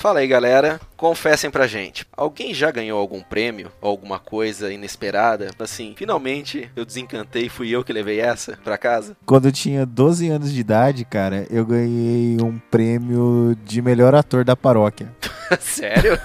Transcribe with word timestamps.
Fala 0.00 0.20
aí, 0.20 0.26
galera. 0.26 0.80
Confessem 0.96 1.50
pra 1.50 1.66
gente. 1.66 2.06
Alguém 2.16 2.54
já 2.54 2.70
ganhou 2.70 2.98
algum 2.98 3.20
prêmio 3.22 3.70
ou 3.82 3.90
alguma 3.90 4.18
coisa 4.18 4.72
inesperada? 4.72 5.50
Assim, 5.58 5.94
finalmente 5.96 6.70
eu 6.74 6.84
desencantei, 6.86 7.48
fui 7.50 7.70
eu 7.70 7.84
que 7.84 7.92
levei 7.92 8.18
essa 8.20 8.58
pra 8.64 8.78
casa? 8.78 9.14
Quando 9.26 9.46
eu 9.48 9.52
tinha 9.52 9.84
12 9.84 10.28
anos 10.30 10.52
de 10.52 10.60
idade, 10.60 11.04
cara, 11.04 11.46
eu 11.50 11.64
ganhei 11.66 12.36
um 12.42 12.58
prêmio 12.70 13.54
de 13.64 13.80
melhor 13.82 14.14
ator 14.14 14.42
da 14.44 14.56
paróquia. 14.56 15.08
Sério? 15.60 16.18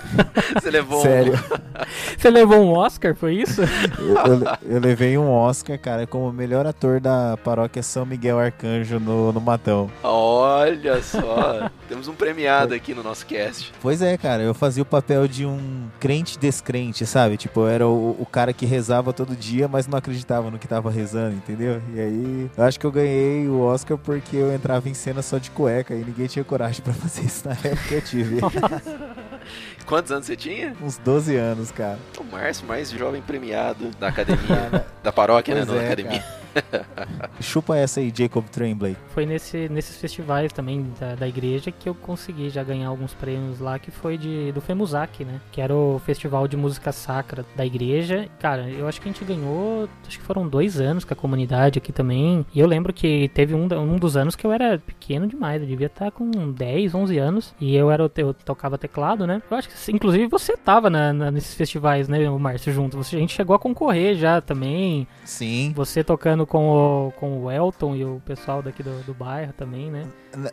Você 0.53 0.69
levou 0.69 1.01
Sério. 1.01 1.33
um... 1.33 1.65
Você 2.17 2.29
levou 2.29 2.59
um 2.59 2.73
Oscar, 2.73 3.15
foi 3.15 3.35
isso? 3.35 3.61
Eu, 3.99 4.15
eu- 4.33 4.57
eu 4.75 4.79
levei 4.79 5.17
um 5.17 5.29
Oscar, 5.31 5.77
cara, 5.79 6.05
como 6.07 6.31
melhor 6.31 6.65
ator 6.65 6.99
da 6.99 7.37
paróquia 7.43 7.81
São 7.83 8.05
Miguel 8.05 8.39
Arcanjo 8.39 8.99
no, 8.99 9.31
no 9.33 9.41
Matão. 9.41 9.89
Olha 10.03 11.01
só. 11.01 11.69
Temos 11.87 12.07
um 12.07 12.13
premiado 12.13 12.73
aqui 12.73 12.93
no 12.93 13.03
nosso 13.03 13.25
cast. 13.25 13.64
Pois 13.81 14.01
é, 14.01 14.17
cara, 14.17 14.43
eu 14.43 14.53
fazia 14.53 14.83
o 14.83 14.85
papel 14.85 15.27
de 15.27 15.45
um 15.45 15.87
crente 15.99 16.37
descrente, 16.37 17.05
sabe? 17.05 17.37
Tipo, 17.37 17.61
eu 17.61 17.67
era 17.67 17.87
o, 17.87 18.15
o 18.19 18.25
cara 18.25 18.53
que 18.53 18.65
rezava 18.65 19.13
todo 19.13 19.35
dia, 19.35 19.67
mas 19.67 19.87
não 19.87 19.97
acreditava 19.97 20.49
no 20.49 20.59
que 20.59 20.67
tava 20.67 20.89
rezando, 20.89 21.35
entendeu? 21.35 21.81
E 21.93 21.99
aí, 21.99 22.51
eu 22.57 22.63
acho 22.63 22.79
que 22.79 22.85
eu 22.85 22.91
ganhei 22.91 23.47
o 23.47 23.61
Oscar 23.61 23.97
porque 23.97 24.35
eu 24.35 24.53
entrava 24.53 24.89
em 24.89 24.93
cena 24.93 25.21
só 25.21 25.37
de 25.37 25.51
cueca 25.51 25.93
e 25.93 26.03
ninguém 26.03 26.27
tinha 26.27 26.43
coragem 26.43 26.81
pra 26.81 26.93
fazer 26.95 27.25
isso 27.25 27.47
na 27.47 27.53
época 27.53 27.87
que 27.87 27.93
eu 27.95 28.01
tive. 28.01 28.37
Quantos 29.85 30.11
anos 30.11 30.25
você 30.25 30.35
tinha? 30.35 30.75
Uns 30.81 30.97
12 30.97 31.35
anos, 31.35 31.71
cara. 31.71 31.99
O 32.17 32.23
Márcio, 32.23 32.65
mais 32.65 32.89
jovem 32.89 33.21
premiado 33.21 33.91
da 33.99 34.07
academia. 34.07 34.85
da 35.03 35.11
paróquia, 35.11 35.53
né? 35.53 35.63
Pois 35.65 35.77
da 35.77 35.83
é, 35.83 35.85
academia. 35.85 36.23
Chupa 37.41 37.75
essa 37.77 37.99
aí, 37.99 38.11
Jacob 38.15 38.45
Tremblay. 38.45 38.95
Foi 39.09 39.25
nesse, 39.25 39.67
nesses 39.69 39.97
festivais 39.97 40.51
também 40.53 40.85
da, 40.99 41.15
da 41.15 41.27
igreja 41.27 41.71
que 41.71 41.87
eu 41.87 41.95
consegui 41.95 42.49
já 42.49 42.63
ganhar 42.63 42.87
alguns 42.89 43.13
prêmios 43.13 43.59
lá, 43.59 43.77
que 43.79 43.91
foi 43.91 44.17
de, 44.17 44.51
do 44.51 44.61
FEMUSAC, 44.61 45.23
né? 45.25 45.39
Que 45.51 45.61
era 45.61 45.73
o 45.75 45.99
festival 46.05 46.47
de 46.47 46.57
música 46.57 46.91
sacra 46.91 47.45
da 47.55 47.65
igreja. 47.65 48.27
Cara, 48.39 48.69
eu 48.69 48.87
acho 48.87 49.01
que 49.01 49.09
a 49.09 49.11
gente 49.11 49.23
ganhou, 49.25 49.87
acho 50.07 50.19
que 50.19 50.25
foram 50.25 50.47
dois 50.47 50.79
anos 50.79 51.03
com 51.03 51.13
a 51.13 51.17
comunidade 51.17 51.79
aqui 51.79 51.91
também. 51.91 52.45
E 52.53 52.59
eu 52.59 52.67
lembro 52.67 52.93
que 52.93 53.29
teve 53.33 53.53
um, 53.53 53.67
um 53.73 53.97
dos 53.97 54.15
anos 54.17 54.35
que 54.35 54.45
eu 54.45 54.51
era 54.51 54.77
pequeno 54.79 55.27
demais, 55.27 55.61
eu 55.61 55.67
devia 55.67 55.87
estar 55.87 56.11
com 56.11 56.51
10, 56.51 56.93
11 56.95 57.17
anos. 57.17 57.53
E 57.59 57.75
eu 57.75 57.91
era 57.91 58.09
eu 58.17 58.33
tocava 58.33 58.77
teclado, 58.77 59.25
né? 59.27 59.41
Eu 59.49 59.57
acho 59.57 59.69
que, 59.69 59.91
inclusive, 59.91 60.27
você 60.27 60.55
tava 60.55 60.89
na, 60.89 61.11
na- 61.11 61.31
nesses 61.31 61.53
festivais, 61.55 62.07
né, 62.07 62.29
o 62.29 62.39
Márcio, 62.39 62.71
junto. 62.71 62.97
Você, 62.97 63.15
a 63.15 63.19
gente 63.19 63.33
chegou 63.33 63.55
a 63.55 63.59
concorrer 63.59 64.15
já 64.15 64.39
também. 64.41 65.07
Sim. 65.23 65.71
Você 65.75 66.03
tocando 66.03 66.44
com 66.47 66.69
o, 67.07 67.11
com 67.13 67.43
o 67.43 67.51
Elton 67.51 67.95
e 67.95 68.05
o 68.05 68.21
pessoal 68.25 68.61
daqui 68.61 68.83
do, 68.83 69.03
do 69.03 69.13
bairro 69.13 69.53
também, 69.53 69.89
né? 69.89 70.03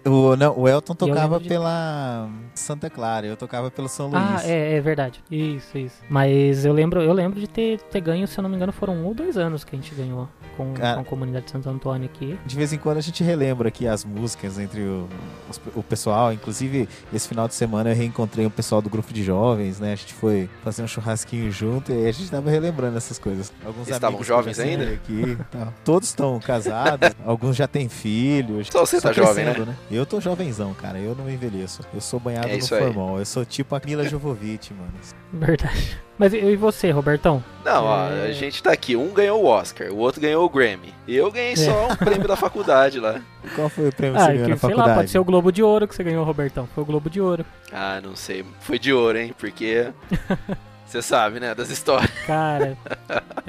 O, 0.05 0.37
não, 0.37 0.59
o 0.59 0.69
Elton 0.69 0.95
tocava 0.95 1.39
de- 1.41 1.49
pela 1.49 2.29
Santa 2.55 2.89
Clara, 2.91 3.27
eu 3.27 3.37
tocava 3.37 3.71
pelo 3.71 3.89
São 3.89 4.07
Luís. 4.09 4.23
Ah, 4.23 4.41
é, 4.45 4.77
é 4.77 4.81
verdade. 4.81 5.23
Isso, 5.31 5.77
isso. 5.79 5.97
Mas 6.09 6.65
eu 6.65 6.73
lembro, 6.73 7.01
eu 7.01 7.13
lembro 7.13 7.41
de 7.41 7.47
ter, 7.47 7.81
ter 7.81 8.01
ganho, 8.01 8.27
se 8.27 8.39
eu 8.39 8.43
não 8.43 8.51
me 8.51 8.57
engano, 8.57 8.73
foram 8.73 8.95
um 8.95 9.07
ou 9.07 9.15
dois 9.15 9.37
anos 9.37 9.65
que 9.65 9.75
a 9.75 9.79
gente 9.79 9.95
ganhou 9.95 10.29
com, 10.57 10.73
Cara- 10.75 10.95
com 10.97 11.01
a 11.01 11.05
comunidade 11.05 11.47
de 11.47 11.51
Santo 11.51 11.69
Antônio 11.69 12.09
aqui. 12.13 12.39
De 12.45 12.57
vez 12.57 12.73
em 12.73 12.79
quando 12.79 12.99
a 12.99 13.01
gente 13.01 13.23
relembra 13.25 13.69
aqui 13.69 13.87
as 13.87 14.05
músicas 14.05 14.59
entre 14.59 14.81
o, 14.83 15.09
os- 15.51 15.61
o 15.75 15.83
pessoal. 15.83 16.33
Inclusive, 16.33 16.89
esse 17.13 17.27
final 17.29 17.49
de 17.49 17.55
semana 17.55 17.91
eu 17.91 17.97
reencontrei 17.97 18.47
o 18.47 18.51
pessoal 18.51 18.81
do 18.83 18.91
grupo 18.91 19.13
de 19.13 19.23
jovens, 19.23 19.81
né? 19.81 19.93
A 19.93 19.97
gente 19.97 20.13
foi 20.15 20.49
fazer 20.63 20.83
um 20.83 20.87
churrasquinho 20.89 21.51
junto 21.51 21.91
e 21.93 22.07
a 22.07 22.13
gente 22.13 22.31
tava 22.31 22.51
relembrando 22.51 22.97
essas 22.97 23.19
coisas. 23.19 23.53
Alguns 23.65 23.87
Eles 23.89 23.97
estavam 23.97 24.23
jovens 24.23 24.59
ainda? 24.59 24.85
Aqui, 24.85 25.37
tal. 25.51 25.73
Todos 25.85 26.09
estão 26.09 26.39
casados, 26.39 27.11
alguns 27.25 27.57
já 27.57 27.67
têm 27.67 27.89
filhos. 27.89 28.69
Só 28.71 28.85
você 28.87 29.01
tá 29.01 29.13
jovem, 29.13 29.45
crescendo, 29.45 29.67
né? 29.67 29.72
Eu 29.91 30.05
tô 30.07 30.21
jovenzão, 30.21 30.73
cara. 30.75 30.99
Eu 30.99 31.15
não 31.15 31.29
envelheço. 31.31 31.83
Eu 31.95 32.01
sou 32.01 32.19
banhado 32.21 32.49
É 32.49 32.57
no 32.57 32.67
formal. 32.67 33.19
Eu 33.19 33.25
sou 33.27 33.45
tipo 33.45 33.75
a 33.75 33.81
Mila 33.85 34.05
Jovovich, 34.09 34.73
mano. 34.75 34.93
Verdade. 35.33 35.99
Mas 36.19 36.33
e, 36.33 36.39
e 36.39 36.57
você, 36.57 36.91
Robertão? 36.91 37.43
Não, 37.65 37.85
ó, 37.85 38.09
É. 38.11 38.27
a 38.27 38.33
gente 38.33 38.63
tá 38.63 38.71
aqui. 38.73 38.95
Um 38.97 39.09
ganhou 39.13 39.43
o 39.43 39.47
Oscar, 39.47 39.89
o 39.91 39.97
outro 39.97 40.21
ganhou 40.21 40.45
o 40.45 40.49
Grammy. 40.49 40.95
Eu 41.09 41.31
ganhei 41.33 41.57
só 41.57 41.89
um 41.89 41.97
prêmio 41.97 42.29
da 42.29 42.37
faculdade 42.37 43.01
lá. 43.01 43.21
Qual 43.57 43.69
foi 43.69 43.89
o 43.89 43.93
prêmio 43.93 44.17
que 44.17 44.23
Ah, 44.23 44.27
você 44.27 44.33
ganhou 44.33 44.45
que, 44.45 44.51
na 44.51 44.57
sei 44.57 44.61
faculdade? 44.71 44.89
lá, 44.91 44.95
pode 44.97 45.11
ser 45.11 45.19
o 45.19 45.25
Globo 45.25 45.51
de 45.53 45.63
Ouro 45.63 45.89
que 45.89 45.95
você 45.95 46.05
ganhou, 46.05 46.25
Robertão. 46.25 46.69
Foi 46.75 46.83
o 46.83 46.87
Globo 46.87 47.11
de 47.11 47.21
Ouro. 47.21 47.45
Ah, 47.73 48.01
não 48.03 48.15
sei. 48.15 48.45
Foi 48.61 48.79
de 48.79 48.93
ouro, 48.93 49.19
hein? 49.19 49.35
Porque. 49.39 49.89
Você 50.93 51.01
sabe, 51.01 51.41
né? 51.41 51.55
Das 51.55 51.71
histórias. 51.71 52.11
Cara. 52.27 52.77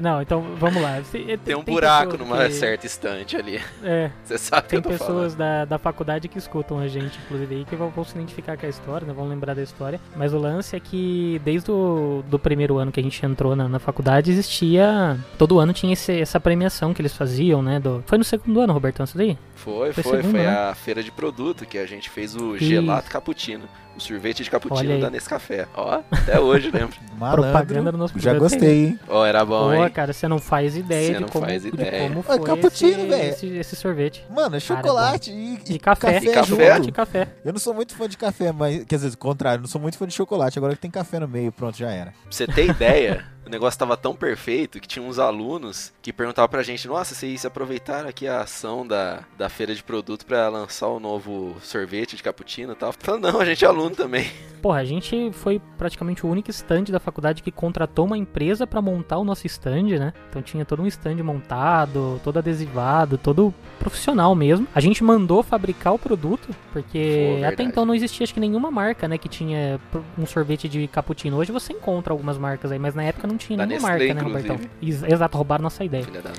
não, 0.01 0.21
então 0.21 0.41
vamos 0.57 0.81
lá. 0.81 0.99
Você- 0.99 1.37
Tem 1.43 1.55
um 1.55 1.61
buraco 1.63 2.11
pessoas 2.11 2.29
numa 2.29 2.45
que- 2.45 2.53
certa 2.53 2.85
estante 2.85 3.35
ali. 3.35 3.59
É, 3.83 4.09
Você 4.23 4.37
sabe 4.37 4.61
o 4.61 4.63
que 4.63 4.69
Tem 4.69 4.77
eu 4.77 4.83
tô 4.83 4.89
pessoas 4.89 5.33
falando. 5.33 5.37
da, 5.37 5.65
da 5.65 5.77
faculdade 5.77 6.29
que 6.29 6.37
escutam 6.37 6.79
a 6.79 6.87
gente, 6.87 7.19
inclusive, 7.25 7.55
aí, 7.55 7.65
que 7.65 7.75
vão, 7.75 7.89
vão 7.89 8.05
se 8.05 8.15
identificar 8.15 8.55
com 8.57 8.65
a 8.65 8.69
história, 8.69 9.05
né? 9.05 9.13
Vão 9.13 9.27
lembrar 9.27 9.53
da 9.53 9.61
história. 9.61 9.99
Mas 10.15 10.33
o 10.33 10.37
lance 10.37 10.73
é 10.73 10.79
que 10.79 11.41
desde 11.43 11.69
o 11.69 12.23
do 12.29 12.39
primeiro 12.39 12.77
ano 12.77 12.93
que 12.93 12.99
a 13.01 13.03
gente 13.03 13.25
entrou 13.25 13.57
na, 13.57 13.67
na 13.67 13.77
faculdade, 13.79 14.31
existia. 14.31 15.17
Todo 15.37 15.59
ano 15.59 15.73
tinha 15.73 15.91
esse- 15.91 16.21
essa 16.21 16.39
premiação 16.39 16.93
que 16.93 17.01
eles 17.01 17.13
faziam, 17.13 17.61
né? 17.61 17.77
do- 17.77 18.01
Foi 18.07 18.17
no 18.17 18.23
segundo 18.23 18.61
ano, 18.61 18.71
Robertão, 18.71 19.03
isso 19.03 19.17
daí? 19.17 19.37
Foi, 19.55 19.91
Foi 19.91 20.01
foi. 20.03 20.17
segundo, 20.17 20.31
Foi 20.31 20.43
né? 20.43 20.49
a 20.69 20.73
feira 20.75 21.03
de 21.03 21.11
produto 21.11 21.65
que 21.65 21.77
a 21.77 21.85
gente 21.85 22.09
fez 22.09 22.35
o 22.35 22.55
Isso. 22.55 22.63
gelato 22.65 23.09
cappuccino. 23.11 23.65
O 23.95 23.99
sorvete 24.01 24.43
de 24.43 24.49
cappuccino 24.49 24.99
da 24.99 25.07
Nescafé. 25.07 25.67
Ó, 25.75 26.01
até 26.11 26.39
hoje 26.39 26.71
lembro. 26.71 26.95
Propaganda 27.41 27.91
do 27.91 27.97
nosso 27.97 28.13
Já 28.19 28.33
gostei, 28.33 28.85
hein? 28.85 28.99
Ó, 29.07 29.25
era 29.25 29.43
bom, 29.45 29.67
Pô, 29.69 29.73
hein? 29.83 29.89
cara, 29.89 30.13
você 30.13 30.27
não 30.27 30.39
faz 30.39 30.75
ideia 30.75 31.07
Você 31.07 31.13
de 31.15 31.19
não 31.21 31.27
como, 31.29 31.45
faz 31.45 31.61
de 31.61 31.67
ideia. 31.69 32.07
como 32.07 32.19
É 32.19 32.23
foi 32.23 32.39
cappuccino, 32.39 32.91
esse, 32.99 33.07
velho. 33.07 33.29
esse, 33.29 33.47
esse 33.57 33.75
sorvete. 33.75 34.25
Mano, 34.29 34.55
é 34.55 34.59
Cara, 34.61 34.81
chocolate 34.81 35.31
e, 35.31 35.59
E 35.73 35.79
café. 35.79 36.17
E 36.19 36.31
café? 36.31 36.43
junto. 36.75 36.85
De 36.85 36.91
café. 36.91 37.27
Eu 37.43 37.51
não 37.53 37.59
sou 37.59 37.73
muito 37.73 37.95
fã 37.95 38.07
de 38.07 38.17
café, 38.17 38.51
mas 38.51 38.83
quer 38.85 38.95
dizer, 38.95 39.09
o 39.09 39.17
contrário, 39.17 39.61
não 39.61 39.67
sou 39.67 39.81
muito 39.81 39.97
fã 39.97 40.07
de 40.07 40.13
chocolate. 40.13 40.57
Agora 40.57 40.73
que 40.75 40.81
tem 40.81 40.91
café 40.91 41.19
no 41.19 41.27
meio, 41.27 41.51
pronto, 41.51 41.77
já 41.77 41.89
era. 41.91 42.11
Pra 42.11 42.15
você 42.29 42.45
ter 42.47 42.67
ideia, 42.67 43.23
o 43.45 43.49
negócio 43.49 43.79
tava 43.79 43.97
tão 43.97 44.15
perfeito 44.15 44.79
que 44.79 44.87
tinha 44.87 45.03
uns 45.03 45.19
alunos 45.19 45.93
que 46.01 46.13
perguntavam 46.13 46.49
pra 46.49 46.63
gente: 46.63 46.87
Nossa, 46.87 47.13
vocês 47.15 47.45
aproveitaram 47.45 48.09
aqui 48.09 48.27
a 48.27 48.41
ação 48.41 48.85
da, 48.85 49.23
da 49.37 49.49
feira 49.49 49.73
de 49.73 49.83
produto 49.83 50.25
pra 50.25 50.47
lançar 50.49 50.87
o 50.87 50.99
novo 50.99 51.55
sorvete 51.61 52.15
de 52.15 52.23
cappuccino 52.23 52.73
e 52.73 52.75
tal. 52.75 52.93
Falando, 52.93 53.31
não, 53.31 53.39
a 53.39 53.45
gente 53.45 53.63
é 53.63 53.67
aluno 53.67 53.95
também. 53.95 54.29
Porra, 54.63 54.79
a 54.79 54.85
gente 54.85 55.29
foi 55.33 55.61
praticamente 55.77 56.25
o 56.25 56.29
único 56.29 56.49
stand 56.49 56.85
da 56.85 56.99
faculdade 56.99 57.43
que 57.43 57.51
contratou 57.51 58.05
uma 58.05 58.17
empresa 58.17 58.65
pra 58.65 58.81
montar 58.81 59.17
o 59.17 59.25
nosso 59.25 59.45
stand, 59.45 59.99
né? 59.99 60.13
Então 60.29 60.41
tinha 60.41 60.63
todo 60.63 60.81
um 60.81 60.87
stand 60.87 61.21
montado, 61.21 62.21
todo 62.23 62.39
adesivado, 62.39 63.17
todo 63.17 63.53
profissional 63.77 64.33
mesmo. 64.33 64.65
A 64.73 64.79
gente 64.79 65.03
mandou 65.03 65.43
fabricar 65.43 65.93
o 65.93 65.99
produto, 65.99 66.47
porque 66.71 67.39
Pô, 67.41 67.45
até 67.45 67.63
então 67.63 67.85
não 67.85 67.93
existia 67.93 68.23
acho 68.23 68.33
que 68.33 68.39
nenhuma 68.39 68.71
marca, 68.71 69.05
né, 69.05 69.17
que 69.17 69.27
tinha 69.27 69.81
um 70.17 70.25
sorvete 70.25 70.69
de 70.69 70.87
cappuccino. 70.87 71.35
Hoje 71.35 71.51
você 71.51 71.73
encontra 71.73 72.13
algumas 72.13 72.37
marcas 72.37 72.71
aí, 72.71 72.79
mas 72.79 72.95
na 72.95 73.03
época 73.03 73.27
não 73.27 73.32
tinha 73.37 73.57
Da 73.57 73.65
nenhuma 73.65 73.89
Nestlé, 73.89 74.07
marca, 74.07 74.21
né, 74.23 74.29
inclusive. 74.29 74.49
Robertão? 74.53 74.69
Ex- 74.81 75.03
Exato, 75.03 75.37
roubaram 75.37 75.63
nossa 75.63 75.83
ideia. 75.83 76.03
Filha 76.03 76.21
da. 76.21 76.31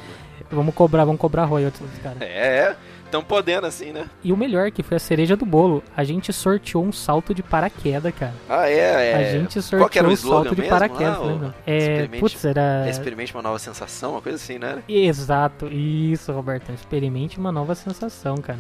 Vamos 0.50 0.74
cobrar, 0.74 1.04
vamos 1.04 1.20
cobrar 1.20 1.44
royalties 1.44 1.80
dos 1.88 1.98
caras. 2.00 2.20
É, 2.20 2.24
é. 2.58 2.76
Tão 3.10 3.22
podendo 3.22 3.66
assim, 3.66 3.92
né? 3.92 4.06
E 4.24 4.32
o 4.32 4.36
melhor, 4.36 4.70
que 4.72 4.82
foi 4.82 4.96
a 4.96 5.00
cereja 5.00 5.36
do 5.36 5.46
bolo, 5.46 5.84
a 5.96 6.02
gente 6.02 6.32
sorteou 6.32 6.84
um 6.84 6.90
salto 6.90 7.32
de 7.32 7.42
paraquedas, 7.44 8.12
cara. 8.14 8.34
Ah, 8.48 8.68
é, 8.68 9.10
é. 9.12 9.14
A 9.14 9.32
gente 9.38 9.60
sorteou 9.62 10.10
slogan 10.10 10.16
salto 10.16 10.54
de 10.56 10.62
mesmo? 10.62 10.74
paraquedas, 10.76 11.16
Ah? 11.18 11.54
É, 11.66 12.06
putz, 12.18 12.44
era... 12.44 12.86
Experimente 12.88 13.32
uma 13.32 13.42
nova 13.42 13.58
sensação, 13.58 14.12
uma 14.12 14.20
coisa 14.20 14.36
assim, 14.36 14.58
né? 14.58 14.82
Exato, 14.88 15.66
isso, 15.68 16.32
Roberto. 16.32 16.72
Experimente 16.72 17.38
uma 17.38 17.52
nova 17.52 17.74
sensação, 17.76 18.36
cara. 18.38 18.58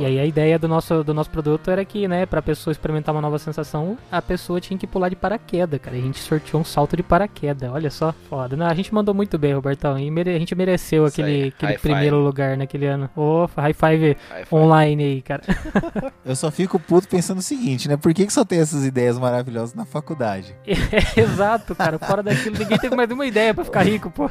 E 0.00 0.04
aí 0.04 0.18
a 0.18 0.24
ideia 0.26 0.58
do 0.58 0.66
nosso, 0.68 1.02
do 1.04 1.14
nosso 1.14 1.30
produto 1.30 1.70
era 1.70 1.84
que, 1.84 2.06
né, 2.08 2.26
pra 2.26 2.42
pessoa 2.42 2.72
experimentar 2.72 3.14
uma 3.14 3.20
nova 3.20 3.38
sensação, 3.38 3.96
a 4.10 4.20
pessoa 4.20 4.60
tinha 4.60 4.76
que 4.78 4.86
pular 4.86 5.08
de 5.08 5.16
paraquedas, 5.16 5.80
cara. 5.80 5.96
E 5.96 6.00
a 6.00 6.02
gente 6.02 6.18
sorteou 6.18 6.60
um 6.60 6.64
salto 6.64 6.96
de 6.96 7.02
paraquedas, 7.02 7.70
olha 7.70 7.90
só, 7.90 8.12
foda. 8.28 8.56
Não, 8.56 8.66
a 8.66 8.74
gente 8.74 8.92
mandou 8.92 9.14
muito 9.14 9.38
bem, 9.38 9.54
Robertão. 9.54 9.98
E 9.98 10.10
mere- 10.10 10.34
a 10.34 10.38
gente 10.38 10.54
mereceu 10.54 11.06
Isso 11.06 11.20
aquele, 11.20 11.42
aí, 11.42 11.48
aquele 11.48 11.72
high 11.72 11.78
five. 11.78 11.92
primeiro 11.94 12.18
lugar 12.18 12.56
naquele 12.56 12.86
ano. 12.86 13.08
Ô, 13.16 13.46
high 13.56 13.72
five 13.74 14.16
foi. 14.46 14.58
online 14.60 15.02
aí, 15.04 15.22
cara. 15.22 15.42
Eu 16.24 16.34
só 16.36 16.50
fico 16.50 16.78
puto 16.78 17.08
pensando 17.08 17.38
o 17.38 17.42
seguinte, 17.42 17.88
né? 17.88 17.96
Por 17.96 18.12
que, 18.12 18.26
que 18.26 18.32
só 18.32 18.44
tem 18.44 18.60
essas 18.60 18.84
ideias 18.84 19.18
maravilhosas 19.18 19.74
na 19.74 19.84
faculdade? 19.84 20.54
Exato, 21.16 21.74
cara. 21.74 21.98
Fora 21.98 22.22
daquilo, 22.22 22.58
ninguém 22.58 22.78
teve 22.78 22.94
mais 22.96 23.08
nenhuma 23.08 23.26
ideia 23.26 23.54
pra 23.54 23.64
ficar 23.64 23.82
rico, 23.82 24.10
pô. 24.10 24.28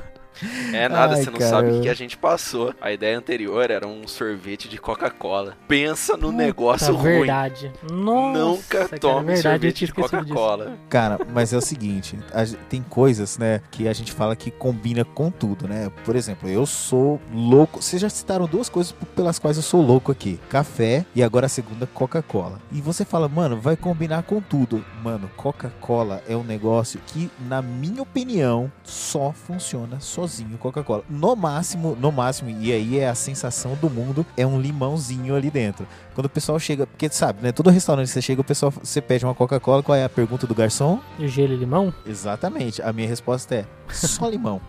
É 0.74 0.88
nada, 0.89 1.16
Ai, 1.16 1.24
você 1.24 1.30
não 1.31 1.39
cara. 1.39 1.50
sabe 1.51 1.72
o 1.72 1.81
que 1.81 1.89
a 1.89 1.94
gente 1.94 2.18
passou. 2.18 2.74
A 2.81 2.92
ideia 2.92 3.18
anterior 3.18 3.69
era 3.72 3.88
um 3.88 4.07
sorvete 4.07 4.68
de 4.68 4.78
Coca-Cola. 4.78 5.57
Pensa 5.68 6.16
no 6.18 6.31
negócio 6.31 6.88
Puta, 6.94 7.01
ruim. 7.04 7.18
verdade. 7.19 7.72
Nossa, 7.92 8.39
Nunca 8.39 8.86
cara, 8.86 9.00
tome 9.00 9.34
verdade, 9.34 9.42
sorvete 9.42 9.86
de. 9.86 9.94
Coca-Cola. 9.94 10.78
Cara, 10.89 11.19
mas 11.34 11.54
é 11.54 11.57
o 11.57 11.62
seguinte, 11.62 12.18
a 12.34 12.45
tem 12.69 12.81
coisas, 12.81 13.38
né, 13.38 13.62
que 13.72 13.88
a 13.88 13.94
gente 13.94 14.12
fala 14.12 14.36
que 14.36 14.50
combina 14.51 15.04
com 15.06 15.30
tudo, 15.30 15.68
né? 15.68 15.92
Por 16.06 16.16
exemplo, 16.16 16.50
eu 16.50 16.66
sou 16.66 17.19
louco. 17.34 17.81
Vocês 17.81 18.01
já 18.01 18.10
citaram 18.10 18.45
duas 18.45 18.69
coisas 18.69 18.94
pelas 19.16 19.38
quais 19.39 19.57
eu 19.57 19.63
sou 19.63 19.81
louco 19.81 20.12
aqui: 20.12 20.39
café 20.50 21.06
e 21.16 21.22
agora 21.24 21.45
a 21.45 21.50
segunda, 21.50 21.86
Coca-Cola. 21.88 22.60
E 22.72 22.81
você 22.81 23.04
fala, 23.06 23.28
mano, 23.28 23.57
vai 23.60 23.75
combinar 23.75 24.24
com 24.24 24.42
tudo. 24.42 24.84
Mano, 25.04 25.30
Coca-Cola 25.36 26.22
é 26.28 26.36
um 26.36 26.44
negócio 26.44 27.00
que, 27.07 27.30
na 27.48 27.62
minha 27.62 28.01
opinião, 28.01 28.72
só 28.84 29.31
funciona 29.31 30.00
sozinho. 30.00 30.26
Igualzinho 30.27 30.57
Coca-Cola. 30.57 31.03
No 31.09 31.35
máximo, 31.35 31.97
no 32.00 32.12
máximo, 32.12 32.50
e 32.50 32.71
aí 32.71 33.00
é 33.00 33.09
a 33.09 33.15
sensação 33.15 33.75
do 33.75 33.89
mundo, 33.89 34.25
é 34.35 34.45
um 34.45 34.59
limãozinho 34.59 35.35
ali 35.35 35.50
dentro. 35.50 35.88
Quando 36.13 36.25
o 36.25 36.29
pessoal 36.29 36.59
chega, 36.59 36.85
porque 36.85 37.09
sabe, 37.09 37.41
né? 37.41 37.51
Todo 37.51 37.69
restaurante 37.69 38.07
que 38.07 38.13
você 38.13 38.21
chega, 38.21 38.41
o 38.41 38.44
pessoal, 38.44 38.71
você 38.71 39.01
pede 39.01 39.25
uma 39.25 39.33
Coca-Cola, 39.33 39.81
qual 39.81 39.95
é 39.95 40.03
a 40.03 40.09
pergunta 40.09 40.45
do 40.45 40.53
garçom? 40.53 41.00
Gelo 41.19 41.53
e 41.53 41.57
limão? 41.57 41.94
Exatamente. 42.06 42.81
A 42.81 42.91
minha 42.91 43.07
resposta 43.07 43.56
é 43.56 43.65
só 43.91 44.27
limão. 44.29 44.62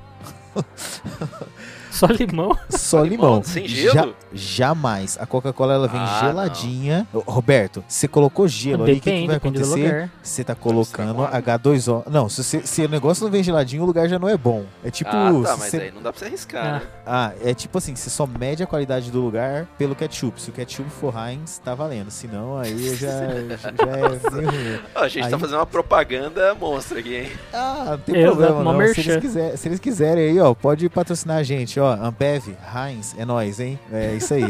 Só 1.99 2.07
limão? 2.07 2.57
Só 2.71 3.03
limão. 3.03 3.43
Sem 3.43 3.67
gelo? 3.67 3.95
Ja- 3.95 4.09
jamais. 4.33 5.19
A 5.21 5.27
Coca-Cola 5.27 5.75
ela 5.75 5.89
vem 5.89 6.01
Ah, 6.01 6.21
geladinha. 6.23 7.07
Ô, 7.13 7.19
Roberto, 7.21 7.83
você 7.89 8.07
colocou 8.07 8.47
gelo 8.47 8.85
ali, 8.85 8.93
o 8.93 8.95
que, 8.97 9.01
que 9.01 9.11
Depende, 9.11 9.27
vai 9.27 9.37
depende 9.37 9.59
acontecer? 9.63 10.11
Você 10.23 10.45
tá 10.45 10.55
colocando 10.55 11.15
mole. 11.15 11.33
H2O. 11.33 12.05
Não, 12.11 12.29
se, 12.29 12.45
você- 12.45 12.63
se 12.65 12.85
o 12.85 12.89
negócio 12.89 13.25
não 13.25 13.31
vem 13.31 13.43
geladinho, 13.43 13.83
o 13.83 13.87
lugar 13.87 14.09
já 14.09 14.19
não 14.19 14.29
é 14.29 14.37
bom. 14.37 14.65
É 14.85 14.91
tipo. 14.91 15.11
ah, 15.11 15.33
tá, 15.45 15.53
se 15.55 15.59
mas 15.61 15.71
você- 15.71 15.77
aí 15.79 15.91
não 15.91 16.03
dá 16.03 16.13
pra 16.13 16.19
você 16.19 16.25
arriscar, 16.27 16.65
Ah. 16.67 16.73
né? 16.73 16.83
Ah, 17.07 17.33
é 17.43 17.55
tipo 17.55 17.79
assim, 17.79 17.97
você 17.97 18.11
só 18.11 18.27
mede 18.27 18.63
a 18.63 18.67
qualidade 18.67 19.11
do 19.11 19.21
lugar 19.21 19.67
pelo 19.79 19.95
ketchup. 19.95 20.41
Se 20.41 20.51
o 20.51 20.53
ketchup 20.53 20.89
for 20.91 21.15
Heinz, 21.17 21.59
tá 21.59 21.75
valendo. 21.75 22.11
Se 22.11 22.27
não, 22.27 22.59
aí 22.59 22.95
já, 22.95 23.09
já 23.09 23.97
é 23.97 24.09
meio 24.35 24.81
a 24.95 25.09
gente 25.09 25.29
tá 25.29 25.37
Aí- 25.37 25.41
fazendo 25.41 25.59
uma 25.59 25.67
propaganda 25.67 26.55
monstra 26.55 26.99
aqui, 27.01 27.15
hein? 27.17 27.29
Ah, 27.53 27.87
não 27.93 27.99
tem 27.99 28.17
Exato, 28.17 28.37
problema 28.37 28.65
não. 28.73 28.95
Se 28.95 29.01
eles, 29.01 29.17
quiser- 29.21 29.57
se 29.57 29.69
eles 29.69 29.79
quiserem 29.81 30.25
aí, 30.31 30.41
ó, 30.41 30.55
pode 30.55 30.89
patrocinar 30.89 31.39
a 31.39 31.43
gente, 31.43 31.79
ó. 31.81 31.88
Ambev, 31.95 32.57
Heinz, 32.75 33.15
é 33.17 33.25
nóis, 33.25 33.61
hein? 33.61 33.79
É 33.93 34.15
isso 34.15 34.35
aí. 34.35 34.45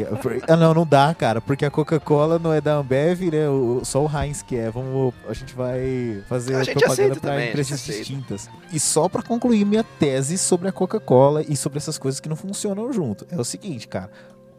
ah, 0.48 0.56
não, 0.56 0.74
não 0.74 0.86
dá, 0.86 1.14
cara, 1.14 1.40
porque 1.40 1.64
a 1.64 1.70
Coca-Cola 1.70 2.38
não 2.38 2.52
é 2.52 2.60
da 2.60 2.74
Ambev, 2.74 3.30
né? 3.30 3.48
O, 3.48 3.82
só 3.84 4.04
o 4.04 4.10
Heinz 4.10 4.42
que 4.42 4.56
é. 4.56 4.70
Vamos, 4.70 5.14
a 5.28 5.32
gente 5.32 5.54
vai 5.54 6.22
fazer 6.28 6.56
A 6.56 6.64
propaganda 6.64 6.92
aceita 6.92 7.20
pra 7.20 7.30
também, 7.30 7.46
a 7.46 7.48
empresas 7.50 7.84
distintas. 7.84 8.50
E 8.72 8.80
só 8.80 9.08
pra 9.08 9.22
concluir 9.22 9.64
minha 9.64 9.84
tese 9.84 10.38
sobre 10.38 10.68
a 10.68 10.72
Coca-Cola 10.72 11.42
e 11.42 11.56
sobre 11.56 11.78
essas 11.78 11.98
coisas 11.98 12.20
que 12.20 12.28
não 12.28 12.36
funcionam 12.36 12.92
junto. 12.92 13.26
É 13.30 13.36
o 13.36 13.44
seguinte, 13.44 13.88
cara. 13.88 14.10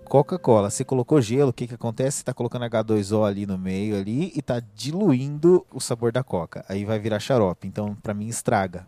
Coca-Cola, 0.10 0.72
você 0.72 0.84
colocou 0.84 1.22
gelo, 1.22 1.52
o 1.52 1.54
que 1.54 1.68
que 1.68 1.76
acontece? 1.76 2.18
Você 2.18 2.24
tá 2.24 2.34
colocando 2.34 2.66
H2O 2.66 3.24
ali 3.24 3.46
no 3.46 3.60
meio 3.60 3.96
ali 3.96 4.32
e 4.36 4.42
tá 4.42 4.60
diluindo 4.76 5.64
o 5.72 5.80
sabor 5.80 6.12
da 6.12 6.24
Coca. 6.24 6.66
Aí 6.68 6.84
vai 6.84 6.98
virar 6.98 7.20
xarope. 7.20 7.68
Então, 7.68 7.96
pra 8.02 8.14
mim, 8.14 8.28
estraga. 8.28 8.88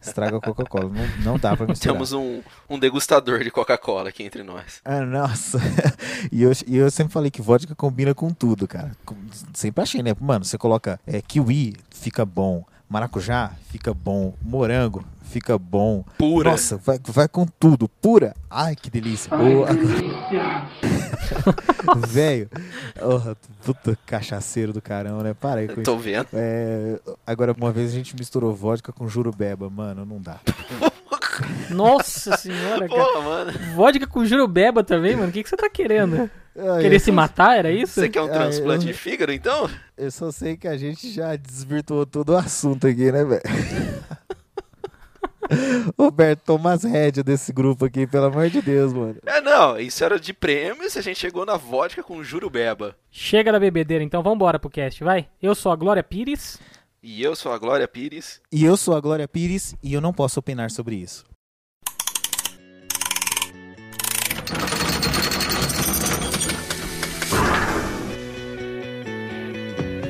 Estraga 0.00 0.36
a 0.36 0.40
Coca-Cola. 0.40 0.90
Não, 0.90 1.32
não 1.32 1.38
dá 1.38 1.56
pra 1.56 1.66
misturar. 1.66 1.94
Temos 1.94 2.12
um, 2.12 2.42
um 2.68 2.78
degustador 2.78 3.42
de 3.42 3.50
Coca-Cola 3.50 4.08
aqui 4.08 4.22
entre 4.22 4.42
nós. 4.42 4.80
Ah, 4.84 5.00
nossa. 5.00 5.58
e, 6.30 6.42
eu, 6.42 6.52
e 6.66 6.76
eu 6.76 6.90
sempre 6.90 7.12
falei 7.12 7.30
que 7.30 7.42
vodka 7.42 7.74
combina 7.74 8.14
com 8.14 8.32
tudo, 8.32 8.68
cara. 8.68 8.92
Sempre 9.52 9.82
achei, 9.82 10.02
né? 10.02 10.14
Mano, 10.20 10.44
você 10.44 10.58
coloca 10.58 11.00
é, 11.06 11.20
kiwi, 11.22 11.76
fica 11.90 12.24
bom. 12.24 12.64
Maracujá, 12.94 13.50
fica 13.70 13.92
bom. 13.92 14.34
Morango, 14.40 15.04
fica 15.24 15.58
bom. 15.58 16.04
Pura. 16.16 16.52
Nossa, 16.52 16.76
vai, 16.76 16.96
vai 17.04 17.26
com 17.26 17.44
tudo. 17.44 17.88
Pura. 17.88 18.36
Ai, 18.48 18.76
que 18.76 18.88
delícia. 18.88 19.32
Ô, 19.34 19.64
Velho. 22.06 22.48
Oh, 23.02 23.34
puta 23.64 23.98
cachaceiro 24.06 24.72
do 24.72 24.80
caramba, 24.80 25.24
né? 25.24 25.34
Para 25.34 25.62
aí 25.62 25.66
com 25.66 25.72
isso. 25.72 25.82
Tô 25.82 25.96
vendo. 25.96 26.28
É, 26.34 27.00
agora, 27.26 27.52
uma 27.58 27.72
vez 27.72 27.90
a 27.90 27.94
gente 27.94 28.14
misturou 28.14 28.54
vodka 28.54 28.92
com 28.92 29.08
jurubeba. 29.08 29.68
Mano, 29.68 30.04
não 30.04 30.20
dá. 30.20 30.38
Nossa 31.70 32.36
senhora, 32.36 32.88
cara. 32.88 33.04
Porra, 33.04 33.22
mano. 33.22 33.52
Vodka 33.74 34.06
com 34.06 34.24
jurubeba 34.24 34.84
também, 34.84 35.16
mano. 35.16 35.30
O 35.30 35.32
que, 35.32 35.42
que 35.42 35.48
você 35.48 35.56
tá 35.56 35.68
querendo? 35.68 36.30
Ah, 36.56 36.78
Querer 36.80 36.98
se 37.00 37.06
só- 37.06 37.12
matar, 37.12 37.58
era 37.58 37.70
isso? 37.72 37.94
Você 37.94 38.08
quer 38.08 38.20
um 38.22 38.26
Ah, 38.26 38.28
transplante 38.28 38.86
eu- 38.86 38.92
de 38.92 38.98
fígado, 38.98 39.32
então? 39.32 39.68
Eu 39.96 40.10
só 40.10 40.30
sei 40.30 40.56
que 40.56 40.68
a 40.68 40.76
gente 40.76 41.10
já 41.10 41.34
desvirtuou 41.36 42.06
todo 42.06 42.30
o 42.30 42.36
assunto 42.36 42.86
aqui, 42.86 43.10
né, 43.10 43.24
velho? 43.24 43.42
Roberto, 45.98 46.40
toma 46.46 46.72
as 46.72 46.84
rédeas 46.84 47.22
desse 47.24 47.52
grupo 47.52 47.84
aqui, 47.84 48.06
pelo 48.06 48.26
amor 48.26 48.48
de 48.48 48.62
Deus, 48.62 48.92
mano. 48.92 49.16
É, 49.26 49.40
não. 49.40 49.78
Isso 49.78 50.02
era 50.02 50.18
de 50.18 50.32
prêmios 50.32 50.94
e 50.96 50.98
a 50.98 51.02
gente 51.02 51.18
chegou 51.18 51.44
na 51.44 51.56
vodka 51.56 52.02
com 52.02 52.22
jurubeba. 52.24 52.96
Chega 53.10 53.52
da 53.52 53.60
bebedeira, 53.60 54.02
então 54.02 54.22
vambora 54.22 54.58
pro 54.58 54.70
cast, 54.70 55.04
vai. 55.04 55.28
Eu 55.42 55.54
sou 55.54 55.70
a 55.70 55.76
Glória 55.76 56.02
Pires. 56.02 56.58
E 57.02 57.22
eu 57.22 57.36
sou 57.36 57.52
a 57.52 57.58
Glória 57.58 57.86
Pires. 57.86 58.40
E 58.50 58.64
eu 58.64 58.76
sou 58.76 58.96
a 58.96 59.00
Glória 59.00 59.28
Pires 59.28 59.74
e 59.82 59.92
eu 59.92 60.00
não 60.00 60.12
posso 60.14 60.40
opinar 60.40 60.70
sobre 60.70 60.96
isso. 60.96 61.24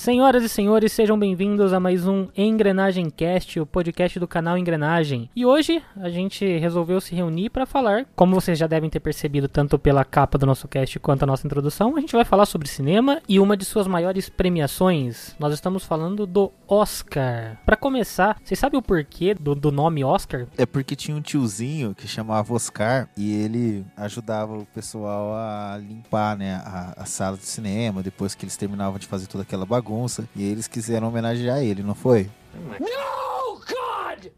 Senhoras 0.00 0.42
e 0.42 0.48
senhores, 0.48 0.92
sejam 0.92 1.18
bem-vindos 1.18 1.74
a 1.74 1.78
mais 1.78 2.06
um 2.06 2.26
Engrenagem 2.34 3.10
Cast, 3.10 3.60
o 3.60 3.66
podcast 3.66 4.18
do 4.18 4.26
canal 4.26 4.56
Engrenagem. 4.56 5.28
E 5.36 5.44
hoje 5.44 5.82
a 5.94 6.08
gente 6.08 6.56
resolveu 6.56 7.02
se 7.02 7.14
reunir 7.14 7.50
para 7.50 7.66
falar, 7.66 8.06
como 8.16 8.34
vocês 8.34 8.58
já 8.58 8.66
devem 8.66 8.88
ter 8.88 8.98
percebido 8.98 9.46
tanto 9.46 9.78
pela 9.78 10.02
capa 10.02 10.38
do 10.38 10.46
nosso 10.46 10.66
cast 10.66 10.98
quanto 11.00 11.24
a 11.24 11.26
nossa 11.26 11.46
introdução, 11.46 11.98
a 11.98 12.00
gente 12.00 12.16
vai 12.16 12.24
falar 12.24 12.46
sobre 12.46 12.66
cinema 12.66 13.20
e 13.28 13.38
uma 13.38 13.54
de 13.54 13.66
suas 13.66 13.86
maiores 13.86 14.30
premiações. 14.30 15.36
Nós 15.38 15.52
estamos 15.52 15.84
falando 15.84 16.26
do 16.26 16.50
Oscar. 16.66 17.58
Para 17.66 17.76
começar, 17.76 18.40
vocês 18.42 18.58
sabem 18.58 18.78
o 18.78 18.82
porquê 18.82 19.34
do, 19.34 19.54
do 19.54 19.70
nome 19.70 20.02
Oscar? 20.02 20.46
É 20.56 20.64
porque 20.64 20.96
tinha 20.96 21.14
um 21.14 21.20
tiozinho 21.20 21.94
que 21.94 22.08
chamava 22.08 22.54
Oscar 22.54 23.06
e 23.18 23.34
ele 23.34 23.84
ajudava 23.98 24.56
o 24.56 24.64
pessoal 24.64 25.34
a 25.34 25.76
limpar, 25.76 26.38
né, 26.38 26.54
a, 26.64 26.94
a 26.96 27.04
sala 27.04 27.36
de 27.36 27.44
cinema 27.44 28.02
depois 28.02 28.34
que 28.34 28.46
eles 28.46 28.56
terminavam 28.56 28.98
de 28.98 29.06
fazer 29.06 29.26
toda 29.26 29.42
aquela 29.42 29.66
bagunça. 29.66 29.89
E 30.36 30.44
eles 30.44 30.68
quiseram 30.68 31.08
homenagear 31.08 31.58
ele, 31.62 31.82
não 31.82 31.94
foi? 31.94 32.30
No, 32.54 33.56
God! 33.60 34.30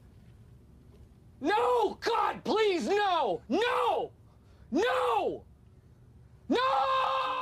No, 1.41 1.89
God, 1.97 2.41
please, 2.43 2.89
no! 2.89 3.41
No! 3.49 4.11
No! 4.71 5.45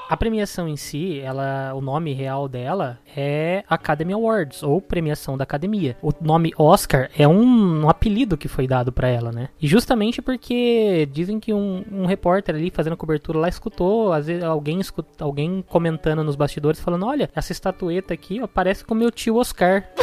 A 0.09 0.17
premiação 0.17 0.67
em 0.67 0.77
si, 0.77 1.21
ela, 1.21 1.73
o 1.73 1.81
nome 1.81 2.12
real 2.12 2.49
dela 2.49 2.99
é 3.17 3.62
Academy 3.69 4.12
Awards 4.12 4.61
ou 4.61 4.81
premiação 4.83 5.39
da 5.39 5.45
Academia. 5.45 5.97
O 6.03 6.11
nome 6.21 6.53
Oscar 6.59 7.09
é 7.17 7.29
um, 7.29 7.85
um 7.85 7.88
apelido 7.88 8.37
que 8.37 8.49
foi 8.49 8.67
dado 8.67 8.90
pra 8.90 9.07
ela, 9.07 9.31
né? 9.31 9.50
E 9.62 9.69
justamente 9.69 10.21
porque 10.21 11.09
dizem 11.12 11.38
que 11.38 11.55
um, 11.55 11.85
um 11.93 12.07
repórter 12.07 12.57
ali 12.57 12.71
fazendo 12.73 12.97
cobertura 12.97 13.38
lá 13.38 13.49
escutou, 13.49 14.12
às 14.12 14.26
vezes 14.26 14.43
alguém 14.43 14.81
escuta, 14.81 15.23
alguém 15.23 15.64
comentando 15.69 16.25
nos 16.25 16.35
bastidores 16.35 16.81
falando, 16.81 17.07
olha, 17.07 17.31
essa 17.33 17.52
estatueta 17.52 18.12
aqui, 18.12 18.40
ó, 18.43 18.49
parece 18.49 18.85
com 18.85 18.97
meu 18.97 19.12
tio 19.12 19.37
Oscar. 19.37 19.85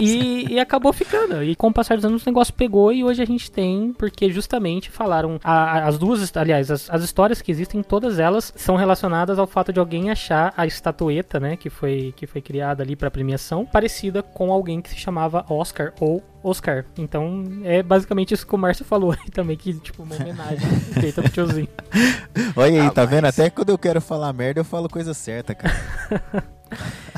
E, 0.00 0.52
e 0.52 0.60
acabou 0.60 0.92
ficando. 0.92 1.42
E 1.42 1.56
com 1.56 1.68
o 1.68 1.72
passar 1.72 1.96
dos 1.96 2.04
anos 2.04 2.22
o 2.22 2.28
negócio 2.28 2.52
pegou 2.52 2.92
e 2.92 3.02
hoje 3.02 3.22
a 3.22 3.24
gente 3.24 3.50
tem, 3.50 3.94
porque 3.96 4.30
justamente 4.30 4.90
falaram. 4.90 5.40
a- 5.42 5.78
a- 5.78 5.86
as 5.86 5.96
duas, 5.98 6.36
aliás, 6.36 6.70
as, 6.70 6.88
as 6.96 7.02
histórias 7.04 7.40
que 7.40 7.50
existem, 7.50 7.82
todas 7.82 8.18
elas 8.18 8.52
são 8.56 8.76
relacionadas 8.76 9.38
ao 9.38 9.46
fato 9.46 9.72
de 9.72 9.78
alguém 9.78 10.10
achar 10.10 10.52
a 10.56 10.66
estatueta, 10.66 11.38
né, 11.38 11.56
que 11.56 11.70
foi, 11.70 12.12
que 12.16 12.26
foi 12.26 12.40
criada 12.40 12.82
ali 12.82 12.96
pra 12.96 13.10
premiação, 13.10 13.64
parecida 13.64 14.22
com 14.22 14.50
alguém 14.52 14.80
que 14.80 14.90
se 14.90 14.96
chamava 14.96 15.44
Oscar 15.48 15.92
ou 16.00 16.22
Oscar. 16.42 16.84
Então 16.96 17.44
é 17.64 17.82
basicamente 17.82 18.32
isso 18.34 18.46
que 18.46 18.54
o 18.54 18.58
Márcio 18.58 18.84
falou 18.84 19.12
aí 19.12 19.30
também, 19.30 19.56
que 19.56 19.74
tipo, 19.74 20.02
uma 20.02 20.14
homenagem 20.16 20.68
feita 21.00 21.22
pro 21.22 21.30
tiozinho. 21.30 21.68
Olha 22.56 22.82
aí, 22.82 22.86
Ah, 22.86 22.90
tá 22.90 23.02
mas- 23.02 23.10
vendo? 23.10 23.24
Até 23.26 23.50
quando 23.50 23.70
eu 23.70 23.78
quero 23.78 24.00
falar 24.00 24.32
merda, 24.32 24.60
eu 24.60 24.64
falo 24.64 24.88
coisa 24.88 25.12
certa, 25.14 25.54
cara. 25.54 25.74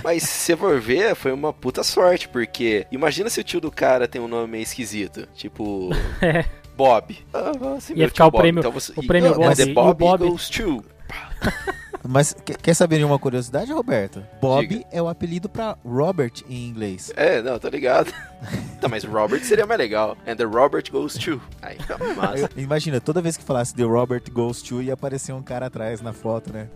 Mas 0.05 0.23
se 0.25 0.29
você 0.29 0.57
for 0.57 0.79
ver, 0.79 1.15
foi 1.17 1.33
uma 1.33 1.53
puta 1.55 1.83
sorte, 1.83 2.29
porque 2.29 2.87
imagina 2.93 3.31
se 3.31 3.41
o 3.41 3.45
tio 3.45 3.61
do 3.61 3.71
cara 3.71 4.07
tem 4.07 4.21
um 4.21 4.29
nome 4.29 4.47
meio 4.53 4.63
esquisito. 4.63 5.27
Tipo. 5.35 5.89
É. 6.21 6.45
Bob. 6.79 7.19
Ah, 7.35 7.51
assim, 7.77 7.95
Ia 7.97 8.07
ficar 8.09 8.27
o 8.27 8.31
prêmio- 8.33 8.61
Então 8.61 8.71
você, 8.71 8.93
o 8.95 9.05
prêmio 9.05 9.33
e, 9.33 9.35
Bob 9.35 9.57
The 9.57 9.63
e 9.65 9.71
o 9.73 9.75
Bob, 9.75 9.99
Bob- 9.99 10.29
goes 10.29 10.49
to. 10.49 10.85
Mas 12.07 12.33
que- 12.33 12.55
quer 12.55 12.75
saber 12.75 12.99
de 12.99 13.05
uma 13.05 13.19
curiosidade, 13.19 13.73
Roberto? 13.73 14.23
Bob 14.41 14.65
Diga. 14.67 14.85
é 14.93 15.03
o 15.03 15.09
apelido 15.09 15.49
pra 15.49 15.77
Robert 15.85 16.31
em 16.49 16.69
inglês. 16.69 17.13
É, 17.17 17.43
não, 17.43 17.59
tô 17.59 17.69
ligado. 17.69 18.13
tá, 18.81 18.89
mas 18.89 19.03
Robert 19.03 19.43
seria 19.43 19.67
mais 19.67 19.79
legal. 19.81 20.17
And 20.27 20.37
the 20.37 20.45
Robert 20.45 20.85
goes 20.93 21.15
to. 21.15 21.41
Aí 21.61 21.77
massa. 22.17 22.49
Imagina, 22.57 23.01
toda 23.01 23.21
vez 23.21 23.37
que 23.37 23.43
falasse 23.43 23.75
The 23.75 23.83
Robert 23.83 24.23
Goes 24.33 24.63
To, 24.63 24.81
ia 24.81 24.95
aparecer 24.95 25.33
um 25.35 25.43
cara 25.43 25.67
atrás 25.67 26.01
na 26.01 26.13
foto, 26.13 26.53
né? 26.53 26.69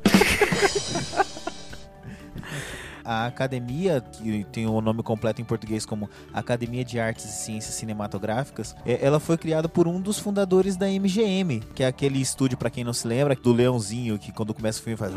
A 3.05 3.27
academia, 3.27 4.01
que 4.01 4.45
tem 4.53 4.67
o 4.67 4.81
nome 4.81 5.03
completo 5.03 5.41
em 5.41 5.45
português 5.45 5.85
como 5.85 6.09
Academia 6.33 6.85
de 6.85 7.01
Artes 7.01 7.25
e 7.25 7.33
Ciências 7.33 7.75
Cinematográficas, 7.75 8.75
é- 8.87 9.05
ela 9.05 9.19
foi 9.21 9.37
criada 9.37 9.69
por 9.69 9.89
um 9.89 10.01
dos 10.01 10.19
fundadores 10.19 10.77
da 10.77 10.89
MGM, 10.89 11.61
que 11.75 11.83
é 11.83 11.87
aquele 11.87 12.21
estúdio, 12.21 12.57
pra 12.57 12.71
quem 12.71 12.85
não 12.85 12.93
se 12.93 13.07
lembra, 13.09 13.35
do 13.35 13.53
leãozinho 13.53 14.19
que 14.19 14.31
quando 14.33 14.55
começa 14.55 14.81
o 14.81 14.83
filme 14.83 14.97
faz. 14.97 15.13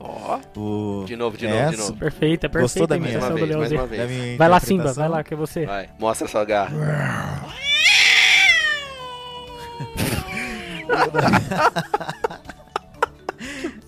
Ó, 0.00 0.40
O... 0.56 1.04
de 1.06 1.14
novo, 1.14 1.36
de 1.36 1.46
novo, 1.46 1.58
Essa- 1.58 1.70
de 1.70 1.76
novo. 1.76 1.96
Perfeita, 1.96 2.48
Gostou 2.48 2.86
perfeita 2.86 2.88
da 2.88 2.94
a 2.94 2.98
minha? 2.98 3.20
Mais 3.20 3.30
uma 3.30 3.36
vez, 3.46 3.56
mais 3.56 3.72
uma 3.72 3.80
da 3.82 3.86
vez. 3.86 4.10
minha 4.10 4.38
Vai 4.38 4.48
lá, 4.48 4.60
Simba, 4.60 4.92
vai 4.92 5.08
lá, 5.08 5.22
que 5.22 5.34
é 5.34 5.36
você. 5.36 5.66
Vai, 5.66 5.88
mostra 5.98 6.26
sua 6.26 6.44
garra. 6.44 6.74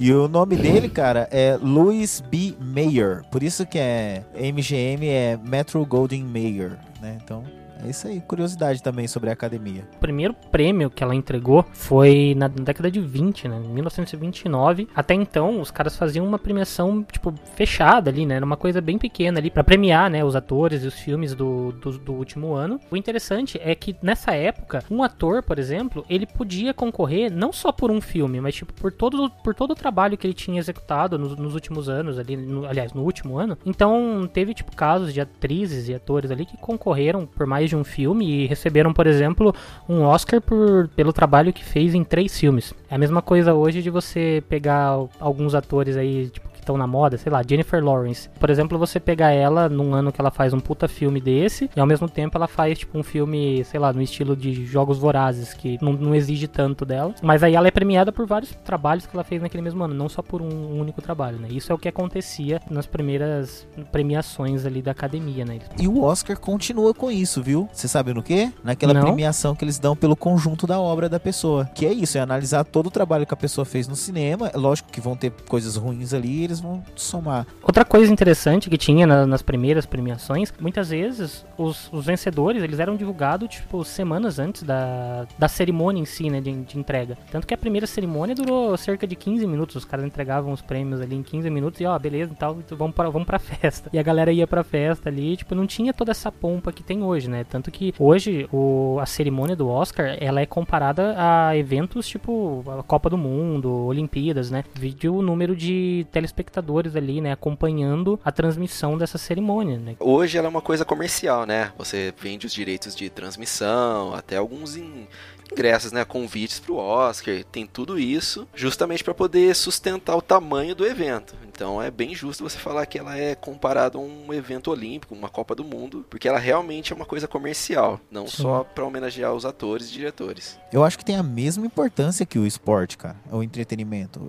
E 0.00 0.12
o 0.12 0.28
nome 0.28 0.56
dele, 0.56 0.88
cara, 0.88 1.28
é 1.30 1.58
Louis 1.60 2.20
B. 2.20 2.54
Mayer. 2.60 3.22
Por 3.30 3.42
isso 3.42 3.66
que 3.66 3.78
é 3.78 4.22
MGM 4.34 5.08
é 5.08 5.36
Metro 5.36 5.84
Golden 5.84 6.22
Mayer, 6.22 6.78
né? 7.00 7.18
Então, 7.22 7.42
é 7.84 7.90
isso 7.90 8.06
aí. 8.08 8.20
Curiosidade 8.20 8.82
também 8.82 9.06
sobre 9.06 9.30
a 9.30 9.32
academia. 9.32 9.86
O 9.96 9.98
primeiro 9.98 10.34
prêmio 10.50 10.90
que 10.90 11.02
ela 11.02 11.14
entregou 11.14 11.64
foi 11.72 12.34
na 12.36 12.48
década 12.48 12.90
de 12.90 13.00
20, 13.00 13.48
né? 13.48 13.60
Em 13.64 13.68
1929. 13.68 14.88
Até 14.94 15.14
então, 15.14 15.60
os 15.60 15.70
caras 15.70 15.96
faziam 15.96 16.26
uma 16.26 16.38
premiação, 16.38 17.02
tipo, 17.04 17.32
fechada 17.54 18.10
ali, 18.10 18.26
né? 18.26 18.36
Era 18.36 18.44
uma 18.44 18.56
coisa 18.56 18.80
bem 18.80 18.98
pequena 18.98 19.38
ali 19.38 19.50
pra 19.50 19.64
premiar, 19.64 20.10
né? 20.10 20.24
Os 20.24 20.34
atores 20.36 20.82
e 20.84 20.86
os 20.86 20.94
filmes 20.94 21.34
do, 21.34 21.72
do, 21.72 21.98
do 21.98 22.12
último 22.12 22.54
ano. 22.54 22.80
O 22.90 22.96
interessante 22.96 23.58
é 23.62 23.74
que 23.74 23.96
nessa 24.02 24.32
época, 24.34 24.82
um 24.90 25.02
ator, 25.02 25.42
por 25.42 25.58
exemplo, 25.58 26.04
ele 26.08 26.26
podia 26.26 26.72
concorrer 26.74 27.30
não 27.32 27.52
só 27.52 27.70
por 27.72 27.90
um 27.90 28.00
filme, 28.00 28.40
mas, 28.40 28.54
tipo, 28.54 28.72
por 28.72 28.92
todo, 28.92 29.30
por 29.42 29.54
todo 29.54 29.72
o 29.72 29.76
trabalho 29.76 30.16
que 30.16 30.26
ele 30.26 30.34
tinha 30.34 30.58
executado 30.58 31.18
nos, 31.18 31.36
nos 31.36 31.54
últimos 31.54 31.88
anos 31.88 32.18
ali, 32.18 32.36
no- 32.36 32.66
aliás, 32.66 32.92
no 32.92 33.02
último 33.02 33.38
ano. 33.38 33.56
Então, 33.64 34.28
teve, 34.32 34.54
tipo, 34.54 34.74
casos 34.74 35.12
de 35.12 35.20
atrizes 35.20 35.88
e 35.88 35.94
atores 35.94 36.30
ali 36.30 36.44
que 36.44 36.56
concorreram 36.56 37.26
por 37.26 37.46
mais 37.46 37.67
de 37.68 37.76
um 37.76 37.84
filme 37.84 38.26
e 38.26 38.46
receberam, 38.46 38.92
por 38.92 39.06
exemplo, 39.06 39.54
um 39.88 40.02
Oscar 40.02 40.40
por, 40.40 40.88
pelo 40.96 41.12
trabalho 41.12 41.52
que 41.52 41.64
fez 41.64 41.94
em 41.94 42.04
três 42.04 42.38
filmes. 42.38 42.74
É 42.90 42.94
a 42.94 42.98
mesma 42.98 43.22
coisa 43.22 43.54
hoje 43.54 43.82
de 43.82 43.90
você 43.90 44.42
pegar 44.48 44.98
alguns 45.20 45.54
atores 45.54 45.96
aí, 45.96 46.28
tipo, 46.28 46.47
estão 46.68 46.76
na 46.76 46.86
moda, 46.86 47.16
sei 47.16 47.32
lá, 47.32 47.42
Jennifer 47.48 47.82
Lawrence. 47.82 48.28
Por 48.38 48.50
exemplo, 48.50 48.78
você 48.78 49.00
pegar 49.00 49.30
ela 49.30 49.68
num 49.68 49.94
ano 49.94 50.12
que 50.12 50.20
ela 50.20 50.30
faz 50.30 50.52
um 50.52 50.60
puta 50.60 50.86
filme 50.86 51.20
desse, 51.20 51.70
e 51.74 51.80
ao 51.80 51.86
mesmo 51.86 52.08
tempo 52.08 52.36
ela 52.36 52.46
faz, 52.46 52.78
tipo, 52.78 52.98
um 52.98 53.02
filme, 53.02 53.64
sei 53.64 53.80
lá, 53.80 53.92
no 53.92 54.02
estilo 54.02 54.36
de 54.36 54.66
Jogos 54.66 54.98
Vorazes, 54.98 55.54
que 55.54 55.78
não, 55.80 55.92
não 55.92 56.14
exige 56.14 56.46
tanto 56.46 56.84
dela. 56.84 57.14
Mas 57.22 57.42
aí 57.42 57.54
ela 57.54 57.66
é 57.66 57.70
premiada 57.70 58.12
por 58.12 58.26
vários 58.26 58.50
trabalhos 58.64 59.06
que 59.06 59.16
ela 59.16 59.24
fez 59.24 59.40
naquele 59.40 59.62
mesmo 59.62 59.82
ano, 59.82 59.94
não 59.94 60.08
só 60.08 60.22
por 60.22 60.42
um 60.42 60.78
único 60.78 61.00
trabalho, 61.00 61.38
né? 61.38 61.48
Isso 61.50 61.72
é 61.72 61.74
o 61.74 61.78
que 61.78 61.88
acontecia 61.88 62.60
nas 62.70 62.86
primeiras 62.86 63.66
premiações 63.90 64.66
ali 64.66 64.82
da 64.82 64.90
academia, 64.90 65.44
né? 65.44 65.56
Eles 65.56 65.68
E 65.80 65.88
o 65.88 66.02
Oscar 66.02 66.38
continua 66.38 66.92
com 66.92 67.10
isso, 67.10 67.42
viu? 67.42 67.68
Você 67.72 67.88
sabe 67.88 68.12
no 68.12 68.22
quê? 68.22 68.52
Naquela 68.62 68.92
Não. 68.92 69.02
premiação 69.02 69.54
que 69.54 69.64
eles 69.64 69.78
dão 69.78 69.96
pelo 69.96 70.16
conjunto 70.16 70.66
da 70.66 70.78
obra 70.78 71.08
da 71.08 71.18
pessoa. 71.18 71.64
Que 71.74 71.86
é 71.86 71.92
isso, 71.92 72.18
é 72.18 72.20
analisar 72.20 72.64
todo 72.64 72.88
o 72.88 72.90
trabalho 72.90 73.26
que 73.26 73.34
a 73.34 73.36
pessoa 73.36 73.64
fez 73.64 73.88
no 73.88 73.96
cinema. 73.96 74.48
É 74.52 74.56
lógico 74.56 74.90
que 74.90 75.00
vão 75.00 75.16
ter 75.16 75.32
coisas 75.48 75.76
ruins 75.76 76.12
ali 76.12 76.28
e 76.28 76.44
eles 76.58 76.60
vão 76.60 76.82
somar. 76.96 77.46
Outra 77.62 77.84
coisa 77.84 78.12
interessante 78.12 78.68
que 78.70 78.76
tinha 78.78 79.06
na- 79.06 79.26
nas 79.26 79.42
primeiras 79.42 79.86
premiações, 79.86 80.52
muitas 80.60 80.90
vezes 80.90 81.44
os, 81.56 81.90
os 81.92 82.06
vencedores 82.06 82.62
eles 82.62 82.78
eram 82.78 82.96
divulgados 82.96 83.48
tipo 83.48 83.84
semanas 83.84 84.38
antes 84.38 84.62
da, 84.62 85.26
da 85.38 85.48
cerimônia 85.48 86.00
em 86.00 86.04
si, 86.04 86.28
né, 86.30 86.40
de, 86.40 86.52
de 86.52 86.78
entrega. 86.78 87.16
Tanto 87.30 87.46
que 87.46 87.54
a 87.54 87.58
primeira 87.58 87.86
cerimônia 87.86 88.34
durou 88.34 88.76
cerca 88.76 89.06
de 89.06 89.14
15 89.16 89.46
minutos, 89.46 89.76
os 89.76 89.84
caras 89.84 90.04
entregavam 90.04 90.52
os 90.52 90.62
prêmios 90.62 91.00
ali 91.00 91.16
em 91.16 91.22
15 91.22 91.48
minutos 91.50 91.80
e 91.80 91.86
ó, 91.86 91.98
beleza, 91.98 92.32
então 92.36 92.58
vamos 92.70 92.94
para 92.94 93.08
vamos 93.10 93.26
pra 93.26 93.38
festa. 93.40 93.88
E 93.92 93.98
a 93.98 94.02
galera 94.02 94.32
ia 94.32 94.46
pra 94.46 94.64
festa 94.64 95.08
ali, 95.08 95.36
tipo, 95.36 95.54
não 95.54 95.66
tinha 95.66 95.92
toda 95.92 96.10
essa 96.10 96.30
pompa 96.32 96.72
que 96.72 96.82
tem 96.82 97.02
hoje, 97.02 97.28
né? 97.28 97.44
Tanto 97.44 97.70
que 97.70 97.94
hoje 97.98 98.48
o, 98.52 98.98
a 99.00 99.06
cerimônia 99.06 99.56
do 99.56 99.68
Oscar, 99.68 100.16
ela 100.20 100.40
é 100.40 100.46
comparada 100.46 101.14
a 101.16 101.56
eventos 101.56 102.06
tipo 102.08 102.64
a 102.78 102.82
Copa 102.82 103.08
do 103.10 103.18
Mundo, 103.18 103.70
Olimpíadas, 103.86 104.50
né? 104.50 104.64
Vídeo 104.74 105.14
o 105.16 105.22
número 105.22 105.54
de 105.56 106.06
telespectadores 106.12 106.47
ali, 106.96 107.20
né, 107.20 107.32
acompanhando 107.32 108.18
a 108.24 108.30
transmissão 108.32 108.96
dessa 108.96 109.18
cerimônia, 109.18 109.78
né? 109.78 109.96
Hoje 110.00 110.38
ela 110.38 110.46
é 110.46 110.50
uma 110.50 110.60
coisa 110.62 110.84
comercial, 110.84 111.44
né? 111.46 111.72
Você 111.78 112.12
vende 112.20 112.46
os 112.46 112.52
direitos 112.52 112.94
de 112.94 113.08
transmissão, 113.10 114.14
até 114.14 114.36
alguns 114.36 114.76
in- 114.76 115.06
ingressos, 115.52 115.92
né? 115.92 116.04
Convites 116.04 116.60
pro 116.60 116.76
Oscar, 116.76 117.42
tem 117.44 117.66
tudo 117.66 117.98
isso, 117.98 118.46
justamente 118.54 119.02
para 119.04 119.14
poder 119.14 119.54
sustentar 119.54 120.16
o 120.16 120.22
tamanho 120.22 120.74
do 120.74 120.86
evento. 120.86 121.34
Então 121.58 121.82
é 121.82 121.90
bem 121.90 122.14
justo 122.14 122.44
você 122.44 122.56
falar 122.56 122.86
que 122.86 122.96
ela 122.96 123.18
é 123.18 123.34
comparada 123.34 123.98
a 123.98 124.00
um 124.00 124.32
evento 124.32 124.70
olímpico, 124.70 125.12
uma 125.12 125.28
Copa 125.28 125.56
do 125.56 125.64
Mundo, 125.64 126.06
porque 126.08 126.28
ela 126.28 126.38
realmente 126.38 126.92
é 126.92 126.96
uma 126.96 127.04
coisa 127.04 127.26
comercial, 127.26 128.00
não 128.08 128.28
Sim. 128.28 128.42
só 128.44 128.62
para 128.62 128.84
homenagear 128.84 129.34
os 129.34 129.44
atores 129.44 129.88
e 129.88 129.92
diretores. 129.92 130.56
Eu 130.72 130.84
acho 130.84 130.96
que 130.96 131.04
tem 131.04 131.16
a 131.16 131.22
mesma 131.22 131.66
importância 131.66 132.24
que 132.24 132.38
o 132.38 132.46
esporte, 132.46 132.96
cara. 132.96 133.16
O 133.32 133.42
entretenimento. 133.42 134.20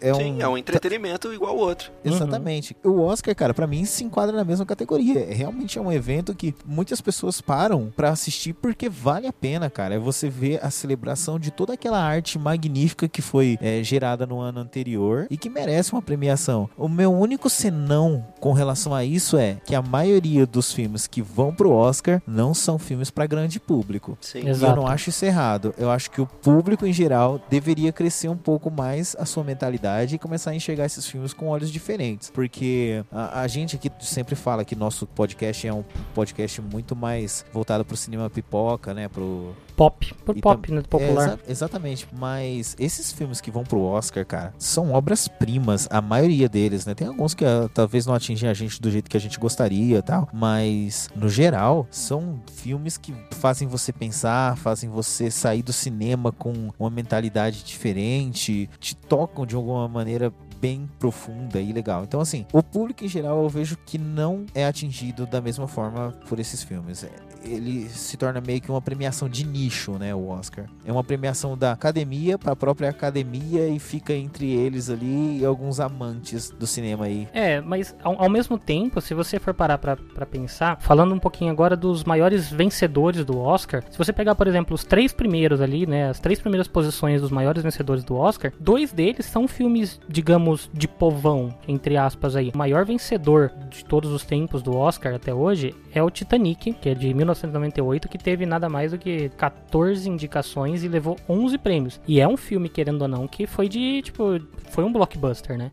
É 0.00 0.14
Sim, 0.14 0.34
um... 0.34 0.40
é 0.40 0.48
um 0.48 0.56
entretenimento 0.56 1.32
igual 1.32 1.56
o 1.56 1.58
outro. 1.58 1.90
Exatamente. 2.04 2.76
O 2.84 3.00
Oscar, 3.00 3.34
cara, 3.34 3.52
pra 3.52 3.66
mim 3.66 3.84
se 3.84 4.04
enquadra 4.04 4.36
na 4.36 4.44
mesma 4.44 4.64
categoria. 4.64 5.18
É, 5.28 5.34
Realmente 5.34 5.78
é 5.78 5.82
um 5.82 5.90
evento 5.90 6.36
que 6.36 6.54
muitas 6.64 7.00
pessoas 7.00 7.40
param 7.40 7.92
pra 7.96 8.10
assistir 8.10 8.52
porque 8.52 8.88
vale 8.88 9.26
a 9.26 9.32
pena, 9.32 9.68
cara. 9.68 9.96
É 9.96 9.98
você 9.98 10.28
ver 10.28 10.64
a 10.64 10.70
celebração 10.70 11.36
de 11.36 11.50
toda 11.50 11.72
aquela 11.72 12.00
arte 12.00 12.38
magnífica 12.38 13.08
que 13.08 13.20
foi 13.20 13.58
é, 13.60 13.82
gerada 13.82 14.24
no 14.24 14.38
ano 14.38 14.60
anterior 14.60 15.26
e 15.28 15.36
que 15.36 15.50
merece 15.50 15.92
uma 15.92 16.02
premiação. 16.02 16.70
O 16.76 16.88
meu 16.88 17.12
único 17.12 17.48
senão 17.48 18.24
com 18.40 18.52
relação 18.52 18.94
a 18.94 19.04
isso 19.04 19.36
é 19.36 19.56
que 19.64 19.74
a 19.74 19.82
maioria 19.82 20.46
dos 20.46 20.72
filmes 20.72 21.06
que 21.06 21.22
vão 21.22 21.54
pro 21.54 21.72
Oscar 21.72 22.22
não 22.26 22.52
são 22.52 22.78
filmes 22.78 23.10
pra 23.10 23.26
grande 23.26 23.58
público. 23.58 24.16
Sim. 24.20 24.40
E 24.40 24.46
eu 24.46 24.50
Exato. 24.50 24.76
não 24.76 24.86
acho 24.86 25.08
isso 25.10 25.24
errado. 25.24 25.74
Eu 25.78 25.90
acho 25.90 26.10
que 26.10 26.20
o 26.20 26.26
público 26.26 26.86
em 26.86 26.92
geral 26.92 27.40
deveria 27.48 27.92
crescer 27.92 28.28
um 28.28 28.36
pouco 28.36 28.70
mais 28.70 29.16
a 29.18 29.24
sua 29.24 29.42
mentalidade 29.42 30.14
e 30.14 30.18
começar 30.18 30.50
a 30.50 30.54
enxergar 30.54 30.84
esses 30.84 31.06
filmes 31.06 31.32
com 31.32 31.48
olhos 31.48 31.70
diferentes. 31.70 32.30
Porque 32.30 33.04
a, 33.10 33.40
a 33.40 33.46
gente 33.48 33.76
aqui 33.76 33.90
sempre 34.00 34.34
fala 34.34 34.64
que 34.64 34.76
nosso 34.76 35.06
podcast 35.06 35.66
é 35.66 35.72
um 35.72 35.84
podcast 36.14 36.60
muito 36.60 36.94
mais 36.94 37.44
voltado 37.52 37.84
pro 37.84 37.96
cinema 37.96 38.28
pipoca, 38.28 38.92
né? 38.92 39.08
Pro, 39.08 39.54
Pop, 39.76 40.14
por 40.24 40.36
E 40.36 40.40
pop, 40.40 40.66
tam- 40.68 40.76
né, 40.76 40.82
popular. 40.88 41.22
é, 41.22 41.24
exa- 41.34 41.38
exatamente. 41.48 42.08
Mas 42.18 42.74
esses 42.78 43.12
filmes 43.12 43.40
que 43.42 43.50
vão 43.50 43.62
pro 43.62 43.82
Oscar, 43.82 44.24
cara, 44.24 44.54
são 44.58 44.92
obras-primas, 44.92 45.86
a 45.90 46.00
maioria 46.00 46.48
deles, 46.48 46.86
né? 46.86 46.94
Tem 46.94 47.06
alguns 47.06 47.34
que 47.34 47.44
ah, 47.44 47.68
talvez 47.74 48.06
não 48.06 48.14
atingem 48.14 48.48
a 48.48 48.54
gente 48.54 48.80
do 48.80 48.90
jeito 48.90 49.10
que 49.10 49.16
a 49.16 49.20
gente 49.20 49.38
gostaria 49.38 49.98
e 49.98 50.02
tal. 50.02 50.28
Mas, 50.32 51.10
no 51.14 51.28
geral, 51.28 51.86
são 51.90 52.40
filmes 52.54 52.96
que 52.96 53.12
fazem 53.32 53.68
você 53.68 53.92
pensar, 53.92 54.56
fazem 54.56 54.88
você 54.88 55.30
sair 55.30 55.62
do 55.62 55.72
cinema 55.72 56.32
com 56.32 56.70
uma 56.78 56.88
mentalidade 56.90 57.62
diferente, 57.62 58.68
te 58.80 58.96
tocam 58.96 59.44
de 59.44 59.54
alguma 59.54 59.86
maneira 59.88 60.32
bem 60.60 60.88
profunda 60.98 61.60
e 61.60 61.72
legal. 61.72 62.04
Então, 62.04 62.20
assim, 62.20 62.46
o 62.52 62.62
público 62.62 63.04
em 63.04 63.08
geral 63.08 63.42
eu 63.42 63.48
vejo 63.48 63.76
que 63.84 63.98
não 63.98 64.46
é 64.54 64.66
atingido 64.66 65.26
da 65.26 65.40
mesma 65.40 65.66
forma 65.68 66.12
por 66.28 66.38
esses 66.38 66.62
filmes. 66.62 67.06
Ele 67.44 67.88
se 67.88 68.16
torna 68.16 68.40
meio 68.40 68.60
que 68.60 68.70
uma 68.70 68.82
premiação 68.82 69.28
de 69.28 69.46
nicho, 69.46 69.92
né? 69.92 70.14
O 70.14 70.28
Oscar. 70.28 70.66
É 70.84 70.90
uma 70.90 71.04
premiação 71.04 71.56
da 71.56 71.72
academia 71.72 72.36
para 72.36 72.52
a 72.52 72.56
própria 72.56 72.88
academia 72.88 73.68
e 73.68 73.78
fica 73.78 74.12
entre 74.12 74.50
eles 74.50 74.90
ali 74.90 75.38
e 75.40 75.44
alguns 75.44 75.78
amantes 75.78 76.50
do 76.50 76.66
cinema 76.66 77.04
aí. 77.04 77.28
É, 77.32 77.60
mas 77.60 77.94
ao, 78.02 78.20
ao 78.20 78.28
mesmo 78.28 78.58
tempo, 78.58 79.00
se 79.00 79.14
você 79.14 79.38
for 79.38 79.54
parar 79.54 79.78
pra 79.78 79.96
pensar, 80.26 80.78
falando 80.80 81.14
um 81.14 81.18
pouquinho 81.18 81.50
agora 81.50 81.76
dos 81.76 82.02
maiores 82.04 82.50
vencedores 82.50 83.24
do 83.24 83.38
Oscar, 83.38 83.84
se 83.90 83.98
você 83.98 84.12
pegar, 84.12 84.34
por 84.34 84.46
exemplo, 84.48 84.74
os 84.74 84.82
três 84.82 85.12
primeiros 85.12 85.60
ali, 85.60 85.86
né, 85.86 86.08
as 86.08 86.18
três 86.18 86.40
primeiras 86.40 86.66
posições 86.66 87.20
dos 87.20 87.30
maiores 87.30 87.62
vencedores 87.62 88.02
do 88.02 88.16
Oscar, 88.16 88.52
dois 88.58 88.92
deles 88.92 89.26
são 89.26 89.46
filmes, 89.46 90.00
digamos, 90.08 90.55
de 90.72 90.88
povão, 90.88 91.54
entre 91.66 91.96
aspas 91.96 92.36
aí. 92.36 92.50
O 92.54 92.58
maior 92.58 92.84
vencedor 92.84 93.52
de 93.68 93.84
todos 93.84 94.10
os 94.10 94.24
tempos 94.24 94.62
do 94.62 94.76
Oscar 94.76 95.14
até 95.14 95.32
hoje 95.32 95.74
é 95.92 96.02
o 96.02 96.10
Titanic, 96.10 96.72
que 96.74 96.88
é 96.88 96.94
de 96.94 97.12
1998, 97.12 98.08
que 98.08 98.18
teve 98.18 98.46
nada 98.46 98.68
mais 98.68 98.92
do 98.92 98.98
que 98.98 99.28
14 99.30 100.08
indicações 100.08 100.82
e 100.82 100.88
levou 100.88 101.16
11 101.28 101.58
prêmios. 101.58 102.00
E 102.06 102.20
é 102.20 102.28
um 102.28 102.36
filme, 102.36 102.68
querendo 102.68 103.02
ou 103.02 103.08
não, 103.08 103.26
que 103.26 103.46
foi 103.46 103.68
de, 103.68 104.02
tipo, 104.02 104.40
foi 104.70 104.84
um 104.84 104.92
blockbuster, 104.92 105.56
né? 105.56 105.70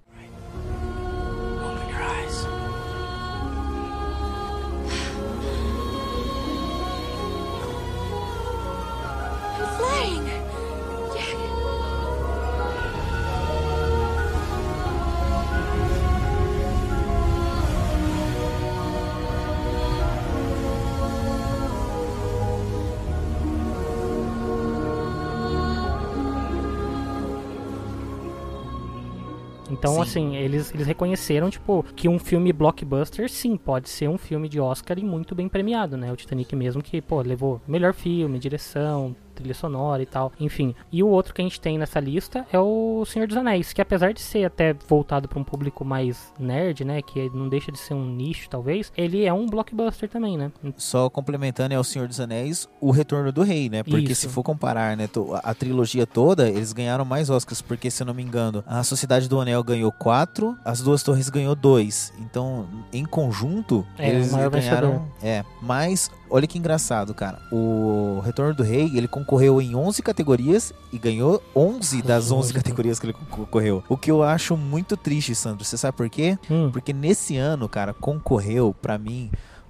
Então, 29.84 29.96
Sim. 29.96 30.02
assim, 30.02 30.36
eles, 30.38 30.74
eles 30.74 30.88
reconheceram, 30.88 31.50
tipo, 31.50 31.84
que 31.94 32.08
um 32.08 32.18
filme 32.18 32.54
blockbuster, 32.54 33.30
sim, 33.30 33.58
pode 33.58 33.90
ser 33.90 34.08
um 34.08 34.18
filme 34.18 34.48
de 34.48 34.58
Oscar 34.58 34.98
e 34.98 35.04
muito 35.04 35.36
bem 35.36 35.50
premiado, 35.50 35.98
né? 35.98 36.10
O 36.10 36.16
Titanic 36.16 36.56
mesmo, 36.56 36.82
que, 36.82 37.02
pô, 37.02 37.22
levou 37.22 37.62
melhor 37.68 37.94
filme, 37.94 38.40
direção, 38.40 39.14
trilha 39.34 39.54
sonora 39.54 40.02
e 40.02 40.06
tal, 40.06 40.32
enfim. 40.40 40.74
E 40.92 41.04
o 41.04 41.08
outro 41.08 41.34
que 41.34 41.42
a 41.42 41.44
gente 41.44 41.60
tem 41.60 41.78
nessa 41.78 42.00
lista 42.00 42.46
é 42.52 42.60
o 42.60 43.04
Senhor 43.06 43.28
dos 43.28 43.38
Anéis, 43.38 43.74
que 43.74 43.82
apesar 43.82 44.14
de 44.14 44.22
ser 44.22 44.46
até 44.46 44.74
voltado 44.88 45.28
para 45.28 45.40
um 45.40 45.44
público 45.44 45.84
mais 45.84 46.32
nerd, 46.40 46.84
né, 46.86 47.02
que 47.02 47.30
não 47.34 47.50
deixa 47.50 47.72
de 47.72 47.80
ser 47.80 47.94
um 47.94 48.06
nicho 48.06 48.50
talvez, 48.50 48.92
ele 48.96 49.26
é 49.26 49.34
um 49.34 49.46
blockbuster 49.46 50.10
também, 50.10 50.38
né? 50.38 50.52
Só 50.78 51.10
complementando 51.10 51.74
é 51.74 51.80
o 51.80 51.84
Senhor 51.84 52.08
dos 52.08 52.20
Anéis, 52.20 52.68
o 52.80 52.92
Retorno 52.92 53.32
do 53.32 53.44
Rei, 53.44 53.70
né? 53.70 53.84
Porque 53.84 54.12
Isso. 54.12 54.22
se 54.22 54.30
for 54.30 54.44
comparar, 54.44 54.96
né, 54.96 55.10
a, 55.44 55.54
trilogia 55.54 56.06
toda, 56.06 56.48
eles 56.50 56.74
ganharam 56.74 57.06
mais 57.06 57.30
Oscars, 57.30 57.62
porque 57.62 57.90
se 57.90 58.02
eu 58.04 58.08
não 58.08 58.14
me 58.14 58.24
engano, 58.24 58.64
a 58.68 58.84
Sociedade 58.84 59.28
do 59.28 59.40
Anel 59.40 59.64
ganhou 59.64 59.92
quatro, 59.92 60.58
as 60.64 60.82
Duas 60.82 61.04
Torres 61.04 61.30
ganhou 61.30 61.56
dois. 61.56 62.14
Então, 62.20 62.68
em 62.92 63.06
conjunto, 63.06 63.86
É, 63.98 64.10
eles 64.10 64.32
ganharam. 64.32 64.50
vencedor. 64.52 65.02
É, 65.22 65.44
mas 65.62 66.12
olha 66.34 66.48
que 66.48 66.58
engraçado, 66.58 67.14
cara. 67.14 67.40
O 67.52 68.20
Retorno 68.26 68.56
do 68.56 68.64
Rei, 68.64 68.92
ele 68.96 69.08
concorreu 69.08 69.62
em 69.62 69.76
11 69.76 70.02
categorias 70.02 70.74
e 70.92 70.98
ganhou 70.98 71.42
11 71.56 72.02
das 72.02 72.26
11 72.32 72.34
11. 72.48 72.54
categorias 72.56 73.00
que 73.00 73.06
ele 73.06 73.14
concorreu. 73.30 73.84
O 73.88 73.96
que 73.96 74.10
eu 74.10 74.24
acho 74.24 74.58
muito 74.58 74.98
triste, 74.98 75.36
Sandro. 75.36 75.64
Você 75.64 75.78
sabe 75.78 75.96
por 75.96 76.10
quê? 76.10 76.38
Hum, 76.50 76.72
Porque 76.72 76.92
nesse 76.92 77.38
ano, 77.38 77.70
cara, 77.70 77.94
concorreu 77.94 78.76
pra 78.82 78.98
mim 78.98 79.30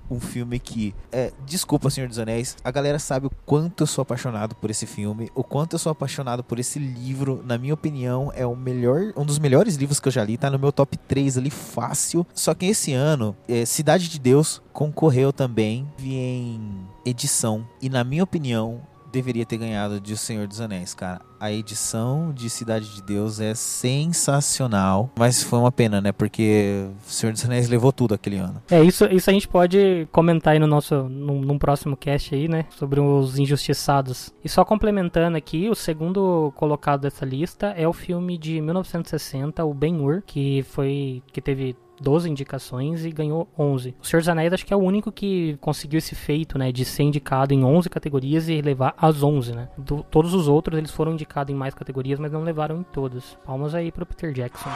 um 0.10 0.19
filme 0.19 0.60
que 0.60 0.93
é, 1.12 1.31
desculpa, 1.45 1.89
Senhor 1.89 2.07
dos 2.07 2.19
Anéis, 2.19 2.55
a 2.63 2.72
galera 2.72 3.00
sabe 3.00 3.27
o 3.27 3.31
quanto 3.45 3.83
eu 3.83 3.88
sou 3.88 4.01
apaixonado 4.01 4.55
por 4.55 4.69
esse 4.69 4.86
filme, 4.86 5.31
o 5.36 5.43
quanto 5.43 5.74
eu 5.74 5.79
sou 5.79 5.91
apaixonado 5.91 6.43
por 6.43 6.60
esse 6.60 6.79
livro, 6.79 7.43
na 7.45 7.57
minha 7.57 7.74
opinião, 7.74 8.31
é 8.36 8.45
o 8.45 8.55
melhor, 8.55 9.13
um 9.15 9.25
dos 9.25 9.39
melhores 9.39 9.75
livros 9.75 10.00
que 10.00 10.07
eu 10.07 10.12
já 10.12 10.24
li, 10.24 10.38
tá 10.38 10.50
no 10.50 10.60
meu 10.60 10.72
top 10.72 10.98
3 10.98 11.38
ali 11.38 11.50
fácil. 11.50 12.25
Só 12.33 12.53
que 12.53 12.65
esse 12.65 12.93
ano, 12.93 13.36
é, 13.48 13.65
Cidade 13.65 14.10
de 14.10 14.19
Deus 14.19 14.62
concorreu 14.72 15.31
também 15.31 15.88
em 16.00 16.60
edição 17.05 17.67
e 17.81 17.89
na 17.89 18.03
minha 18.03 18.24
opinião, 18.24 18.81
deveria 19.13 19.46
ter 19.46 19.58
ganhado 19.58 20.01
de 20.01 20.13
O 20.13 20.17
Senhor 20.17 20.48
dos 20.48 20.60
Anéis, 20.60 20.96
cara. 20.96 21.22
A 21.39 21.51
edição 21.51 22.34
de 22.34 22.50
Cidade 22.50 22.96
de 22.96 23.01
Deus 23.01 23.39
é 23.39 23.53
sensacional, 23.53 25.12
mas 25.17 25.43
foi 25.43 25.60
uma 25.60 25.72
pena, 25.72 26.01
né? 26.01 26.12
Porque 26.12 26.88
O 27.05 27.12
Senhor 27.12 27.32
dos 27.32 27.46
Anéis 27.46 27.70
levou 27.70 27.93
tudo 27.93 28.15
aquele 28.15 28.38
ano. 28.38 28.62
É, 28.72 28.82
isso, 28.82 29.05
isso 29.05 29.29
a 29.29 29.34
gente 29.34 29.48
pode 29.48 30.08
comentar 30.12 30.53
aí 30.53 30.60
no 30.60 30.65
nosso, 30.65 31.03
num, 31.03 31.41
num 31.41 31.60
próximo 31.60 31.96
cast 31.96 32.34
aí, 32.34 32.48
né, 32.48 32.65
sobre 32.72 33.00
os 33.00 33.38
injustiçados. 33.38 34.34
E 34.43 34.50
só 34.50 34.65
complementando 34.65 35.38
aqui, 35.38 35.70
o 35.70 35.75
segundo 35.75 36.51
colocado 36.55 37.01
dessa 37.01 37.25
lista 37.25 37.67
é 37.77 37.88
o 37.88 37.93
filme 37.93 38.38
de 38.38 38.60
1960, 38.62 39.63
o 39.63 39.74
Ben-Hur, 39.74 40.24
que 40.25 40.63
foi, 40.63 41.22
que 41.32 41.41
teve 41.41 41.75
12 42.01 42.29
indicações 42.29 43.05
e 43.05 43.12
ganhou 43.12 43.47
11. 43.57 43.95
O 44.01 44.05
Senhor 44.05 44.21
dos 44.21 44.29
Anéis 44.29 44.51
acho 44.53 44.65
que 44.65 44.73
é 44.73 44.77
o 44.77 44.79
único 44.81 45.12
que 45.12 45.57
conseguiu 45.62 45.97
esse 46.00 46.15
feito, 46.15 46.57
né, 46.57 46.71
de 46.71 46.83
ser 46.85 47.03
indicado 47.03 47.53
em 47.53 47.63
11 47.63 47.89
categorias 47.89 48.50
e 48.50 48.62
levar 48.62 48.93
as 48.97 49.21
11, 49.23 49.53
né. 49.55 49.69
Do- 49.77 50.03
todos 50.03 50.33
os 50.33 50.47
outros 50.47 50.77
eles 50.77 50.91
foram 50.91 51.13
indicados 51.13 51.53
em 51.53 51.57
mais 51.57 51.73
categorias, 51.73 52.19
mas 52.19 52.31
não 52.31 52.41
levaram 52.43 52.79
em 52.79 52.83
todas. 52.83 53.38
Palmas 53.45 53.73
aí 53.75 53.91
pro 53.91 54.05
Peter 54.05 54.31
Jackson. 54.33 54.69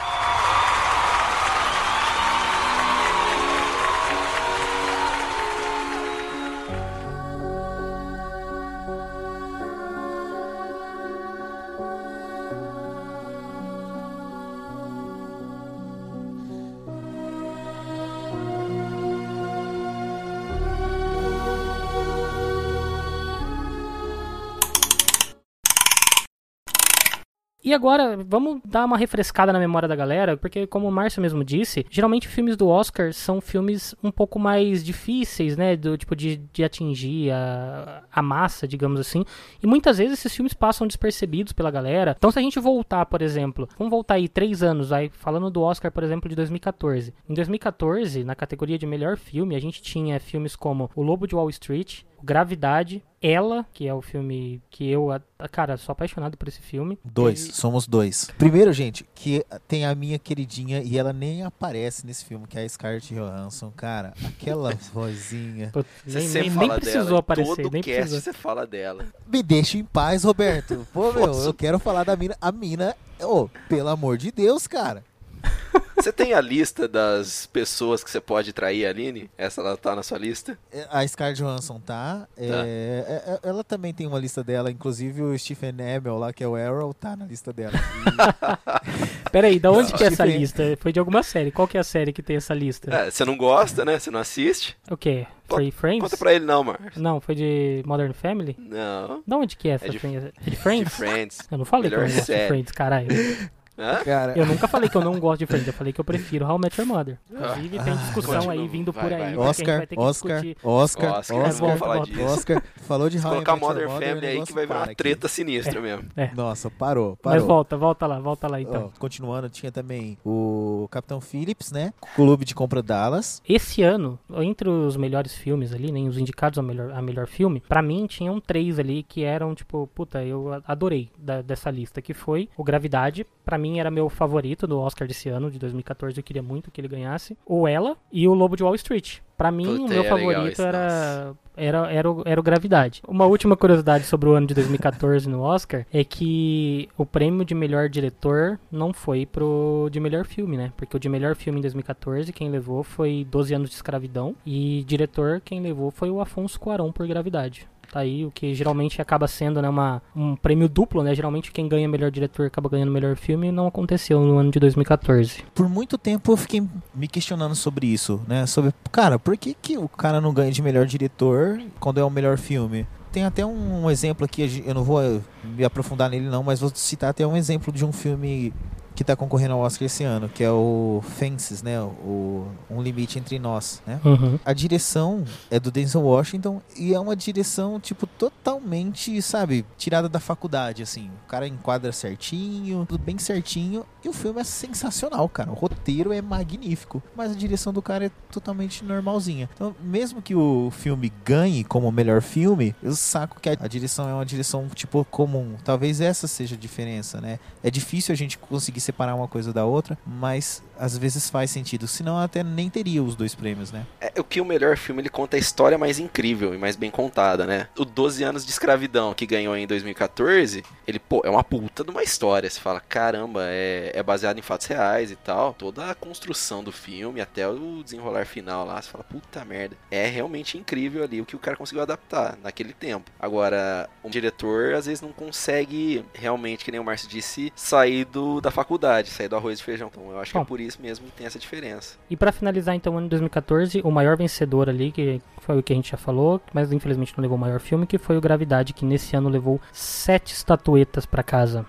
E 27.68 27.74
agora, 27.74 28.16
vamos 28.26 28.62
dar 28.64 28.86
uma 28.86 28.96
refrescada 28.96 29.52
na 29.52 29.58
memória 29.58 29.86
da 29.86 29.94
galera, 29.94 30.38
porque 30.38 30.66
como 30.66 30.88
o 30.88 30.90
Márcio 30.90 31.20
mesmo 31.20 31.44
disse, 31.44 31.84
geralmente 31.90 32.26
filmes 32.26 32.56
do 32.56 32.66
Oscar 32.66 33.12
são 33.12 33.42
filmes 33.42 33.94
um 34.02 34.10
pouco 34.10 34.38
mais 34.38 34.82
difíceis, 34.82 35.54
né, 35.54 35.76
do 35.76 35.94
tipo 35.98 36.16
de, 36.16 36.38
de 36.50 36.64
atingir 36.64 37.30
a, 37.30 38.04
a 38.10 38.22
massa, 38.22 38.66
digamos 38.66 38.98
assim, 38.98 39.22
e 39.62 39.66
muitas 39.66 39.98
vezes 39.98 40.18
esses 40.18 40.34
filmes 40.34 40.54
passam 40.54 40.86
despercebidos 40.86 41.52
pela 41.52 41.70
galera. 41.70 42.16
Então 42.16 42.30
se 42.30 42.38
a 42.38 42.42
gente 42.42 42.58
voltar, 42.58 43.04
por 43.04 43.20
exemplo, 43.20 43.68
vamos 43.76 43.90
voltar 43.90 44.14
aí 44.14 44.28
três 44.30 44.62
anos, 44.62 44.90
aí 44.90 45.10
falando 45.10 45.50
do 45.50 45.60
Oscar, 45.60 45.92
por 45.92 46.02
exemplo, 46.02 46.26
de 46.26 46.34
2014. 46.36 47.12
Em 47.28 47.34
2014, 47.34 48.24
na 48.24 48.34
categoria 48.34 48.78
de 48.78 48.86
melhor 48.86 49.18
filme, 49.18 49.54
a 49.54 49.60
gente 49.60 49.82
tinha 49.82 50.18
filmes 50.18 50.56
como 50.56 50.90
O 50.96 51.02
Lobo 51.02 51.26
de 51.26 51.34
Wall 51.34 51.50
Street, 51.50 52.04
Gravidade, 52.22 53.02
Ela, 53.20 53.66
que 53.72 53.86
é 53.88 53.92
o 53.92 54.00
filme 54.00 54.62
que 54.70 54.88
eu, 54.88 55.08
cara, 55.50 55.76
sou 55.76 55.92
apaixonado 55.92 56.36
por 56.36 56.46
esse 56.46 56.60
filme. 56.60 56.96
Dois, 57.04 57.46
E- 57.48 57.52
somos 57.52 57.86
dois. 57.86 58.30
Primeiro, 58.38 58.72
gente, 58.72 59.04
que 59.14 59.44
tem 59.66 59.84
a 59.84 59.92
minha 59.94 60.18
queridinha 60.20 60.82
e 60.84 60.96
ela 60.96 61.12
nem 61.12 61.42
aparece 61.42 62.06
nesse 62.06 62.24
filme, 62.24 62.46
que 62.46 62.56
é 62.58 62.62
a 62.62 62.68
Scarlett 62.68 63.12
Johansson, 63.12 63.72
cara. 63.76 64.14
Aquela 64.24 64.70
vozinha. 64.94 65.70
Putz, 65.72 65.88
Você 66.06 66.18
nem, 66.20 66.28
nem, 66.28 66.42
nem 66.42 66.68
fala 66.68 66.74
precisou 66.80 67.04
dela. 67.06 67.18
aparecer, 67.18 67.56
Todo 67.62 67.72
nem 67.72 67.82
cast 67.82 67.98
precisou. 68.00 68.20
você 68.20 68.32
fala 68.32 68.64
dela. 68.66 69.04
Me 69.26 69.42
deixa 69.42 69.76
em 69.78 69.84
paz, 69.84 70.22
Roberto. 70.22 70.86
Pô, 70.92 71.12
meu, 71.12 71.32
eu 71.32 71.52
quero 71.54 71.78
falar 71.80 72.04
da 72.04 72.14
mina. 72.16 72.36
A 72.40 72.52
mina, 72.52 72.94
ô, 73.20 73.48
pelo 73.68 73.88
amor 73.88 74.16
de 74.16 74.30
Deus, 74.30 74.66
cara. 74.68 75.02
Você 75.98 76.12
tem 76.12 76.32
a 76.32 76.40
lista 76.40 76.86
das 76.86 77.46
pessoas 77.46 78.04
que 78.04 78.10
você 78.10 78.20
pode 78.20 78.52
trair, 78.52 78.86
Aline? 78.86 79.28
Essa 79.36 79.60
ela 79.60 79.76
tá 79.76 79.96
na 79.96 80.02
sua 80.04 80.16
lista? 80.16 80.56
É, 80.72 80.86
A 80.88 81.06
Scarlett 81.06 81.42
Johansson 81.42 81.80
tá. 81.80 82.26
é, 82.36 82.46
é, 82.46 83.32
é, 83.34 83.48
ela 83.48 83.64
também 83.64 83.92
tem 83.92 84.06
uma 84.06 84.18
lista 84.18 84.44
dela, 84.44 84.70
inclusive 84.70 85.20
o 85.22 85.36
Stephen 85.36 85.70
Amell 85.70 86.16
lá, 86.16 86.32
que 86.32 86.44
é 86.44 86.46
o 86.46 86.54
Arrow, 86.54 86.94
tá 86.94 87.16
na 87.16 87.26
lista 87.26 87.52
dela. 87.52 87.72
Pera 89.32 89.48
aí, 89.48 89.58
da 89.58 89.72
onde 89.72 89.92
que 89.92 90.04
é 90.04 90.06
essa 90.06 90.24
lista? 90.24 90.62
Foi 90.80 90.92
de 90.92 91.00
alguma 91.00 91.22
série. 91.24 91.50
Qual 91.50 91.66
que 91.66 91.76
é 91.76 91.80
a 91.80 91.84
série 91.84 92.12
que 92.12 92.22
tem 92.22 92.36
essa 92.36 92.54
lista? 92.54 92.94
É, 92.94 93.10
você 93.10 93.24
não 93.24 93.36
gosta, 93.36 93.84
né? 93.84 93.98
Você 93.98 94.10
não 94.10 94.20
assiste? 94.20 94.76
O 94.88 94.96
quê? 94.96 95.26
Free 95.48 95.70
Friends? 95.70 96.02
Conta 96.02 96.16
pra 96.16 96.34
ele 96.34 96.44
não, 96.44 96.62
Marcos. 96.62 96.96
Não, 96.96 97.20
foi 97.20 97.34
de 97.34 97.82
Modern 97.86 98.12
Family? 98.12 98.54
Não. 98.58 99.22
Da 99.26 99.36
onde 99.36 99.56
que 99.56 99.68
é 99.68 99.72
essa 99.72 99.86
É 99.86 99.88
de- 99.88 99.98
Friends? 99.98 100.24
É 100.24 100.32
de 100.44 100.50
De 100.50 100.56
Friends? 100.56 100.94
Friends. 100.94 101.38
Eu 101.50 101.58
não 101.58 101.64
falei 101.64 101.90
Melhor 101.90 102.06
não 102.08 102.14
de 102.14 102.22
série. 102.22 102.48
Friends, 102.48 102.70
caralho. 102.72 103.08
Hã? 103.78 104.02
Cara, 104.04 104.36
Eu 104.36 104.44
nunca 104.44 104.66
falei 104.66 104.88
que 104.88 104.96
eu 104.96 105.00
não 105.04 105.18
gosto 105.20 105.38
de 105.38 105.46
Friends, 105.46 105.66
eu 105.66 105.72
falei 105.72 105.92
que 105.92 106.00
eu 106.00 106.04
prefiro 106.04 106.44
How 106.46 106.56
I 106.56 106.60
Met 106.62 106.80
Your 106.80 106.88
Mother. 106.88 107.18
Inclusive, 107.30 107.68
tem 107.78 107.92
Ah, 107.92 107.96
discussão 107.96 108.34
continua. 108.34 108.52
aí 108.52 108.66
vindo 108.68 108.90
Vai, 108.92 109.04
por 109.04 109.12
aí. 109.12 109.34
vai. 109.36 109.46
Oscar, 109.48 109.76
vai 109.78 109.86
ter 109.86 109.94
que 109.96 110.02
Oscar. 110.02 110.42
Oscar, 110.64 111.18
Oscar, 111.18 111.36
É, 111.36 111.40
Oscar, 111.42 111.52
vamos 111.60 111.78
falar 111.78 111.94
volta. 111.96 112.10
disso. 112.10 112.24
Oscar, 112.24 112.62
falou 112.78 113.08
de 113.08 113.18
How 113.18 113.34
I 113.34 113.38
Met 113.38 113.48
Your 113.50 113.60
Modern 113.60 113.88
Mother, 113.88 114.08
Family 114.08 114.26
o 114.26 114.30
aí 114.40 114.46
que 114.46 114.52
vai 114.52 114.66
vir 114.66 114.72
uma 114.74 114.84
aqui. 114.84 114.94
treta 114.96 115.28
sinistra 115.28 115.80
mesmo. 115.80 116.08
Nossa, 116.34 116.68
parou, 116.70 117.16
parou. 117.16 117.38
Mas 117.38 117.46
volta, 117.46 117.76
volta 117.76 118.06
lá, 118.06 118.18
volta 118.18 118.48
lá 118.48 118.60
então. 118.60 118.90
Ó, 118.94 118.98
continuando, 118.98 119.48
tinha 119.48 119.70
também 119.70 120.18
o 120.24 120.88
Capitão 120.90 121.20
Phillips, 121.20 121.70
né? 121.70 121.92
Clube 122.16 122.44
de 122.44 122.54
Compra 122.54 122.82
Dallas. 122.82 123.40
Esse 123.48 123.82
ano, 123.82 124.18
entre 124.38 124.68
os 124.68 124.96
melhores 124.96 125.34
filmes 125.34 125.72
ali, 125.72 125.92
nem 125.92 126.08
os 126.08 126.18
indicados 126.18 126.58
a 126.58 126.62
melhor, 126.62 126.90
a 126.92 127.00
melhor 127.00 127.26
filme, 127.28 127.60
pra 127.68 127.80
mim 127.80 128.06
tinham 128.08 128.40
três 128.40 128.78
ali 128.78 129.02
que 129.04 129.22
eram, 129.22 129.54
tipo, 129.54 129.88
puta, 129.94 130.22
eu 130.24 130.60
adorei 130.66 131.10
da- 131.16 131.42
dessa 131.42 131.70
lista, 131.70 132.02
que 132.02 132.12
foi 132.12 132.48
o 132.56 132.64
Gravidade, 132.64 133.26
pra 133.48 133.56
mim 133.56 133.78
era 133.78 133.90
meu 133.90 134.10
favorito 134.10 134.66
do 134.66 134.78
Oscar 134.78 135.08
desse 135.08 135.30
ano, 135.30 135.50
de 135.50 135.58
2014, 135.58 136.18
eu 136.18 136.22
queria 136.22 136.42
muito 136.42 136.70
que 136.70 136.82
ele 136.82 136.86
ganhasse, 136.86 137.34
o 137.46 137.66
Ela 137.66 137.96
e 138.12 138.28
o 138.28 138.34
Lobo 138.34 138.54
de 138.54 138.62
Wall 138.62 138.74
Street. 138.74 139.20
Pra 139.38 139.50
mim, 139.50 139.64
Puta, 139.64 139.82
o 139.84 139.88
meu 139.88 140.02
é 140.02 140.04
favorito 140.06 140.48
esse, 140.48 140.62
era, 140.62 141.32
era, 141.56 141.90
era, 141.90 142.10
o, 142.10 142.22
era 142.26 142.38
o 142.38 142.42
Gravidade. 142.42 143.00
Uma 143.08 143.24
última 143.24 143.56
curiosidade 143.56 144.04
sobre 144.04 144.28
o 144.28 144.32
ano 144.32 144.46
de 144.46 144.52
2014 144.52 145.30
no 145.30 145.40
Oscar 145.40 145.86
é 145.90 146.04
que 146.04 146.90
o 146.98 147.06
prêmio 147.06 147.42
de 147.42 147.54
melhor 147.54 147.88
diretor 147.88 148.60
não 148.70 148.92
foi 148.92 149.24
pro 149.24 149.88
de 149.90 149.98
melhor 149.98 150.26
filme, 150.26 150.58
né? 150.58 150.70
Porque 150.76 150.94
o 150.94 151.00
de 151.00 151.08
melhor 151.08 151.34
filme 151.34 151.58
em 151.58 151.62
2014 151.62 152.30
quem 152.34 152.50
levou 152.50 152.82
foi 152.82 153.26
12 153.30 153.54
anos 153.54 153.70
de 153.70 153.76
escravidão 153.76 154.36
e 154.44 154.84
diretor 154.86 155.40
quem 155.42 155.62
levou 155.62 155.90
foi 155.90 156.10
o 156.10 156.20
Afonso 156.20 156.60
Cuarón 156.60 156.92
por 156.92 157.06
Gravidade. 157.06 157.66
Tá 157.90 158.00
aí 158.00 158.24
o 158.24 158.30
que 158.30 158.54
geralmente 158.54 159.00
acaba 159.00 159.26
sendo 159.26 159.62
né, 159.62 159.68
uma, 159.68 160.02
um 160.14 160.36
prêmio 160.36 160.68
duplo, 160.68 161.02
né? 161.02 161.14
Geralmente 161.14 161.50
quem 161.50 161.66
ganha 161.68 161.88
melhor 161.88 162.10
diretor 162.10 162.46
acaba 162.46 162.68
ganhando 162.68 162.92
melhor 162.92 163.16
filme 163.16 163.50
não 163.50 163.66
aconteceu 163.66 164.20
no 164.20 164.36
ano 164.36 164.50
de 164.50 164.60
2014. 164.60 165.44
Por 165.54 165.68
muito 165.68 165.96
tempo 165.96 166.32
eu 166.32 166.36
fiquei 166.36 166.62
me 166.94 167.08
questionando 167.08 167.54
sobre 167.54 167.86
isso, 167.86 168.20
né? 168.28 168.44
Sobre, 168.46 168.74
cara, 168.92 169.18
por 169.18 169.36
que, 169.36 169.54
que 169.54 169.78
o 169.78 169.88
cara 169.88 170.20
não 170.20 170.34
ganha 170.34 170.52
de 170.52 170.60
melhor 170.60 170.84
diretor 170.84 171.60
quando 171.80 171.98
é 171.98 172.04
o 172.04 172.10
melhor 172.10 172.36
filme? 172.36 172.86
Tem 173.10 173.24
até 173.24 173.44
um 173.44 173.90
exemplo 173.90 174.26
aqui, 174.26 174.62
eu 174.66 174.74
não 174.74 174.84
vou 174.84 175.02
eh, 175.02 175.20
me 175.42 175.64
aprofundar 175.64 176.10
nele 176.10 176.28
não, 176.28 176.42
mas 176.42 176.60
vou 176.60 176.70
citar 176.74 177.08
até 177.08 177.26
um 177.26 177.36
exemplo 177.36 177.72
de 177.72 177.84
um 177.84 177.90
filme 177.90 178.52
que 178.98 179.04
tá 179.04 179.14
concorrendo 179.14 179.54
ao 179.54 179.60
Oscar 179.60 179.86
esse 179.86 180.02
ano, 180.02 180.28
que 180.28 180.42
é 180.42 180.50
o 180.50 181.00
Fences, 181.16 181.62
né? 181.62 181.80
O 181.80 182.48
Um 182.68 182.82
Limite 182.82 183.16
Entre 183.16 183.38
Nós, 183.38 183.80
né? 183.86 184.00
Uhum. 184.04 184.40
A 184.44 184.52
direção 184.52 185.24
é 185.48 185.60
do 185.60 185.70
Denzel 185.70 186.02
Washington 186.02 186.60
e 186.76 186.92
é 186.92 186.98
uma 186.98 187.14
direção, 187.14 187.78
tipo, 187.78 188.08
totalmente, 188.08 189.22
sabe, 189.22 189.64
tirada 189.76 190.08
da 190.08 190.18
faculdade, 190.18 190.82
assim. 190.82 191.12
O 191.24 191.28
cara 191.28 191.46
enquadra 191.46 191.92
certinho, 191.92 192.84
tudo 192.86 193.00
bem 193.00 193.18
certinho. 193.18 193.86
E 194.04 194.08
o 194.08 194.12
filme 194.12 194.40
é 194.40 194.44
sensacional, 194.44 195.28
cara. 195.28 195.52
O 195.52 195.54
roteiro 195.54 196.12
é 196.12 196.20
magnífico. 196.20 197.00
Mas 197.14 197.30
a 197.30 197.34
direção 197.36 197.72
do 197.72 197.80
cara 197.80 198.06
é 198.06 198.10
totalmente 198.32 198.84
normalzinha. 198.84 199.48
Então, 199.54 199.76
mesmo 199.80 200.20
que 200.20 200.34
o 200.34 200.72
filme 200.72 201.12
ganhe 201.24 201.62
como 201.62 201.92
melhor 201.92 202.20
filme, 202.20 202.74
eu 202.82 202.96
saco 202.96 203.40
que 203.40 203.48
a, 203.48 203.56
a 203.60 203.68
direção 203.68 204.08
é 204.08 204.12
uma 204.12 204.26
direção, 204.26 204.68
tipo, 204.74 205.04
comum. 205.04 205.54
Talvez 205.64 206.00
essa 206.00 206.26
seja 206.26 206.56
a 206.56 206.58
diferença, 206.58 207.20
né? 207.20 207.38
É 207.62 207.70
difícil 207.70 208.12
a 208.12 208.16
gente 208.16 208.36
conseguir 208.36 208.87
separar 208.88 209.14
uma 209.14 209.28
coisa 209.28 209.52
da 209.52 209.64
outra, 209.64 209.98
mas 210.06 210.62
às 210.78 210.96
vezes 210.96 211.28
faz 211.28 211.50
sentido. 211.50 211.86
Senão 211.86 212.18
até 212.18 212.42
nem 212.42 212.70
teria 212.70 213.02
os 213.02 213.14
dois 213.14 213.34
prêmios, 213.34 213.72
né? 213.72 213.86
É 214.00 214.20
o 214.20 214.24
que 214.24 214.40
o 214.40 214.44
melhor 214.44 214.76
filme 214.76 215.02
ele 215.02 215.08
conta 215.08 215.36
a 215.36 215.40
história 215.40 215.76
mais 215.76 215.98
incrível 215.98 216.54
e 216.54 216.58
mais 216.58 216.76
bem 216.76 216.90
contada, 216.90 217.46
né? 217.46 217.68
O 217.76 217.84
12 217.84 218.22
anos 218.22 218.44
de 218.44 218.50
escravidão 218.50 219.12
que 219.12 219.26
ganhou 219.26 219.56
em 219.56 219.66
2014, 219.66 220.64
ele, 220.86 220.98
pô, 220.98 221.22
é 221.24 221.30
uma 221.30 221.44
puta 221.44 221.84
de 221.84 221.90
uma 221.90 222.02
história. 222.02 222.48
Você 222.48 222.60
fala, 222.60 222.80
caramba, 222.80 223.42
é, 223.44 223.92
é 223.94 224.02
baseado 224.02 224.38
em 224.38 224.42
fatos 224.42 224.66
reais 224.66 225.10
e 225.10 225.16
tal. 225.16 225.52
Toda 225.54 225.90
a 225.90 225.94
construção 225.94 226.62
do 226.62 226.72
filme 226.72 227.20
até 227.20 227.46
o 227.48 227.82
desenrolar 227.82 228.26
final 228.26 228.64
lá, 228.64 228.80
você 228.80 228.88
fala, 228.88 229.04
puta 229.04 229.44
merda. 229.44 229.76
É 229.90 230.06
realmente 230.06 230.56
incrível 230.56 231.02
ali 231.02 231.20
o 231.20 231.26
que 231.26 231.36
o 231.36 231.38
cara 231.38 231.56
conseguiu 231.56 231.82
adaptar 231.82 232.38
naquele 232.42 232.72
tempo. 232.72 233.10
Agora, 233.18 233.88
um 234.02 234.10
diretor 234.10 234.74
às 234.74 234.86
vezes 234.86 235.02
não 235.02 235.12
consegue 235.12 236.04
realmente, 236.14 236.64
que 236.64 236.70
nem 236.70 236.80
o 236.80 236.84
Márcio 236.84 237.08
disse, 237.08 237.52
sair 237.54 238.04
do, 238.04 238.40
da 238.40 238.50
faculdade, 238.50 238.77
sair 239.06 239.28
do 239.28 239.36
arroz 239.36 239.58
e 239.58 239.62
feijão. 239.62 239.88
Então 239.90 240.10
eu 240.10 240.20
acho 240.20 240.32
que 240.32 240.38
Bom. 240.38 240.42
é 240.42 240.46
por 240.46 240.60
isso 240.60 240.80
mesmo 240.80 241.06
que 241.06 241.12
tem 241.12 241.26
essa 241.26 241.38
diferença. 241.38 241.96
E 242.08 242.16
pra 242.16 242.32
finalizar 242.32 242.74
então 242.74 242.94
o 242.94 242.96
ano 242.96 243.06
de 243.06 243.10
2014, 243.10 243.80
o 243.84 243.90
maior 243.90 244.16
vencedor 244.16 244.68
ali, 244.68 244.90
que 244.92 245.20
foi 245.40 245.58
o 245.58 245.62
que 245.62 245.72
a 245.72 245.76
gente 245.76 245.90
já 245.90 245.96
falou, 245.96 246.40
mas 246.52 246.72
infelizmente 246.72 247.14
não 247.16 247.22
levou 247.22 247.36
o 247.36 247.40
maior 247.40 247.60
filme, 247.60 247.86
que 247.86 247.98
foi 247.98 248.16
o 248.16 248.20
Gravidade, 248.20 248.72
que 248.72 248.84
nesse 248.84 249.16
ano 249.16 249.28
levou 249.28 249.60
sete 249.72 250.32
estatuetas 250.32 251.06
pra 251.06 251.22
casa. 251.22 251.66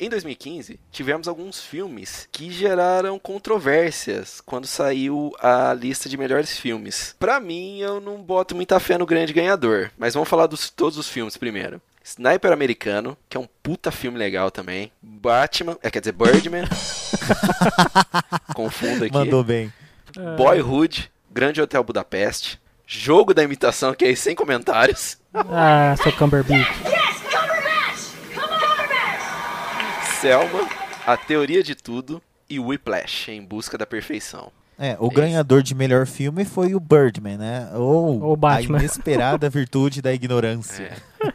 Em 0.00 0.08
2015, 0.08 0.78
tivemos 0.92 1.26
alguns 1.26 1.60
filmes 1.60 2.28
que 2.30 2.52
geraram 2.52 3.18
controvérsias 3.18 4.40
quando 4.40 4.66
saiu 4.66 5.32
a 5.40 5.74
lista 5.74 6.08
de 6.08 6.16
melhores 6.16 6.56
filmes. 6.56 7.16
Pra 7.18 7.40
mim, 7.40 7.78
eu 7.80 8.00
não 8.00 8.22
boto 8.22 8.54
muita 8.54 8.78
fé 8.78 8.96
no 8.96 9.04
grande 9.04 9.32
ganhador, 9.32 9.90
mas 9.98 10.14
vamos 10.14 10.28
falar 10.28 10.46
dos 10.46 10.70
todos 10.70 10.96
os 10.98 11.08
filmes 11.08 11.36
primeiro. 11.36 11.82
Sniper 12.04 12.52
Americano, 12.52 13.18
que 13.28 13.36
é 13.36 13.40
um 13.40 13.48
puta 13.62 13.90
filme 13.90 14.16
legal 14.16 14.50
também. 14.52 14.92
Batman, 15.02 15.76
é, 15.82 15.90
quer 15.90 15.98
dizer, 15.98 16.12
Birdman. 16.12 16.64
Confundo 18.54 19.04
aqui. 19.04 19.12
Mandou 19.12 19.42
bem. 19.42 19.72
Boyhood, 20.36 21.10
Grande 21.30 21.60
Hotel 21.60 21.82
Budapeste. 21.82 22.60
Jogo 22.86 23.34
da 23.34 23.42
imitação, 23.42 23.92
que 23.94 24.04
é 24.06 24.14
sem 24.14 24.34
comentários. 24.34 25.18
Ah. 25.34 25.94
Yes, 25.98 26.14
Cumberbatch! 26.16 26.68
Come 28.32 28.54
on, 28.54 28.58
Cumberbatch! 28.58 29.28
Selma, 30.20 30.68
A 31.06 31.16
Teoria 31.16 31.62
de 31.62 31.74
Tudo 31.74 32.20
e 32.50 32.58
Whiplash, 32.58 33.30
Em 33.30 33.42
Busca 33.42 33.78
da 33.78 33.86
Perfeição. 33.86 34.50
É, 34.78 34.96
o 35.00 35.06
Esse. 35.06 35.14
ganhador 35.16 35.62
de 35.62 35.74
melhor 35.74 36.06
filme 36.06 36.44
foi 36.44 36.72
o 36.74 36.78
Birdman, 36.80 37.36
né? 37.36 37.68
Ou 37.74 38.20
Ou 38.22 38.36
Batman. 38.36 38.78
a 38.78 38.80
inesperada 38.80 39.50
virtude 39.50 40.00
da 40.00 40.12
ignorância. 40.12 40.92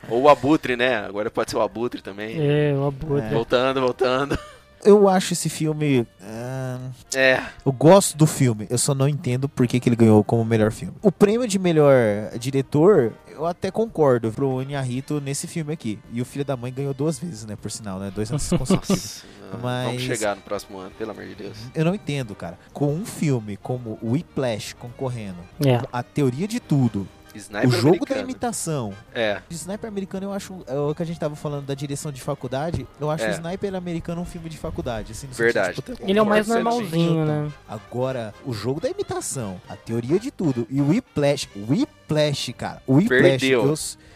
Ou 0.09 0.23
o 0.23 0.29
Abutre, 0.29 0.77
né? 0.77 0.95
Agora 0.97 1.29
pode 1.29 1.51
ser 1.51 1.57
o 1.57 1.61
Abutre 1.61 2.01
também. 2.01 2.35
É, 2.39 2.73
o 2.73 2.87
Abutre. 2.87 3.29
Voltando, 3.33 3.81
voltando. 3.81 4.39
Eu 4.85 5.07
acho 5.07 5.33
esse 5.33 5.49
filme. 5.49 6.05
ah, 6.21 6.79
É, 7.15 7.41
eu 7.65 7.71
gosto 7.71 8.17
do 8.17 8.25
filme, 8.27 8.67
eu 8.69 8.77
só 8.77 8.93
não 8.93 9.07
entendo 9.07 9.47
por 9.47 9.65
que, 9.67 9.79
que 9.79 9.87
ele 9.89 9.95
ganhou 9.95 10.23
como 10.23 10.43
melhor 10.43 10.71
filme. 10.71 10.93
O 11.01 11.11
prêmio 11.11 11.47
de 11.47 11.57
melhor 11.57 11.95
diretor, 12.39 13.13
eu 13.29 13.45
até 13.45 13.71
concordo 13.71 14.31
pro 14.31 14.61
Inharito 14.61 15.19
nesse 15.21 15.47
filme 15.47 15.73
aqui. 15.73 15.99
E 16.11 16.21
o 16.21 16.25
filho 16.25 16.45
da 16.45 16.55
mãe 16.57 16.71
ganhou 16.73 16.93
duas 16.93 17.17
vezes, 17.19 17.45
né? 17.45 17.55
Por 17.55 17.71
sinal, 17.71 17.99
né? 17.99 18.11
Dois 18.13 18.29
anos 18.29 18.47
consecutivos. 18.51 19.23
Mas- 19.61 19.85
vamos 19.87 20.01
chegar 20.01 20.35
no 20.35 20.41
próximo 20.41 20.77
ano, 20.79 20.91
pelo 20.97 21.11
amor 21.11 21.25
de 21.25 21.35
Deus. 21.35 21.57
Eu 21.75 21.85
não 21.85 21.93
entendo, 21.93 22.33
cara. 22.35 22.57
Com 22.73 22.93
um 22.93 23.05
filme 23.05 23.55
como 23.57 23.97
o 24.01 24.11
Whiplash 24.11 24.73
concorrendo, 24.73 25.37
É. 25.65 25.79
a 25.91 26.01
teoria 26.01 26.47
de 26.47 26.59
tudo, 26.59 27.07
Sniper 27.37 27.69
o 27.69 27.71
jogo 27.71 27.83
da 27.83 27.91
americano. 28.15 28.21
imitação, 28.23 28.93
É, 29.13 29.41
O 29.49 29.53
Sniper 29.53 29.87
americano, 29.87 30.25
eu 30.27 30.33
acho. 30.33 30.63
É 30.67 30.75
o 30.77 30.93
que 30.95 31.01
a 31.03 31.05
gente 31.05 31.19
tava 31.19 31.35
falando 31.35 31.65
da 31.65 31.73
direção 31.73 32.11
de 32.11 32.21
faculdade. 32.21 32.87
Eu 32.99 33.09
acho 33.09 33.23
É. 33.25 33.29
o 33.29 33.31
Sniper 33.33 33.75
americano 33.75 34.21
um 34.21 34.25
filme 34.25 34.49
de 34.49 34.57
faculdade. 34.57 35.11
Assim, 35.11 35.27
no 35.27 35.33
Verdade. 35.33 35.75
sentido, 35.75 35.95
tipo, 35.95 36.09
Ele 36.09 36.19
é 36.19 36.21
o 36.21 36.25
mais 36.25 36.47
normalzinho, 36.47 37.25
né? 37.25 37.51
Agora, 37.67 38.33
o 38.45 38.53
jogo 38.53 38.79
da 38.79 38.89
imitação, 38.89 39.59
a 39.69 39.75
teoria 39.75 40.19
de 40.19 40.31
tudo 40.31 40.67
e 40.69 40.79
o 40.81 40.87
Whiplash. 40.89 41.47
Whiplash, 41.55 42.53
cara. 42.53 42.81
O 42.87 42.95
Whiplash. 42.95 43.21
Perdeu. 43.21 43.63
Eu, 43.65 43.75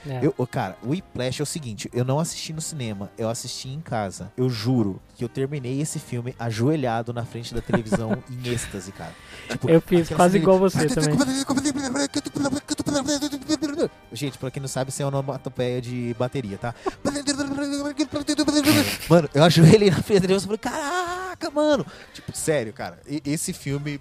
É. 0.10 0.19
eu, 0.38 0.47
cara, 0.47 0.77
o 0.84 0.89
Whiplash 0.91 1.41
é 1.41 1.43
o 1.43 1.45
seguinte: 1.45 1.89
eu 1.93 2.06
não 2.06 2.19
assisti 2.19 2.53
no 2.53 2.62
cinema, 2.62 3.10
eu 3.17 3.30
assisti 3.30 3.67
em 3.69 3.82
casa. 3.82 4.32
Eu 4.38 4.49
juro 4.49 5.01
que 5.15 5.23
eu 5.23 5.27
terminei 5.30 5.82
esse 5.82 5.99
filme 5.99 6.34
ajoelhado 6.39 7.12
na 7.12 7.25
frente 7.25 7.53
da 7.53 7.62
televisão 7.62 8.17
em 8.30 8.47
êxtase, 8.49 8.91
cara. 8.91 9.12
Tipo, 9.49 9.69
Eu 9.69 9.82
fiz 9.82 10.08
quase 10.10 10.38
igual 10.38 10.58
você 10.60 10.86
também. 10.88 11.15
Gente, 14.12 14.38
pra 14.38 14.52
quem 14.52 14.62
não 14.62 14.68
sabe, 14.68 14.90
isso 14.90 15.02
é 15.02 15.06
uma 15.06 15.20
onomatopeia 15.20 15.82
de 15.82 16.16
bateria, 16.18 16.58
tá? 16.58 16.74
Mano, 19.10 19.30
eu 19.34 19.44
ajoelhei 19.44 19.90
na 19.90 20.02
frente 20.02 20.22
dele 20.22 20.36
e 20.36 20.40
falei, 20.40 20.58
caraca, 20.58 21.50
mano. 21.52 21.86
Tipo, 22.14 22.36
sério, 22.36 22.74
cara. 22.74 23.00
Esse 23.26 23.54
filme, 23.54 24.00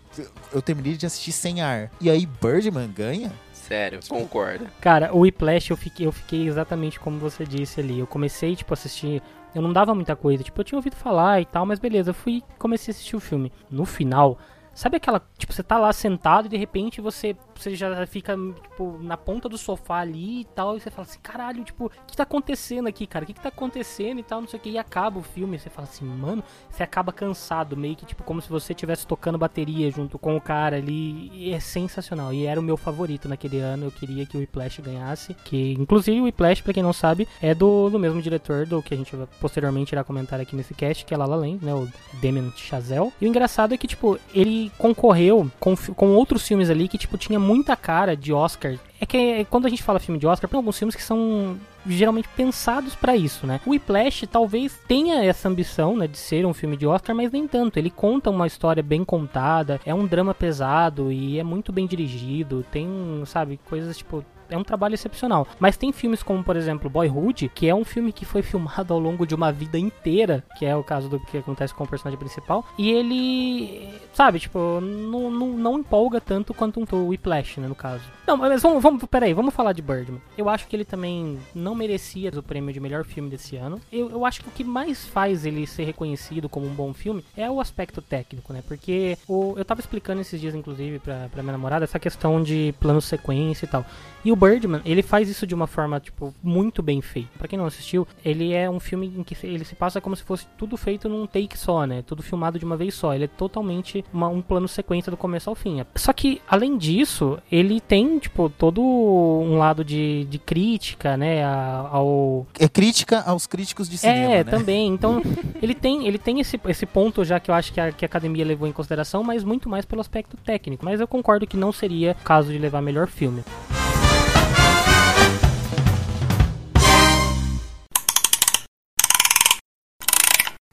eu 0.53 0.63
terminei 0.63 0.97
de 0.97 1.07
assistir 1.07 1.33
sem 1.33 1.61
ar. 1.61 1.91
E 2.01 2.11
aí, 2.11 2.27
Birdman 2.27 2.91
ganha? 2.91 3.33
sério, 3.67 4.01
concordo. 4.09 4.67
Cara, 4.81 5.13
o 5.13 5.21
Whiplash 5.21 5.71
eu 5.71 5.77
fiquei, 5.77 6.07
eu 6.07 6.13
fiquei 6.13 6.47
exatamente 6.47 7.01
como 7.01 7.19
você 7.19 7.45
disse 7.45 7.81
ali. 7.81 7.99
Eu 7.99 8.07
comecei, 8.07 8.55
tipo, 8.55 8.73
a 8.73 8.75
assistir. 8.75 9.23
Eu 9.55 9.63
não 9.63 9.73
dava 9.73 9.95
muita 9.95 10.15
coisa. 10.15 10.45
Tipo, 10.45 10.61
eu 10.61 10.65
tinha 10.65 10.79
ouvido 10.79 10.97
falar 10.97 11.41
e 11.41 11.47
tal, 11.47 11.67
mas 11.67 11.79
beleza, 11.79 12.11
eu 12.11 12.15
fui 12.15 12.43
comecei 12.59 12.93
a 12.93 12.95
assistir 12.95 13.17
o 13.17 13.21
filme. 13.21 13.53
No 13.71 13.85
final, 13.85 14.39
sabe 14.77 14.99
aquela. 14.99 15.21
Tipo, 15.39 15.53
você 15.53 15.63
tá 15.63 15.79
lá 15.79 15.93
sentado 15.93 16.47
e 16.47 16.49
de 16.51 16.57
repente 16.57 17.01
você, 17.01 17.35
você 17.55 17.75
já 17.75 18.07
fica, 18.07 18.37
tipo, 18.63 18.99
na 19.03 19.17
ponta 19.17 19.49
do 19.49 19.57
sofá 19.59 20.01
ali 20.01 20.43
e 20.43 20.45
tal. 20.45 20.77
E 20.77 20.81
você 20.81 20.91
fala 20.91 21.09
assim, 21.09 21.19
caralho, 21.23 21.65
tipo, 21.65 21.87
o 21.87 21.91
que 22.07 22.17
tá 22.17 22.23
acontecendo 22.23 22.87
aqui, 22.87 23.07
cara? 23.07 23.25
O 23.25 23.27
que, 23.27 23.33
que 23.33 23.41
tá 23.41 23.49
acontecendo 23.49 24.21
e 24.21 24.23
tal, 24.23 24.41
não 24.41 24.49
sei 24.49 24.61
o 24.61 24.63
que. 24.63 24.71
E 24.71 24.79
acaba 24.79 25.19
o 25.19 25.23
filme. 25.23 25.59
Você 25.59 25.71
fala 25.71 25.89
assim, 25.89 26.05
mano, 26.05 26.45
você 26.71 26.83
acaba 26.83 27.13
cansado, 27.13 27.77
meio 27.77 27.97
que, 27.97 28.05
tipo, 28.05 28.23
como 28.23 28.41
se 28.41 28.49
você 28.49 28.73
estivesse 28.73 29.07
tocando 29.07 29.39
bateria 29.39 29.91
junto 29.91 30.19
com 30.19 30.37
o 30.37 30.41
cara 30.41 30.77
ali. 30.77 31.31
E 31.33 31.53
é 31.53 31.59
sensacional. 31.59 32.33
E 32.33 32.45
era 32.45 32.61
o 32.61 32.63
meu 32.63 32.77
favorito 32.77 33.29
naquele 33.29 33.59
ano. 33.59 33.87
Eu 33.87 33.91
queria 33.91 34.27
que 34.27 34.37
o 34.37 34.41
Whiplash 34.41 34.83
ganhasse. 34.83 35.35
Que, 35.45 35.73
inclusive, 35.73 36.21
o 36.21 36.25
Whiplash, 36.25 36.61
pra 36.61 36.75
quem 36.75 36.83
não 36.83 36.93
sabe, 36.93 37.27
é 37.41 37.55
do, 37.55 37.89
do 37.89 37.99
mesmo 37.99 38.21
diretor 38.21 38.67
do 38.67 38.83
que 38.83 38.93
a 38.93 38.97
gente 38.97 39.17
posteriormente 39.41 39.93
irá 39.93 40.05
comentar 40.05 40.39
aqui 40.39 40.55
nesse 40.55 40.75
cast, 40.75 41.05
que 41.05 41.15
é 41.15 41.17
La 41.17 41.25
La 41.25 41.37
Land, 41.37 41.65
né? 41.65 41.73
O 41.73 41.89
Damien 42.21 42.53
Chazelle. 42.57 43.11
E 43.21 43.25
o 43.25 43.29
engraçado 43.29 43.73
é 43.73 43.79
que, 43.79 43.87
tipo, 43.87 44.19
ele 44.35 44.66
concorreu 44.79 45.51
com, 45.59 45.77
com 45.77 46.15
outros 46.15 46.47
filmes 46.47 46.71
ali 46.71 46.89
que, 46.89 46.99
tipo, 46.99 47.19
tinha 47.19 47.39
muita 47.39 47.77
cara 47.77 48.17
de 48.17 48.33
Oscar. 48.33 48.79
É 49.01 49.07
que 49.07 49.17
é, 49.17 49.45
quando 49.45 49.67
a 49.67 49.69
gente 49.69 49.83
fala 49.83 49.99
filme 49.99 50.19
de 50.19 50.27
Oscar, 50.27 50.49
tem 50.49 50.57
alguns 50.57 50.79
filmes 50.79 50.95
que 50.95 51.03
são 51.03 51.57
geralmente 51.87 52.29
pensados 52.37 52.95
pra 52.95 53.17
isso, 53.17 53.47
né? 53.47 53.61
O 53.65 53.71
Whiplash 53.71 54.27
talvez 54.27 54.79
tenha 54.89 55.25
essa 55.25 55.49
ambição, 55.49 55.97
né, 55.97 56.07
de 56.07 56.17
ser 56.17 56.45
um 56.45 56.55
filme 56.55 56.77
de 56.77 56.87
Oscar, 56.87 57.15
mas 57.15 57.31
nem 57.31 57.47
tanto. 57.47 57.79
Ele 57.79 57.91
conta 57.91 58.31
uma 58.31 58.47
história 58.47 58.83
bem 58.83 59.05
contada, 59.05 59.81
é 59.85 59.95
um 59.95 60.07
drama 60.07 60.35
pesado 60.35 61.13
e 61.13 61.39
é 61.39 61.45
muito 61.45 61.73
bem 61.73 61.87
dirigido, 61.87 62.65
tem, 62.73 62.89
sabe, 63.27 63.61
coisas 63.69 63.97
tipo 63.97 64.25
é 64.51 64.57
um 64.57 64.65
trabalho 64.65 64.95
excepcional. 64.95 65.47
Mas 65.59 65.77
tem 65.77 65.93
filmes 65.93 66.23
como, 66.23 66.43
por 66.43 66.57
exemplo, 66.57 66.91
Boyhood, 66.91 67.51
que 67.55 67.69
é 67.69 67.75
um 67.75 67.85
filme 67.85 68.13
que 68.13 68.25
foi 68.25 68.43
filmado 68.43 68.93
ao 68.93 69.01
longo 69.01 69.27
de 69.27 69.35
uma 69.35 69.53
vida 69.53 69.79
inteira, 69.79 70.45
que 70.59 70.65
é 70.65 70.75
o 70.75 70.85
caso 70.85 71.09
do 71.09 71.21
que 71.21 71.39
acontece 71.39 71.75
com 71.75 71.85
o 71.85 71.89
personagem 71.89 72.19
principal, 72.19 72.65
e 72.79 72.91
ele, 72.91 73.89
sabe, 74.13 74.41
tipo, 74.41 74.81
não, 74.81 75.31
não, 75.31 75.49
não 75.49 75.79
empolga 75.79 76.21
tanto 76.21 76.55
quanto 76.55 76.81
um 76.81 77.09
Whiplash, 77.09 77.61
né, 77.61 77.69
no 77.69 77.75
caso. 77.75 78.03
Não, 78.27 78.37
mas 78.37 78.63
vamos, 78.63 78.83
vamos, 78.83 79.05
peraí, 79.05 79.33
vamos 79.33 79.55
falar 79.55 79.73
de 79.73 79.83
Birdman. 79.83 80.21
Eu 80.37 80.49
acho 80.49 80.67
que 80.67 80.75
ele 80.75 80.85
também 80.85 81.39
não 81.55 81.75
merecia 81.75 82.31
o 82.37 82.43
prêmio 82.43 82.73
de 82.73 82.81
melhor 82.81 83.05
filme 83.05 83.31
desse 83.31 83.57
ano. 83.57 83.81
Eu, 83.93 84.11
eu 84.11 84.25
acho 84.25 84.43
que 84.43 84.49
o 84.49 84.53
que 84.53 84.65
mais 84.65 85.07
faz 85.07 85.47
ele 85.47 85.67
ser 85.67 85.85
reconhecido 85.85 86.49
como 86.49 86.67
um 86.67 86.75
bom 86.75 86.93
filme 86.93 87.25
é 87.37 87.51
o 87.51 87.61
aspecto 87.61 88.03
técnico, 88.03 88.53
né? 88.53 88.63
Porque 88.67 89.17
o, 89.29 89.55
eu 89.57 89.65
tava 89.65 89.81
explicando 89.81 90.21
esses 90.21 90.41
dias, 90.41 90.55
inclusive, 90.55 90.99
pra, 90.99 91.29
pra 91.31 91.43
minha 91.43 91.53
namorada, 91.53 91.85
essa 91.85 91.99
questão 91.99 92.43
de 92.43 92.75
plano 92.81 93.01
sequência 93.01 93.65
e 93.65 93.69
tal. 93.69 93.85
E 94.25 94.33
o 94.33 94.36
o 94.37 94.47
Birdman, 94.47 94.83
ele 94.85 95.03
faz 95.03 95.29
isso 95.29 95.47
de 95.47 95.55
uma 95.55 95.67
forma, 95.67 95.99
tipo, 95.99 96.35
muito 96.43 96.83
bem 96.83 97.01
feita. 97.01 97.31
Pra 97.39 97.49
quem 97.49 97.59
não 97.59 97.65
assistiu, 97.67 98.07
ele 98.25 98.53
é 98.53 98.69
um 98.69 98.79
filme 98.79 99.07
em 99.17 99.23
que 99.23 99.35
ele 99.47 99.65
se 99.65 99.75
passa 99.75 100.01
como 100.01 100.15
se 100.15 100.23
fosse 100.23 100.47
tudo 100.59 100.77
feito 100.77 101.09
num 101.09 101.27
take 101.27 101.57
só, 101.59 101.85
né? 101.87 102.03
Tudo 102.07 102.23
filmado 102.23 102.59
de 102.59 102.65
uma 102.65 102.77
vez 102.77 102.95
só. 102.95 103.15
Ele 103.15 103.25
é 103.25 103.29
totalmente 103.29 104.05
uma- 104.13 104.29
um 104.29 104.43
plano 104.43 104.69
sequência 104.69 105.11
do 105.11 105.17
começo 105.17 105.49
ao 105.49 105.57
fim. 105.57 105.83
Só 105.95 106.13
que, 106.13 106.41
além 106.49 106.77
disso, 106.77 107.39
ele 107.51 107.81
tem, 107.81 108.19
tipo, 108.19 108.51
todo 108.51 108.83
um 108.83 109.57
lado 109.59 109.85
de, 109.85 110.25
de 110.27 110.39
crítica, 110.39 111.17
né? 111.17 111.43
a- 111.45 111.89
ao, 111.91 112.47
É 112.59 112.69
crítica 112.69 113.21
aos 113.23 113.47
críticos 113.47 113.89
de 113.89 113.97
cinema, 113.99 114.33
é, 114.35 114.45
né? 114.45 114.51
também. 114.51 114.89
Então, 114.89 115.23
ele 115.63 115.75
tem, 115.75 116.07
ele 116.07 116.19
tem 116.19 116.41
esse, 116.41 116.61
esse 116.69 116.85
ponto 116.85 117.25
já 117.25 117.41
que 117.41 117.51
eu 117.51 117.55
acho 117.55 117.73
que 117.73 117.81
a, 117.81 117.91
que 117.93 118.05
a 118.05 118.07
academia 118.07 118.45
levou 118.45 118.69
em 118.69 118.73
consideração, 118.73 119.23
mas 119.25 119.43
muito 119.45 119.69
mais 119.69 119.85
pelo 119.85 120.01
aspecto 120.01 120.37
técnico. 120.37 120.85
Mas 120.85 121.01
eu 121.01 121.09
concordo 121.09 121.47
que 121.47 121.57
não 121.57 121.73
seria 121.73 122.15
caso 122.25 122.53
de 122.53 122.59
levar 122.59 122.83
melhor 122.83 123.07
filme. 123.09 123.43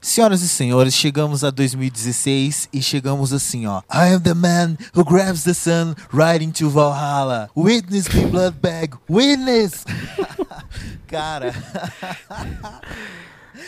Senhoras 0.04 0.42
e 0.42 0.48
senhores, 0.50 0.94
chegamos 0.94 1.42
a 1.44 1.50
2016 1.50 2.68
e 2.70 2.82
chegamos 2.82 3.32
assim, 3.32 3.66
ó. 3.66 3.80
I 3.90 4.12
am 4.12 4.20
the 4.20 4.34
man 4.34 4.76
who 4.94 5.02
grabs 5.02 5.44
the 5.44 5.54
sun 5.54 5.94
riding 6.12 6.50
to 6.50 6.68
Valhalla. 6.68 7.48
Witness 7.56 8.10
me, 8.12 8.26
blood 8.26 8.54
bag. 8.60 8.94
Witness! 9.08 9.86
Cara, 11.08 11.54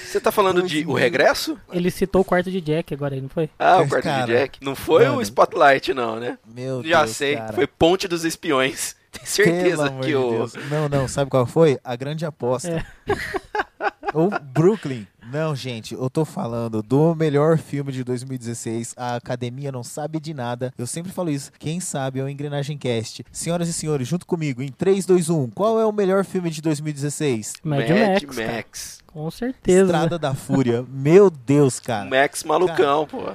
Você 0.05 0.20
tá 0.20 0.31
falando 0.31 0.62
de 0.62 0.85
O 0.87 0.92
Regresso? 0.92 1.59
Ele 1.72 1.90
citou 1.90 2.20
o 2.20 2.25
quarto 2.25 2.51
de 2.51 2.61
Jack 2.61 2.92
agora, 2.92 3.14
aí, 3.14 3.20
não 3.22 3.31
foi? 3.31 3.49
Ah, 3.59 3.79
o 3.79 3.88
quarto 3.88 4.05
cara, 4.05 4.27
de 4.27 4.33
Jack. 4.33 4.59
Não 4.62 4.77
foi 4.77 5.07
mano. 5.07 5.18
o 5.18 5.22
Spotlight, 5.22 5.94
não, 5.94 6.20
né? 6.20 6.37
meu 6.46 6.83
Já 6.85 7.05
Deus, 7.05 7.16
sei, 7.16 7.37
cara. 7.37 7.53
foi 7.55 7.66
Ponte 7.66 8.07
dos 8.07 8.27
Espiões. 8.27 8.94
Tenho 9.18 9.46
Pelo 9.46 9.83
certeza 9.83 9.90
que 10.02 10.14
o. 10.14 10.31
Deus. 10.31 10.55
Não, 10.70 10.88
não, 10.88 11.09
sabe 11.09 11.31
qual 11.31 11.46
foi? 11.46 11.79
A 11.83 11.96
grande 11.96 12.24
aposta. 12.24 12.85
Ou 14.14 14.31
Brooklyn. 14.31 15.07
Não, 15.31 15.55
gente, 15.57 15.92
eu 15.92 16.09
tô 16.09 16.24
falando 16.24 16.83
do 16.83 17.14
melhor 17.14 17.59
filme 17.59 17.90
de 17.92 18.05
2016. 18.05 18.94
A 18.96 19.16
academia 19.16 19.72
não 19.72 19.83
sabe 19.83 20.20
de 20.20 20.33
nada. 20.33 20.72
Eu 20.79 20.87
sempre 20.87 21.12
falo 21.12 21.31
isso. 21.31 21.50
Quem 21.59 21.81
sabe 21.81 22.20
é 22.20 22.22
o 22.22 22.29
Engrenagem 22.29 22.79
Cast. 22.79 23.24
Senhoras 23.33 23.68
e 23.68 23.72
senhores, 23.72 24.07
junto 24.07 24.24
comigo, 24.24 24.62
em 24.62 24.68
3, 24.68 25.05
2, 25.05 25.29
1, 25.29 25.50
qual 25.50 25.81
é 25.81 25.85
o 25.85 25.92
melhor 25.92 26.24
filme 26.24 26.48
de 26.48 26.62
2016? 26.62 27.55
Mad, 27.62 27.81
Mad 27.81 27.90
Max. 27.90 28.37
cara. 28.37 28.52
Max. 28.52 28.98
Com 29.07 29.31
certeza. 29.31 29.83
Estrada 29.83 30.18
da 30.18 30.35
Fúria. 30.35 30.85
Meu 30.88 31.29
Deus, 31.29 31.81
cara. 31.81 32.09
Max 32.09 32.44
malucão, 32.44 33.07
pô. 33.07 33.33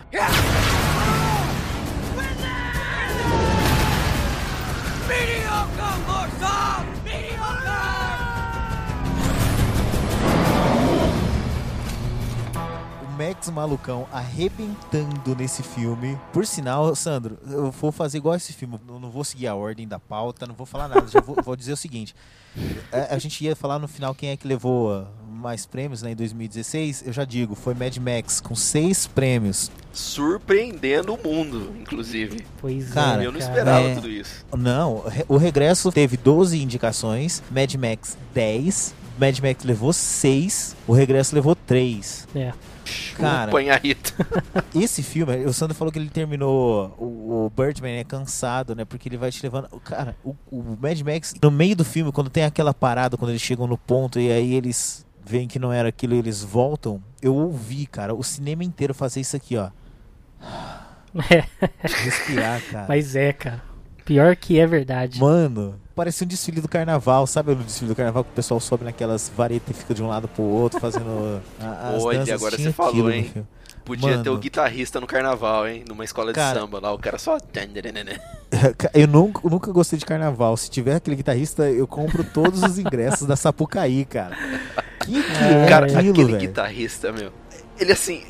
Max 13.22 13.52
Malucão 13.52 14.08
arrebentando 14.12 15.36
nesse 15.36 15.62
filme. 15.62 16.18
Por 16.34 16.44
sinal, 16.44 16.96
Sandro, 16.96 17.38
eu 17.48 17.70
vou 17.70 17.92
fazer 17.92 18.18
igual 18.18 18.34
esse 18.34 18.52
filme. 18.52 18.80
Eu 18.88 19.00
não 19.00 19.12
vou 19.12 19.24
seguir 19.24 19.46
a 19.46 19.54
ordem 19.54 19.88
da 19.88 20.00
pauta, 20.00 20.48
não 20.48 20.56
vou 20.56 20.66
falar 20.66 20.88
nada. 20.88 21.08
Já 21.08 21.22
vou, 21.22 21.36
vou 21.44 21.56
dizer 21.56 21.74
o 21.74 21.78
seguinte: 21.78 22.16
a, 22.92 23.14
a 23.14 23.20
gente 23.20 23.44
ia 23.46 23.56
falar 23.56 23.78
no 23.78 23.88
final 23.88 24.16
quem 24.16 24.32
é 24.32 24.38
que 24.38 24.48
levou 24.48 24.92
ah, 24.92 25.08
mais 25.30 25.68
prêmios 25.68 26.02
né, 26.02 26.14
em 26.14 26.16
2016. 26.16 27.04
Eu 27.06 27.14
já 27.14 27.24
digo, 27.24 27.54
foi 27.54 27.76
Mad 27.76 27.96
Max 27.98 28.42
com 28.42 28.56
seis 28.56 29.06
prêmios. 29.06 29.70
Surpreendendo 29.94 31.14
o 31.14 31.24
mundo, 31.24 31.76
inclusive. 31.80 32.44
Pois 32.60 32.90
Cara, 32.90 33.22
é. 33.22 33.28
Eu 33.28 33.32
não 33.32 33.40
cara. 33.40 33.52
esperava 33.52 33.88
é. 33.88 33.96
tudo 33.96 34.10
isso. 34.10 34.44
Não, 34.58 35.06
o 35.28 35.38
Regresso 35.38 35.92
teve 35.92 36.18
12 36.18 36.60
indicações, 36.60 37.44
Mad 37.52 37.72
Max 37.76 38.18
10, 38.34 38.96
Mad 39.22 39.38
Max 39.40 39.64
levou 39.64 39.94
6, 39.94 40.76
o 40.88 40.94
Regresso 40.94 41.36
levou 41.36 41.56
3. 41.56 42.28
É. 42.34 42.52
Cara. 43.16 43.52
Esse 44.74 45.04
filme, 45.04 45.46
o 45.46 45.54
Sandro 45.54 45.76
falou 45.76 45.92
que 45.92 46.00
ele 46.00 46.10
terminou 46.10 46.96
o, 46.98 47.46
o 47.46 47.52
Birdman 47.56 48.00
é 48.00 48.04
cansado, 48.04 48.76
né? 48.76 48.84
Porque 48.84 49.08
ele 49.08 49.18
vai 49.18 49.30
te 49.30 49.44
levando. 49.44 49.68
Cara, 49.82 50.16
o, 50.24 50.36
o 50.50 50.76
Mad 50.82 51.00
Max, 51.02 51.36
no 51.40 51.52
meio 51.52 51.76
do 51.76 51.86
filme, 51.86 52.12
quando 52.12 52.32
tem 52.32 52.44
aquela 52.44 52.74
parada, 52.74 53.16
quando 53.16 53.30
eles 53.30 53.44
chegam 53.44 53.68
no 53.68 53.78
ponto 53.78 54.20
e 54.20 54.32
aí 54.32 54.56
eles 54.56 55.06
veem 55.24 55.48
que 55.48 55.60
não 55.60 55.72
era 55.72 55.90
aquilo 55.90 56.16
e 56.16 56.18
eles 56.18 56.44
voltam, 56.44 57.02
eu 57.22 57.36
ouvi, 57.36 57.86
cara, 57.86 58.16
o 58.16 58.24
cinema 58.24 58.64
inteiro 58.64 58.92
fazer 58.92 59.20
isso 59.20 59.36
aqui, 59.36 59.56
ó. 59.56 59.70
É, 61.30 61.44
Respirar, 61.80 62.60
cara. 62.72 62.86
mas 62.90 63.16
é, 63.16 63.32
cara. 63.32 63.62
Pior 64.04 64.36
que 64.36 64.60
é 64.60 64.66
verdade. 64.66 65.20
Mano, 65.20 65.80
parecia 66.02 66.26
um 66.26 66.28
desfile 66.28 66.60
do 66.62 66.68
carnaval, 66.68 67.28
sabe 67.28 67.54
no 67.54 67.64
desfile 67.64 67.90
do 67.90 67.96
carnaval 67.96 68.24
que 68.24 68.32
o 68.32 68.34
pessoal 68.34 68.60
sobe 68.60 68.84
naquelas 68.84 69.32
varetas 69.38 69.70
e 69.76 69.80
fica 69.80 69.94
de 69.94 70.02
um 70.02 70.08
lado 70.08 70.28
pro 70.28 70.42
outro 70.44 70.80
fazendo 70.80 71.40
a- 71.62 71.90
as 71.96 72.04
Olha, 72.04 72.20
danças? 72.20 72.34
agora 72.34 72.58
você 72.58 72.72
falou, 72.74 72.92
aquilo 72.92 73.12
hein? 73.12 73.32
Podia 73.86 74.18
ter 74.20 74.30
o 74.30 74.34
Mano. 74.34 74.38
guitarrista 74.42 75.00
no 75.00 75.08
carnaval, 75.08 75.68
hein? 75.68 75.84
Numa 75.88 76.04
escola 76.04 76.32
de 76.32 76.36
Cara. 76.40 76.60
samba 76.60 76.80
lá, 76.80 76.94
o 76.94 76.98
cara 77.00 77.18
só. 77.18 77.38
Eu 78.94 79.08
nunca, 79.08 79.48
nunca 79.50 79.72
gostei 79.72 79.98
de 79.98 80.06
carnaval. 80.06 80.56
Se 80.58 80.70
tiver 80.70 80.96
aquele 80.96 81.16
guitarrista, 81.16 81.70
eu 81.70 81.88
compro 81.88 82.24
todos 82.24 82.62
os 82.64 82.78
ingressos 82.78 83.26
da 83.28 83.36
Sapucaí, 83.36 84.06
cara. 84.06 84.38
Que 85.04 85.14
que 85.24 85.32
é, 85.44 85.68
Cara, 85.68 85.88
aquilo, 85.88 86.12
aquele 86.12 86.26
velho? 86.34 86.38
guitarrista, 86.38 87.12
meu. 87.12 87.32
Ele 87.80 87.92
assim. 87.92 88.24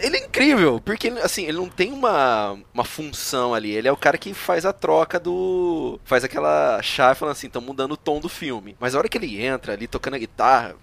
Ele 0.00 0.16
é 0.16 0.24
incrível, 0.24 0.80
porque 0.84 1.08
ele, 1.08 1.20
assim, 1.20 1.44
ele 1.44 1.58
não 1.58 1.68
tem 1.68 1.92
uma, 1.92 2.58
uma 2.72 2.84
função 2.84 3.54
ali. 3.54 3.70
Ele 3.70 3.86
é 3.88 3.92
o 3.92 3.96
cara 3.96 4.16
que 4.18 4.32
faz 4.34 4.64
a 4.64 4.72
troca 4.72 5.18
do. 5.20 5.98
Faz 6.04 6.24
aquela 6.24 6.80
chave 6.82 7.18
falando 7.18 7.32
assim, 7.32 7.46
estão 7.46 7.62
mudando 7.62 7.92
o 7.92 7.96
tom 7.96 8.20
do 8.20 8.28
filme. 8.28 8.76
Mas 8.80 8.94
a 8.94 8.98
hora 8.98 9.08
que 9.08 9.18
ele 9.18 9.40
entra 9.42 9.72
ali 9.74 9.86
tocando 9.86 10.14
a 10.14 10.18
guitarra. 10.18 10.74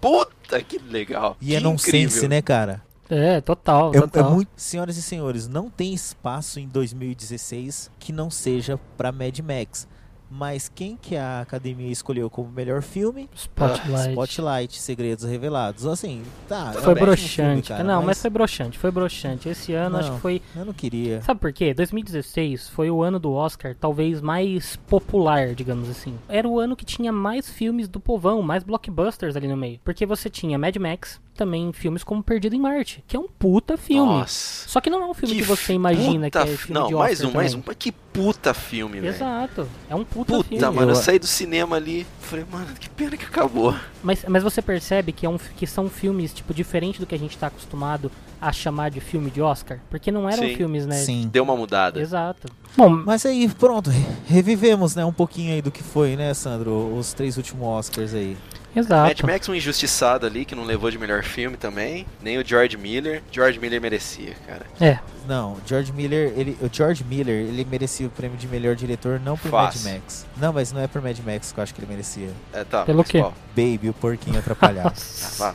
Puta, 0.00 0.60
que 0.62 0.78
legal. 0.78 1.36
E 1.40 1.48
que 1.48 1.56
é 1.56 1.60
nonsense, 1.60 1.96
incrível. 2.18 2.28
né, 2.28 2.42
cara? 2.42 2.82
É, 3.08 3.40
total, 3.40 3.92
É, 3.94 3.98
é 3.98 4.00
total. 4.00 4.30
muito. 4.30 4.50
Senhoras 4.56 4.96
e 4.96 5.02
senhores, 5.02 5.46
não 5.46 5.68
tem 5.68 5.92
espaço 5.92 6.58
em 6.58 6.66
2016 6.66 7.90
que 7.98 8.12
não 8.12 8.30
seja 8.30 8.78
pra 8.96 9.12
Mad 9.12 9.38
Max. 9.40 9.86
Mas 10.30 10.68
quem 10.68 10.96
que 10.96 11.16
a 11.16 11.40
academia 11.40 11.90
escolheu 11.90 12.28
como 12.28 12.50
melhor 12.50 12.82
filme? 12.82 13.28
Spotlight. 13.34 14.10
Spotlight, 14.10 14.78
Segredos 14.80 15.24
Revelados. 15.24 15.86
Assim, 15.86 16.22
tá. 16.48 16.72
é 16.74 16.78
um 16.78 16.82
Foi 16.82 16.92
ótimo 16.92 17.06
broxante, 17.06 17.34
filme, 17.34 17.62
cara, 17.62 17.84
Não, 17.84 18.02
mas... 18.02 18.20
foi 18.20 18.30
broxante, 18.30 18.78
foi 18.78 18.90
broxante. 18.90 19.48
Esse 19.48 19.72
ano 19.74 19.98
acho 19.98 20.08
Não. 20.08 20.16
que 20.16 20.22
foi. 20.22 20.42
Eu 20.56 20.64
não 20.64 20.72
queria. 20.72 21.22
Sabe 21.22 21.40
por 21.40 21.52
quê? 21.52 21.72
2016 21.74 22.68
foi 22.68 22.90
o 22.90 23.02
ano 23.02 23.18
do 23.18 23.32
Oscar 23.32 23.74
talvez 23.78 24.20
mais 24.20 24.76
popular, 24.88 25.54
digamos 25.54 25.88
assim. 25.88 26.18
Era 26.28 26.48
o 26.48 26.58
ano 26.58 26.74
que 26.74 26.84
tinha 26.84 27.12
mais 27.12 27.48
filmes 27.48 27.88
do 27.88 28.00
povão, 28.00 28.42
mais 28.42 28.64
blockbusters 28.64 29.36
ali 29.36 29.46
no 29.46 29.56
meio. 29.56 29.78
Porque 29.84 30.04
você 30.06 30.28
tinha 30.28 30.58
Mad 30.58 30.76
Max, 30.76 31.20
também 31.34 31.72
filmes 31.72 32.02
como 32.04 32.22
Perdido 32.22 32.54
em 32.54 32.60
Marte, 32.60 33.02
que 33.06 33.16
é 33.16 33.20
um 33.20 33.26
puta 33.28 33.76
filme. 33.76 34.10
Nossa. 34.12 34.68
Só 34.68 34.80
que 34.80 34.88
não 34.88 35.02
é 35.02 35.06
um 35.06 35.14
filme 35.14 35.34
que, 35.36 35.42
você 35.42 35.72
imagina 35.74 36.30
que 36.30 36.38
puta 36.38 36.48
é 36.50 36.56
fi- 36.56 36.56
filme 36.66 36.80
Não, 36.80 36.86
de 36.88 36.94
Oscar 36.94 37.06
mais 37.08 37.20
um, 37.24 37.30
mais 37.32 37.54
um. 37.54 37.56
também. 37.60 37.64
Mas 37.68 37.76
que 37.78 37.92
puta 37.92 38.54
filme, 38.54 39.00
velho. 39.00 39.12
Exato. 39.14 39.68
É 39.90 39.94
um 39.94 40.04
puta, 40.04 40.32
Puta, 40.32 40.48
filme. 40.48 40.64
mano, 40.64 40.82
eu 40.82 40.88
Eu- 40.90 40.94
saí 40.94 41.18
do 41.18 41.26
cinema 41.26 41.76
ali. 41.76 42.06
Falei, 42.20 42.44
mano, 42.50 42.66
que 42.78 42.88
pena 42.88 43.16
que 43.16 43.24
acabou. 43.24 43.74
Mas, 44.02 44.24
mas 44.28 44.42
você 44.42 44.62
percebe 44.62 45.12
que, 45.12 45.26
é 45.26 45.28
um, 45.28 45.36
que 45.36 45.66
são 45.66 45.88
filmes, 45.90 46.32
tipo, 46.32 46.54
diferente 46.54 47.00
do 47.00 47.06
que 47.06 47.14
a 47.14 47.18
gente 47.18 47.36
tá 47.36 47.48
acostumado 47.48 48.10
a 48.40 48.52
chamar 48.52 48.90
de 48.90 49.00
filme 49.00 49.30
de 49.30 49.42
Oscar? 49.42 49.80
Porque 49.90 50.10
não 50.12 50.28
eram 50.28 50.44
Sim. 50.48 50.56
filmes, 50.56 50.86
né? 50.86 50.96
Sim. 50.96 51.28
Deu 51.30 51.42
uma 51.44 51.56
mudada. 51.56 52.00
Exato. 52.00 52.48
Bom, 52.76 52.90
Mas 52.90 53.24
aí, 53.26 53.48
pronto, 53.48 53.90
re- 53.90 54.04
revivemos, 54.26 54.94
né, 54.96 55.04
um 55.04 55.12
pouquinho 55.12 55.52
aí 55.52 55.62
do 55.62 55.70
que 55.70 55.82
foi, 55.82 56.16
né, 56.16 56.32
Sandro, 56.34 56.94
os 56.96 57.12
três 57.12 57.36
últimos 57.36 57.66
Oscars 57.66 58.14
aí. 58.14 58.36
Mad 58.74 58.84
exato. 58.84 59.26
Max 59.26 59.48
um 59.48 59.54
injustiçado 59.54 60.26
ali, 60.26 60.44
que 60.44 60.54
não 60.54 60.64
levou 60.64 60.90
de 60.90 60.98
melhor 60.98 61.22
filme 61.22 61.56
também. 61.56 62.06
Nem 62.22 62.38
o 62.38 62.44
George 62.46 62.76
Miller. 62.76 63.22
George 63.30 63.58
Miller 63.58 63.80
merecia, 63.80 64.34
cara. 64.46 64.66
É, 64.80 64.98
Não, 65.28 65.56
George 65.66 65.92
Miller, 65.92 66.32
ele, 66.36 66.56
o 66.60 66.68
George 66.72 67.04
Miller, 67.04 67.34
ele 67.46 67.64
merecia 67.64 68.06
o 68.06 68.10
prêmio 68.10 68.36
de 68.36 68.46
melhor 68.48 68.74
diretor 68.74 69.20
não 69.20 69.36
por 69.36 69.50
Fácil. 69.50 69.82
Mad 69.90 69.94
Max. 70.00 70.26
Não, 70.36 70.52
mas 70.52 70.72
não 70.72 70.80
é 70.80 70.86
por 70.86 71.00
Mad 71.00 71.18
Max 71.20 71.52
que 71.52 71.58
eu 71.58 71.62
acho 71.62 71.74
que 71.74 71.80
ele 71.80 71.86
merecia. 71.90 72.30
É, 72.52 72.64
tá, 72.64 72.84
Pelo 72.84 73.04
quê? 73.04 73.20
qual? 73.20 73.32
Baby, 73.56 73.88
o 73.88 73.94
porquinho 73.94 74.38
atrapalhado. 74.38 74.92
Ah, 75.24 75.30
vá. 75.38 75.54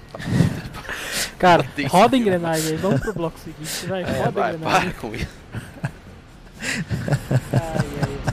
cara, 1.37 1.65
roda 1.89 2.15
a 2.15 2.19
engrenagem 2.19 2.71
aí. 2.71 2.77
Vamos 2.77 2.99
pro 3.01 3.13
bloco 3.13 3.37
seguinte, 3.39 3.85
vai. 3.87 4.01
É, 4.03 4.05
roda 4.05 4.27
a 4.27 4.31
vai, 4.31 4.55
engrenagem. 4.55 4.89
para 4.91 4.99
com 4.99 5.15
isso. 5.15 5.27
Ai, 6.61 7.85
ai. 8.01 8.28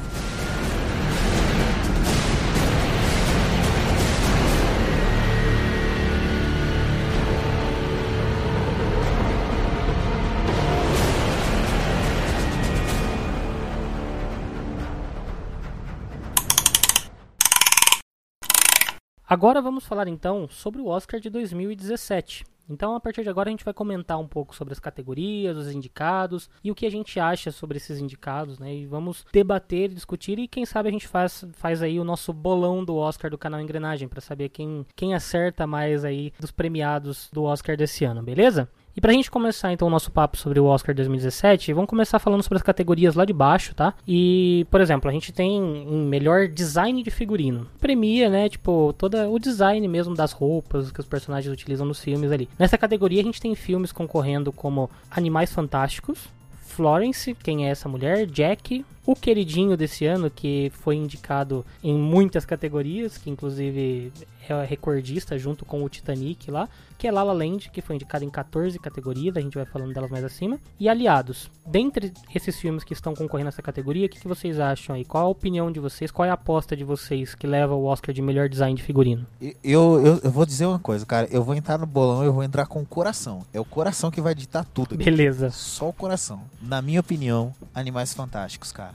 Agora 19.28 19.60
vamos 19.60 19.84
falar 19.84 20.06
então 20.06 20.46
sobre 20.48 20.80
o 20.80 20.86
Oscar 20.86 21.18
de 21.18 21.28
2017. 21.28 22.44
Então, 22.70 22.94
a 22.94 23.00
partir 23.00 23.24
de 23.24 23.28
agora, 23.28 23.48
a 23.48 23.50
gente 23.50 23.64
vai 23.64 23.74
comentar 23.74 24.20
um 24.20 24.26
pouco 24.26 24.54
sobre 24.54 24.72
as 24.72 24.78
categorias, 24.78 25.56
os 25.56 25.68
indicados 25.68 26.48
e 26.62 26.70
o 26.70 26.76
que 26.76 26.86
a 26.86 26.90
gente 26.90 27.18
acha 27.18 27.50
sobre 27.50 27.76
esses 27.76 28.00
indicados, 28.00 28.60
né? 28.60 28.72
E 28.72 28.86
vamos 28.86 29.26
debater, 29.32 29.88
discutir 29.88 30.38
e 30.38 30.46
quem 30.46 30.64
sabe 30.64 30.88
a 30.88 30.92
gente 30.92 31.08
faz, 31.08 31.44
faz 31.54 31.82
aí 31.82 31.98
o 31.98 32.04
nosso 32.04 32.32
bolão 32.32 32.84
do 32.84 32.94
Oscar 32.94 33.28
do 33.28 33.38
canal 33.38 33.60
Engrenagem 33.60 34.06
para 34.06 34.20
saber 34.20 34.48
quem, 34.48 34.86
quem 34.94 35.12
acerta 35.12 35.66
mais 35.66 36.04
aí 36.04 36.32
dos 36.38 36.52
premiados 36.52 37.28
do 37.32 37.42
Oscar 37.42 37.76
desse 37.76 38.04
ano, 38.04 38.22
beleza? 38.22 38.68
E 38.96 39.00
pra 39.00 39.12
gente 39.12 39.30
começar 39.30 39.70
então 39.72 39.88
o 39.88 39.90
nosso 39.90 40.10
papo 40.10 40.38
sobre 40.38 40.58
o 40.58 40.64
Oscar 40.64 40.94
2017, 40.94 41.74
vamos 41.74 41.90
começar 41.90 42.18
falando 42.18 42.42
sobre 42.42 42.56
as 42.56 42.62
categorias 42.62 43.14
lá 43.14 43.26
de 43.26 43.32
baixo, 43.34 43.74
tá? 43.74 43.92
E, 44.08 44.66
por 44.70 44.80
exemplo, 44.80 45.10
a 45.10 45.12
gente 45.12 45.34
tem 45.34 45.60
um 45.62 46.08
melhor 46.08 46.48
design 46.48 47.02
de 47.02 47.10
figurino. 47.10 47.66
Premia, 47.78 48.30
né, 48.30 48.48
tipo, 48.48 48.94
todo 48.96 49.18
o 49.30 49.38
design 49.38 49.86
mesmo 49.86 50.14
das 50.14 50.32
roupas 50.32 50.90
que 50.90 50.98
os 50.98 51.04
personagens 51.04 51.52
utilizam 51.52 51.86
nos 51.86 52.00
filmes 52.00 52.32
ali. 52.32 52.48
Nessa 52.58 52.78
categoria 52.78 53.20
a 53.20 53.24
gente 53.24 53.38
tem 53.38 53.54
filmes 53.54 53.92
concorrendo 53.92 54.50
como 54.50 54.88
Animais 55.10 55.52
Fantásticos, 55.52 56.30
Florence, 56.62 57.34
quem 57.34 57.66
é 57.66 57.70
essa 57.70 57.90
mulher? 57.90 58.24
Jack, 58.24 58.82
o 59.06 59.14
queridinho 59.14 59.76
desse 59.76 60.04
ano, 60.04 60.28
que 60.28 60.70
foi 60.74 60.96
indicado 60.96 61.64
em 61.82 61.94
muitas 61.94 62.44
categorias, 62.44 63.16
que 63.16 63.30
inclusive 63.30 64.12
é 64.48 64.64
recordista 64.64 65.38
junto 65.38 65.64
com 65.64 65.82
o 65.82 65.88
Titanic 65.88 66.50
lá, 66.50 66.68
que 66.98 67.06
é 67.06 67.12
La 67.12 67.22
La 67.22 67.32
Land, 67.32 67.70
que 67.70 67.80
foi 67.80 67.96
indicado 67.96 68.24
em 68.24 68.30
14 68.30 68.78
categorias, 68.78 69.36
a 69.36 69.40
gente 69.40 69.54
vai 69.54 69.66
falando 69.66 69.92
delas 69.92 70.10
mais 70.10 70.24
acima, 70.24 70.58
e 70.78 70.88
Aliados. 70.88 71.50
Dentre 71.66 72.12
esses 72.34 72.58
filmes 72.58 72.84
que 72.84 72.92
estão 72.92 73.14
concorrendo 73.14 73.46
nessa 73.46 73.62
categoria, 73.62 74.06
o 74.06 74.08
que, 74.08 74.20
que 74.20 74.28
vocês 74.28 74.58
acham 74.58 74.94
aí? 74.94 75.04
Qual 75.04 75.26
a 75.26 75.28
opinião 75.28 75.70
de 75.70 75.80
vocês? 75.80 76.10
Qual 76.10 76.26
é 76.26 76.30
a 76.30 76.34
aposta 76.34 76.76
de 76.76 76.84
vocês 76.84 77.34
que 77.34 77.46
leva 77.46 77.74
o 77.74 77.84
Oscar 77.84 78.14
de 78.14 78.22
melhor 78.22 78.48
design 78.48 78.74
de 78.74 78.82
figurino? 78.82 79.26
Eu, 79.62 80.04
eu, 80.04 80.20
eu 80.24 80.30
vou 80.30 80.46
dizer 80.46 80.66
uma 80.66 80.78
coisa, 80.78 81.04
cara. 81.04 81.28
Eu 81.30 81.42
vou 81.42 81.54
entrar 81.54 81.78
no 81.78 81.86
bolão, 81.86 82.24
eu 82.24 82.32
vou 82.32 82.42
entrar 82.42 82.66
com 82.66 82.80
o 82.80 82.86
coração. 82.86 83.44
É 83.52 83.60
o 83.60 83.64
coração 83.64 84.10
que 84.10 84.20
vai 84.20 84.34
ditar 84.34 84.64
tudo. 84.64 84.94
aqui. 84.94 85.04
Beleza. 85.04 85.50
Só 85.50 85.88
o 85.88 85.92
coração. 85.92 86.42
Na 86.62 86.80
minha 86.80 87.00
opinião, 87.00 87.54
Animais 87.74 88.14
Fantásticos, 88.14 88.72
cara. 88.72 88.94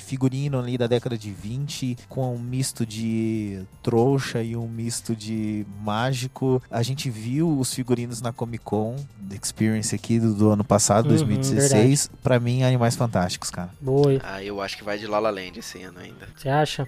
Figurino 0.00 0.58
ali 0.58 0.78
da 0.78 0.86
década 0.86 1.16
de 1.16 1.30
20, 1.30 1.96
com 2.08 2.34
um 2.34 2.38
misto 2.38 2.84
de 2.84 3.60
trouxa 3.82 4.42
e 4.42 4.56
um 4.56 4.68
misto 4.68 5.14
de 5.14 5.66
mágico. 5.82 6.62
A 6.70 6.82
gente 6.82 7.10
viu 7.10 7.58
os 7.58 7.72
figurinos 7.72 8.20
na 8.20 8.32
Comic 8.32 8.64
Con 8.64 8.96
Experience 9.32 9.94
aqui 9.94 10.18
do, 10.18 10.34
do 10.34 10.50
ano 10.50 10.64
passado, 10.64 11.04
Uhum, 11.06 11.10
2016. 11.10 12.10
Pra 12.22 12.38
mim, 12.40 12.62
Animais 12.62 12.96
Fantásticos, 12.96 13.50
cara. 13.50 13.70
Boa. 13.80 14.20
Ah, 14.22 14.42
eu 14.42 14.60
acho 14.60 14.76
que 14.76 14.84
vai 14.84 14.98
de 14.98 15.06
La 15.06 15.18
La 15.18 15.30
Land 15.30 15.58
esse 15.58 15.82
ano 15.82 15.98
ainda. 16.00 16.28
Você 16.36 16.48
acha? 16.48 16.86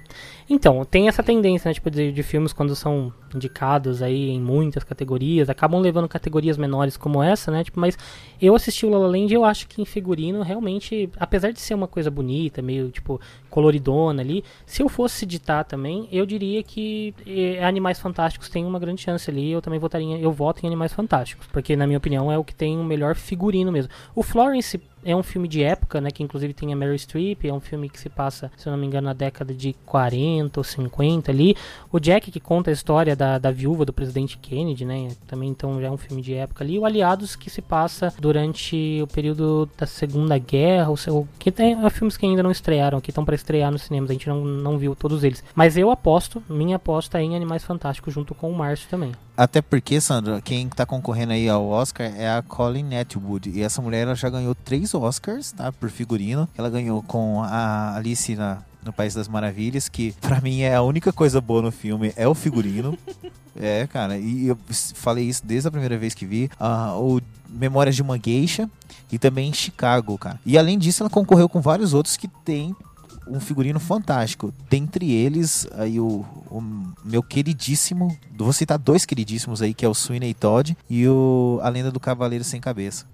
Então, 0.48 0.84
tem 0.84 1.06
essa 1.08 1.22
tendência, 1.22 1.68
né, 1.68 1.74
tipo, 1.74 1.90
de, 1.90 2.10
de 2.10 2.22
filmes 2.22 2.52
quando 2.52 2.74
são 2.74 3.12
indicados 3.34 4.02
aí 4.02 4.30
em 4.30 4.40
muitas 4.40 4.82
categorias, 4.82 5.48
acabam 5.48 5.80
levando 5.80 6.08
categorias 6.08 6.56
menores 6.56 6.96
como 6.96 7.22
essa, 7.22 7.52
né, 7.52 7.62
tipo, 7.62 7.78
mas 7.78 7.96
eu 8.42 8.54
assisti 8.56 8.84
o 8.84 8.90
La 8.90 8.98
La 8.98 9.06
Land 9.06 9.32
e 9.32 9.36
eu 9.36 9.44
acho 9.44 9.68
que 9.68 9.80
em 9.80 9.84
figurino, 9.84 10.42
realmente, 10.42 11.08
apesar 11.16 11.52
de 11.52 11.60
ser 11.60 11.74
uma 11.74 11.86
coisa 11.86 12.10
bonita, 12.10 12.60
meio, 12.60 12.90
tipo, 12.90 12.99
coloridona 13.48 14.22
ali, 14.22 14.44
se 14.66 14.82
eu 14.82 14.88
fosse 14.88 15.26
ditar 15.26 15.64
também, 15.64 16.08
eu 16.10 16.24
diria 16.24 16.62
que 16.62 17.14
eh, 17.26 17.64
Animais 17.64 17.98
Fantásticos 17.98 18.48
tem 18.48 18.64
uma 18.64 18.78
grande 18.78 19.02
chance 19.02 19.30
ali, 19.30 19.50
eu 19.50 19.60
também 19.60 19.78
votaria, 19.78 20.18
eu 20.18 20.32
voto 20.32 20.62
em 20.62 20.66
Animais 20.66 20.92
Fantásticos, 20.92 21.46
porque 21.48 21.76
na 21.76 21.86
minha 21.86 21.98
opinião 21.98 22.30
é 22.30 22.38
o 22.38 22.44
que 22.44 22.54
tem 22.54 22.78
o 22.78 22.84
melhor 22.84 23.14
figurino 23.14 23.72
mesmo. 23.72 23.90
O 24.14 24.22
Florence 24.22 24.80
é 25.04 25.14
um 25.14 25.22
filme 25.22 25.48
de 25.48 25.62
época, 25.62 26.00
né, 26.00 26.10
que 26.10 26.22
inclusive 26.22 26.52
tem 26.52 26.72
a 26.72 26.76
Meryl 26.76 26.98
Streep, 26.98 27.44
é 27.44 27.52
um 27.52 27.60
filme 27.60 27.88
que 27.88 27.98
se 27.98 28.08
passa, 28.08 28.50
se 28.56 28.68
eu 28.68 28.70
não 28.72 28.78
me 28.78 28.86
engano, 28.86 29.06
na 29.06 29.12
década 29.12 29.54
de 29.54 29.74
40 29.86 30.60
ou 30.60 30.64
50 30.64 31.30
ali. 31.30 31.56
O 31.90 31.98
Jack, 31.98 32.30
que 32.30 32.40
conta 32.40 32.70
a 32.70 32.72
história 32.72 33.16
da, 33.16 33.38
da 33.38 33.50
viúva 33.50 33.84
do 33.84 33.92
presidente 33.92 34.38
Kennedy, 34.38 34.84
né, 34.84 35.08
também 35.26 35.48
então 35.48 35.80
já 35.80 35.88
é 35.88 35.90
um 35.90 35.96
filme 35.96 36.22
de 36.22 36.34
época 36.34 36.64
ali. 36.64 36.78
O 36.78 36.84
Aliados, 36.84 37.36
que 37.36 37.50
se 37.50 37.62
passa 37.62 38.12
durante 38.18 39.00
o 39.02 39.06
período 39.06 39.68
da 39.76 39.86
Segunda 39.86 40.38
Guerra, 40.38 40.90
ou 40.90 40.96
seu, 40.96 41.26
que 41.38 41.50
tem 41.50 41.84
é, 41.84 41.90
filmes 41.90 42.16
que 42.16 42.26
ainda 42.26 42.42
não 42.42 42.50
estrearam, 42.50 43.00
que 43.00 43.10
estão 43.10 43.24
para 43.24 43.34
estrear 43.34 43.70
nos 43.70 43.82
cinemas, 43.82 44.10
a 44.10 44.12
gente 44.12 44.28
não, 44.28 44.44
não 44.44 44.78
viu 44.78 44.94
todos 44.94 45.24
eles. 45.24 45.42
Mas 45.54 45.76
eu 45.76 45.90
aposto, 45.90 46.42
minha 46.48 46.76
aposta 46.76 47.18
é 47.18 47.22
em 47.22 47.36
Animais 47.36 47.64
Fantásticos, 47.64 48.12
junto 48.12 48.34
com 48.34 48.50
o 48.50 48.56
Márcio 48.56 48.88
também. 48.88 49.12
Até 49.40 49.62
porque, 49.62 50.02
Sandra, 50.02 50.38
quem 50.42 50.68
tá 50.68 50.84
concorrendo 50.84 51.32
aí 51.32 51.48
ao 51.48 51.66
Oscar 51.66 52.12
é 52.14 52.28
a 52.28 52.42
Colin 52.42 52.94
Atwood. 52.94 53.48
E 53.48 53.62
essa 53.62 53.80
mulher 53.80 54.02
ela 54.02 54.14
já 54.14 54.28
ganhou 54.28 54.54
três 54.54 54.92
Oscars, 54.94 55.52
tá? 55.52 55.72
Por 55.72 55.88
figurino. 55.88 56.46
Ela 56.58 56.68
ganhou 56.68 57.02
com 57.02 57.42
a 57.42 57.96
Alice 57.96 58.36
na, 58.36 58.58
no 58.84 58.92
País 58.92 59.14
das 59.14 59.28
Maravilhas, 59.28 59.88
que 59.88 60.12
pra 60.20 60.42
mim 60.42 60.60
é 60.60 60.74
a 60.74 60.82
única 60.82 61.10
coisa 61.10 61.40
boa 61.40 61.62
no 61.62 61.72
filme, 61.72 62.12
é 62.16 62.28
o 62.28 62.34
figurino. 62.34 62.98
é, 63.58 63.86
cara, 63.86 64.18
e 64.18 64.48
eu 64.48 64.58
falei 64.94 65.24
isso 65.24 65.40
desde 65.42 65.68
a 65.68 65.70
primeira 65.70 65.96
vez 65.96 66.12
que 66.12 66.26
vi. 66.26 66.50
Ah, 66.60 66.94
o 66.98 67.18
Memórias 67.48 67.96
de 67.96 68.02
uma 68.02 68.20
Geisha 68.22 68.68
e 69.10 69.18
também 69.18 69.54
Chicago, 69.54 70.18
cara. 70.18 70.38
E 70.44 70.58
além 70.58 70.78
disso, 70.78 71.02
ela 71.02 71.08
concorreu 71.08 71.48
com 71.48 71.62
vários 71.62 71.94
outros 71.94 72.14
que 72.14 72.28
tem 72.28 72.76
um 73.26 73.40
figurino 73.40 73.78
fantástico. 73.78 74.52
Dentre 74.68 75.12
eles, 75.12 75.66
aí 75.72 76.00
o, 76.00 76.24
o 76.50 76.60
meu 77.04 77.22
queridíssimo, 77.22 78.18
vou 78.36 78.52
citar 78.52 78.78
dois 78.78 79.04
queridíssimos 79.04 79.62
aí, 79.62 79.74
que 79.74 79.84
é 79.84 79.88
o 79.88 79.94
Sweeney 79.94 80.34
Todd 80.34 80.76
e 80.88 81.06
o 81.06 81.60
A 81.62 81.68
Lenda 81.68 81.90
do 81.90 82.00
Cavaleiro 82.00 82.44
Sem 82.44 82.60
Cabeça. 82.60 83.06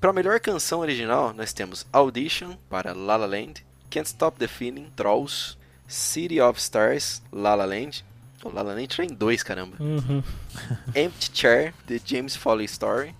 Para 0.00 0.12
melhor 0.12 0.38
canção 0.38 0.78
original, 0.78 1.34
nós 1.34 1.52
temos 1.52 1.84
Audition 1.92 2.54
para 2.70 2.92
La 2.92 3.16
La 3.16 3.26
Land, 3.26 3.64
Can't 3.90 4.06
Stop 4.06 4.38
the 4.38 4.46
Feeling, 4.46 4.86
Trolls, 4.94 5.56
City 5.88 6.40
of 6.40 6.60
Stars, 6.60 7.20
La 7.32 7.54
La 7.56 7.64
Land. 7.64 8.04
O 8.44 8.50
La 8.50 8.62
La 8.62 8.74
Land 8.74 8.96
tá 8.96 9.04
em 9.04 9.08
dois, 9.08 9.42
caramba. 9.42 9.76
Uhum. 9.80 10.22
Empty 10.94 11.30
Chair, 11.34 11.74
The 11.88 12.00
James 12.04 12.36
Foley 12.36 12.66
Story 12.66 13.12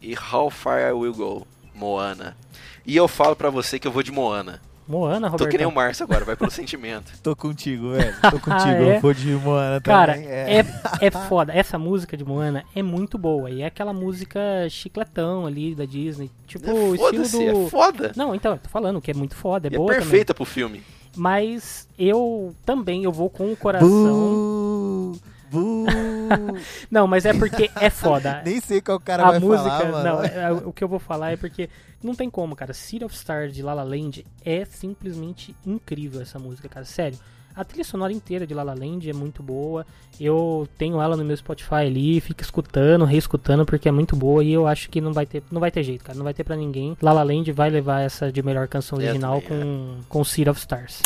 e 0.00 0.14
How 0.14 0.50
Far 0.50 0.80
I 0.88 0.92
Will 0.92 1.14
Go, 1.14 1.46
Moana. 1.74 2.36
E 2.86 2.96
eu 2.96 3.08
falo 3.08 3.34
pra 3.34 3.50
você 3.50 3.78
que 3.78 3.86
eu 3.86 3.92
vou 3.92 4.02
de 4.02 4.12
Moana. 4.12 4.60
Moana, 4.86 5.28
Tô 5.28 5.32
Roberto. 5.32 5.50
que 5.50 5.56
nem 5.56 5.66
o 5.66 5.72
Márcio 5.72 6.04
agora, 6.04 6.26
vai 6.26 6.36
pelo 6.36 6.50
sentimento. 6.50 7.10
Tô 7.22 7.34
contigo, 7.34 7.92
velho. 7.92 8.14
Tô 8.30 8.32
contigo. 8.38 8.82
É. 8.82 8.96
Eu 8.96 9.00
vou 9.00 9.14
de 9.14 9.28
Moana 9.32 9.80
Cara, 9.80 10.12
também. 10.12 10.28
é, 10.28 10.62
é 11.00 11.10
foda. 11.10 11.54
Essa 11.54 11.78
música 11.78 12.18
de 12.18 12.24
Moana 12.24 12.62
é 12.76 12.82
muito 12.82 13.16
boa. 13.16 13.50
E 13.50 13.62
é 13.62 13.66
aquela 13.66 13.94
música 13.94 14.38
chicletão 14.68 15.46
ali 15.46 15.74
da 15.74 15.86
Disney. 15.86 16.30
Tipo, 16.46 16.70
o 16.70 16.94
estilo 16.94 17.26
do. 17.28 17.66
é 17.66 17.70
foda. 17.70 18.12
Não, 18.14 18.34
então, 18.34 18.52
eu 18.52 18.58
tô 18.58 18.68
falando 18.68 19.00
que 19.00 19.10
é 19.10 19.14
muito 19.14 19.34
foda, 19.34 19.68
é 19.68 19.70
E 19.70 19.74
é 19.74 19.78
boa 19.78 19.88
também. 19.88 20.02
perfeita 20.02 20.34
pro 20.34 20.44
filme. 20.44 20.82
Mas 21.16 21.88
eu 21.98 22.54
também 22.66 23.04
eu 23.04 23.12
vou 23.12 23.30
com 23.30 23.50
o 23.52 23.56
coração. 23.56 23.88
Buu. 23.88 24.73
Não, 26.90 27.06
mas 27.06 27.24
é 27.24 27.32
porque 27.34 27.70
é 27.80 27.90
foda. 27.90 28.42
Nem 28.46 28.60
sei 28.60 28.80
qual 28.80 28.98
cara 29.00 29.24
a 29.26 29.30
vai 29.32 29.38
música, 29.40 29.70
falar, 29.70 29.90
mano. 29.90 30.04
não, 30.04 30.24
é- 30.24 30.52
o 30.52 30.72
que 30.72 30.82
eu 30.84 30.88
vou 30.88 30.98
falar 30.98 31.32
é 31.32 31.36
porque 31.36 31.68
não 32.02 32.14
tem 32.14 32.28
como, 32.28 32.54
cara. 32.56 32.72
City 32.72 33.04
of 33.04 33.14
Stars 33.14 33.54
de 33.54 33.62
La 33.62 33.74
La 33.74 33.82
Land 33.82 34.24
é 34.44 34.64
simplesmente 34.64 35.54
incrível 35.66 36.20
essa 36.20 36.38
música, 36.38 36.68
cara. 36.68 36.84
Sério. 36.84 37.18
A 37.56 37.62
trilha 37.64 37.84
sonora 37.84 38.12
inteira 38.12 38.44
de 38.46 38.52
La 38.52 38.64
La 38.64 38.74
Land 38.74 39.08
é 39.08 39.12
muito 39.12 39.40
boa. 39.40 39.86
Eu 40.18 40.68
tenho 40.76 41.00
ela 41.00 41.16
no 41.16 41.24
meu 41.24 41.36
Spotify 41.36 41.86
ali, 41.86 42.20
fico 42.20 42.42
escutando, 42.42 43.04
reescutando 43.04 43.64
porque 43.64 43.88
é 43.88 43.92
muito 43.92 44.16
boa 44.16 44.42
e 44.42 44.52
eu 44.52 44.66
acho 44.66 44.90
que 44.90 45.00
não 45.00 45.12
vai 45.12 45.24
ter, 45.24 45.40
não 45.52 45.60
vai 45.60 45.70
ter 45.70 45.84
jeito, 45.84 46.02
cara. 46.04 46.16
Não 46.18 46.24
vai 46.24 46.34
ter 46.34 46.42
pra 46.42 46.56
ninguém. 46.56 46.96
La 47.00 47.12
La 47.12 47.22
Land 47.22 47.52
vai 47.52 47.70
levar 47.70 48.00
essa 48.00 48.32
de 48.32 48.42
melhor 48.42 48.66
canção 48.66 48.98
original 48.98 49.40
também, 49.40 49.60
com 49.60 50.00
com 50.08 50.24
City 50.24 50.50
of 50.50 50.58
Stars. 50.58 51.00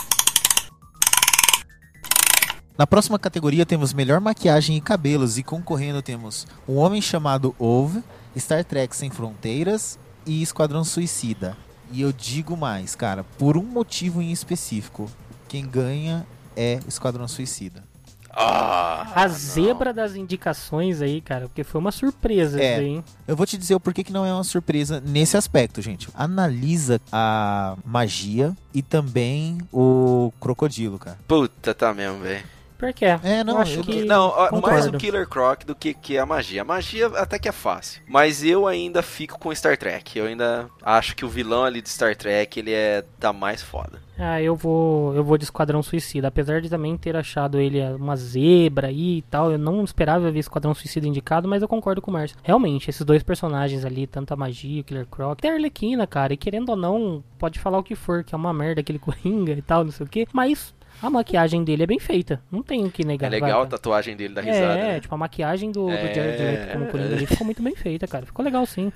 Na 2.79 2.87
próxima 2.87 3.19
categoria 3.19 3.67
temos 3.67 3.93
melhor 3.93 4.21
maquiagem 4.21 4.77
e 4.77 4.81
cabelos 4.81 5.37
e 5.37 5.43
concorrendo 5.43 6.01
temos 6.01 6.47
Um 6.69 6.77
Homem 6.77 7.03
Chamado 7.03 7.53
Ove, 7.59 8.03
Star 8.39 8.65
Trek 8.65 8.95
Sem 8.95 9.11
Fronteiras 9.11 9.99
e 10.25 10.41
Esquadrão 10.43 10.85
Suicida. 10.85 11.57
E 11.91 12.01
eu 12.01 12.13
digo 12.13 12.57
mais, 12.57 12.95
cara, 12.95 13.25
por 13.37 13.57
um 13.57 13.65
motivo 13.65 14.23
em 14.23 14.31
específico, 14.31 15.11
quem 15.49 15.67
ganha 15.67 16.25
é 16.57 16.79
Esquadrão 16.87 17.27
Suicida. 17.27 17.83
Ah, 18.31 19.11
A 19.17 19.27
não. 19.27 19.35
zebra 19.35 19.93
das 19.93 20.15
indicações 20.15 21.01
aí, 21.03 21.21
cara, 21.21 21.49
porque 21.49 21.65
foi 21.65 21.81
uma 21.81 21.91
surpresa 21.91 22.61
É. 22.63 22.73
isso 22.75 22.81
aí, 22.81 22.87
hein? 22.87 23.05
Eu 23.27 23.35
vou 23.35 23.45
te 23.47 23.59
dizer 23.59 23.75
o 23.75 23.81
porquê 23.81 24.05
que 24.05 24.13
não 24.13 24.25
é 24.25 24.33
uma 24.33 24.45
surpresa 24.45 25.03
nesse 25.05 25.37
aspecto, 25.37 25.83
gente. 25.83 26.09
Analisa 26.15 27.01
a 27.11 27.75
magia 27.85 28.55
e 28.73 28.83
também 28.83 29.59
o 29.73 30.31
crocodilo, 30.39 30.97
cara. 31.01 31.19
Puta, 31.27 31.75
tá 31.75 31.93
mesmo, 31.93 32.21
velho. 32.21 32.45
Pior 32.79 32.93
que 32.93 33.05
é. 33.05 33.19
É, 33.25 33.43
não, 33.45 33.55
eu 33.55 33.59
acho 33.61 33.81
eu- 33.81 33.83
que 33.85 34.05
Não, 34.05 34.29
ó, 34.29 34.39
mais 34.39 34.51
concordo. 34.51 34.97
o 34.97 35.01
Killer 35.01 35.29
Croc 35.29 35.65
do 35.65 35.75
que, 35.75 35.93
que 35.93 36.17
a 36.17 36.25
magia. 36.25 36.63
A 36.63 36.65
magia 36.65 37.09
até 37.09 37.37
que 37.39 37.49
é 37.49 37.53
fácil. 37.53 38.01
Mas 38.07 38.45
eu 38.45 38.67
ainda 38.69 39.03
fico 39.03 39.37
com 39.39 39.53
Star 39.55 39.77
Trek. 39.77 40.17
Eu 40.19 40.27
ainda 40.27 40.71
acho 40.83 41.17
que 41.17 41.25
o 41.25 41.29
vilão 41.29 41.65
ali 41.65 41.83
de 41.83 41.89
Star 41.89 42.15
Trek, 42.15 42.59
ele 42.61 42.73
é 42.73 43.05
da 43.19 43.33
mais 43.33 43.63
foda. 43.63 43.99
Ah, 44.17 44.41
eu 44.43 44.55
vou, 44.57 45.15
eu 45.15 45.23
vou 45.23 45.37
de 45.39 45.45
Esquadrão 45.45 45.83
Suicida. 45.83 46.29
Apesar 46.29 46.61
de 46.61 46.69
também 46.69 46.97
ter 46.97 47.17
achado 47.17 47.59
ele 47.61 47.81
uma 47.95 48.17
zebra 48.17 48.89
aí 48.89 49.19
e 49.19 49.23
tal, 49.23 49.51
eu 49.53 49.59
não 49.59 49.83
esperava 49.85 50.31
ver 50.31 50.39
Esquadrão 50.41 50.75
Suicida 50.75 51.07
indicado, 51.07 51.49
mas 51.49 51.63
eu 51.63 51.69
concordo 51.69 52.01
com 52.03 52.11
o 52.11 52.15
Márcio. 52.15 52.37
Realmente, 52.43 52.91
esses 52.91 53.05
dois 53.05 53.23
personagens 53.23 53.85
ali, 53.85 54.07
tanto 54.07 54.33
a 54.33 54.37
magia, 54.37 54.81
o 54.81 54.85
Killer 54.85 55.07
Croc, 55.07 55.41
tem 55.41 55.51
a 55.51 55.55
Arlequina, 55.55 56.07
cara, 56.07 56.33
e 56.33 56.37
querendo 56.37 56.71
ou 56.71 56.77
não, 56.77 57.23
pode 57.39 57.59
falar 57.61 57.79
o 57.79 57.83
que 57.83 57.95
for, 57.95 58.25
que 58.25 58.35
é 58.35 58.39
uma 58.39 58.53
merda 58.53 58.81
aquele 58.81 58.99
Coringa 59.01 59.53
e 59.53 59.63
tal, 59.63 59.85
não 59.85 59.93
sei 59.93 60.05
o 60.07 60.09
que, 60.09 60.27
mas 60.33 60.75
A 61.01 61.09
maquiagem 61.09 61.63
dele 61.63 61.85
é 61.85 61.87
bem 61.87 61.99
feita, 62.01 62.43
não 62.51 62.63
tem 62.63 62.85
o 62.85 62.91
que 62.91 63.03
É 63.03 63.07
negar. 63.07 63.31
legal 63.31 63.59
a 63.61 63.63
vai. 63.63 63.69
tatuagem 63.69 64.17
dele 64.17 64.35
da 64.35 64.41
risada. 64.41 64.79
É, 64.79 64.93
né? 64.95 65.01
tipo, 65.01 65.15
a 65.15 65.19
maquiagem 65.19 65.71
do, 65.71 65.87
do 65.87 65.91
É. 65.93 66.13
Jared 66.15 66.43
Leto 66.43 66.73
como 66.73 66.87
Coringa 66.87 67.15
ali 67.15 67.27
ficou 67.27 67.45
muito 67.45 67.63
bem 67.63 67.77
feita, 67.77 68.07
cara. 68.09 68.27
Ficou 68.27 68.45
legal 68.45 68.67
sim. 68.67 68.93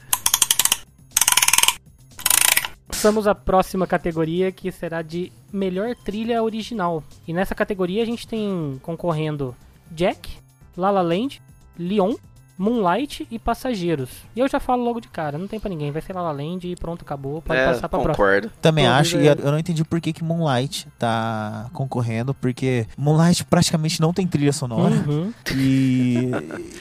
Passamos 2.87 3.26
à 3.26 3.35
próxima 3.35 3.87
categoria, 3.87 4.53
que 4.53 4.70
será 4.70 5.03
de 5.03 5.33
melhor 5.53 5.95
trilha 5.97 6.43
original. 6.43 7.03
E 7.26 7.33
nessa 7.33 7.55
categoria 7.55 8.03
a 8.03 8.07
gente 8.07 8.26
tem 8.29 8.79
concorrendo 8.83 9.57
Jack, 9.91 10.29
La 10.76 10.91
La 10.91 11.03
Land, 11.03 11.41
Leon, 11.79 12.14
Moonlight 12.59 13.26
e 13.30 13.38
Passageiros. 13.38 14.11
E 14.36 14.40
eu 14.40 14.48
já 14.48 14.61
falo 14.61 14.84
logo 14.84 15.00
de 15.00 15.09
cara, 15.09 15.36
não 15.38 15.48
tem 15.48 15.59
pra 15.59 15.68
ninguém, 15.70 15.90
vai 15.90 16.00
ser 16.03 16.12
La 16.12 16.22
La 16.22 16.32
Land 16.32 16.66
e 16.70 16.76
pronto, 16.76 17.03
acabou, 17.03 17.40
pode 17.42 17.59
É, 17.59 17.66
passar 17.66 17.88
pra 17.88 17.98
próxima. 18.00 18.12
concordo. 18.14 18.50
Também 18.61 18.84
Todos 18.84 18.98
acho, 19.00 19.16
e 19.18 19.28
é- 19.28 19.32
eu 19.32 19.50
não 19.50 19.59
entendi 19.59 19.84
por 19.84 20.00
que, 20.00 20.12
que 20.12 20.22
Moonlight 20.22 20.86
tá 20.98 21.68
concorrendo, 21.72 22.32
porque 22.34 22.86
Moonlight 22.96 23.44
praticamente 23.44 24.00
não 24.00 24.12
tem 24.12 24.26
trilha 24.26 24.53
sonora. 24.53 24.94
Uhum. 24.94 25.32
E, 25.55 26.30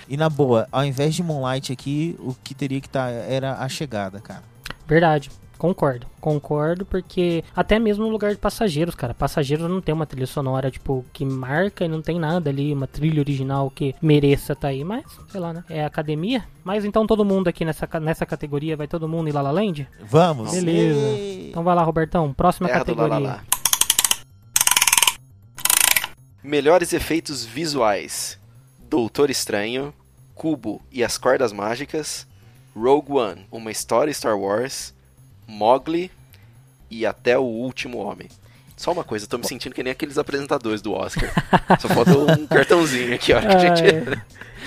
e 0.10 0.18
na 0.18 0.30
boa, 0.30 0.68
ao 0.72 0.84
invés 0.86 1.14
de 1.16 1.24
Moonlight 1.24 1.72
aqui, 1.72 2.16
o 2.20 2.34
que 2.44 2.54
teria 2.54 2.80
que 2.82 2.88
estar 2.88 3.10
era 3.10 3.54
a 3.56 3.68
chegada, 3.70 4.20
cara. 4.20 4.44
Verdade. 4.88 5.30
Concordo, 5.62 6.08
concordo, 6.20 6.84
porque 6.88 7.44
até 7.56 7.78
mesmo 7.78 8.04
no 8.04 8.10
lugar 8.10 8.32
de 8.32 8.40
passageiros, 8.40 8.96
cara, 8.96 9.14
passageiros 9.14 9.70
não 9.70 9.80
tem 9.80 9.94
uma 9.94 10.08
trilha 10.08 10.26
sonora, 10.26 10.72
tipo, 10.72 11.06
que 11.14 11.24
marca 11.24 11.86
e 11.86 11.88
não 11.88 12.02
tem 12.02 12.20
nada 12.20 12.50
ali, 12.50 12.74
uma 12.74 12.88
trilha 12.88 13.20
original 13.20 13.70
que 13.70 13.94
mereça 14.02 14.56
tá 14.56 14.70
aí, 14.70 14.84
mas, 14.84 15.04
sei 15.30 15.40
lá, 15.40 15.54
né? 15.54 15.64
É 15.70 15.86
academia. 15.86 16.44
Mas 16.64 16.84
então 16.84 17.06
todo 17.06 17.24
mundo 17.24 17.48
aqui 17.48 17.64
nessa, 17.64 17.88
nessa 18.00 18.26
categoria, 18.26 18.76
vai 18.76 18.88
todo 18.88 19.08
mundo 19.08 19.30
em 19.30 19.32
La 19.32 19.44
La 19.44 19.52
Land? 19.52 19.88
Vamos! 20.04 20.50
Beleza. 20.50 21.20
Então 21.52 21.64
vai 21.64 21.76
lá, 21.76 21.84
Robertão, 21.84 22.34
próxima 22.34 22.68
Terra 22.68 22.80
categoria. 22.80 23.14
Lalalá. 23.20 23.44
Melhores 26.44 26.92
efeitos 26.92 27.46
visuais: 27.46 28.40
Doutor 28.90 29.30
Estranho, 29.30 29.94
Cubo 30.34 30.82
e 30.92 31.04
as 31.04 31.20
Cordas 31.20 31.54
Mágicas, 31.54 32.26
Rogue 32.76 33.12
One, 33.12 33.46
Uma 33.52 33.70
História 33.70 34.12
Star 34.12 34.36
Wars, 34.36 35.00
Mowgli 35.52 36.10
e 36.90 37.06
Até 37.06 37.38
o 37.38 37.44
Último 37.44 38.00
Homem. 38.00 38.28
Só 38.76 38.92
uma 38.92 39.04
coisa, 39.04 39.26
eu 39.26 39.30
tô 39.30 39.38
me 39.38 39.46
sentindo 39.46 39.76
que 39.76 39.84
nem 39.84 39.92
aqueles 39.92 40.18
apresentadores 40.18 40.82
do 40.82 40.94
Oscar. 40.94 41.30
Só 41.80 41.88
falta 41.88 42.18
um 42.18 42.48
cartãozinho 42.48 43.14
aqui, 43.14 43.32
ó. 43.32 43.40
Que 43.40 43.48
a 43.48 43.60
gente... 43.60 43.84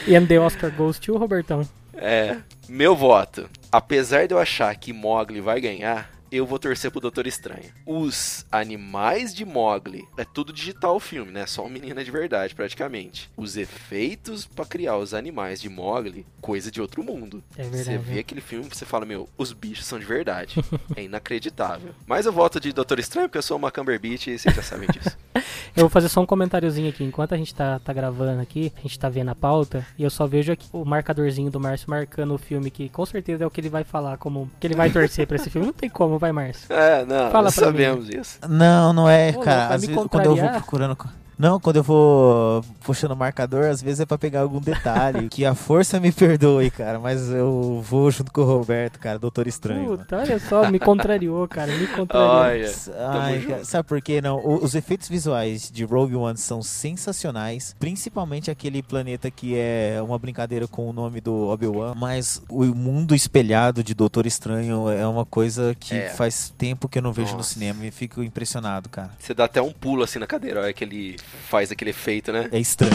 E 0.07 0.20
the 0.26 0.39
Oscar 0.39 0.70
goes 0.70 0.99
to 0.99 1.16
Robertão. 1.16 1.68
É, 1.95 2.37
meu 2.68 2.95
voto. 2.95 3.49
Apesar 3.72 4.26
de 4.28 4.35
eu 4.35 4.39
achar 4.39 4.74
que 4.76 4.93
Mogli 4.93 5.41
vai 5.41 5.61
ganhar, 5.61 6.11
eu 6.37 6.47
vou 6.47 6.59
torcer 6.59 6.91
pro 6.91 7.01
Doutor 7.01 7.26
Estranho. 7.26 7.70
Os 7.87 8.45
animais 8.51 9.35
de 9.35 9.45
Mogli, 9.45 10.05
é 10.16 10.24
tudo 10.24 10.53
digital 10.53 10.97
o 10.97 11.01
filme, 11.01 11.30
né? 11.30 11.47
Só 11.47 11.64
um 11.64 11.68
menino 11.68 12.01
é 12.01 12.05
de 12.05 12.11
verdade, 12.11 12.55
praticamente. 12.55 13.30
Os 13.37 13.57
efeitos 13.57 14.45
pra 14.45 14.64
criar 14.64 14.97
os 14.97 15.14
animais 15.14 15.61
de 15.61 15.68
Mogli, 15.68 16.26
coisa 16.41 16.70
de 16.70 16.80
outro 16.80 17.03
mundo. 17.03 17.43
É 17.57 17.62
Você 17.64 17.70
verdade. 17.70 17.99
vê 17.99 18.18
aquele 18.20 18.41
filme 18.41 18.66
e 18.70 18.74
você 18.74 18.85
fala, 18.85 19.07
meu, 19.07 19.28
os 19.39 19.53
bichos 19.53 19.87
são 19.87 19.99
de 19.99 20.05
verdade. 20.05 20.57
é 20.97 21.03
inacreditável. 21.05 21.95
Mas 22.07 22.26
eu 22.26 22.32
voto 22.32 22.59
de 22.61 22.72
Doutor 22.72 22.99
Estranho 22.99 23.28
porque 23.28 23.39
eu 23.39 23.43
sou 23.43 23.57
uma 23.57 23.70
Cumberbatch 23.70 24.26
e 24.28 24.39
vocês 24.39 24.55
já 24.55 24.62
sabem 24.62 24.89
disso. 24.89 25.16
Eu 25.76 25.82
vou 25.82 25.91
fazer 25.91 26.09
só 26.09 26.20
um 26.20 26.26
comentáriozinho 26.26 26.89
aqui. 26.89 27.03
Enquanto 27.03 27.35
a 27.35 27.37
gente 27.37 27.53
tá, 27.53 27.80
tá 27.80 27.93
gravando 27.93 28.41
aqui, 28.41 28.72
a 28.78 28.82
gente 28.82 28.97
tá 28.97 29.09
vendo 29.09 29.30
a 29.30 29.35
pauta, 29.35 29.85
e 29.99 30.05
eu 30.05 30.11
só 30.11 30.24
vejo 30.24 30.53
aqui 30.53 30.68
o 30.72 30.85
marcadorzinho 30.85 31.51
do 31.51 31.59
Márcio 31.59 31.91
marcando 31.91 32.32
o 32.32 32.39
filme, 32.39 32.70
que 32.70 32.89
com 32.89 33.05
certeza 33.05 33.43
é 33.43 33.47
o 33.47 33.51
que 33.51 33.61
ele 33.61 33.68
vai 33.68 33.82
falar, 33.82 34.16
como 34.16 34.49
que 34.61 34.68
ele 34.68 34.76
vai 34.76 34.89
torcer 34.91 35.26
pra 35.26 35.35
esse 35.35 35.51
filme. 35.51 35.66
Não 35.66 35.74
tem 35.74 35.91
como, 35.91 36.16
vai, 36.25 36.33
Márcio. 36.33 36.66
É, 36.72 37.05
não, 37.05 37.31
Fala 37.31 37.51
sabemos 37.51 38.09
isso. 38.09 38.39
Não, 38.49 38.93
não 38.93 39.09
é, 39.09 39.35
Ô, 39.37 39.41
cara. 39.41 39.75
Às 39.75 39.83
vezes, 39.83 40.07
quando 40.09 40.27
eu 40.27 40.37
vou 40.37 40.49
procurando. 40.49 40.97
Não, 41.39 41.59
quando 41.61 41.76
eu 41.76 41.82
vou 41.82 42.62
puxando 42.82 43.12
o 43.12 43.16
marcador, 43.16 43.64
às 43.66 43.82
vezes 43.82 44.01
é 44.01 44.07
pra 44.07 44.16
pegar 44.18 44.41
algum 44.41 44.61
detalhe. 44.61 45.28
que 45.30 45.45
a 45.45 45.55
força 45.55 45.99
me 45.99 46.12
perdoe, 46.12 46.70
cara. 46.70 46.99
Mas 46.99 47.28
eu 47.30 47.82
vou 47.89 48.11
junto 48.11 48.32
com 48.32 48.43
o 48.43 48.45
Roberto, 48.45 48.99
cara, 48.99 49.18
Doutor 49.18 49.47
Estranho. 49.47 49.85
mano. 49.85 49.99
Puta, 49.99 50.16
olha 50.18 50.39
só, 50.39 50.70
me 50.70 50.78
contrariou, 50.78 51.47
cara, 51.49 51.72
me 51.76 51.87
contrariou. 51.89 52.30
Olha, 52.35 52.72
Ai, 53.09 53.41
cara, 53.41 53.64
sabe 53.64 53.89
por 53.89 54.01
quê? 54.01 54.20
Não, 54.20 54.37
O- 54.39 54.62
os 54.64 54.74
efeitos 54.74 55.09
visuais 55.09 55.70
de 55.70 55.85
Rogue 55.85 56.14
One 56.16 56.37
são 56.39 56.62
sensacionais, 56.62 57.74
principalmente 57.78 58.51
aquele 58.51 58.82
planeta 58.82 59.30
que 59.30 59.57
é 59.57 60.01
uma 60.03 60.18
brincadeira 60.18 60.66
com 60.68 60.89
o 60.89 60.93
nome 60.93 61.20
do 61.20 61.49
Obi-Wan, 61.49 61.95
mas 61.97 62.41
o 62.49 62.64
mundo 62.66 63.14
espelhado 63.14 63.82
de 63.82 63.95
Doutor 63.95 64.26
Estranho 64.26 64.89
é 64.89 65.07
uma 65.07 65.24
coisa 65.24 65.74
que 65.78 65.95
É. 65.95 66.09
faz 66.11 66.53
tempo 66.57 66.89
que 66.89 66.99
eu 66.99 67.03
não 67.03 67.12
vejo 67.12 67.32
no 67.32 67.39
Nossa. 67.39 67.55
cinema 67.55 67.85
e 67.87 67.91
fico 67.91 68.22
impressionado, 68.22 68.89
cara. 68.89 69.11
Você 69.18 69.35
dá 69.35 69.45
até 69.45 69.61
um 69.61 69.72
pulo 69.72 70.03
assim 70.05 70.18
na 70.18 70.26
cadeira, 70.26 70.61
olha 70.62 70.72
que 70.72 70.85
ele 70.85 71.16
faz 71.49 71.70
aquele 71.70 71.91
efeito, 71.91 72.33
né? 72.33 72.49
É 72.53 72.59
estranho. 72.59 72.95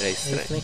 É 0.00 0.06
É 0.06 0.10
estranho. 0.10 0.42
isso 0.42 0.54
aí. 0.54 0.62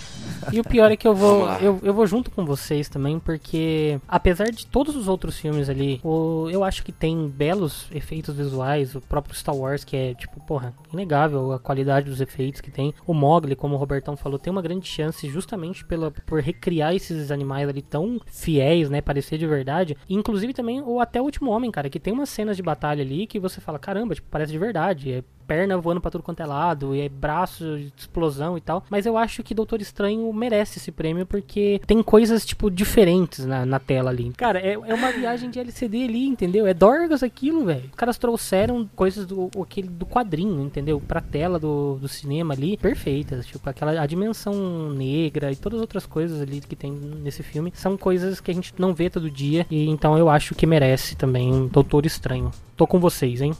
E 0.53 0.61
o 0.61 0.65
pior 0.65 0.91
é 0.91 0.97
que 0.97 1.09
eu 1.09 1.15
vou, 1.15 1.49
eu, 1.55 1.81
eu 1.83 1.95
vou 1.95 2.07
junto 2.07 2.31
com 2.31 2.45
vocês 2.45 2.89
também, 2.89 3.19
porque 3.19 3.99
apesar 4.07 4.51
de 4.51 4.67
todos 4.67 4.95
os 4.95 5.09
outros 5.09 5.39
filmes 5.39 5.69
ali, 5.71 6.01
o, 6.05 6.49
eu 6.51 6.62
acho 6.62 6.85
que 6.85 6.93
tem 6.93 7.29
belos 7.29 7.87
efeitos 7.93 8.37
visuais, 8.37 8.95
o 8.95 9.01
próprio 9.01 9.35
Star 9.35 9.57
Wars, 9.57 9.85
que 9.85 9.97
é, 9.97 10.15
tipo, 10.15 10.39
porra, 10.45 10.75
inegável 10.93 11.53
a 11.53 11.59
qualidade 11.59 12.11
dos 12.11 12.21
efeitos 12.21 12.61
que 12.61 12.71
tem. 12.71 12.93
O 13.07 13.15
Mogli, 13.15 13.57
como 13.57 13.75
o 13.75 13.79
Robertão 13.79 14.17
falou, 14.17 14.39
tem 14.39 14.51
uma 14.51 14.62
grande 14.62 14.87
chance 14.87 15.27
justamente 15.29 15.85
pela, 15.85 16.11
por 16.11 16.41
recriar 16.41 16.95
esses 16.95 17.31
animais 17.31 17.69
ali 17.69 17.81
tão 17.81 18.21
fiéis, 18.27 18.91
né, 18.91 19.01
parecer 19.01 19.39
de 19.39 19.47
verdade. 19.47 19.97
E, 20.09 20.15
inclusive 20.15 20.53
também 20.53 20.83
o 20.83 21.01
Até 21.01 21.21
o 21.21 21.25
Último 21.25 21.51
Homem, 21.51 21.71
cara, 21.71 21.89
que 21.89 21.99
tem 22.01 22.12
umas 22.12 22.29
cenas 22.29 22.57
de 22.57 22.62
batalha 22.62 23.03
ali 23.03 23.27
que 23.27 23.41
você 23.41 23.61
fala, 23.61 23.79
caramba, 23.79 24.15
tipo, 24.15 24.29
parece 24.31 24.53
de 24.53 24.59
verdade, 24.59 25.11
é 25.11 25.25
perna 25.47 25.76
voando 25.78 26.01
pra 26.01 26.11
tudo 26.11 26.22
quanto 26.22 26.40
é 26.40 26.47
lado, 26.47 26.95
e 26.95 27.01
é 27.01 27.09
braço 27.09 27.78
de 27.78 27.92
explosão 27.97 28.57
e 28.57 28.61
tal. 28.61 28.84
Mas 28.90 29.07
eu 29.07 29.16
acho 29.16 29.42
que 29.42 29.55
Doutor 29.55 29.80
Estranho 29.80 30.32
merece 30.32 30.78
esse 30.78 30.90
prêmio 30.90 31.26
porque 31.26 31.80
tem 31.86 32.03
coisas, 32.03 32.45
tipo, 32.45 32.70
diferentes 32.70 33.45
na, 33.45 33.64
na 33.64 33.78
tela 33.78 34.11
ali. 34.11 34.32
Cara, 34.36 34.59
é, 34.59 34.72
é 34.72 34.95
uma 34.95 35.12
viagem 35.12 35.51
de 35.51 35.59
LCD 35.59 36.05
ali, 36.05 36.26
entendeu? 36.26 36.66
É 36.66 36.74
Dorgas 36.74 37.22
aquilo, 37.22 37.64
velho. 37.64 37.84
Os 37.90 37.97
caras 37.97 38.18
trouxeram 38.18 38.88
coisas 38.95 39.26
do, 39.26 39.51
aquele, 39.62 39.88
do 39.88 40.07
quadrinho, 40.07 40.62
entendeu? 40.62 41.01
Pra 41.01 41.20
tela 41.20 41.59
do, 41.59 41.97
do 41.97 42.09
cinema 42.09 42.55
ali, 42.55 42.76
perfeitas. 42.76 43.47
Tipo, 43.47 43.68
aquela 43.68 44.01
a 44.01 44.07
dimensão 44.07 44.90
negra 44.90 45.53
e 45.53 45.57
todas 45.57 45.78
as 45.78 45.82
outras 45.82 46.07
coisas 46.07 46.40
ali 46.40 46.61
que 46.61 46.76
tem 46.76 46.92
nesse 46.92 47.42
filme 47.42 47.72
são 47.74 47.97
coisas 47.97 48.40
que 48.40 48.51
a 48.51 48.55
gente 48.55 48.74
não 48.78 48.95
vê 48.95 49.11
todo 49.11 49.30
dia. 49.30 49.66
E 49.70 49.88
então 49.88 50.16
eu 50.18 50.28
acho 50.28 50.55
que 50.55 50.66
merece 50.66 51.16
também 51.16 51.68
Doutor 51.68 52.07
Estranho. 52.07 52.51
Tô 52.76 52.86
com 52.86 52.99
vocês, 52.99 53.40
hein? 53.40 53.55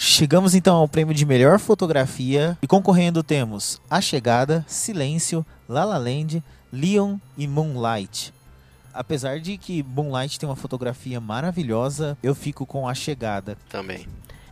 Chegamos 0.00 0.54
então 0.54 0.76
ao 0.76 0.86
prêmio 0.86 1.12
de 1.12 1.26
melhor 1.26 1.58
fotografia 1.58 2.56
e 2.62 2.68
concorrendo 2.68 3.20
temos 3.20 3.80
A 3.90 4.00
Chegada, 4.00 4.64
Silêncio, 4.68 5.44
La 5.68 5.84
La 5.84 5.98
Land, 5.98 6.40
Leon 6.72 7.16
e 7.36 7.48
Moonlight. 7.48 8.32
Apesar 8.94 9.40
de 9.40 9.58
que 9.58 9.82
Moonlight 9.82 10.38
tem 10.38 10.48
uma 10.48 10.54
fotografia 10.54 11.20
maravilhosa, 11.20 12.16
eu 12.22 12.32
fico 12.32 12.64
com 12.64 12.86
A 12.88 12.94
Chegada. 12.94 13.58
Também. 13.68 14.06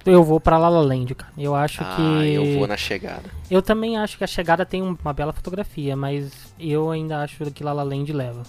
Eu 0.04 0.22
vou 0.24 0.40
pra 0.40 0.58
La 0.58 0.68
La 0.68 0.80
Land, 0.80 1.14
cara. 1.14 1.32
Eu 1.38 1.54
acho 1.54 1.80
Ah, 1.82 1.94
que. 1.96 2.28
eu 2.32 2.58
vou 2.58 2.66
na 2.66 2.76
chegada. 2.76 3.24
Eu 3.50 3.60
também 3.62 3.96
acho 3.96 4.18
que 4.18 4.24
a 4.24 4.26
chegada 4.28 4.64
tem 4.66 4.82
um- 4.82 4.96
uma 5.00 5.12
bela 5.12 5.32
fotografia, 5.32 5.96
mas 5.96 6.32
eu 6.58 6.90
ainda 6.90 7.22
acho 7.22 7.44
que 7.52 7.62
La 7.64 7.72
La 7.72 7.82
Land 7.84 8.12
leva. 8.12 8.42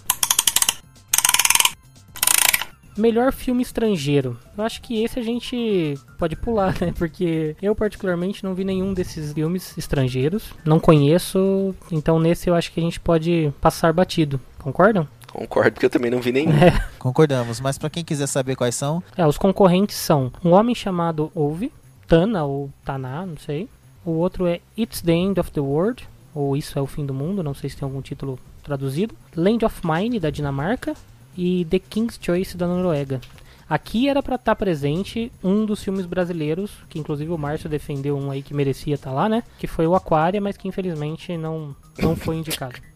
Melhor 2.97 3.31
filme 3.31 3.61
estrangeiro. 3.61 4.37
Eu 4.57 4.63
acho 4.63 4.81
que 4.81 5.03
esse 5.03 5.19
a 5.19 5.23
gente 5.23 5.95
pode 6.17 6.35
pular, 6.35 6.75
né? 6.81 6.93
Porque 6.97 7.55
eu 7.61 7.75
particularmente 7.75 8.43
não 8.43 8.53
vi 8.55 8.63
nenhum 8.63 8.93
desses 8.93 9.33
filmes 9.33 9.77
estrangeiros. 9.77 10.53
Não 10.65 10.79
conheço, 10.79 11.75
então 11.91 12.19
nesse 12.19 12.49
eu 12.49 12.55
acho 12.55 12.71
que 12.71 12.79
a 12.79 12.83
gente 12.83 12.99
pode 12.99 13.53
passar 13.61 13.93
batido. 13.93 14.39
Concordam? 14.59 15.07
Concordo, 15.31 15.71
porque 15.73 15.85
eu 15.85 15.89
também 15.89 16.09
não 16.09 16.19
vi 16.21 16.31
nenhum. 16.31 16.51
Concordamos, 16.97 17.59
mas 17.59 17.77
pra 17.77 17.89
quem 17.89 18.03
quiser 18.03 18.27
saber 18.27 18.55
quais 18.55 18.75
são, 18.75 19.03
É, 19.15 19.25
os 19.27 19.37
concorrentes 19.37 19.95
são 19.97 20.31
um 20.43 20.51
homem 20.53 20.73
chamado 20.73 21.31
Ove, 21.35 21.71
Tana 22.07 22.43
ou 22.45 22.71
Taná, 22.83 23.25
não 23.25 23.37
sei. 23.37 23.67
O 24.03 24.11
outro 24.11 24.47
é 24.47 24.61
It's 24.77 25.01
the 25.01 25.11
End 25.11 25.39
of 25.39 25.51
the 25.51 25.59
World, 25.59 26.07
ou 26.33 26.55
Isso 26.55 26.79
é 26.79 26.81
o 26.81 26.87
Fim 26.87 27.05
do 27.05 27.13
Mundo, 27.13 27.43
não 27.43 27.53
sei 27.53 27.69
se 27.69 27.77
tem 27.77 27.85
algum 27.85 28.01
título 28.01 28.39
traduzido. 28.63 29.13
Land 29.35 29.65
of 29.65 29.81
Mine, 29.85 30.19
da 30.19 30.29
Dinamarca. 30.29 30.95
E 31.37 31.65
The 31.69 31.79
King's 31.79 32.19
Choice, 32.21 32.57
da 32.57 32.67
Noruega. 32.67 33.21
Aqui 33.69 34.07
era 34.07 34.23
pra 34.23 34.35
estar 34.35 34.55
presente 34.55 35.31
um 35.43 35.65
dos 35.65 35.83
filmes 35.83 36.05
brasileiros, 36.05 36.71
que 36.89 36.97
inclusive 36.97 37.31
o 37.31 37.37
Márcio 37.37 37.69
defendeu 37.69 38.17
um 38.17 38.31
aí 38.31 38.41
que 38.41 38.53
merecia 38.53 38.95
estar 38.95 39.11
lá, 39.11 39.27
né? 39.27 39.43
Que 39.59 39.67
foi 39.67 39.85
o 39.85 39.93
Aquária, 39.93 40.39
mas 40.39 40.55
que 40.55 40.69
infelizmente 40.69 41.35
não, 41.35 41.75
não 41.99 42.15
foi 42.15 42.37
indicado. 42.37 42.75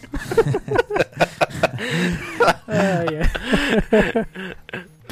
Ai. 2.67 3.07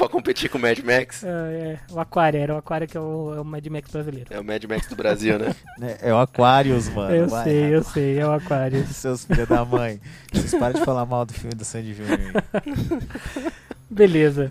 Pra 0.00 0.08
competir 0.08 0.48
com 0.48 0.56
o 0.56 0.60
Mad 0.62 0.78
Max. 0.78 1.22
Ah, 1.22 1.52
é, 1.52 1.78
o 1.90 2.00
Aquária, 2.00 2.38
era 2.38 2.54
o 2.54 2.56
Aquária 2.56 2.86
que 2.86 2.96
é 2.96 3.00
o, 3.00 3.34
é 3.34 3.40
o 3.42 3.44
Mad 3.44 3.66
Max 3.66 3.90
brasileiro. 3.90 4.32
É 4.32 4.40
o 4.40 4.44
Mad 4.44 4.64
Max 4.64 4.86
do 4.86 4.96
Brasil, 4.96 5.38
né? 5.38 5.54
né, 5.76 5.98
é 6.00 6.10
o 6.10 6.16
Aquarius, 6.16 6.88
mano. 6.88 7.14
eu 7.14 7.28
Vai, 7.28 7.44
sei, 7.44 7.74
eu 7.74 7.84
sei, 7.84 8.18
é 8.18 8.26
o 8.26 8.32
Aquário. 8.32 8.82
Seus 8.88 9.26
filhos 9.26 9.46
da 9.46 9.62
mãe. 9.62 10.00
Vocês 10.32 10.54
param 10.58 10.80
de 10.80 10.86
falar 10.86 11.04
mal 11.04 11.26
do 11.26 11.34
filme 11.34 11.54
do 11.54 11.66
Sandy 11.66 11.92
Júnior. 11.92 12.18
aí. 12.18 13.52
Beleza. 13.90 14.50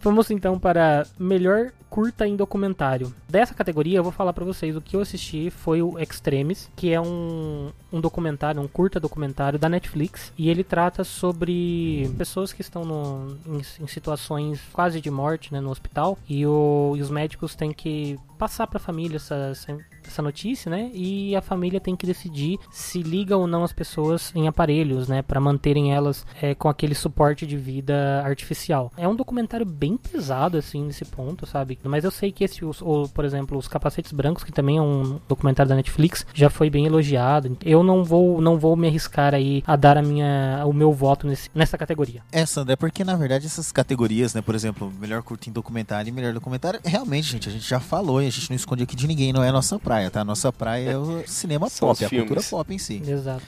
Vamos 0.00 0.30
então 0.30 0.58
para 0.58 1.06
melhor 1.18 1.70
curta 1.96 2.28
em 2.28 2.36
documentário. 2.36 3.10
Dessa 3.26 3.54
categoria, 3.54 3.96
eu 3.96 4.02
vou 4.02 4.12
falar 4.12 4.34
pra 4.34 4.44
vocês 4.44 4.76
o 4.76 4.82
que 4.82 4.94
eu 4.94 5.00
assisti 5.00 5.48
foi 5.48 5.80
o 5.80 5.98
Extremes, 5.98 6.70
que 6.76 6.92
é 6.92 7.00
um, 7.00 7.70
um 7.90 8.02
documentário, 8.02 8.60
um 8.60 8.68
curta 8.68 9.00
documentário 9.00 9.58
da 9.58 9.66
Netflix, 9.66 10.30
e 10.36 10.50
ele 10.50 10.62
trata 10.62 11.04
sobre 11.04 12.14
pessoas 12.18 12.52
que 12.52 12.60
estão 12.60 12.84
no, 12.84 13.38
em, 13.46 13.62
em 13.82 13.86
situações 13.86 14.60
quase 14.74 15.00
de 15.00 15.10
morte, 15.10 15.50
né, 15.54 15.58
no 15.58 15.70
hospital, 15.70 16.18
e, 16.28 16.44
o, 16.44 16.92
e 16.98 17.00
os 17.00 17.08
médicos 17.08 17.54
têm 17.54 17.72
que 17.72 18.18
passar 18.36 18.66
pra 18.66 18.78
família 18.78 19.16
essa, 19.16 19.34
essa 19.50 19.76
essa 20.08 20.22
notícia, 20.22 20.70
né? 20.70 20.90
E 20.94 21.34
a 21.36 21.42
família 21.42 21.80
tem 21.80 21.96
que 21.96 22.06
decidir 22.06 22.58
se 22.70 23.02
liga 23.02 23.36
ou 23.36 23.46
não 23.46 23.64
as 23.64 23.72
pessoas 23.72 24.32
em 24.34 24.48
aparelhos, 24.48 25.08
né? 25.08 25.22
Para 25.22 25.40
manterem 25.40 25.92
elas 25.92 26.24
é, 26.40 26.54
com 26.54 26.68
aquele 26.68 26.94
suporte 26.94 27.46
de 27.46 27.56
vida 27.56 28.22
artificial. 28.24 28.92
É 28.96 29.06
um 29.06 29.14
documentário 29.14 29.66
bem 29.66 29.96
pesado, 29.96 30.56
assim, 30.56 30.84
nesse 30.84 31.04
ponto, 31.04 31.46
sabe? 31.46 31.78
Mas 31.84 32.04
eu 32.04 32.10
sei 32.10 32.32
que 32.32 32.44
esse, 32.44 32.64
os, 32.64 32.80
ou, 32.80 33.08
por 33.08 33.24
exemplo, 33.24 33.58
os 33.58 33.68
Capacetes 33.68 34.12
Brancos, 34.12 34.44
que 34.44 34.52
também 34.52 34.78
é 34.78 34.82
um 34.82 35.20
documentário 35.28 35.68
da 35.68 35.76
Netflix, 35.76 36.26
já 36.32 36.48
foi 36.48 36.70
bem 36.70 36.86
elogiado. 36.86 37.56
Eu 37.64 37.82
não 37.82 38.04
vou, 38.04 38.40
não 38.40 38.58
vou 38.58 38.76
me 38.76 38.88
arriscar 38.88 39.34
aí 39.34 39.62
a 39.66 39.76
dar 39.76 39.98
a 39.98 40.02
minha, 40.02 40.62
o 40.66 40.72
meu 40.72 40.92
voto 40.92 41.26
nesse, 41.26 41.50
nessa 41.54 41.76
categoria. 41.76 42.22
É, 42.32 42.46
Sandra, 42.46 42.74
é 42.74 42.76
porque 42.76 43.04
na 43.04 43.16
verdade 43.16 43.46
essas 43.46 43.72
categorias, 43.72 44.34
né? 44.34 44.40
Por 44.40 44.54
exemplo, 44.54 44.92
melhor 45.00 45.22
curta 45.22 45.48
em 45.48 45.52
documentário 45.52 46.08
e 46.08 46.12
melhor 46.12 46.32
documentário, 46.32 46.80
realmente, 46.84 47.32
gente, 47.32 47.48
a 47.48 47.52
gente 47.52 47.68
já 47.68 47.80
falou 47.80 48.22
a 48.26 48.30
gente 48.30 48.50
não 48.50 48.56
esconde 48.56 48.82
aqui 48.82 48.96
de 48.96 49.06
ninguém, 49.06 49.32
não 49.32 49.42
é 49.42 49.48
a 49.48 49.52
nossa 49.52 49.78
praia, 49.78 50.10
tá? 50.10 50.20
A 50.20 50.24
nossa 50.24 50.52
praia 50.52 50.90
é 50.90 50.96
o 50.96 51.26
cinema 51.26 51.68
São 51.68 51.88
pop, 51.88 52.04
os 52.04 52.12
a 52.12 52.16
cultura 52.16 52.42
pop 52.42 52.74
em 52.74 52.78
si. 52.78 53.02
Exato. 53.06 53.44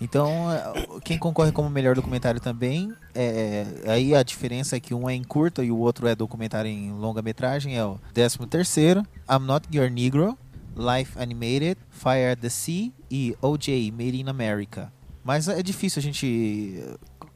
Então, 0.00 0.52
é, 0.52 1.00
quem 1.02 1.18
concorre 1.18 1.52
como 1.52 1.70
melhor 1.70 1.94
documentário 1.94 2.40
também, 2.40 2.92
é, 3.14 3.64
aí 3.86 4.14
a 4.14 4.22
diferença 4.22 4.76
é 4.76 4.80
que 4.80 4.92
um 4.92 5.08
é 5.08 5.14
em 5.14 5.24
curta 5.24 5.64
e 5.64 5.70
o 5.70 5.78
outro 5.78 6.06
é 6.06 6.14
documentário 6.14 6.70
em 6.70 6.92
longa-metragem, 6.92 7.76
é 7.76 7.84
o 7.84 7.98
13 8.12 8.38
terceiro, 8.46 9.02
I'm 9.30 9.46
Not 9.46 9.66
Your 9.74 9.90
Negro, 9.90 10.36
Life 10.76 11.18
Animated, 11.18 11.78
Fire 11.88 12.32
at 12.32 12.40
the 12.40 12.48
Sea 12.48 12.92
e 13.10 13.36
OJ, 13.40 13.92
Made 13.92 14.20
in 14.20 14.28
America. 14.28 14.92
Mas 15.24 15.48
é 15.48 15.62
difícil 15.62 16.00
a 16.00 16.02
gente 16.02 16.82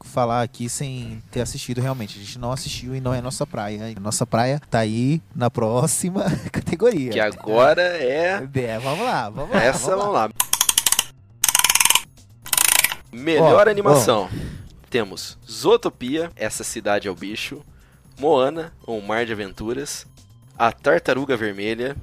falar 0.09 0.41
aqui 0.41 0.67
sem 0.67 1.23
ter 1.31 1.41
assistido 1.41 1.79
realmente. 1.79 2.19
A 2.19 2.21
gente 2.21 2.37
não 2.37 2.51
assistiu 2.51 2.95
e 2.95 2.99
não 2.99 3.13
é 3.13 3.21
nossa 3.21 3.47
praia. 3.47 3.93
Nossa 4.01 4.25
praia 4.25 4.61
tá 4.69 4.79
aí 4.79 5.21
na 5.35 5.49
próxima 5.49 6.23
categoria. 6.51 7.11
Que 7.11 7.19
agora 7.19 7.81
é. 7.81 8.47
É, 8.53 8.79
vamos 8.79 9.05
lá, 9.05 9.29
vamos 9.29 9.55
lá. 9.55 9.63
Essa, 9.63 9.95
vamos 9.95 10.13
lá. 10.13 10.21
vamos 10.27 10.35
lá. 10.35 10.49
Melhor 13.11 13.67
Ó, 13.67 13.71
animação. 13.71 14.29
Temos 14.89 15.37
Zootopia, 15.49 16.31
Essa 16.35 16.63
Cidade 16.63 17.07
é 17.07 17.11
o 17.11 17.15
Bicho, 17.15 17.61
Moana, 18.19 18.73
Um 18.87 19.01
Mar 19.01 19.25
de 19.25 19.33
Aventuras, 19.33 20.05
A 20.57 20.71
Tartaruga 20.71 21.37
Vermelha, 21.37 21.95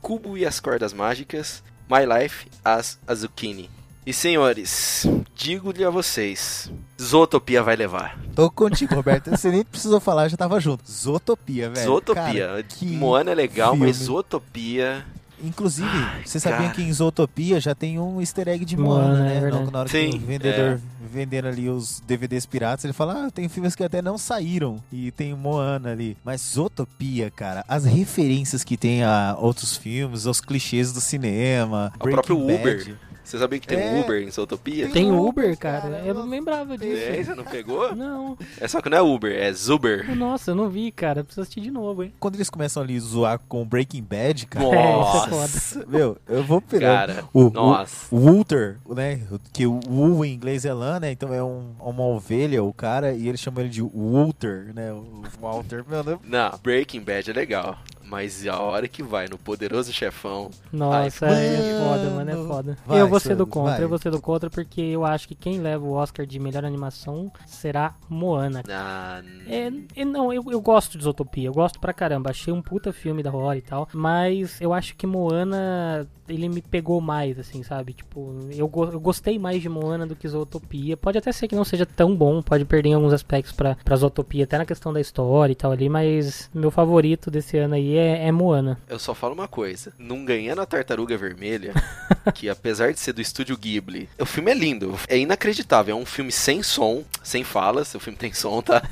Cubo 0.00 0.36
e 0.36 0.44
as 0.44 0.60
Cordas 0.60 0.92
Mágicas, 0.92 1.62
My 1.88 2.04
Life, 2.06 2.46
As 2.64 2.98
a 3.06 3.14
Zucchini. 3.14 3.70
E 4.06 4.12
senhores, 4.12 5.06
digo-lhe 5.34 5.82
a 5.82 5.88
vocês, 5.88 6.70
Zootopia 7.00 7.62
vai 7.62 7.74
levar. 7.74 8.18
Tô 8.34 8.50
contigo, 8.50 8.94
Roberto. 8.94 9.30
Você 9.30 9.50
nem 9.50 9.64
precisou 9.64 9.98
falar, 9.98 10.28
já 10.28 10.36
tava 10.36 10.60
junto. 10.60 10.84
Zootopia, 10.90 11.70
velho. 11.70 11.86
Zootopia. 11.86 12.46
Cara, 12.48 12.62
que 12.62 12.84
Moana 12.86 13.30
é 13.30 13.34
legal, 13.34 13.74
mas 13.74 13.96
filme. 13.96 14.04
Zootopia. 14.06 15.06
Inclusive, 15.42 15.88
você 16.24 16.38
sabia 16.38 16.60
cara. 16.68 16.72
que 16.74 16.82
em 16.82 16.92
Zootopia 16.92 17.58
já 17.60 17.74
tem 17.74 17.98
um 17.98 18.20
easter 18.20 18.46
egg 18.48 18.64
de 18.64 18.76
Moana, 18.76 19.08
Moana, 19.08 19.30
é 19.30 19.34
né? 19.34 19.40
verdade. 19.40 19.70
Na- 19.70 19.78
hora 19.80 19.88
Sim, 19.88 20.10
que 20.10 20.16
o 20.16 20.20
vendedor 20.20 20.64
é. 20.64 20.78
vendendo 21.12 21.48
ali 21.48 21.68
os 21.68 22.00
DVDs 22.06 22.46
piratas, 22.46 22.84
ele 22.84 22.92
fala: 22.94 23.26
Ah, 23.26 23.30
tem 23.30 23.48
filmes 23.48 23.74
que 23.74 23.82
até 23.82 24.00
não 24.00 24.16
saíram. 24.16 24.82
E 24.92 25.10
tem 25.10 25.34
Moana 25.34 25.90
ali. 25.92 26.16
Mas 26.24 26.40
Zootopia, 26.40 27.30
cara, 27.30 27.64
as 27.68 27.84
referências 27.84 28.62
que 28.64 28.76
tem 28.76 29.02
a 29.02 29.34
outros 29.38 29.76
filmes, 29.76 30.24
os 30.24 30.40
clichês 30.40 30.92
do 30.92 31.00
cinema. 31.00 31.92
O 31.96 32.08
próprio 32.08 32.38
Breaking 32.38 32.60
Uber. 32.92 32.96
Você 33.24 33.38
sabia 33.38 33.58
que 33.58 33.66
tem 33.66 33.78
É. 33.78 34.00
Uber 34.00 34.22
em 34.22 34.30
Zootopia? 34.30 34.88
Tem 34.90 35.10
Uber, 35.10 35.56
cara. 35.56 35.80
cara, 35.80 36.02
Eu 36.04 36.14
não 36.14 36.28
lembrava 36.28 36.76
disso. 36.76 37.02
É, 37.02 37.22
você 37.24 37.34
não 37.34 37.44
pegou? 37.44 37.94
Não. 37.96 38.36
É 38.60 38.68
só 38.68 38.80
que 38.82 38.90
não 38.90 38.98
é 38.98 39.02
Uber, 39.02 39.32
é 39.34 39.52
Zuber. 39.52 40.14
Nossa, 40.14 40.50
eu 40.50 40.54
não 40.54 40.68
vi, 40.68 40.92
cara. 40.92 41.24
Preciso 41.24 41.40
assistir 41.42 41.60
de 41.62 41.70
novo, 41.70 42.02
hein? 42.04 42.12
Quando 42.20 42.34
eles 42.34 42.50
começam 42.50 42.82
ali 42.82 42.96
a 42.96 43.00
zoar 43.00 43.40
com 43.48 43.64
Breaking 43.64 44.02
Bad, 44.02 44.46
cara. 44.46 44.66
É, 44.66 45.46
isso 45.46 45.80
é 45.82 45.86
Meu, 45.86 46.18
eu 46.28 46.44
vou 46.44 46.60
pegar. 46.60 47.06
Cara, 47.08 47.24
o, 47.32 47.50
nossa. 47.50 48.14
O 48.14 48.18
Walter, 48.18 48.76
né? 48.88 49.20
Que 49.52 49.66
o 49.66 49.80
Wu 49.88 50.24
em 50.24 50.34
inglês 50.34 50.64
é 50.64 50.72
lã, 50.74 51.00
né? 51.00 51.10
Então 51.10 51.32
é 51.32 51.42
um, 51.42 51.72
uma 51.80 52.04
ovelha, 52.04 52.62
o 52.62 52.72
cara, 52.72 53.12
e 53.12 53.26
eles 53.28 53.40
chamam 53.40 53.60
ele 53.62 53.70
de 53.70 53.82
Walter, 53.82 54.72
né? 54.74 54.92
O 54.92 55.22
Walter, 55.40 55.84
meu 55.88 56.04
Deus. 56.04 56.18
Não, 56.24 56.50
Breaking 56.62 57.00
Bad 57.00 57.30
é 57.30 57.32
legal. 57.32 57.78
Mas 58.14 58.46
a 58.46 58.60
hora 58.60 58.86
que 58.86 59.02
vai 59.02 59.26
no 59.28 59.36
Poderoso 59.36 59.92
Chefão. 59.92 60.50
Nossa, 60.72 61.26
Ai, 61.26 61.46
é 61.46 61.62
mano. 61.62 61.76
foda, 61.84 62.10
mano, 62.10 62.30
é 62.30 62.46
foda. 62.48 62.78
Vai, 62.86 63.00
eu 63.00 63.08
vou 63.08 63.18
ser 63.18 63.34
do 63.34 63.44
contra, 63.46 63.72
vai. 63.72 63.82
eu 63.82 63.88
vou 63.88 63.98
ser 63.98 64.10
do 64.10 64.20
contra 64.20 64.48
porque 64.48 64.80
eu 64.80 65.04
acho 65.04 65.26
que 65.26 65.34
quem 65.34 65.58
leva 65.58 65.84
o 65.84 65.92
Oscar 65.92 66.24
de 66.24 66.38
melhor 66.38 66.64
animação 66.64 67.30
será 67.46 67.94
Moana. 68.08 68.62
Ah, 68.70 69.20
É, 69.48 69.70
é, 70.00 70.04
não, 70.04 70.32
eu, 70.32 70.44
eu 70.50 70.60
gosto 70.60 70.96
de 70.96 71.02
Zootopia, 71.04 71.48
eu 71.48 71.52
gosto 71.52 71.80
pra 71.80 71.92
caramba, 71.92 72.30
achei 72.30 72.52
um 72.52 72.62
puta 72.62 72.92
filme 72.92 73.22
da 73.22 73.32
hora 73.32 73.58
e 73.58 73.62
tal, 73.62 73.88
mas 73.92 74.60
eu 74.60 74.72
acho 74.72 74.94
que 74.94 75.06
Moana, 75.06 76.06
ele 76.28 76.48
me 76.48 76.62
pegou 76.62 77.00
mais, 77.00 77.38
assim, 77.38 77.62
sabe? 77.62 77.92
Tipo, 77.94 78.32
eu, 78.52 78.68
go- 78.68 78.90
eu 78.92 79.00
gostei 79.00 79.38
mais 79.38 79.60
de 79.60 79.68
Moana 79.68 80.06
do 80.06 80.14
que 80.16 80.28
Zootopia. 80.28 80.96
Pode 80.96 81.18
até 81.18 81.32
ser 81.32 81.48
que 81.48 81.56
não 81.56 81.64
seja 81.64 81.84
tão 81.84 82.14
bom, 82.14 82.40
pode 82.42 82.64
perder 82.64 82.90
em 82.90 82.94
alguns 82.94 83.12
aspectos 83.12 83.52
pra, 83.52 83.76
pra 83.84 83.96
Zootopia, 83.96 84.44
até 84.44 84.56
na 84.58 84.64
questão 84.66 84.92
da 84.92 85.00
história 85.00 85.52
e 85.52 85.56
tal 85.56 85.72
ali, 85.72 85.88
mas 85.88 86.48
meu 86.54 86.70
favorito 86.70 87.30
desse 87.30 87.56
ano 87.58 87.74
aí 87.74 87.96
é, 87.96 88.03
é 88.04 88.32
Moana. 88.32 88.78
eu 88.88 88.98
só 88.98 89.14
falo 89.14 89.34
uma 89.34 89.48
coisa. 89.48 89.92
Não 89.98 90.24
ganhando 90.24 90.60
a 90.60 90.66
Tartaruga 90.66 91.16
Vermelha, 91.16 91.74
que 92.34 92.48
apesar 92.48 92.92
de 92.92 93.00
ser 93.00 93.12
do 93.12 93.20
estúdio 93.20 93.56
Ghibli, 93.56 94.08
o 94.18 94.26
filme 94.26 94.50
é 94.50 94.54
lindo. 94.54 94.98
É 95.08 95.18
inacreditável. 95.18 95.96
É 95.96 96.00
um 96.00 96.06
filme 96.06 96.32
sem 96.32 96.62
som, 96.62 97.04
sem 97.22 97.44
falas. 97.44 97.94
O 97.94 98.00
filme 98.00 98.18
tem 98.18 98.32
som, 98.32 98.60
tá? 98.62 98.82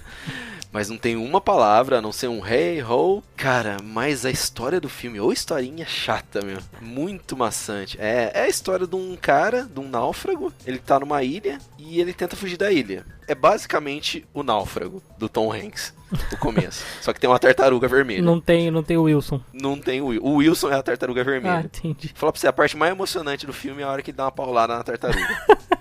Mas 0.73 0.89
não 0.89 0.97
tem 0.97 1.17
uma 1.17 1.39
palavra, 1.39 1.99
a 1.99 2.01
não 2.01 2.11
ser 2.11 2.29
um 2.29 2.45
hey, 2.47 2.83
ho. 2.83 3.23
Cara, 3.37 3.77
mas 3.83 4.25
a 4.25 4.31
história 4.31 4.81
do 4.81 4.89
filme, 4.89 5.21
ou 5.21 5.31
historinha 5.31 5.85
chata, 5.85 6.41
meu. 6.41 6.59
Muito 6.81 7.37
maçante. 7.37 7.99
É, 8.01 8.31
é 8.33 8.41
a 8.45 8.49
história 8.49 8.87
de 8.87 8.97
um 8.97 9.15
cara, 9.15 9.65
de 9.65 9.79
um 9.79 9.89
náufrago. 9.89 10.51
Ele 10.67 10.79
tá 10.79 10.99
numa 10.99 11.23
ilha 11.23 11.59
e 11.79 12.01
ele 12.01 12.15
tenta 12.15 12.37
fugir 12.37 12.57
da 12.57 12.73
ilha. 12.73 13.05
É 13.29 13.35
basicamente 13.35 14.27
o 14.33 14.43
náufrago 14.43 15.03
do 15.19 15.29
Tom 15.29 15.53
Hanks, 15.53 15.93
no 16.31 16.39
começo. 16.39 16.85
Só 17.01 17.13
que 17.13 17.21
tem 17.21 17.29
uma 17.29 17.39
tartaruga 17.39 17.89
vermelha. 17.89 18.23
Não 18.23 18.41
tem, 18.41 18.71
não 18.71 18.83
tem 18.83 18.97
o 18.97 19.03
Wilson. 19.05 19.41
Não 19.53 19.79
tem 19.79 20.01
o 20.01 20.07
Will. 20.07 20.23
O 20.23 20.35
Wilson 20.37 20.71
é 20.71 20.75
a 20.75 20.83
tartaruga 20.83 21.21
Ah, 21.21 21.25
vermelha. 21.25 21.65
entendi. 21.75 22.09
Vou 22.09 22.17
falar 22.17 22.33
pra 22.33 22.41
você, 22.41 22.47
a 22.49 22.53
parte 22.53 22.77
mais 22.77 22.93
emocionante 22.93 23.47
do 23.47 23.53
filme 23.53 23.83
é 23.83 23.85
a 23.85 23.91
hora 23.91 24.03
que 24.03 24.13
dá 24.13 24.25
uma 24.25 24.33
paulada 24.33 24.77
na 24.77 24.83
tartaruga. 24.83 25.47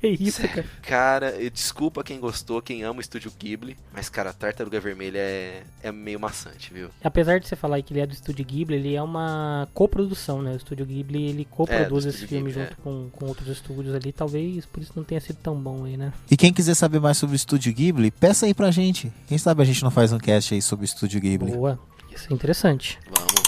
Que 0.00 0.08
isso, 0.20 0.40
cara. 0.48 0.64
cara, 0.82 1.30
eu- 1.32 1.50
desculpa 1.50 2.02
quem 2.02 2.18
gostou, 2.18 2.62
quem 2.62 2.82
ama 2.82 2.98
o 2.98 3.00
estúdio 3.00 3.30
Ghibli, 3.38 3.76
mas, 3.92 4.08
cara, 4.08 4.30
a 4.30 4.32
tartaruga 4.32 4.80
vermelha 4.80 5.18
é, 5.18 5.62
é 5.82 5.92
meio 5.92 6.18
maçante, 6.18 6.72
viu? 6.72 6.88
Apesar 7.04 7.38
de 7.38 7.46
você 7.48 7.54
falar 7.56 7.80
que 7.82 7.92
ele 7.92 8.00
é 8.00 8.06
do 8.06 8.12
Estúdio 8.14 8.44
Ghibli, 8.44 8.76
ele 8.76 8.94
é 8.94 9.02
uma 9.02 9.68
coprodução, 9.74 10.40
né? 10.42 10.52
O 10.52 10.56
Estúdio 10.56 10.86
Ghibli, 10.86 11.28
ele 11.28 11.44
coproduz 11.44 12.06
É, 12.06 12.08
esse 12.08 12.26
filme 12.26 12.50
Ghibli, 12.50 12.64
junto 12.64 12.76
com, 12.82 13.10
com 13.10 13.26
outros 13.26 13.48
estúdios 13.48 13.94
ali. 13.94 14.12
Talvez 14.12 14.64
por 14.66 14.82
isso 14.82 14.92
não 14.96 15.04
tenha 15.04 15.20
sido 15.20 15.36
tão 15.36 15.54
bom 15.54 15.84
aí, 15.84 15.96
né? 15.96 16.12
E 16.30 16.36
quem 16.36 16.52
quiser 16.52 16.74
saber 16.74 17.00
mais 17.00 17.18
sobre 17.18 17.34
o 17.34 17.36
Estúdio 17.36 17.72
Ghibli, 17.72 18.10
peça 18.10 18.46
aí 18.46 18.54
pra 18.54 18.70
gente. 18.70 19.12
Quem 19.28 19.36
sabe 19.38 19.62
a 19.62 19.64
gente 19.66 19.82
não 19.82 19.90
faz 19.90 20.12
um 20.12 20.18
cast 20.18 20.54
aí 20.54 20.62
sobre 20.62 20.84
o 20.84 20.86
Estúdio 20.86 21.20
Ghibli. 21.20 21.52
Boa. 21.52 21.78
Isso 22.14 22.26
é 22.30 22.34
interessante. 22.34 22.98
Vamos. 23.06 23.39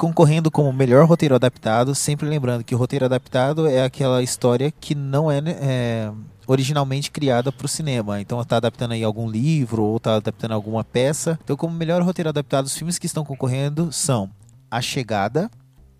Concorrendo 0.00 0.50
como 0.50 0.72
melhor 0.72 1.06
roteiro 1.06 1.34
adaptado, 1.34 1.94
sempre 1.94 2.26
lembrando 2.26 2.64
que 2.64 2.74
o 2.74 2.78
roteiro 2.78 3.04
adaptado 3.04 3.66
é 3.66 3.84
aquela 3.84 4.22
história 4.22 4.70
que 4.70 4.94
não 4.94 5.30
é, 5.30 5.42
né, 5.42 5.56
é, 5.60 6.12
originalmente 6.46 7.10
criada 7.10 7.52
para 7.52 7.66
o 7.66 7.68
cinema. 7.68 8.18
Então 8.18 8.42
tá 8.42 8.56
adaptando 8.56 8.92
aí 8.92 9.04
algum 9.04 9.28
livro 9.28 9.82
ou 9.82 10.00
tá 10.00 10.14
adaptando 10.14 10.52
alguma 10.52 10.82
peça. 10.82 11.38
Então, 11.44 11.54
como 11.54 11.74
melhor 11.74 12.00
roteiro 12.00 12.30
adaptado, 12.30 12.64
os 12.64 12.74
filmes 12.74 12.98
que 12.98 13.04
estão 13.04 13.26
concorrendo 13.26 13.92
são 13.92 14.30
A 14.70 14.80
Chegada, 14.80 15.50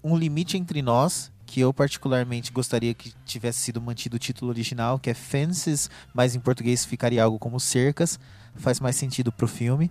Um 0.02 0.16
Limite 0.16 0.56
Entre 0.56 0.80
Nós, 0.80 1.30
que 1.44 1.60
eu 1.60 1.70
particularmente 1.70 2.52
gostaria 2.52 2.94
que 2.94 3.12
tivesse 3.26 3.58
sido 3.58 3.82
mantido 3.82 4.16
o 4.16 4.18
título 4.18 4.50
original, 4.50 4.98
que 4.98 5.10
é 5.10 5.14
Fences, 5.14 5.90
mas 6.14 6.34
em 6.34 6.40
português 6.40 6.86
ficaria 6.86 7.22
algo 7.22 7.38
como 7.38 7.60
Cercas, 7.60 8.18
faz 8.54 8.80
mais 8.80 8.96
sentido 8.96 9.30
pro 9.30 9.46
filme. 9.46 9.90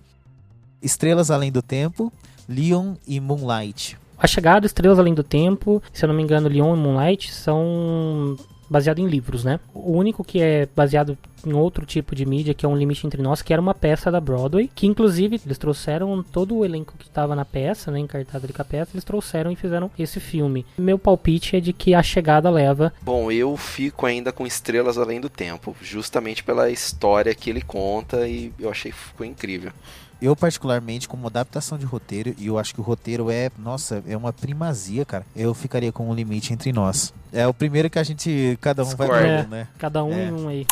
Estrelas 0.82 1.30
Além 1.30 1.52
do 1.52 1.62
Tempo, 1.62 2.12
Leon 2.50 2.94
e 3.06 3.20
Moonlight. 3.20 3.96
A 4.18 4.26
Chegada, 4.26 4.66
Estrelas 4.66 4.98
Além 4.98 5.14
do 5.14 5.22
Tempo, 5.22 5.80
se 5.92 6.04
eu 6.04 6.08
não 6.08 6.14
me 6.14 6.22
engano, 6.22 6.48
Leon 6.48 6.74
e 6.74 6.78
Moonlight 6.78 7.32
são 7.32 8.36
baseado 8.68 8.98
em 9.00 9.06
livros, 9.06 9.44
né? 9.44 9.58
O 9.74 9.92
único 9.92 10.22
que 10.22 10.40
é 10.40 10.68
baseado 10.76 11.16
em 11.44 11.52
outro 11.52 11.84
tipo 11.84 12.14
de 12.14 12.24
mídia, 12.24 12.54
que 12.54 12.64
é 12.64 12.68
Um 12.68 12.76
Limite 12.76 13.06
Entre 13.06 13.20
Nós, 13.20 13.42
que 13.42 13.52
era 13.52 13.60
uma 13.60 13.74
peça 13.74 14.10
da 14.10 14.20
Broadway, 14.20 14.70
que 14.72 14.86
inclusive 14.86 15.40
eles 15.44 15.58
trouxeram 15.58 16.22
todo 16.22 16.56
o 16.56 16.64
elenco 16.64 16.94
que 16.98 17.06
estava 17.06 17.34
na 17.34 17.44
peça, 17.44 17.90
né, 17.90 17.98
encartado 17.98 18.44
ali 18.44 18.52
com 18.52 18.62
a 18.62 18.64
peça, 18.64 18.90
eles 18.94 19.04
trouxeram 19.04 19.50
e 19.50 19.56
fizeram 19.56 19.90
esse 19.98 20.20
filme. 20.20 20.64
Meu 20.78 20.98
palpite 20.98 21.56
é 21.56 21.60
de 21.60 21.72
que 21.72 21.94
A 21.94 22.02
Chegada 22.02 22.50
leva. 22.50 22.92
Bom, 23.02 23.32
eu 23.32 23.56
fico 23.56 24.06
ainda 24.06 24.32
com 24.32 24.46
Estrelas 24.46 24.98
Além 24.98 25.20
do 25.20 25.28
Tempo, 25.28 25.74
justamente 25.82 26.44
pela 26.44 26.70
história 26.70 27.34
que 27.34 27.50
ele 27.50 27.62
conta 27.62 28.28
e 28.28 28.52
eu 28.58 28.70
achei 28.70 28.92
que 28.92 28.98
ficou 28.98 29.26
incrível. 29.26 29.72
Eu, 30.20 30.36
particularmente, 30.36 31.08
como 31.08 31.26
adaptação 31.26 31.78
de 31.78 31.86
roteiro, 31.86 32.34
e 32.36 32.46
eu 32.46 32.58
acho 32.58 32.74
que 32.74 32.80
o 32.80 32.84
roteiro 32.84 33.30
é, 33.30 33.50
nossa, 33.58 34.02
é 34.06 34.14
uma 34.16 34.32
primazia, 34.32 35.04
cara. 35.04 35.24
Eu 35.34 35.54
ficaria 35.54 35.90
com 35.90 36.10
um 36.10 36.14
limite 36.14 36.52
entre 36.52 36.72
nós. 36.72 37.12
É 37.32 37.46
o 37.46 37.54
primeiro 37.54 37.88
que 37.88 37.98
a 37.98 38.02
gente, 38.02 38.58
cada 38.60 38.82
um 38.84 38.94
vai 38.96 39.08
É. 39.08 39.42
um, 39.42 39.48
né? 39.48 39.68
Cada 39.78 40.04
um 40.04 40.12
É. 40.12 40.26
em 40.26 40.32
um 40.32 40.48
aí. 40.48 40.66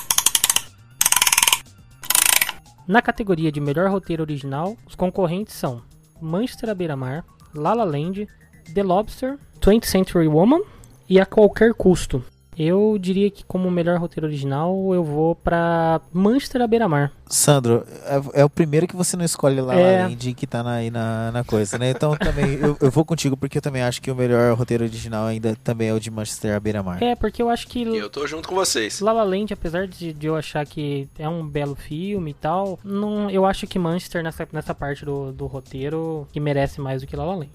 Na 2.87 3.01
categoria 3.03 3.51
de 3.53 3.61
melhor 3.61 3.91
roteiro 3.91 4.23
original, 4.23 4.77
os 4.87 4.95
concorrentes 4.95 5.55
são 5.55 5.83
Manchester 6.21 6.71
à 6.71 6.75
beira-mar, 6.75 7.25
La 7.55 7.73
La 7.75 7.85
Land, 7.85 8.27
The 8.75 8.83
Lobster, 8.83 9.39
20th 9.61 9.87
Century 9.87 10.29
Woman 10.29 10.61
e 11.09 11.19
A 11.21 11.27
Qualquer 11.27 11.73
Custo. 11.75 12.23
Eu 12.59 12.99
diria 12.99 13.31
que 13.31 13.45
como 13.45 13.71
melhor 13.71 13.99
roteiro 13.99 14.27
original 14.27 14.93
eu 14.93 15.05
vou 15.05 15.35
pra 15.35 16.01
Manchester 16.13 16.63
à 16.63 16.67
beira-mar. 16.67 17.13
Sandro, 17.27 17.85
é, 18.05 18.41
é 18.41 18.45
o 18.45 18.51
primeiro 18.51 18.87
que 18.87 18.97
você 18.97 19.17
não 19.17 19.25
escolhe 19.25 19.61
lá 19.61 19.75
É. 19.75 19.99
La 19.99 20.09
Land 20.09 20.35
que 20.35 20.47
tá 20.47 20.63
na, 20.63 20.73
aí 20.73 20.91
na, 20.91 21.31
na 21.31 21.45
coisa, 21.45 21.79
né? 21.79 21.91
Então 21.91 22.17
também, 22.17 22.55
eu, 22.55 22.77
eu 22.81 22.91
vou 22.91 23.05
contigo 23.05 23.37
porque 23.37 23.59
eu 23.59 23.63
também 23.63 23.83
acho 23.83 24.01
que 24.03 24.11
o 24.11 24.15
melhor 24.15 24.57
roteiro 24.57 24.85
original 24.85 25.27
ainda 25.27 25.57
também 25.63 25.89
é 25.89 25.95
o 25.95 26.01
de 26.01 26.11
Manchester 26.11 26.57
à 26.57 26.61
beira-mar. 26.61 27.03
É, 27.03 27.15
porque 27.15 27.41
eu 27.43 27.49
acho 27.49 27.69
que 27.69 27.83
eu 27.83 28.11
tô 28.11 28.27
junto 28.27 28.49
com 28.49 28.55
vocês. 28.55 29.01
La 29.01 29.13
La 29.13 29.23
Land, 29.23 29.53
apesar 29.53 29.87
de, 29.87 30.13
de 30.13 30.27
eu 30.27 30.35
achar 30.35 30.67
que 30.67 31.09
é 31.19 31.29
um 31.29 31.47
belo 31.47 31.77
filme 31.77 32.31
e 32.31 32.35
tal, 32.35 32.79
não, 32.83 33.31
eu 33.31 33.45
acho 33.45 33.67
que 33.67 33.79
Manchester 33.79 34.23
nessa, 34.23 34.49
nessa 34.53 34.75
parte 34.75 35.05
do, 35.05 35.33
do 35.33 35.47
roteiro 35.47 36.27
que 36.33 36.41
merece 36.41 36.81
mais 36.81 37.03
do 37.03 37.07
que 37.07 37.15
La 37.15 37.25
La 37.25 37.35
Land. 37.37 37.51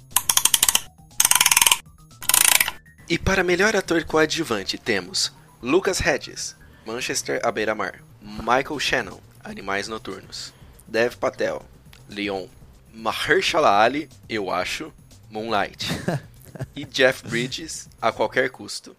E 3.10 3.18
para 3.18 3.44
melhor 3.44 3.76
ator 3.76 4.06
coadjuvante 4.06 4.78
temos 4.78 5.34
Lucas 5.62 6.00
Hedges, 6.00 6.56
Manchester 6.86 7.42
à 7.44 7.52
beira-mar, 7.52 8.02
Michael 8.22 8.80
Shannon, 8.80 9.20
Animais 9.44 9.90
Noturnos, 9.90 10.54
Dev 10.88 11.18
Patel, 11.18 11.62
Leon, 12.08 12.48
Mahershala 12.94 13.82
Ali, 13.82 14.10
eu 14.30 14.50
acho, 14.50 14.94
Moonlight, 15.30 15.86
e 16.74 16.86
Jeff 16.86 17.28
Bridges, 17.28 17.90
A 18.02 18.12
Qualquer 18.12 18.50
Custo. 18.50 18.96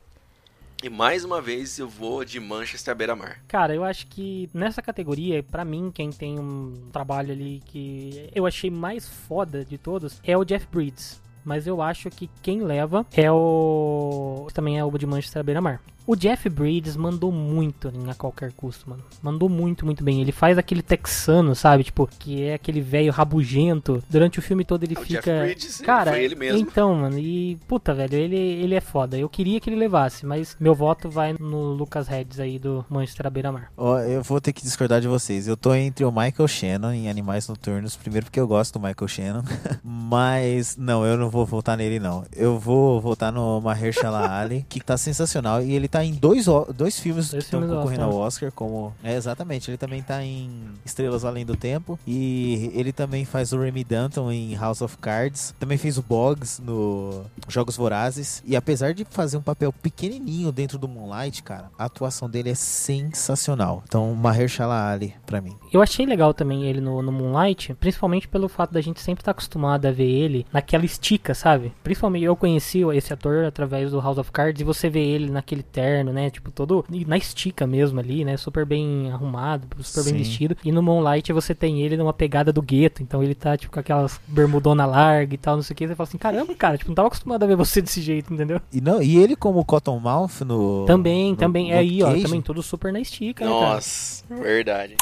E 0.83 0.91
mais 0.91 1.25
uma 1.25 1.41
vez 1.41 1.79
eu 1.79 1.89
vou 1.89 2.27
de 2.27 2.39
Manchester 2.39 2.93
à 2.93 2.95
beira-mar. 2.95 3.41
Cara, 3.49 3.75
eu 3.75 3.83
acho 3.83 4.07
que 4.07 4.51
nessa 4.53 4.83
categoria, 4.83 5.43
pra 5.43 5.65
mim, 5.65 5.91
quem 5.91 6.11
tem 6.11 6.39
um 6.39 6.91
trabalho 6.93 7.33
ali 7.33 7.63
que 7.65 8.29
eu 8.35 8.45
achei 8.45 8.71
mais 8.71 9.09
foda 9.09 9.65
de 9.65 9.79
todos 9.79 10.21
é 10.23 10.37
o 10.37 10.45
Jeff 10.45 10.67
Bridges. 10.71 11.24
Mas 11.45 11.67
eu 11.67 11.83
acho 11.83 12.11
que 12.11 12.31
quem 12.43 12.63
leva 12.63 13.05
é 13.15 13.31
o. 13.31 14.49
Também 14.55 14.79
é 14.79 14.85
o 14.85 14.99
de 14.99 15.07
Manchester 15.07 15.41
à 15.41 15.43
beira-mar. 15.43 15.81
O 16.07 16.15
Jeff 16.15 16.49
Bridges 16.51 16.97
mandou 16.97 17.33
muito 17.33 17.89
em 17.95 18.11
a 18.11 18.15
qualquer 18.15 18.53
custo, 18.53 18.91
mano. 18.91 19.03
Mandou 19.23 19.49
muito, 19.49 19.87
muito 19.87 20.05
bem. 20.05 20.21
Ele 20.21 20.33
faz 20.33 20.59
aquele 20.59 20.83
texano, 20.83 21.55
sabe? 21.55 21.85
Tipo, 21.85 22.07
que 22.19 22.43
é 22.43 22.55
aquele 22.55 22.81
velho 22.81 23.11
rabugento. 23.11 24.03
Durante 24.11 24.39
o 24.39 24.43
filme 24.43 24.65
todo 24.65 24.85
ele 24.85 24.95
É, 24.97 25.01
o 25.01 25.03
fica. 25.03 25.21
Jeff 25.23 25.45
Bridges, 25.45 25.81
Cara, 25.81 26.13
foi 26.13 26.25
ele 26.25 26.35
mesmo. 26.35 26.59
então, 26.59 26.95
mano, 26.95 27.19
e 27.19 27.57
puta, 27.67 27.95
velho, 27.95 28.15
ele, 28.17 28.37
ele 28.37 28.75
é 28.75 28.81
foda. 28.81 29.17
Eu 29.17 29.29
queria 29.29 29.59
que 29.61 29.71
ele 29.71 29.77
levasse, 29.77 30.27
mas 30.27 30.57
meu 30.61 30.75
voto 30.75 31.09
vai 31.09 31.33
no 31.41 31.73
Lucas 31.73 32.11
Hedges 32.11 32.39
aí 32.39 32.59
do 32.59 32.85
Manchester 32.91 33.27
à 33.27 33.31
beira-mar. 33.31 33.71
Ó, 33.77 33.99
eu 34.01 34.23
vou 34.23 34.41
ter 34.41 34.53
que 34.53 34.63
discordar 34.63 35.01
de 35.01 35.09
vocês. 35.09 35.49
Eu 35.49 35.57
tô 35.57 35.75
entre 35.75 36.05
o 36.05 36.13
Michael 36.13 36.47
Shannon 36.49 36.93
em 36.93 37.09
Animais 37.09 37.49
Noturnos. 37.49 37.97
Primeiro 37.97 38.27
porque 38.27 38.39
eu 38.41 38.47
gosto 38.47 38.79
do 38.79 38.87
Michael 38.87 39.09
Shannon. 39.09 39.43
Mas, 39.83 40.77
não, 40.77 41.05
eu 41.07 41.17
não 41.17 41.31
vou 41.31 41.47
votar 41.47 41.77
nele, 41.77 41.99
não. 41.99 42.25
Eu 42.35 42.59
vou 42.59 43.01
votar 43.01 43.33
no 43.33 43.61
Mahershala 43.61 44.31
Ali, 44.39 44.67
que 44.69 44.81
tá 44.81 44.97
sensacional. 44.97 45.63
E 45.63 45.73
ele 45.73 45.89
tá 45.95 46.05
em 46.05 46.13
dois, 46.13 46.47
dois 46.75 46.99
filmes 46.99 47.31
Dois 47.31 47.45
que 47.45 47.47
estão 47.47 47.61
filmes 47.61 47.77
concorrendo 47.77 48.03
Oscar. 48.03 48.21
ao 48.21 48.27
Oscar. 48.27 48.53
Como... 48.53 48.93
É, 49.05 49.15
exatamente. 49.15 49.71
Ele 49.71 49.79
também 49.79 50.03
tá 50.03 50.25
em 50.25 50.51
Estrelas 50.85 51.25
Além 51.25 51.47
do 51.47 51.57
Tempo. 51.57 51.97
E 52.05 52.73
ele 52.75 52.93
também 52.93 53.25
faz 53.25 53.53
o 53.53 53.61
Remy 53.61 53.85
Danton 53.85 54.33
em 54.33 54.57
House 54.57 54.83
of 54.83 54.99
Cards. 54.99 55.55
Também 55.61 55.79
fez 55.79 55.97
o 55.97 56.03
Boggs 56.03 56.61
no 56.61 57.25
Jogos 57.49 57.77
Vorazes. 57.77 58.43
E 58.45 58.57
apesar 58.57 58.93
de 58.93 59.05
fazer 59.09 59.37
um 59.37 59.43
papel 59.43 59.73
pequenininho 59.73 60.51
dentro 60.51 60.79
do 60.79 60.89
Moonlight, 60.89 61.45
cara, 61.45 61.71
a 61.79 61.85
atuação 61.85 62.29
dele 62.29 62.51
é 62.51 62.55
sensacional. 62.55 63.85
Então, 63.87 64.13
Mahershala 64.15 64.91
Ali, 64.91 65.15
pra 65.25 65.41
mim. 65.41 65.55
Eu 65.73 65.81
achei 65.81 66.05
legal 66.05 66.35
também 66.35 66.65
ele 66.65 66.81
no, 66.81 67.03
no 67.03 67.13
Moonlight, 67.13 67.73
principalmente 67.75 68.27
pelo 68.27 68.49
fato 68.49 68.73
da 68.73 68.81
gente 68.81 69.01
sempre 69.01 69.23
estar 69.23 69.31
acostumado 69.31 69.87
a 69.87 69.93
ver 69.93 70.11
ele 70.11 70.45
naquela 70.53 70.85
estica, 70.85 71.35
sabe? 71.35 71.73
Principalmente 71.85 72.25
eu 72.25 72.35
conheci 72.35 72.81
esse 72.95 73.13
ator 73.13 73.45
através 73.45 73.93
do 73.93 74.01
House 74.01 74.19
of 74.19 74.33
Cards 74.33 74.61
e 74.61 74.65
você 74.65 74.91
vê 74.91 75.01
ele 75.01 75.31
naquele 75.31 75.63
terno, 75.63 75.84
né? 76.13 76.31
Tipo, 76.31 76.51
todo 76.51 76.85
na 77.07 77.17
estica 77.17 77.67
mesmo 77.67 77.99
ali, 78.01 78.25
né? 78.25 78.37
Super 78.37 78.65
bem 78.65 79.11
arrumado, 79.11 79.67
super 79.83 80.05
bem 80.05 80.13
Sim. 80.15 80.19
vestido. 80.19 80.57
E 80.65 80.71
no 80.73 80.83
Moonlight 80.83 81.33
você 81.33 81.55
tem 81.55 81.81
ele 81.83 81.97
numa 81.97 82.13
pegada 82.13 82.53
do 82.53 82.63
gueto, 82.63 83.03
então 83.03 83.23
ele 83.23 83.35
tá 83.35 83.57
tipo 83.57 83.73
com 83.73 83.81
aquelas 83.81 84.21
bermudona 84.27 84.87
larga 84.87 85.35
e 85.35 85.39
tal, 85.39 85.57
não 85.57 85.63
sei 85.63 85.75
o 85.75 85.77
que. 85.77 85.87
Você 85.89 85.95
fala 85.95 86.09
assim, 86.09 86.19
caramba, 86.19 86.55
cara, 86.55 86.79
tipo, 86.79 86.91
não 86.91 86.95
tava 86.95 87.09
acostumado 87.09 87.43
a 87.43 87.47
ver 87.47 87.57
você 87.57 87.81
desse 87.83 88.01
jeito, 88.01 88.33
entendeu? 88.33 88.61
E, 88.73 88.81
não, 88.81 89.03
e 89.03 89.17
ele 89.17 89.37
como 89.37 89.65
Cottonmouth 89.65 90.41
no... 90.45 90.85
Também, 90.87 91.31
no- 91.33 91.37
também. 91.37 91.69
no 91.69 91.75
É 91.75 91.79
aí, 91.79 92.03
ó, 92.03 92.15
também 92.21 92.41
tudo 92.41 92.63
super 92.63 92.93
na 92.93 93.01
estica, 93.01 93.45
né? 93.45 93.51
Nossa, 93.51 94.25
verdade. 94.31 94.97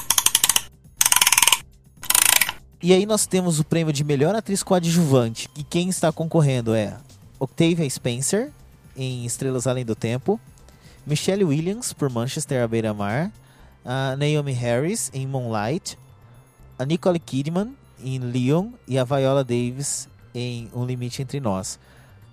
E 2.82 2.92
aí 2.92 3.06
nós 3.06 3.26
temos 3.26 3.60
o 3.60 3.64
prêmio 3.64 3.92
de 3.92 4.02
melhor 4.02 4.34
atriz 4.34 4.62
coadjuvante. 4.62 5.48
E 5.56 5.62
quem 5.62 5.88
está 5.88 6.10
concorrendo 6.10 6.74
é 6.74 6.96
Octavia 7.38 7.88
Spencer, 7.88 8.50
em 8.96 9.24
Estrelas 9.24 9.66
Além 9.68 9.84
do 9.84 9.94
Tempo. 9.94 10.40
Michelle 11.06 11.44
Williams, 11.44 11.92
por 11.92 12.08
Manchester 12.10 12.62
à 12.62 12.68
beira-mar. 12.68 13.30
A 13.84 14.16
Naomi 14.16 14.52
Harris, 14.52 15.10
em 15.12 15.26
Moonlight. 15.26 15.98
A 16.78 16.84
Nicole 16.84 17.18
Kidman, 17.18 17.74
em 18.02 18.18
Leon. 18.18 18.70
E 18.86 18.98
a 18.98 19.04
Viola 19.04 19.42
Davis, 19.42 20.08
em 20.34 20.68
Um 20.74 20.84
Limite 20.84 21.22
Entre 21.22 21.40
Nós. 21.40 21.78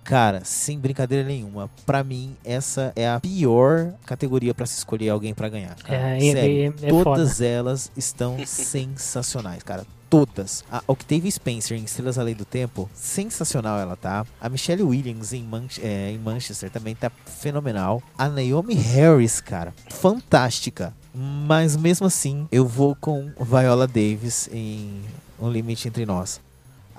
Cara, 0.02 0.42
sem 0.44 0.78
brincadeira 0.78 1.28
nenhuma, 1.28 1.68
pra 1.84 2.02
mim 2.02 2.34
essa 2.42 2.90
é 2.96 3.06
a 3.08 3.20
pior 3.20 3.92
categoria 4.06 4.54
pra 4.54 4.64
se 4.64 4.78
escolher 4.78 5.10
alguém 5.10 5.34
pra 5.34 5.48
ganhar. 5.48 5.74
cara. 5.76 6.16
É, 6.16 6.20
Sério, 6.20 6.74
é- 6.82 6.86
é 6.86 6.88
todas 6.88 7.40
elas 7.42 7.92
estão 7.96 8.38
sensacionais, 8.46 9.62
cara. 9.62 9.84
Todas. 10.10 10.64
A 10.70 10.82
Octavia 10.88 11.30
Spencer 11.30 11.78
em 11.78 11.84
Estrelas 11.84 12.18
Além 12.18 12.34
do 12.34 12.44
Tempo, 12.44 12.90
sensacional 12.92 13.78
ela 13.78 13.94
tá. 13.96 14.26
A 14.40 14.48
Michelle 14.48 14.82
Williams 14.82 15.32
em, 15.32 15.44
Man- 15.44 15.68
é, 15.80 16.10
em 16.10 16.18
Manchester 16.18 16.68
também 16.68 16.96
tá 16.96 17.10
fenomenal. 17.24 18.02
A 18.18 18.28
Naomi 18.28 18.74
Harris, 18.74 19.40
cara, 19.40 19.72
fantástica. 19.88 20.92
Mas 21.14 21.76
mesmo 21.76 22.06
assim, 22.06 22.48
eu 22.50 22.66
vou 22.66 22.94
com 22.96 23.30
Viola 23.40 23.86
Davis 23.86 24.48
em 24.52 25.00
Um 25.40 25.48
Limite 25.50 25.86
Entre 25.88 26.04
Nós. 26.04 26.40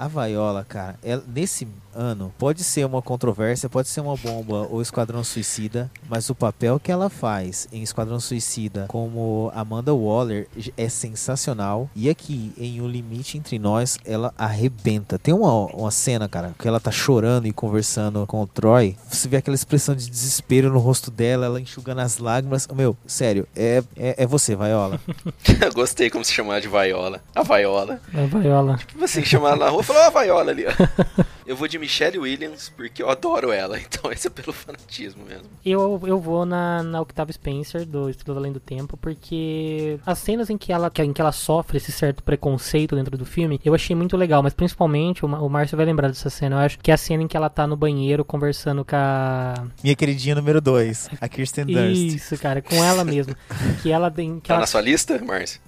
A 0.01 0.07
Viola, 0.07 0.65
cara, 0.67 0.95
ela- 1.03 1.23
nesse 1.27 1.67
ano 1.93 2.33
pode 2.39 2.63
ser 2.63 2.83
uma 2.87 3.03
controvérsia, 3.03 3.69
pode 3.69 3.87
ser 3.87 4.01
uma 4.01 4.15
bomba 4.15 4.65
ou 4.71 4.81
Esquadrão 4.81 5.23
Suicida, 5.23 5.91
mas 6.09 6.27
o 6.27 6.33
papel 6.33 6.79
que 6.79 6.91
ela 6.91 7.07
faz 7.07 7.67
em 7.71 7.83
Esquadrão 7.83 8.19
Suicida 8.19 8.85
como 8.87 9.51
Amanda 9.53 9.93
Waller 9.93 10.47
é 10.75 10.89
sensacional. 10.89 11.87
E 11.95 12.09
aqui 12.09 12.51
em 12.57 12.81
O 12.81 12.87
Limite 12.87 13.37
Entre 13.37 13.59
Nós, 13.59 13.99
ela 14.03 14.33
arrebenta. 14.35 15.19
Tem 15.19 15.35
uma, 15.35 15.65
uma 15.67 15.91
cena, 15.91 16.27
cara, 16.27 16.55
que 16.57 16.67
ela 16.67 16.79
tá 16.79 16.89
chorando 16.89 17.45
e 17.45 17.51
conversando 17.53 18.25
com 18.25 18.41
o 18.41 18.47
Troy. 18.47 18.97
Você 19.07 19.27
vê 19.27 19.37
aquela 19.37 19.53
expressão 19.55 19.93
de 19.93 20.09
desespero 20.09 20.71
no 20.73 20.79
rosto 20.79 21.11
dela, 21.11 21.45
ela 21.45 21.61
enxugando 21.61 21.99
as 21.99 22.17
lágrimas. 22.17 22.67
Meu, 22.73 22.97
sério, 23.05 23.47
é, 23.55 23.83
é, 23.95 24.23
é 24.23 24.25
você, 24.25 24.55
Viola. 24.55 24.99
Eu 25.61 25.71
gostei 25.73 26.09
como 26.09 26.25
se 26.25 26.31
chamar 26.33 26.59
de 26.59 26.67
Vaiola. 26.67 27.21
A 27.35 27.43
Vaiola. 27.43 28.01
A 28.15 28.25
Viola. 28.25 28.77
Tipo, 28.77 28.97
você 28.97 29.23
chamar 29.23 29.49
ela 29.49 29.65
na 29.65 29.69
rua 29.69 29.83
ó, 29.97 30.07
a 30.07 30.09
Vaiola 30.09 30.51
ali, 30.51 30.65
ó. 30.65 30.71
Eu 31.45 31.55
vou 31.55 31.67
de 31.67 31.77
Michelle 31.77 32.17
Williams, 32.19 32.69
porque 32.69 33.03
eu 33.03 33.09
adoro 33.09 33.51
ela. 33.51 33.77
Então 33.91 34.09
esse 34.11 34.27
é 34.27 34.29
pelo 34.29 34.53
fanatismo 34.53 35.25
mesmo. 35.25 35.47
Eu, 35.65 36.01
eu 36.05 36.17
vou 36.19 36.45
na, 36.45 36.81
na 36.81 37.01
Octavia 37.01 37.33
Spencer, 37.33 37.85
do 37.85 38.09
Estrela 38.09 38.39
Além 38.39 38.53
do 38.53 38.59
Tempo, 38.59 38.95
porque 38.95 39.99
as 40.05 40.17
cenas 40.19 40.49
em 40.49 40.57
que, 40.57 40.71
ela, 40.71 40.89
em 40.99 41.11
que 41.11 41.19
ela 41.19 41.33
sofre 41.33 41.77
esse 41.77 41.91
certo 41.91 42.23
preconceito 42.23 42.95
dentro 42.95 43.17
do 43.17 43.25
filme, 43.25 43.59
eu 43.65 43.73
achei 43.75 43.93
muito 43.95 44.15
legal, 44.15 44.41
mas 44.41 44.53
principalmente, 44.53 45.25
o, 45.25 45.27
o 45.27 45.49
Márcio 45.49 45.75
vai 45.75 45.85
lembrar 45.85 46.07
dessa 46.07 46.29
cena, 46.29 46.55
eu 46.55 46.59
acho, 46.59 46.79
que 46.79 46.89
é 46.89 46.93
a 46.93 46.97
cena 46.97 47.23
em 47.23 47.27
que 47.27 47.35
ela 47.35 47.49
tá 47.49 47.67
no 47.67 47.75
banheiro 47.75 48.23
conversando 48.23 48.85
com 48.85 48.95
a... 48.95 49.65
Minha 49.83 49.95
queridinha 49.95 50.35
número 50.35 50.61
2, 50.61 51.09
a 51.19 51.27
Kirsten 51.27 51.65
Dunst. 51.65 52.15
Isso, 52.15 52.37
cara, 52.37 52.61
com 52.61 52.81
ela 52.81 53.03
mesma. 53.03 53.35
que 53.81 53.91
ela 53.91 54.09
tem... 54.09 54.39
Que 54.39 54.47
Tá 54.47 54.53
ela, 54.53 54.61
na 54.61 54.67
sua 54.67 54.81
lista, 54.81 55.19
Márcio? 55.19 55.59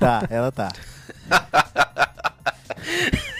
Tá, 0.00 0.26
ela 0.30 0.50
tá. 0.50 0.68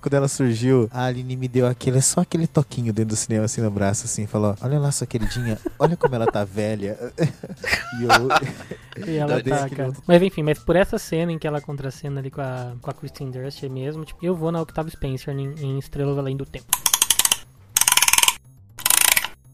quando 0.00 0.14
ela 0.14 0.28
surgiu, 0.28 0.88
a 0.92 1.04
Aline 1.04 1.36
me 1.36 1.46
deu 1.48 1.66
aquele, 1.66 2.00
só 2.00 2.20
aquele 2.22 2.46
toquinho 2.46 2.92
dentro 2.92 3.10
do 3.10 3.16
cinema, 3.16 3.44
assim, 3.44 3.60
no 3.60 3.70
braço, 3.70 4.06
assim, 4.06 4.26
falou, 4.26 4.56
olha 4.60 4.78
lá 4.78 4.90
sua 4.92 5.06
queridinha, 5.06 5.58
olha 5.78 5.96
como 5.96 6.14
ela 6.14 6.26
tá 6.26 6.44
velha. 6.44 6.98
e 7.98 8.04
eu... 8.04 9.06
E 9.06 9.16
ela 9.16 9.42
tá, 9.42 9.68
cara. 9.68 9.86
outro- 9.88 10.02
Mas 10.06 10.22
enfim, 10.22 10.42
mas 10.42 10.58
por 10.58 10.76
essa 10.76 10.98
cena 10.98 11.32
em 11.32 11.38
que 11.38 11.46
ela 11.46 11.60
contracena 11.60 12.20
ali 12.20 12.30
com 12.30 12.40
a, 12.40 12.72
com 12.80 12.90
a 12.90 12.94
Kristen 12.94 13.30
Durst 13.30 13.62
mesmo, 13.64 14.04
tipo, 14.04 14.24
eu 14.24 14.34
vou 14.34 14.50
na 14.52 14.60
Octavia 14.60 14.90
Spencer 14.92 15.34
em, 15.36 15.52
em 15.60 15.78
Estrelas 15.78 16.18
Além 16.18 16.36
do 16.36 16.44
Tempo. 16.44 16.66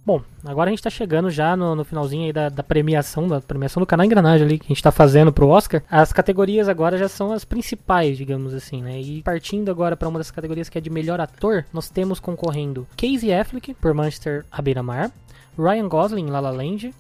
Bom, 0.07 0.23
agora 0.45 0.71
a 0.71 0.73
gente 0.73 0.85
tá 0.85 0.89
chegando 0.89 1.29
já 1.31 1.57
no, 1.57 1.75
no 1.75 1.85
finalzinho 1.85 2.33
da, 2.33 2.49
da 2.49 2.63
premiação, 2.63 3.27
da 3.27 3.41
premiação 3.41 3.81
do 3.81 3.87
canal 3.87 4.07
Engranagem 4.07 4.47
ali, 4.47 4.57
que 4.57 4.67
a 4.67 4.69
gente 4.69 4.81
tá 4.81 4.93
fazendo 4.93 5.33
pro 5.33 5.49
Oscar. 5.49 5.83
As 5.91 6.13
categorias 6.13 6.69
agora 6.69 6.97
já 6.97 7.09
são 7.09 7.33
as 7.33 7.45
principais, 7.45 8.17
digamos 8.17 8.55
assim, 8.55 8.81
né? 8.83 9.01
E 9.01 9.21
partindo 9.21 9.69
agora 9.69 9.97
pra 9.97 10.09
uma 10.09 10.21
das 10.21 10.31
categorias 10.31 10.69
que 10.69 10.79
é 10.79 10.81
de 10.81 10.91
melhor 10.91 11.21
ator, 11.21 11.65
nós 11.73 11.91
temos 11.91 12.21
concorrendo 12.21 12.87
Casey 12.97 13.35
Affleck, 13.35 13.75
por 13.75 13.93
Manchester 13.93 14.47
à 14.49 14.63
beira-mar, 14.63 15.11
Ryan 15.59 15.89
Gosling, 15.89 16.29
em 16.29 16.31
La 16.31 16.39
La 16.39 16.51
Land, 16.51 16.95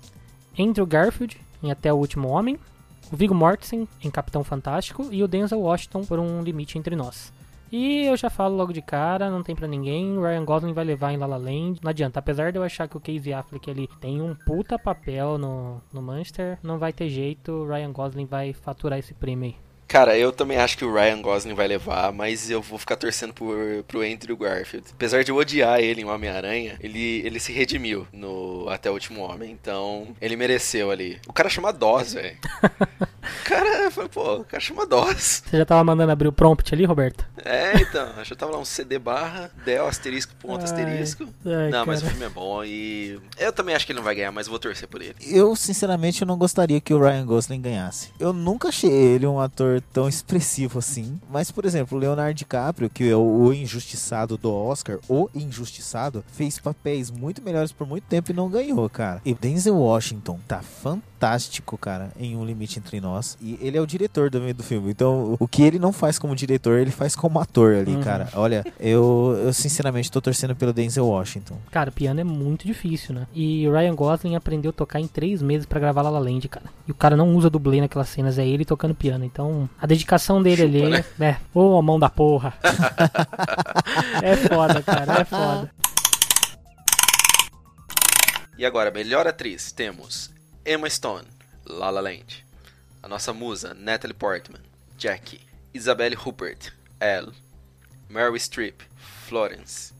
Andrew 0.58 0.84
Garfield, 0.84 1.36
em 1.62 1.70
Até 1.70 1.92
o 1.92 1.96
Último 1.96 2.26
Homem, 2.26 2.58
o 3.12 3.16
Viggo 3.16 3.36
Mortensen, 3.36 3.86
em 4.02 4.10
Capitão 4.10 4.42
Fantástico, 4.42 5.06
e 5.12 5.22
o 5.22 5.28
Denzel 5.28 5.60
Washington, 5.60 6.04
por 6.04 6.18
Um 6.18 6.42
Limite 6.42 6.76
Entre 6.76 6.96
Nós. 6.96 7.32
E 7.70 8.04
eu 8.06 8.16
já 8.16 8.30
falo 8.30 8.56
logo 8.56 8.72
de 8.72 8.82
cara, 8.82 9.30
não 9.30 9.42
tem 9.42 9.54
pra 9.54 9.66
ninguém, 9.66 10.16
o 10.16 10.22
Ryan 10.22 10.44
Gosling 10.44 10.72
vai 10.72 10.84
levar 10.84 11.12
em 11.12 11.16
La 11.16 11.26
La 11.26 11.36
Land, 11.36 11.80
não 11.82 11.90
adianta, 11.90 12.18
apesar 12.18 12.52
de 12.52 12.58
eu 12.58 12.62
achar 12.62 12.88
que 12.88 12.96
o 12.96 13.00
Casey 13.00 13.32
Affleck 13.32 13.68
ele 13.68 13.88
tem 14.00 14.20
um 14.20 14.34
puta 14.34 14.78
papel 14.78 15.36
no, 15.38 15.80
no 15.92 16.00
Manchester, 16.00 16.58
não 16.62 16.78
vai 16.78 16.92
ter 16.92 17.08
jeito, 17.08 17.50
o 17.50 17.66
Ryan 17.66 17.92
Gosling 17.92 18.26
vai 18.26 18.52
faturar 18.52 18.98
esse 18.98 19.14
prêmio 19.14 19.46
aí. 19.46 19.66
Cara, 19.88 20.18
eu 20.18 20.32
também 20.32 20.58
acho 20.58 20.76
que 20.76 20.84
o 20.84 20.92
Ryan 20.92 21.22
Gosling 21.22 21.54
vai 21.54 21.68
levar, 21.68 22.12
mas 22.12 22.50
eu 22.50 22.60
vou 22.60 22.76
ficar 22.76 22.96
torcendo 22.96 23.32
por, 23.32 23.56
pro 23.86 24.02
Andrew 24.02 24.36
Garfield. 24.36 24.88
Apesar 24.92 25.22
de 25.22 25.30
eu 25.30 25.36
odiar 25.36 25.78
ele 25.78 26.02
em 26.02 26.04
Homem-Aranha, 26.04 26.76
ele, 26.80 27.22
ele 27.24 27.38
se 27.38 27.52
redimiu 27.52 28.06
no 28.12 28.68
Até 28.68 28.90
o 28.90 28.94
Último 28.94 29.22
Homem, 29.22 29.52
então 29.52 30.08
ele 30.20 30.34
mereceu 30.34 30.90
ali. 30.90 31.20
O 31.28 31.32
cara 31.32 31.48
chama 31.48 31.72
Dawes, 31.72 32.14
velho. 32.14 32.36
Cara, 33.44 33.90
foi, 33.90 34.08
pô, 34.08 34.36
o 34.36 34.44
cara 34.44 34.60
chama 34.60 34.86
Dawes. 34.86 35.42
Você 35.48 35.58
já 35.58 35.64
tava 35.64 35.82
mandando 35.84 36.12
abrir 36.12 36.28
o 36.28 36.32
prompt 36.32 36.72
ali, 36.74 36.84
Roberto? 36.84 37.24
É, 37.44 37.80
então, 37.80 38.08
acho 38.18 38.30
que 38.30 38.36
tava 38.36 38.52
lá 38.52 38.58
um 38.58 38.64
CD 38.64 38.98
barra, 38.98 39.50
Del, 39.64 39.86
asterisco, 39.86 40.34
ponto, 40.36 40.58
Ai, 40.58 40.64
asterisco. 40.64 41.28
ai, 41.44 41.70
não, 41.70 41.86
mas 41.86 42.00
o 42.00 42.02
cara. 42.02 42.12
filme 42.14 42.26
é 42.26 42.28
bom 42.28 42.64
e 42.64 43.20
eu 43.38 43.52
também 43.52 43.74
acho 43.74 43.86
que 43.86 43.92
ele 43.92 43.98
não 43.98 44.04
vai 44.04 44.14
ganhar, 44.14 44.32
mas 44.32 44.46
vou 44.46 44.58
torcer 44.58 44.88
por 44.88 45.00
ele. 45.00 45.14
Eu, 45.20 45.54
sinceramente, 45.54 46.24
não 46.24 46.36
gostaria 46.36 46.80
que 46.80 46.92
o 46.92 47.00
Ryan 47.00 47.24
Gosling 47.26 47.60
ganhasse. 47.60 48.10
Eu 48.18 48.32
nunca 48.32 48.68
achei 48.68 48.90
ele 48.90 49.26
um 49.26 49.40
ator 49.40 49.80
tão 49.92 50.08
expressivo 50.08 50.78
assim. 50.78 51.20
Mas, 51.30 51.50
por 51.50 51.64
exemplo, 51.64 51.96
o 51.96 52.00
Leonardo 52.00 52.34
DiCaprio, 52.34 52.90
que 52.90 53.08
é 53.08 53.16
o 53.16 53.52
injustiçado 53.52 54.36
do 54.36 54.52
Oscar, 54.52 54.98
o 55.08 55.28
injustiçado, 55.34 56.24
fez 56.32 56.58
papéis 56.58 57.10
muito 57.10 57.42
melhores 57.42 57.72
por 57.72 57.86
muito 57.86 58.04
tempo 58.04 58.30
e 58.30 58.34
não 58.34 58.48
ganhou, 58.48 58.88
cara. 58.90 59.20
E 59.24 59.32
Denzel 59.34 59.76
Washington 59.76 60.38
tá 60.48 60.60
fantástico, 60.62 61.78
cara, 61.78 62.10
em 62.18 62.36
Um 62.36 62.44
Limite 62.44 62.78
Entre 62.78 63.00
Nós. 63.00 63.15
E 63.40 63.58
ele 63.60 63.76
é 63.76 63.80
o 63.80 63.86
diretor 63.86 64.30
do, 64.30 64.52
do 64.54 64.62
filme. 64.62 64.90
Então, 64.90 65.36
o 65.38 65.46
que 65.48 65.62
ele 65.62 65.78
não 65.78 65.92
faz 65.92 66.18
como 66.18 66.34
diretor, 66.34 66.78
ele 66.78 66.90
faz 66.90 67.14
como 67.16 67.40
ator 67.40 67.74
ali, 67.76 67.94
Uhum. 67.94 68.02
cara. 68.02 68.28
Olha, 68.34 68.64
eu, 68.78 69.38
eu 69.44 69.52
sinceramente 69.52 70.10
tô 70.10 70.20
torcendo 70.20 70.54
pelo 70.56 70.72
Denzel 70.72 71.06
Washington. 71.06 71.56
Cara, 71.70 71.90
piano 71.90 72.20
é 72.20 72.24
muito 72.24 72.66
difícil, 72.66 73.14
né? 73.14 73.26
E 73.34 73.66
o 73.68 73.72
Ryan 73.72 73.94
Gosling 73.94 74.34
aprendeu 74.36 74.70
a 74.70 74.72
tocar 74.72 75.00
em 75.00 75.06
três 75.06 75.40
meses 75.42 75.66
pra 75.66 75.80
gravar 75.80 76.02
La 76.02 76.10
La 76.10 76.18
Land, 76.18 76.48
cara. 76.48 76.66
E 76.86 76.90
o 76.90 76.94
cara 76.94 77.16
não 77.16 77.34
usa 77.34 77.48
dublê 77.50 77.80
naquelas 77.80 78.08
cenas, 78.08 78.38
é 78.38 78.46
ele 78.46 78.64
tocando 78.64 78.94
piano. 78.94 79.24
Então, 79.24 79.68
a 79.80 79.86
dedicação 79.86 80.42
dele 80.42 80.62
ali, 80.62 80.82
né? 80.88 81.04
né? 81.18 81.40
Ô, 81.54 81.76
a 81.78 81.82
mão 81.82 81.98
da 81.98 82.08
porra. 82.10 82.54
é 84.22 84.36
foda, 84.36 84.82
cara, 84.82 85.20
é 85.20 85.24
foda. 85.24 85.70
E 88.58 88.64
agora, 88.64 88.90
melhor 88.90 89.26
atriz, 89.26 89.70
temos 89.70 90.30
Emma 90.64 90.88
Stone, 90.88 91.26
La 91.68 91.90
La 91.90 92.00
Land. 92.00 92.45
A 93.06 93.08
nossa 93.08 93.32
musa, 93.32 93.72
Natalie 93.72 94.14
Portman, 94.14 94.62
Jackie. 94.98 95.42
Isabelle 95.72 96.16
Huppert, 96.16 96.72
Elle. 97.00 97.32
Meryl 98.10 98.40
Streep, 98.40 98.82
Florence. 98.96 99.92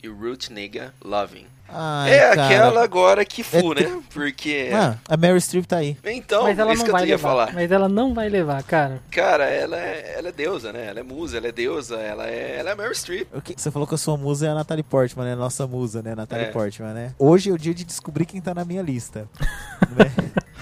E 0.00 0.06
Ruth 0.06 0.48
Nega, 0.48 0.92
Loving. 1.02 1.48
Ai, 1.74 2.12
é 2.12 2.28
cara. 2.34 2.44
aquela 2.46 2.84
agora 2.84 3.24
que 3.24 3.42
fu, 3.42 3.72
É 3.72 3.82
né? 3.84 4.02
Porque... 4.12 4.70
Ah, 4.72 4.96
a 5.08 5.16
Meryl 5.16 5.40
Streep 5.40 5.64
tá 5.66 5.78
aí. 5.78 5.96
Então, 6.04 6.42
Mas 6.44 6.58
ela 6.58 6.72
isso 6.72 6.80
não 6.80 6.84
que 6.86 6.90
eu 6.90 6.92
vai 6.92 7.04
levar. 7.06 7.28
falar. 7.28 7.52
Mas 7.54 7.70
ela 7.70 7.88
não 7.88 8.14
vai 8.14 8.28
levar, 8.28 8.62
cara. 8.62 9.00
Cara, 9.10 9.44
ela 9.44 9.76
é, 9.78 10.14
ela 10.18 10.28
é 10.28 10.32
deusa, 10.32 10.72
né? 10.72 10.86
Ela 10.86 11.00
é 11.00 11.02
musa, 11.02 11.36
ela 11.38 11.48
é 11.48 11.52
deusa, 11.52 11.96
ela 11.96 12.26
é, 12.28 12.56
ela 12.58 12.70
é 12.70 12.74
Meryl 12.74 12.94
Streep. 12.94 13.28
O 13.32 13.40
que- 13.40 13.54
Você 13.56 13.70
falou 13.70 13.86
que 13.88 13.94
a 13.94 13.98
sua 13.98 14.16
musa 14.16 14.46
é 14.46 14.50
a 14.50 14.54
Natalie 14.54 14.82
Portman, 14.84 15.24
né? 15.24 15.34
Nossa 15.34 15.66
musa, 15.66 16.02
né? 16.02 16.14
Natalie 16.14 16.46
É. 16.46 16.50
Portman, 16.50 16.92
né? 16.92 17.14
Hoje 17.18 17.50
é 17.50 17.52
o 17.52 17.58
dia 17.58 17.74
de 17.74 17.84
descobrir 17.84 18.26
quem 18.26 18.40
tá 18.40 18.54
na 18.54 18.64
minha 18.64 18.82
lista. 18.82 19.28
né? 19.96 20.10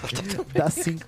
Dá 0.54 0.70
cinco, 0.70 1.04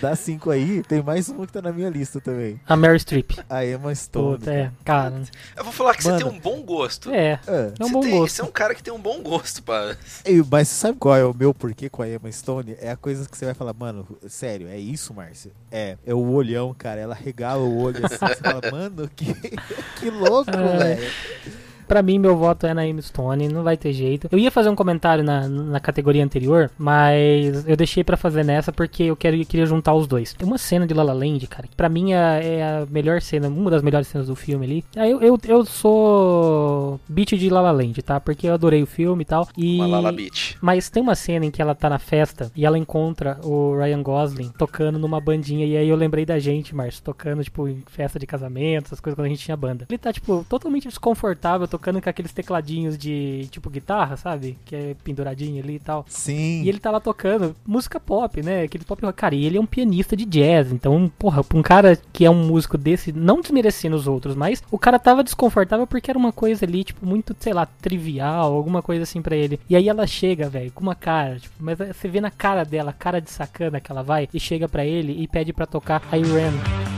dá 0.00 0.14
cinco 0.16 0.50
aí, 0.50 0.82
tem 0.84 1.02
mais 1.02 1.28
uma 1.28 1.46
que 1.46 1.52
tá 1.52 1.60
na 1.60 1.72
minha 1.72 1.90
lista 1.90 2.20
também. 2.20 2.60
A 2.66 2.76
Mary 2.76 2.98
Streep. 3.00 3.32
A 3.50 3.64
Emma 3.66 3.92
Stone. 3.94 4.38
Puta, 4.38 4.52
é, 4.52 4.70
cara. 4.84 5.20
Eu 5.56 5.64
vou 5.64 5.72
falar 5.72 5.94
que 5.96 6.02
você 6.04 6.10
Mano. 6.12 6.24
tem 6.30 6.32
um 6.32 6.38
bom 6.40 6.62
gosto. 6.62 7.10
É, 7.12 7.40
É. 7.46 7.72
é 7.78 7.84
um 7.84 7.88
Você 7.88 7.92
bom 7.92 8.00
tem- 8.00 8.10
gosto. 8.12 8.34
Você 8.36 8.42
é 8.42 8.44
um 8.44 8.50
cara 8.50 8.74
que 8.74 8.82
tem 8.84 8.92
um 8.94 9.00
bom 9.00 9.20
gosto, 9.20 9.45
pá. 9.62 9.96
E- 10.24 10.42
Mas 10.50 10.68
sabe 10.68 10.98
qual 10.98 11.16
é 11.16 11.24
o 11.24 11.34
meu 11.34 11.52
porquê 11.54 11.88
com 11.88 12.02
a 12.02 12.08
Emma 12.08 12.30
Stone? 12.30 12.76
É 12.80 12.90
a 12.90 12.96
coisa 12.96 13.28
que 13.28 13.36
você 13.36 13.44
vai 13.44 13.54
falar, 13.54 13.72
mano, 13.72 14.06
sério, 14.28 14.68
é 14.68 14.78
isso, 14.78 15.12
Márcio? 15.14 15.50
É, 15.70 15.96
é 16.06 16.14
o 16.14 16.30
olhão, 16.32 16.74
cara. 16.76 17.00
Ela 17.00 17.14
regala 17.14 17.62
o 17.62 17.78
olho 17.80 18.04
assim, 18.04 18.16
você 18.16 18.34
fala, 18.36 18.60
mano, 18.70 19.08
que, 19.14 19.26
que 20.00 20.10
louco, 20.10 20.50
É. 20.50 20.78
velho. 20.96 21.12
Pra 21.86 22.02
mim, 22.02 22.18
meu 22.18 22.36
voto 22.36 22.66
é 22.66 22.74
na 22.74 22.86
Emma 22.86 23.02
Stone, 23.02 23.48
não 23.48 23.62
vai 23.62 23.76
ter 23.76 23.92
jeito. 23.92 24.28
Eu 24.30 24.38
ia 24.38 24.50
fazer 24.50 24.68
um 24.68 24.74
comentário 24.74 25.22
na, 25.22 25.48
na 25.48 25.80
categoria 25.80 26.24
anterior, 26.24 26.70
mas 26.78 27.66
eu 27.66 27.76
deixei 27.76 28.02
pra 28.02 28.16
fazer 28.16 28.44
nessa 28.44 28.72
porque 28.72 29.04
eu 29.04 29.16
quero, 29.16 29.36
eu 29.36 29.46
queria 29.46 29.66
juntar 29.66 29.94
os 29.94 30.06
dois. 30.06 30.34
Tem 30.34 30.46
uma 30.46 30.58
cena 30.58 30.86
de 30.86 30.94
La 30.94 31.02
La 31.02 31.12
Land, 31.12 31.46
cara, 31.46 31.68
que 31.68 31.76
pra 31.76 31.88
mim 31.88 32.12
é, 32.12 32.58
é 32.58 32.62
a 32.62 32.86
melhor 32.90 33.20
cena, 33.20 33.48
uma 33.48 33.70
das 33.70 33.82
melhores 33.82 34.08
cenas 34.08 34.26
do 34.26 34.36
filme 34.36 34.66
ali. 34.66 34.84
Aí 34.96 35.10
Eu, 35.10 35.20
eu, 35.20 35.38
eu 35.46 35.64
sou 35.64 37.00
beat 37.08 37.30
de 37.36 37.48
La 37.50 37.60
La 37.60 37.70
Land, 37.70 38.02
tá? 38.02 38.20
Porque 38.20 38.48
eu 38.48 38.54
adorei 38.54 38.82
o 38.82 38.86
filme 38.86 39.22
e 39.22 39.24
tal. 39.24 39.48
E... 39.56 39.76
Uma 39.76 39.86
Lala 39.86 40.12
Beach. 40.12 40.56
Mas 40.60 40.90
tem 40.90 41.02
uma 41.02 41.14
cena 41.14 41.46
em 41.46 41.50
que 41.50 41.62
ela 41.62 41.74
tá 41.74 41.88
na 41.88 41.98
festa 41.98 42.50
e 42.54 42.64
ela 42.64 42.78
encontra 42.78 43.38
o 43.42 43.76
Ryan 43.76 44.02
Gosling 44.02 44.52
tocando 44.56 44.98
numa 44.98 45.20
bandinha. 45.20 45.66
E 45.66 45.76
aí 45.76 45.88
eu 45.88 45.96
lembrei 45.96 46.24
da 46.24 46.38
gente, 46.38 46.74
Márcio, 46.74 47.02
tocando, 47.02 47.42
tipo, 47.42 47.68
em 47.68 47.82
festa 47.86 48.18
de 48.18 48.26
casamento, 48.26 48.86
essas 48.86 49.00
coisas 49.00 49.16
quando 49.16 49.26
a 49.26 49.28
gente 49.28 49.44
tinha 49.44 49.56
banda. 49.56 49.86
Ele 49.88 49.98
tá, 49.98 50.12
tipo, 50.12 50.44
totalmente 50.48 50.88
desconfortável, 50.88 51.66
tocando 51.76 52.00
com 52.00 52.08
aqueles 52.08 52.32
tecladinhos 52.32 52.96
de, 52.96 53.46
tipo, 53.50 53.68
guitarra, 53.68 54.16
sabe? 54.16 54.58
Que 54.64 54.74
é 54.74 54.96
penduradinho 55.04 55.62
ali 55.62 55.74
e 55.74 55.78
tal. 55.78 56.06
Sim. 56.08 56.62
E 56.62 56.68
ele 56.68 56.78
tá 56.78 56.90
lá 56.90 56.98
tocando 56.98 57.54
música 57.66 58.00
pop, 58.00 58.42
né? 58.42 58.62
Aquele 58.62 58.84
pop 58.84 59.04
rock. 59.04 59.16
Cara, 59.16 59.34
e 59.34 59.44
ele 59.44 59.58
é 59.58 59.60
um 59.60 59.66
pianista 59.66 60.16
de 60.16 60.24
jazz. 60.24 60.72
Então, 60.72 61.10
porra, 61.18 61.44
pra 61.44 61.58
um 61.58 61.62
cara 61.62 61.98
que 62.12 62.24
é 62.24 62.30
um 62.30 62.46
músico 62.46 62.78
desse, 62.78 63.12
não 63.12 63.40
desmerecendo 63.40 63.94
os 63.94 64.08
outros, 64.08 64.34
mas 64.34 64.62
o 64.70 64.78
cara 64.78 64.98
tava 64.98 65.22
desconfortável 65.22 65.86
porque 65.86 66.10
era 66.10 66.18
uma 66.18 66.32
coisa 66.32 66.64
ali, 66.64 66.82
tipo, 66.82 67.04
muito, 67.04 67.36
sei 67.38 67.52
lá, 67.52 67.66
trivial, 67.66 68.54
alguma 68.54 68.80
coisa 68.82 69.02
assim 69.02 69.20
pra 69.20 69.36
ele. 69.36 69.60
E 69.68 69.76
aí 69.76 69.88
ela 69.88 70.06
chega, 70.06 70.48
velho, 70.48 70.72
com 70.72 70.82
uma 70.82 70.94
cara, 70.94 71.38
tipo, 71.38 71.54
mas 71.60 71.76
você 71.78 72.08
vê 72.08 72.20
na 72.20 72.30
cara 72.30 72.64
dela, 72.64 72.92
cara 72.92 73.20
de 73.20 73.30
sacana 73.30 73.80
que 73.80 73.92
ela 73.92 74.02
vai, 74.02 74.28
e 74.32 74.40
chega 74.40 74.68
pra 74.68 74.84
ele 74.84 75.12
e 75.20 75.28
pede 75.28 75.52
pra 75.52 75.66
tocar 75.66 76.02
I 76.12 76.22
Ran. 76.22 76.95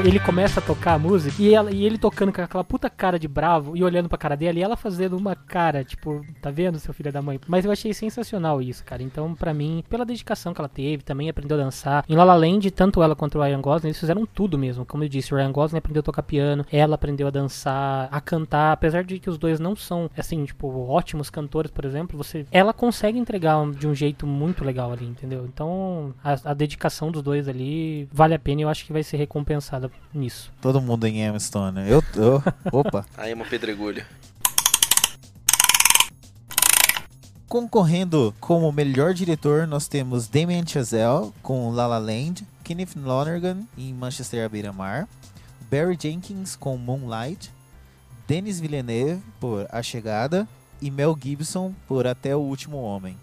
Ele 0.00 0.18
começa 0.20 0.60
a 0.60 0.62
tocar 0.62 0.94
a 0.94 0.98
música 0.98 1.40
e, 1.42 1.54
ela- 1.54 1.70
e 1.70 1.84
ele 1.84 1.98
tocando 1.98 2.32
com 2.32 2.40
aquela 2.42 2.64
puta 2.64 2.88
cara 2.90 3.18
de 3.18 3.28
bravo 3.28 3.76
e 3.76 3.82
olhando 3.84 4.08
pra 4.08 4.18
cara 4.18 4.36
dela 4.36 4.58
e 4.58 4.62
ela 4.62 4.76
fazendo 4.76 5.16
uma 5.16 5.34
cara, 5.34 5.84
tipo, 5.84 6.24
tá 6.40 6.50
vendo, 6.50 6.78
seu 6.78 6.92
filho 6.94 7.12
da 7.12 7.22
mãe? 7.22 7.40
Mas 7.46 7.64
eu 7.64 7.70
achei 7.72 7.92
sensacional 7.94 8.60
isso, 8.62 8.84
cara. 8.84 9.02
Então, 9.02 9.34
pra 9.34 9.52
mim, 9.54 9.84
pela 9.88 10.04
dedicação 10.04 10.52
que 10.54 10.60
ela 10.60 10.68
teve, 10.68 11.02
também 11.02 11.28
aprendeu 11.28 11.58
a 11.58 11.62
dançar. 11.64 12.04
Em 12.08 12.14
La 12.16 12.24
La 12.24 12.34
Land, 12.34 12.70
tanto 12.70 13.02
ela 13.02 13.14
quanto 13.16 13.38
o 13.38 13.42
Ryan 13.42 13.60
Gosling, 13.60 13.88
eles 13.88 14.00
fizeram 14.00 14.26
tudo 14.26 14.58
mesmo. 14.58 14.84
Como 14.84 15.04
eu 15.04 15.08
disse, 15.08 15.32
o 15.32 15.36
Ryan 15.36 15.52
Gosling 15.52 15.78
aprendeu 15.78 16.00
a 16.00 16.04
tocar 16.04 16.22
piano, 16.22 16.64
ela 16.70 16.94
aprendeu 16.94 17.26
a 17.26 17.30
dançar, 17.30 18.08
a 18.10 18.20
cantar, 18.20 18.72
apesar 18.72 19.04
de 19.04 19.18
que 19.18 19.30
os 19.30 19.38
dois 19.38 19.60
não 19.60 19.76
são, 19.76 20.10
assim, 20.16 20.44
tipo, 20.44 20.68
ótimos 20.88 21.30
cantores, 21.30 21.70
por 21.70 21.84
exemplo, 21.84 22.16
você, 22.16 22.46
ela 22.50 22.72
consegue 22.72 23.18
entregar 23.18 23.54
de 23.72 23.86
um 23.86 23.94
jeito 23.94 24.26
muito 24.26 24.64
legal 24.64 24.92
ali, 24.92 25.06
entendeu? 25.06 25.44
Então, 25.46 26.14
a, 26.22 26.50
a 26.50 26.54
dedicação 26.54 27.10
dos 27.10 27.22
dois 27.22 27.48
ali 27.48 28.08
vale 28.12 28.34
a 28.34 28.38
pena 28.38 28.60
e 28.60 28.64
eu 28.64 28.68
acho 28.68 28.84
que 28.84 28.92
vai 28.92 29.02
ser 29.02 29.16
recompensada 29.16 29.83
nisso. 30.12 30.50
Todo 30.60 30.80
mundo 30.80 31.06
em 31.06 31.22
Emma 31.22 31.38
Stone. 31.38 31.74
né? 31.74 31.86
Eu, 31.88 32.02
eu 32.16 32.42
opa. 32.72 33.04
Aí 33.16 33.32
é 33.32 33.34
uma 33.34 33.44
pedregulho. 33.44 34.04
Concorrendo 37.48 38.34
como 38.40 38.72
melhor 38.72 39.14
diretor, 39.14 39.66
nós 39.66 39.86
temos 39.86 40.26
Damien 40.26 40.66
Chazelle 40.66 41.32
com 41.40 41.70
La 41.70 41.86
La 41.86 41.98
Land, 41.98 42.44
Kenneth 42.64 42.96
Lonergan 42.96 43.58
em 43.78 43.94
Manchester 43.94 44.44
à 44.44 44.48
beira-mar, 44.48 45.06
Barry 45.70 45.96
Jenkins 46.00 46.56
com 46.56 46.76
Moonlight, 46.76 47.52
Denis 48.26 48.58
Villeneuve 48.58 49.22
por 49.38 49.66
A 49.70 49.82
Chegada 49.82 50.48
e 50.82 50.90
Mel 50.90 51.16
Gibson 51.22 51.72
por 51.86 52.06
Até 52.06 52.34
o 52.34 52.40
Último 52.40 52.78
Homem. 52.78 53.16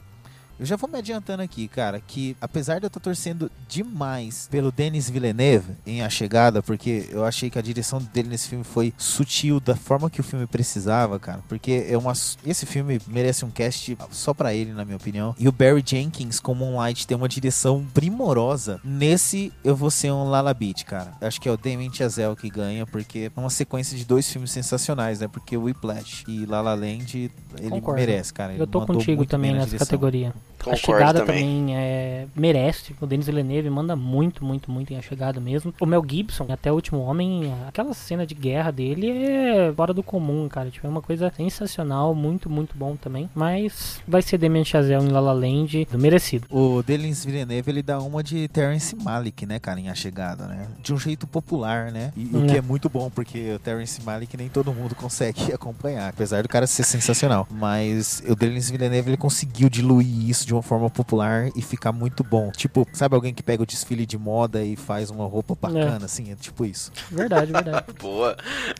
Eu 0.62 0.68
já 0.68 0.76
vou 0.76 0.88
me 0.88 1.00
adiantando 1.00 1.42
aqui, 1.42 1.68
cara, 1.68 2.00
que 2.00 2.38
apesar 2.40 2.78
de 2.78 2.86
eu 2.86 2.88
estar 2.88 3.00
torcendo 3.00 3.52
demais 3.68 4.48
pelo 4.52 4.72
Denis 4.72 5.10
Villeneuve 5.10 5.72
em 5.88 6.04
A 6.04 6.10
Chegada, 6.10 6.62
porque 6.62 7.10
eu 7.10 7.26
achei 7.26 7.50
que 7.50 7.58
a 7.58 7.64
direção 7.64 7.98
dele 8.14 8.30
nesse 8.30 8.48
filme 8.48 8.64
foi 8.64 8.94
sutil 8.96 9.60
da 9.60 9.76
forma 9.76 10.08
que 10.08 10.22
o 10.22 10.24
filme 10.24 10.46
precisava, 10.46 11.18
cara, 11.18 11.40
porque 11.50 11.88
é 11.90 11.98
uma 11.98 12.14
esse 12.46 12.68
filme 12.68 13.02
merece 13.08 13.44
um 13.44 13.50
cast 13.50 13.98
só 14.12 14.36
para 14.36 14.54
ele, 14.54 14.72
na 14.72 14.86
minha 14.86 14.98
opinião. 14.98 15.34
E 15.40 15.48
o 15.48 15.52
Barry 15.52 15.84
Jenkins 15.84 16.40
como 16.40 16.64
Moonlight 16.64 17.08
tem 17.08 17.18
uma 17.18 17.28
direção 17.28 17.84
primorosa. 17.92 18.80
Nesse 18.84 19.52
eu 19.64 19.76
vou 19.76 19.90
ser 19.90 20.12
um 20.12 20.30
Lala 20.30 20.54
Beat, 20.54 20.84
cara. 20.84 21.14
Acho 21.22 21.42
que 21.42 21.50
é 21.50 21.52
o 21.52 21.58
Damien 21.58 21.92
Chazelle 21.92 22.36
que 22.36 22.52
ganha, 22.52 22.86
porque 22.86 23.32
é 23.36 23.40
uma 23.40 23.50
sequência 23.50 23.98
de 23.98 24.06
dois 24.06 24.30
filmes 24.32 24.52
sensacionais, 24.52 25.22
né? 25.22 25.28
Porque 25.28 25.58
o 25.58 25.64
Whiplash 25.64 26.24
e 26.28 26.46
La 26.46 26.62
La 26.62 26.76
Land 26.76 27.32
ele 27.58 27.70
Concordo. 27.72 28.00
merece, 28.00 28.32
cara. 28.32 28.54
Ele 28.54 28.62
Eu 28.62 28.68
tô 28.68 28.86
contigo 28.86 29.26
também 29.26 29.54
nessa 29.54 29.66
direção. 29.66 29.88
categoria. 29.88 30.32
A 30.70 30.74
Concordo 30.76 31.00
chegada 31.00 31.20
também. 31.26 31.44
também, 31.60 31.76
é, 31.78 32.26
merece. 32.36 32.96
O 33.02 33.06
Denis 33.08 33.26
Villeneuve 33.26 33.70
manda 33.70 33.96
muito, 33.96 34.44
muito, 34.46 34.70
muito 34.72 34.94
em 34.94 34.98
a 34.98 35.02
chegada 35.02 35.40
mesmo. 35.40 35.74
O 35.80 35.86
Mel 35.86 36.04
Gibson, 36.08 36.46
até 36.50 36.72
o 36.72 36.76
último 36.76 37.00
homem, 37.02 37.54
aquela 37.68 37.94
cena 37.94 38.26
de 38.26 38.34
guerra 38.36 38.72
dele 38.72 39.10
é 39.10 39.74
fora 39.76 39.94
do 39.94 40.04
comum, 40.04 40.48
cara. 40.50 40.70
Tipo, 40.70 40.88
é 40.88 40.90
uma 40.90 41.02
coisa 41.02 41.32
sensacional, 41.36 42.14
muito, 42.16 42.50
muito 42.50 42.76
bom 42.78 42.96
também. 42.96 43.30
Mas 43.36 44.00
vai 44.08 44.22
ser 44.22 44.38
Damien 44.38 44.64
Chazelle 44.66 45.06
em 45.06 45.10
La 45.10 45.20
La 45.20 45.34
Land, 45.34 45.88
do 45.92 45.98
merecido. 46.00 46.48
O 46.50 46.82
Denis 46.84 47.24
Villeneuve, 47.26 47.70
ele 47.72 47.82
dá 47.82 48.00
uma 48.00 48.24
de 48.24 48.48
Terrence 48.48 48.96
Malick, 48.96 49.46
né, 49.46 49.60
cara, 49.60 49.80
em 49.80 49.90
A 49.90 49.96
Chegada, 49.96 50.46
né? 50.48 50.68
De 50.82 50.94
um 50.94 50.98
jeito 51.00 51.26
popular, 51.28 51.92
né? 51.92 52.12
E, 52.16 52.26
o 52.36 52.44
É. 52.46 52.48
que 52.48 52.58
é 52.58 52.62
muito 52.62 52.90
bom, 52.90 53.10
porque 53.10 53.54
o 53.54 53.60
Terrence 53.60 54.02
Malick 54.04 54.36
nem 54.38 54.50
todo 54.50 54.74
mundo 54.74 54.94
consegue 54.96 55.54
acompanhar, 55.54 56.10
apesar 56.10 56.44
do 56.44 56.50
cara 56.50 56.68
ser 56.68 56.84
sensacional. 56.84 57.48
Mas 57.50 58.22
o 58.28 58.36
Denis 58.36 58.70
Villeneuve, 58.70 59.10
ele 59.12 59.18
conseguiu 59.18 59.70
diluir 59.70 60.30
isso 60.30 60.46
de 60.46 60.51
uma 60.54 60.62
forma 60.62 60.90
popular 60.90 61.50
e 61.56 61.62
ficar 61.62 61.92
muito 61.92 62.24
bom. 62.24 62.52
Tipo, 62.52 62.88
sabe 62.94 63.16
alguém 63.16 63.34
que 63.34 63.44
pega 63.44 63.64
o 63.64 63.66
desfile 63.66 64.06
de 64.06 64.18
moda 64.18 64.64
e 64.64 64.76
faz 64.76 65.10
uma 65.10 65.26
roupa 65.26 65.56
bacana, 65.60 66.06
assim? 66.06 66.32
É 66.32 66.36
tipo 66.36 66.66
isso. 66.66 66.92
Verdade, 67.10 67.52
verdade. 67.52 67.86
Boa, 68.00 68.36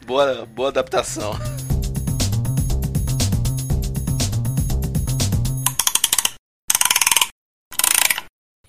boa, 0.06 0.46
boa 0.46 0.70
adaptação. 0.70 1.34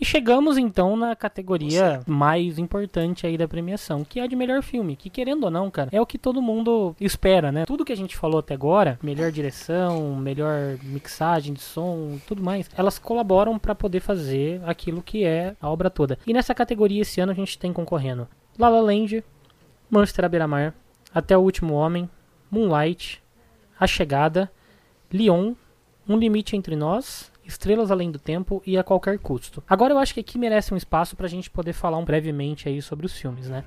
E 0.02 0.04
chegamos 0.04 0.58
então 0.58 0.96
na 0.96 1.14
categoria 1.14 2.00
mais 2.08 2.58
importante 2.58 3.24
aí 3.24 3.38
da 3.38 3.46
premiação, 3.46 4.02
que 4.02 4.18
é 4.18 4.24
a 4.24 4.26
de 4.26 4.34
melhor 4.34 4.60
filme, 4.60 4.96
que 4.96 5.08
querendo 5.08 5.44
ou 5.44 5.50
não, 5.50 5.70
cara, 5.70 5.90
é 5.92 6.00
o 6.00 6.04
que 6.04 6.18
todo 6.18 6.42
mundo 6.42 6.96
espera, 7.00 7.52
né? 7.52 7.64
Tudo 7.66 7.84
que 7.84 7.92
a 7.92 7.96
gente 7.96 8.16
falou 8.16 8.40
até 8.40 8.52
agora, 8.52 8.98
melhor 9.00 9.30
direção, 9.30 10.16
melhor 10.16 10.76
mixagem 10.82 11.54
de 11.54 11.60
som, 11.60 12.18
tudo 12.26 12.42
mais, 12.42 12.68
elas 12.76 12.98
colaboram 12.98 13.60
pra 13.60 13.76
poder 13.76 14.00
fazer 14.00 14.60
aquilo 14.66 15.02
que 15.02 15.22
é 15.22 15.54
a 15.60 15.70
obra 15.70 15.88
toda. 15.88 16.18
E 16.26 16.32
nessa 16.32 16.52
categoria 16.52 17.02
esse 17.02 17.20
ano 17.20 17.30
a 17.30 17.36
gente 17.36 17.56
tem 17.56 17.72
concorrendo 17.72 18.26
La 18.58 18.68
La 18.68 18.80
Land, 18.80 19.22
Manchester 19.88 20.24
à 20.24 20.28
beira-mar, 20.28 20.74
Até 21.14 21.38
o 21.38 21.42
Último 21.42 21.74
Homem, 21.74 22.10
Moonlight, 22.50 23.22
A 23.78 23.86
Chegada, 23.86 24.50
Leon, 25.12 25.54
Um 26.08 26.16
Limite 26.16 26.56
Entre 26.56 26.74
Nós, 26.74 27.30
Estrelas 27.44 27.90
Além 27.90 28.10
do 28.10 28.18
Tempo 28.18 28.62
e 28.66 28.76
A 28.78 28.84
Qualquer 28.84 29.18
Custo. 29.18 29.62
Agora 29.68 29.92
eu 29.92 29.98
acho 29.98 30.14
que 30.14 30.20
aqui 30.20 30.38
merece 30.38 30.72
um 30.72 30.76
espaço 30.76 31.16
pra 31.16 31.28
gente 31.28 31.50
poder 31.50 31.72
falar 31.72 31.98
um 31.98 32.04
brevemente 32.04 32.68
aí 32.68 32.80
sobre 32.80 33.06
os 33.06 33.16
filmes, 33.16 33.48
né? 33.48 33.64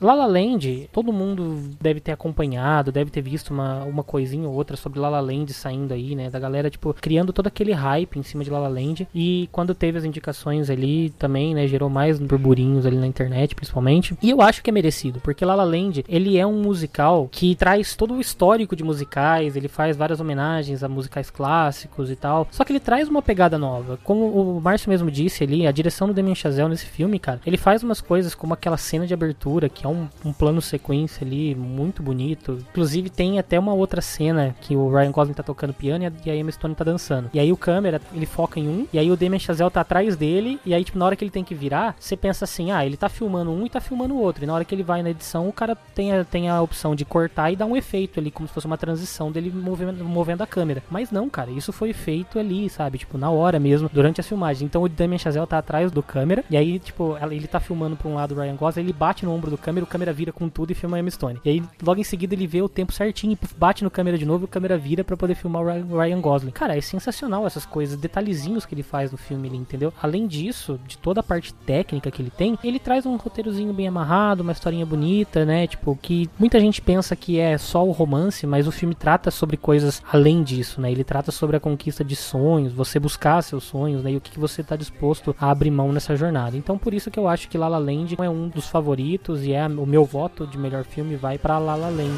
La 0.00 0.14
La 0.14 0.26
Land, 0.26 0.88
todo 0.92 1.12
mundo 1.12 1.60
deve 1.80 2.00
ter 2.00 2.12
acompanhado, 2.12 2.92
deve 2.92 3.10
ter 3.10 3.20
visto 3.20 3.50
uma, 3.50 3.84
uma 3.84 4.04
coisinha 4.04 4.48
ou 4.48 4.54
outra 4.54 4.76
sobre 4.76 5.00
La 5.00 5.08
La 5.08 5.20
Land 5.20 5.52
saindo 5.52 5.92
aí, 5.92 6.14
né? 6.14 6.30
Da 6.30 6.38
galera, 6.38 6.70
tipo, 6.70 6.94
criando 6.94 7.32
todo 7.32 7.48
aquele 7.48 7.72
hype 7.72 8.18
em 8.18 8.22
cima 8.22 8.44
de 8.44 8.50
La 8.50 8.60
La 8.60 8.68
Land. 8.68 9.08
E 9.14 9.48
quando 9.50 9.74
teve 9.74 9.98
as 9.98 10.04
indicações 10.04 10.70
ali 10.70 11.10
também, 11.10 11.54
né? 11.54 11.66
Gerou 11.66 11.90
mais 11.90 12.18
burburinhos 12.18 12.86
ali 12.86 12.96
na 12.96 13.06
internet, 13.06 13.54
principalmente. 13.54 14.16
E 14.22 14.30
eu 14.30 14.40
acho 14.40 14.62
que 14.62 14.70
é 14.70 14.72
merecido, 14.72 15.20
porque 15.20 15.44
La 15.44 15.54
La 15.54 15.64
Land, 15.64 16.04
ele 16.08 16.38
é 16.38 16.46
um 16.46 16.62
musical 16.62 17.28
que 17.30 17.54
traz 17.56 17.96
todo 17.96 18.14
o 18.14 18.20
histórico 18.20 18.76
de 18.76 18.84
musicais, 18.84 19.56
ele 19.56 19.68
faz 19.68 19.96
várias 19.96 20.20
homenagens 20.20 20.82
a 20.82 20.88
musicais 20.88 21.30
clássicos 21.30 22.10
e 22.10 22.16
tal. 22.16 22.46
Só 22.50 22.64
que 22.64 22.72
ele 22.72 22.80
traz 22.80 23.08
uma 23.08 23.22
pegada 23.22 23.58
nova. 23.58 23.98
Como 24.04 24.26
o 24.26 24.60
Márcio 24.60 24.90
mesmo 24.90 25.10
disse 25.10 25.42
ali, 25.42 25.66
a 25.66 25.72
direção 25.72 26.06
do 26.06 26.14
Damien 26.14 26.34
Chazelle 26.34 26.70
nesse 26.70 26.86
filme, 26.86 27.18
cara, 27.18 27.40
ele 27.44 27.56
faz 27.56 27.82
umas 27.82 28.00
coisas 28.00 28.34
como 28.34 28.54
aquela 28.54 28.76
cena 28.76 29.06
de 29.06 29.14
abertura, 29.14 29.68
que 29.68 29.87
é 29.88 29.92
um, 29.92 30.08
um 30.24 30.32
plano 30.32 30.60
sequência 30.60 31.26
ali 31.26 31.54
muito 31.54 32.02
bonito. 32.02 32.58
Inclusive 32.70 33.10
tem 33.10 33.38
até 33.38 33.58
uma 33.58 33.72
outra 33.72 34.00
cena 34.00 34.54
que 34.60 34.76
o 34.76 34.90
Ryan 34.90 35.10
Gosling 35.10 35.34
tá 35.34 35.42
tocando 35.42 35.72
piano 35.72 36.04
e 36.04 36.30
a, 36.30 36.32
a 36.32 36.36
Emma 36.36 36.50
Stone 36.50 36.74
tá 36.74 36.84
dançando. 36.84 37.30
E 37.32 37.40
aí 37.40 37.52
o 37.52 37.56
câmera, 37.56 38.00
ele 38.12 38.26
foca 38.26 38.60
em 38.60 38.68
um, 38.68 38.86
e 38.92 38.98
aí 38.98 39.10
o 39.10 39.16
Damien 39.16 39.38
Chazelle 39.38 39.70
tá 39.70 39.80
atrás 39.80 40.16
dele, 40.16 40.60
e 40.64 40.74
aí 40.74 40.84
tipo, 40.84 40.98
na 40.98 41.06
hora 41.06 41.16
que 41.16 41.24
ele 41.24 41.30
tem 41.30 41.44
que 41.44 41.54
virar, 41.54 41.96
você 41.98 42.16
pensa 42.16 42.44
assim, 42.44 42.70
ah, 42.70 42.84
ele 42.84 42.96
tá 42.96 43.08
filmando 43.08 43.50
um 43.50 43.66
e 43.66 43.70
tá 43.70 43.80
filmando 43.80 44.14
o 44.14 44.20
outro. 44.20 44.44
E 44.44 44.46
na 44.46 44.54
hora 44.54 44.64
que 44.64 44.74
ele 44.74 44.82
vai 44.82 45.02
na 45.02 45.10
edição, 45.10 45.48
o 45.48 45.52
cara 45.52 45.76
tem 45.94 46.12
a, 46.12 46.24
tem 46.24 46.48
a 46.48 46.60
opção 46.60 46.94
de 46.94 47.04
cortar 47.04 47.50
e 47.50 47.56
dar 47.56 47.66
um 47.66 47.76
efeito 47.76 48.20
ali, 48.20 48.30
como 48.30 48.48
se 48.48 48.54
fosse 48.54 48.66
uma 48.66 48.78
transição 48.78 49.32
dele 49.32 49.50
movendo, 49.50 50.04
movendo 50.04 50.42
a 50.42 50.46
câmera. 50.46 50.82
Mas 50.90 51.10
não, 51.10 51.28
cara, 51.28 51.50
isso 51.50 51.72
foi 51.72 51.92
feito 51.92 52.38
ali, 52.38 52.68
sabe? 52.68 52.98
Tipo, 52.98 53.18
na 53.18 53.30
hora 53.30 53.58
mesmo, 53.58 53.90
durante 53.92 54.20
as 54.20 54.26
filmagens. 54.26 54.62
Então 54.62 54.82
o 54.82 54.88
Damien 54.88 55.18
Chazelle 55.18 55.46
tá 55.46 55.58
atrás 55.58 55.90
do 55.90 56.02
câmera, 56.02 56.44
e 56.50 56.56
aí, 56.56 56.78
tipo, 56.78 57.16
ele 57.30 57.46
tá 57.46 57.60
filmando 57.60 57.96
pra 57.96 58.08
um 58.08 58.14
lado 58.14 58.34
o 58.34 58.40
Ryan 58.40 58.56
Gosling, 58.56 58.82
ele 58.82 58.92
bate 58.92 59.24
no 59.24 59.32
ombro 59.32 59.50
do 59.50 59.58
câmera, 59.58 59.77
o 59.84 59.86
câmera 59.86 60.12
vira 60.12 60.32
com 60.32 60.48
tudo 60.48 60.70
e 60.70 60.74
filma 60.74 60.96
a 60.96 61.00
Emma 61.00 61.10
Stone. 61.10 61.40
E 61.44 61.50
aí, 61.50 61.62
logo 61.82 62.00
em 62.00 62.04
seguida, 62.04 62.34
ele 62.34 62.46
vê 62.46 62.62
o 62.62 62.68
tempo 62.68 62.92
certinho, 62.92 63.32
e 63.32 63.38
bate 63.56 63.82
no 63.84 63.90
câmera 63.90 64.16
de 64.18 64.26
novo 64.26 64.44
e 64.44 64.46
o 64.46 64.48
câmera 64.48 64.76
vira 64.78 65.02
pra 65.02 65.16
poder 65.16 65.34
filmar 65.34 65.62
o 65.62 65.98
Ryan- 65.98 66.20
Gosling. 66.20 66.50
Cara, 66.50 66.76
é 66.76 66.80
sensacional 66.80 67.46
essas 67.46 67.64
coisas, 67.64 67.98
detalhezinhos 67.98 68.64
que 68.66 68.74
ele 68.74 68.82
faz 68.82 69.12
no 69.12 69.18
filme 69.18 69.48
entendeu? 69.56 69.92
Além 70.02 70.26
disso, 70.26 70.78
de 70.86 70.98
toda 70.98 71.20
a 71.20 71.22
parte 71.22 71.52
técnica 71.54 72.10
que 72.10 72.20
ele 72.20 72.30
tem, 72.30 72.58
ele 72.62 72.78
traz 72.78 73.06
um 73.06 73.16
roteirozinho 73.16 73.72
bem 73.72 73.88
amarrado, 73.88 74.42
uma 74.42 74.52
historinha 74.52 74.84
bonita, 74.84 75.44
né? 75.44 75.66
Tipo, 75.66 75.96
que 76.00 76.28
muita 76.38 76.60
gente 76.60 76.80
pensa 76.82 77.14
que 77.16 77.38
é 77.38 77.56
só 77.56 77.86
o 77.86 77.92
romance, 77.92 78.46
mas 78.46 78.66
o 78.66 78.72
filme 78.72 78.94
trata 78.94 79.30
sobre 79.30 79.56
coisas 79.56 80.02
além 80.10 80.42
disso, 80.42 80.80
né? 80.80 80.90
Ele 80.90 81.04
trata 81.04 81.30
sobre 81.30 81.56
a 81.56 81.60
conquista 81.60 82.04
de 82.04 82.16
sonhos, 82.16 82.72
você 82.72 82.98
buscar 82.98 83.42
seus 83.42 83.64
sonhos, 83.64 84.02
né? 84.02 84.12
E 84.12 84.16
o 84.16 84.20
que 84.20 84.38
você 84.38 84.62
tá 84.62 84.76
disposto 84.76 85.34
a 85.38 85.50
abrir 85.50 85.70
mão 85.70 85.92
nessa 85.92 86.16
jornada. 86.16 86.56
Então, 86.56 86.78
por 86.78 86.92
isso 86.92 87.10
que 87.10 87.18
eu 87.18 87.28
acho 87.28 87.48
que 87.48 87.58
La 87.58 87.68
La 87.68 87.78
Land 87.78 88.16
é 88.18 88.30
um 88.30 88.48
dos 88.48 88.66
favoritos 88.68 89.44
e 89.44 89.52
é 89.52 89.67
o 89.76 89.86
meu 89.86 90.04
voto 90.04 90.46
de 90.46 90.56
melhor 90.56 90.84
filme 90.84 91.16
vai 91.16 91.38
pra 91.38 91.58
La 91.58 91.74
La 91.74 91.88
Land. 91.88 92.12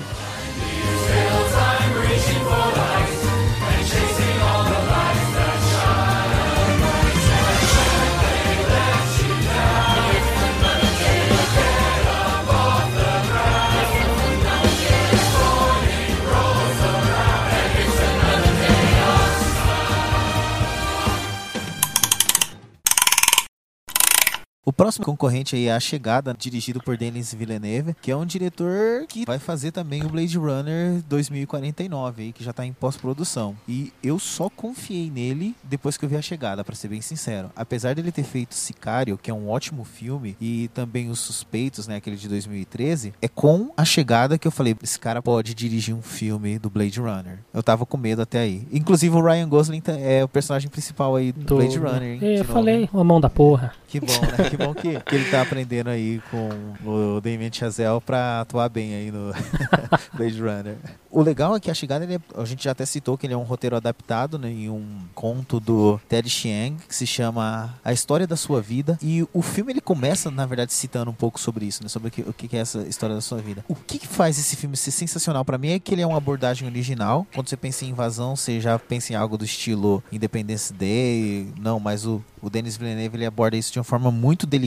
Próximo 24.81 25.05
concorrente 25.05 25.55
aí 25.55 25.66
é 25.66 25.74
A 25.74 25.78
Chegada, 25.78 26.35
dirigido 26.39 26.81
por 26.83 26.97
Denis 26.97 27.35
Villeneuve, 27.35 27.95
que 28.01 28.11
é 28.11 28.16
um 28.16 28.24
diretor 28.24 29.05
que 29.07 29.26
vai 29.26 29.39
fazer 29.39 29.72
também 29.72 30.03
o 30.03 30.09
Blade 30.09 30.39
Runner 30.39 31.03
2049, 31.07 32.22
aí, 32.22 32.33
que 32.33 32.43
já 32.43 32.51
tá 32.51 32.64
em 32.64 32.72
pós-produção. 32.72 33.55
E 33.68 33.93
eu 34.03 34.18
só 34.18 34.49
confiei 34.49 35.11
nele 35.11 35.55
depois 35.62 35.99
que 35.99 36.05
eu 36.07 36.09
vi 36.09 36.16
A 36.16 36.22
Chegada, 36.22 36.64
pra 36.64 36.74
ser 36.74 36.89
bem 36.89 37.03
sincero. 37.03 37.51
Apesar 37.55 37.95
dele 37.95 38.11
ter 38.11 38.22
feito 38.22 38.55
Sicário, 38.55 39.18
que 39.18 39.31
é 39.31 39.35
um 39.35 39.51
ótimo 39.51 39.85
filme, 39.85 40.35
e 40.41 40.68
também 40.72 41.11
Os 41.11 41.18
Suspeitos, 41.20 41.87
né, 41.87 41.97
aquele 41.97 42.16
de 42.16 42.26
2013, 42.28 43.12
é 43.20 43.28
com 43.28 43.72
A 43.76 43.85
Chegada 43.85 44.39
que 44.39 44.49
eu 44.49 44.53
falei, 44.53 44.74
esse 44.83 44.99
cara 44.99 45.20
pode 45.20 45.53
dirigir 45.53 45.95
um 45.95 46.01
filme 46.01 46.59
do 46.59 46.70
Blade 46.70 46.99
Runner. 46.99 47.39
Eu 47.53 47.62
tava 47.62 47.85
com 47.85 47.99
medo 47.99 48.22
até 48.22 48.39
aí. 48.39 48.66
Inclusive 48.72 49.14
o 49.14 49.20
Ryan 49.22 49.47
Gosling 49.47 49.83
tá- 49.83 49.93
é 49.93 50.24
o 50.24 50.28
personagem 50.28 50.70
principal 50.70 51.16
aí 51.16 51.33
do, 51.33 51.45
Do- 51.45 51.57
Blade 51.57 51.78
Runner, 51.78 52.03
hein? 52.14 52.18
É, 52.22 52.41
Eu 52.41 52.45
falei, 52.47 52.83
hein? 52.85 52.91
a 52.95 53.05
mão 53.05 53.20
da 53.20 53.28
porra. 53.28 53.74
Que 53.87 54.01
bom, 54.01 54.07
né? 54.07 54.49
Que 54.49 54.57
bom 54.57 54.70
que, 54.75 54.99
que 55.01 55.14
ele 55.14 55.31
tá 55.31 55.43
aprendendo 55.43 55.91
aí 55.91 56.21
com 56.31 56.49
o 56.89 57.21
Damien 57.21 57.51
Chazelle 57.53 58.01
pra 58.01 58.41
atuar 58.41 58.68
bem 58.68 58.95
aí 58.95 59.11
no 59.11 59.33
Blade 60.14 60.41
Runner. 60.41 60.77
O 61.11 61.23
legal 61.23 61.57
é 61.57 61.61
que 61.61 61.71
a 61.71 61.75
chegada, 61.75 62.05
é- 62.05 62.41
a 62.41 62.45
gente 62.45 62.62
já 62.64 62.71
até 62.71 62.87
citou 62.87 63.18
que 63.18 63.27
ele 63.27 63.35
é 63.35 63.37
um 63.37 63.43
roteiro 63.43 63.75
adaptado 63.77 64.39
né, 64.39 64.51
em 64.51 64.68
um 64.71 64.85
conto 65.14 65.59
do 65.59 66.01
Ted 66.09 66.29
Chiang, 66.29 66.77
que 66.89 66.95
se 66.95 67.07
chama 67.07 67.75
A 67.85 67.93
História 67.93 68.27
da 68.27 68.37
Sua 68.37 68.61
Vida. 68.61 68.99
E 69.03 69.27
o 69.33 69.43
filme 69.43 69.73
ele 69.73 69.81
começa, 69.81 70.31
na 70.31 70.47
verdade, 70.47 70.73
citando 70.73 71.11
um 71.11 71.14
pouco 71.14 71.41
sobre 71.41 71.64
isso, 71.66 71.83
né, 71.83 71.89
sobre 71.89 72.09
o 72.09 72.11
que, 72.11 72.23
o 72.23 72.33
que 72.33 72.57
é 72.57 72.61
essa 72.61 72.83
história 72.83 73.14
da 73.14 73.21
sua 73.21 73.39
vida. 73.39 73.64
O 73.68 73.75
que, 73.75 73.99
que 73.99 74.07
faz 74.07 74.39
esse 74.39 74.55
filme 74.57 74.77
ser 74.77 74.91
sensacional 74.93 75.45
pra 75.45 75.59
mim 75.59 75.71
é 75.71 75.79
que 75.79 75.93
ele 75.95 76.03
é 76.03 76.07
uma 76.07 76.16
abordagem 76.18 76.68
original. 76.68 77.27
Quando 77.35 77.49
você 77.49 77.57
pensa 77.57 77.85
em 77.85 77.89
invasão, 77.89 78.37
você 78.37 78.61
já 78.61 78.79
pensa 78.79 79.12
em 79.12 79.16
algo 79.16 79.37
do 79.37 79.45
estilo 79.45 80.03
Independence 80.12 80.73
Day. 80.73 81.49
Não, 81.61 81.81
mas 81.81 82.07
o, 82.07 82.23
o 82.41 82.49
Denis 82.49 82.77
Villeneuve 82.77 83.16
ele 83.16 83.27
aborda 83.27 83.57
isso 83.57 83.73
de 83.73 83.79
uma 83.79 83.85
forma 83.85 84.11
muito 84.11 84.47
delicada. 84.47 84.60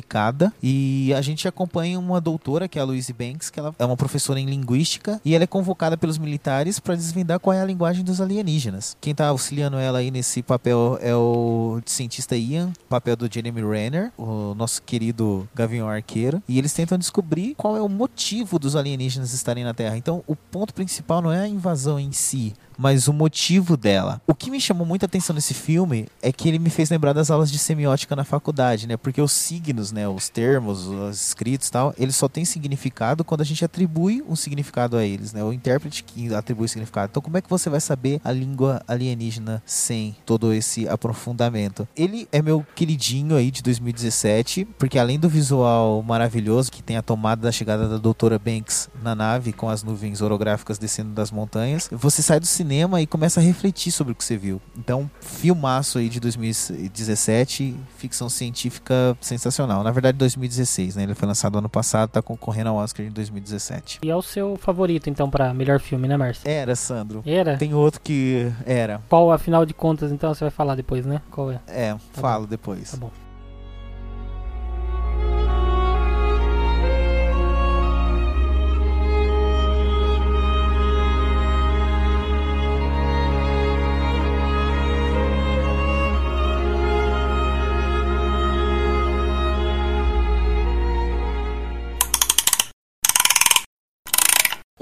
E 0.61 1.13
a 1.13 1.21
gente 1.21 1.47
acompanha 1.47 1.99
uma 1.99 2.19
doutora, 2.19 2.67
que 2.67 2.79
é 2.79 2.81
a 2.81 2.85
Louise 2.85 3.11
Banks, 3.13 3.49
que 3.49 3.59
ela 3.59 3.73
é 3.77 3.85
uma 3.85 3.97
professora 3.97 4.39
em 4.39 4.45
linguística. 4.45 5.19
E 5.23 5.35
ela 5.35 5.43
é 5.43 5.47
convocada 5.47 5.97
pelos 5.97 6.17
militares 6.17 6.79
para 6.79 6.95
desvendar 6.95 7.39
qual 7.39 7.53
é 7.53 7.61
a 7.61 7.65
linguagem 7.65 8.03
dos 8.03 8.21
alienígenas. 8.21 8.97
Quem 8.99 9.13
tá 9.13 9.27
auxiliando 9.27 9.77
ela 9.77 9.99
aí 9.99 10.11
nesse 10.11 10.41
papel 10.41 10.97
é 11.01 11.15
o 11.15 11.81
cientista 11.85 12.35
Ian, 12.35 12.71
papel 12.89 13.15
do 13.15 13.31
Jeremy 13.31 13.61
Renner, 13.61 14.11
o 14.17 14.53
nosso 14.55 14.81
querido 14.81 15.47
Gavião 15.53 15.87
Arqueiro. 15.87 16.41
E 16.47 16.57
eles 16.57 16.73
tentam 16.73 16.97
descobrir 16.97 17.55
qual 17.55 17.75
é 17.77 17.81
o 17.81 17.89
motivo 17.89 18.59
dos 18.59 18.75
alienígenas 18.75 19.33
estarem 19.33 19.63
na 19.63 19.73
Terra. 19.73 19.97
Então, 19.97 20.23
o 20.27 20.35
ponto 20.35 20.73
principal 20.73 21.21
não 21.21 21.31
é 21.31 21.41
a 21.41 21.47
invasão 21.47 21.99
em 21.99 22.11
si, 22.11 22.53
mas 22.77 23.07
o 23.07 23.13
motivo 23.13 23.77
dela. 23.77 24.21
O 24.27 24.35
que 24.35 24.51
me 24.51 24.59
chamou 24.59 24.85
muita 24.85 25.05
atenção 25.05 25.33
nesse 25.33 25.53
filme 25.53 26.07
é 26.21 26.31
que 26.31 26.47
ele 26.47 26.59
me 26.59 26.69
fez 26.69 26.89
lembrar 26.89 27.13
das 27.13 27.29
aulas 27.29 27.51
de 27.51 27.59
semiótica 27.59 28.15
na 28.15 28.23
faculdade, 28.23 28.87
né? 28.87 28.97
Porque 28.97 29.21
os 29.21 29.31
signos, 29.31 29.91
né, 29.91 30.07
os 30.07 30.29
termos, 30.29 30.87
os 30.87 31.27
escritos 31.27 31.69
tal, 31.69 31.93
eles 31.97 32.15
só 32.15 32.27
têm 32.27 32.45
significado 32.45 33.23
quando 33.23 33.41
a 33.41 33.45
gente 33.45 33.63
atribui 33.63 34.23
um 34.27 34.35
significado 34.35 34.97
a 34.97 35.05
eles, 35.05 35.33
né? 35.33 35.43
O 35.43 35.53
intérprete 35.53 36.03
que 36.03 36.33
atribui 36.33 36.67
significado. 36.67 37.09
Então, 37.11 37.21
como 37.21 37.37
é 37.37 37.41
que 37.41 37.49
você 37.49 37.69
vai 37.69 37.79
saber 37.79 38.19
a 38.23 38.31
língua 38.31 38.81
alienígena 38.87 39.61
sem 39.65 40.15
todo 40.25 40.53
esse 40.53 40.87
aprofundamento? 40.87 41.87
Ele 41.95 42.27
é 42.31 42.41
meu 42.41 42.65
queridinho 42.75 43.35
aí 43.35 43.51
de 43.51 43.61
2017, 43.61 44.65
porque 44.77 44.99
além 44.99 45.19
do 45.19 45.29
visual 45.29 46.01
maravilhoso 46.03 46.71
que 46.71 46.83
tem 46.83 46.97
a 46.97 47.01
tomada 47.01 47.43
da 47.43 47.51
chegada 47.51 47.87
da 47.87 47.97
doutora 47.97 48.39
Banks 48.39 48.89
na 49.01 49.15
nave 49.15 49.53
com 49.53 49.69
as 49.69 49.83
nuvens 49.83 50.21
orográficas 50.21 50.77
descendo 50.77 51.11
das 51.11 51.31
montanhas, 51.31 51.89
você 51.91 52.21
sai 52.21 52.39
do 52.39 52.45
cinema 52.45 52.62
e 53.01 53.07
começa 53.07 53.39
a 53.39 53.43
refletir 53.43 53.91
sobre 53.91 54.13
o 54.13 54.15
que 54.15 54.23
você 54.23 54.37
viu. 54.37 54.61
Então, 54.77 55.09
filmaço 55.21 55.97
aí 55.97 56.09
de 56.09 56.19
2017, 56.19 57.75
ficção 57.97 58.29
científica 58.29 59.17
sensacional. 59.19 59.83
Na 59.83 59.91
verdade, 59.91 60.17
2016, 60.17 60.95
né? 60.95 61.03
Ele 61.03 61.15
foi 61.15 61.27
lançado 61.27 61.57
ano 61.57 61.69
passado, 61.69 62.09
tá 62.09 62.21
concorrendo 62.21 62.69
ao 62.69 62.77
Oscar 62.77 63.05
em 63.05 63.11
2017. 63.11 63.99
E 64.03 64.09
é 64.09 64.15
o 64.15 64.21
seu 64.21 64.57
favorito, 64.57 65.09
então, 65.09 65.29
pra 65.29 65.53
melhor 65.53 65.79
filme, 65.79 66.07
né, 66.07 66.17
Márcio? 66.17 66.49
Era, 66.49 66.75
Sandro. 66.75 67.23
Era? 67.25 67.57
Tem 67.57 67.73
outro 67.73 68.01
que 68.01 68.51
era. 68.65 69.01
Qual, 69.09 69.31
afinal 69.31 69.65
de 69.65 69.73
contas, 69.73 70.11
então, 70.11 70.33
você 70.33 70.43
vai 70.43 70.51
falar 70.51 70.75
depois, 70.75 71.05
né? 71.05 71.21
Qual 71.29 71.51
é? 71.51 71.59
É, 71.67 71.95
falo 72.13 72.47
depois. 72.47 72.91
Tá 72.91 72.97
bom. 72.97 73.22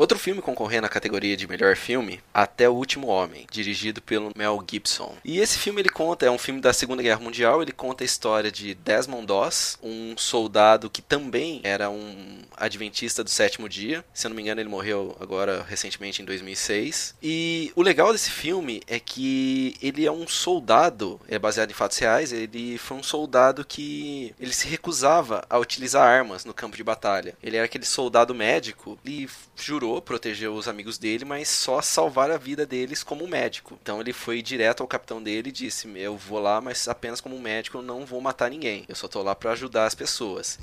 Outro 0.01 0.17
filme 0.17 0.41
concorrendo 0.41 0.87
à 0.87 0.89
categoria 0.89 1.37
de 1.37 1.47
melhor 1.47 1.75
filme, 1.75 2.19
Até 2.33 2.67
o 2.67 2.73
Último 2.73 3.05
Homem, 3.05 3.45
dirigido 3.51 4.01
pelo 4.01 4.31
Mel 4.35 4.59
Gibson. 4.67 5.15
E 5.23 5.37
esse 5.37 5.59
filme 5.59 5.79
ele 5.79 5.89
conta, 5.89 6.25
é 6.25 6.31
um 6.31 6.39
filme 6.39 6.59
da 6.59 6.73
Segunda 6.73 7.03
Guerra 7.03 7.19
Mundial, 7.19 7.61
ele 7.61 7.71
conta 7.71 8.03
a 8.03 8.05
história 8.05 8.51
de 8.51 8.73
Desmond 8.73 9.27
Doss, 9.27 9.77
um 9.83 10.17
soldado 10.17 10.89
que 10.89 11.03
também 11.03 11.61
era 11.63 11.87
um 11.91 12.39
adventista 12.61 13.23
do 13.23 13.29
sétimo 13.29 13.67
dia. 13.67 14.05
Se 14.13 14.27
eu 14.27 14.29
não 14.29 14.35
me 14.35 14.41
engano, 14.41 14.61
ele 14.61 14.69
morreu 14.69 15.15
agora 15.19 15.65
recentemente 15.67 16.21
em 16.21 16.25
2006. 16.25 17.15
E 17.21 17.71
o 17.75 17.81
legal 17.81 18.11
desse 18.11 18.31
filme 18.31 18.81
é 18.87 18.99
que 18.99 19.75
ele 19.81 20.05
é 20.05 20.11
um 20.11 20.27
soldado, 20.27 21.19
é 21.27 21.39
baseado 21.39 21.71
em 21.71 21.73
fatos 21.73 21.97
reais, 21.97 22.31
ele 22.31 22.77
foi 22.77 22.97
um 22.97 23.03
soldado 23.03 23.65
que 23.65 24.33
ele 24.39 24.53
se 24.53 24.67
recusava 24.67 25.43
a 25.49 25.57
utilizar 25.57 26.07
armas 26.07 26.45
no 26.45 26.53
campo 26.53 26.77
de 26.77 26.83
batalha. 26.83 27.35
Ele 27.41 27.57
era 27.57 27.65
aquele 27.65 27.85
soldado 27.85 28.33
médico 28.33 28.97
e 29.03 29.27
jurou 29.55 30.01
proteger 30.01 30.49
os 30.49 30.67
amigos 30.67 30.97
dele, 30.97 31.25
mas 31.25 31.49
só 31.49 31.81
salvar 31.81 32.31
a 32.31 32.37
vida 32.37 32.65
deles 32.65 33.03
como 33.03 33.27
médico. 33.27 33.77
Então 33.81 33.99
ele 33.99 34.13
foi 34.13 34.41
direto 34.41 34.81
ao 34.81 34.87
capitão 34.87 35.21
dele 35.21 35.49
e 35.49 35.53
disse: 35.53 35.91
"Eu 35.95 36.17
vou 36.17 36.39
lá, 36.39 36.61
mas 36.61 36.87
apenas 36.87 37.21
como 37.21 37.39
médico, 37.39 37.77
eu 37.77 37.81
não 37.81 38.05
vou 38.05 38.21
matar 38.21 38.49
ninguém. 38.49 38.85
Eu 38.87 38.95
só 38.95 39.07
tô 39.07 39.21
lá 39.21 39.35
para 39.35 39.51
ajudar 39.51 39.85
as 39.85 39.95
pessoas." 39.95 40.59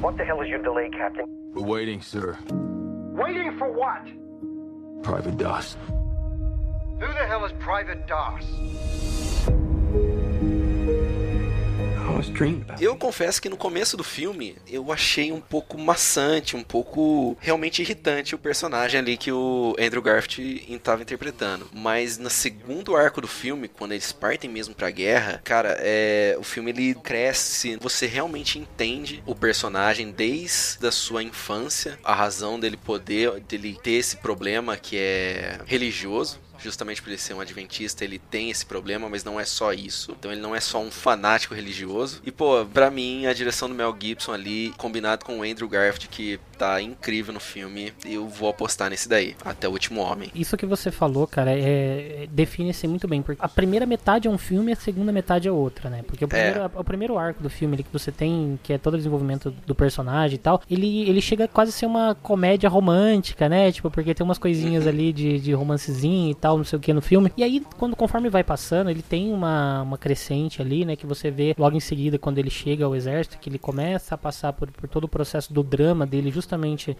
What 0.00 0.16
the 0.16 0.24
hell 0.24 0.40
is 0.40 0.48
your 0.48 0.62
delay, 0.62 0.88
Captain? 0.88 1.26
We're 1.52 1.62
waiting, 1.62 2.00
sir. 2.00 2.38
Waiting 2.48 3.58
for 3.58 3.70
what? 3.70 4.08
Private 5.02 5.36
Doss. 5.36 5.76
Who 5.88 7.06
the 7.06 7.26
hell 7.26 7.44
is 7.44 7.52
Private 7.58 8.06
Doss? 8.06 8.44
Eu 12.80 12.96
confesso 12.96 13.40
que 13.40 13.48
no 13.48 13.56
começo 13.56 13.96
do 13.96 14.04
filme 14.04 14.56
eu 14.68 14.92
achei 14.92 15.32
um 15.32 15.40
pouco 15.40 15.78
maçante, 15.78 16.56
um 16.56 16.62
pouco 16.62 17.36
realmente 17.40 17.82
irritante 17.82 18.34
o 18.34 18.38
personagem 18.38 19.00
ali 19.00 19.16
que 19.16 19.32
o 19.32 19.74
Andrew 19.78 20.02
Garfield 20.02 20.64
estava 20.68 21.02
interpretando. 21.02 21.68
Mas 21.72 22.18
no 22.18 22.30
segundo 22.30 22.96
arco 22.96 23.20
do 23.20 23.28
filme, 23.28 23.68
quando 23.68 23.92
eles 23.92 24.12
partem 24.12 24.50
mesmo 24.50 24.74
pra 24.74 24.90
guerra, 24.90 25.40
cara, 25.44 25.76
é, 25.80 26.36
o 26.38 26.42
filme 26.42 26.70
ele 26.70 26.94
cresce, 26.94 27.76
você 27.80 28.06
realmente 28.06 28.58
entende 28.58 29.22
o 29.26 29.34
personagem 29.34 30.10
desde 30.10 30.86
a 30.86 30.92
sua 30.92 31.22
infância, 31.22 31.98
a 32.04 32.14
razão 32.14 32.58
dele 32.58 32.76
poder, 32.76 33.40
dele 33.40 33.78
ter 33.82 33.92
esse 33.92 34.16
problema 34.16 34.76
que 34.76 34.96
é 34.96 35.58
religioso 35.66 36.40
justamente 36.62 37.02
por 37.02 37.10
ele 37.10 37.18
ser 37.18 37.34
um 37.34 37.40
adventista, 37.40 38.04
ele 38.04 38.18
tem 38.18 38.50
esse 38.50 38.64
problema, 38.64 39.08
mas 39.08 39.24
não 39.24 39.38
é 39.38 39.44
só 39.44 39.72
isso. 39.72 40.14
Então 40.18 40.30
ele 40.30 40.40
não 40.40 40.54
é 40.54 40.60
só 40.60 40.80
um 40.80 40.90
fanático 40.90 41.54
religioso. 41.54 42.20
E 42.24 42.30
pô, 42.30 42.64
pra 42.66 42.90
mim, 42.90 43.26
a 43.26 43.32
direção 43.32 43.68
do 43.68 43.74
Mel 43.74 43.96
Gibson 43.98 44.32
ali, 44.32 44.72
combinado 44.76 45.24
com 45.24 45.40
o 45.40 45.42
Andrew 45.42 45.68
Garfield, 45.68 46.08
que 46.08 46.40
tá 46.60 46.82
incrível 46.82 47.32
no 47.32 47.40
filme, 47.40 47.90
eu 48.04 48.28
vou 48.28 48.50
apostar 48.50 48.90
nesse 48.90 49.08
daí, 49.08 49.34
até 49.42 49.66
o 49.66 49.72
último 49.72 50.02
homem. 50.02 50.30
Isso 50.34 50.58
que 50.58 50.66
você 50.66 50.90
falou, 50.90 51.26
cara, 51.26 51.58
é, 51.58 52.28
define-se 52.30 52.86
muito 52.86 53.08
bem. 53.08 53.22
Porque 53.22 53.40
a 53.42 53.48
primeira 53.48 53.86
metade 53.86 54.28
é 54.28 54.30
um 54.30 54.36
filme 54.36 54.70
e 54.70 54.74
a 54.74 54.76
segunda 54.76 55.10
metade 55.10 55.48
é 55.48 55.50
outra, 55.50 55.88
né? 55.88 56.02
Porque 56.06 56.22
o 56.22 56.28
primeiro, 56.28 56.70
o 56.74 56.84
primeiro 56.84 57.18
arco 57.18 57.42
do 57.42 57.48
filme 57.48 57.76
ali 57.76 57.82
que 57.82 57.92
você 57.92 58.12
tem, 58.12 58.60
que 58.62 58.74
é 58.74 58.78
todo 58.78 58.92
o 58.92 58.96
desenvolvimento 58.98 59.50
do 59.66 59.74
personagem 59.74 60.34
e 60.34 60.38
tal, 60.38 60.60
ele, 60.70 61.08
ele 61.08 61.22
chega 61.22 61.48
quase 61.48 61.70
a 61.70 61.72
ser 61.72 61.86
uma 61.86 62.14
comédia 62.14 62.68
romântica, 62.68 63.48
né? 63.48 63.72
Tipo, 63.72 63.90
porque 63.90 64.14
tem 64.14 64.22
umas 64.22 64.36
coisinhas 64.36 64.86
ali 64.86 65.14
de, 65.14 65.40
de 65.40 65.54
romancezinho 65.54 66.30
e 66.30 66.34
tal, 66.34 66.58
não 66.58 66.64
sei 66.64 66.78
o 66.78 66.80
que 66.80 66.92
no 66.92 67.00
filme. 67.00 67.32
E 67.38 67.42
aí, 67.42 67.62
quando 67.78 67.96
conforme 67.96 68.28
vai 68.28 68.44
passando, 68.44 68.90
ele 68.90 69.02
tem 69.02 69.32
uma, 69.32 69.80
uma 69.80 69.96
crescente 69.96 70.60
ali, 70.60 70.84
né? 70.84 70.94
Que 70.94 71.06
você 71.06 71.30
vê 71.30 71.54
logo 71.56 71.74
em 71.74 71.80
seguida 71.80 72.18
quando 72.18 72.36
ele 72.36 72.50
chega 72.50 72.84
ao 72.84 72.94
exército, 72.94 73.38
que 73.38 73.48
ele 73.48 73.58
começa 73.58 74.14
a 74.14 74.18
passar 74.18 74.52
por, 74.52 74.70
por 74.70 74.86
todo 74.90 75.04
o 75.04 75.08
processo 75.08 75.54
do 75.54 75.62
drama 75.62 76.06
dele, 76.06 76.30
justamente 76.30 76.49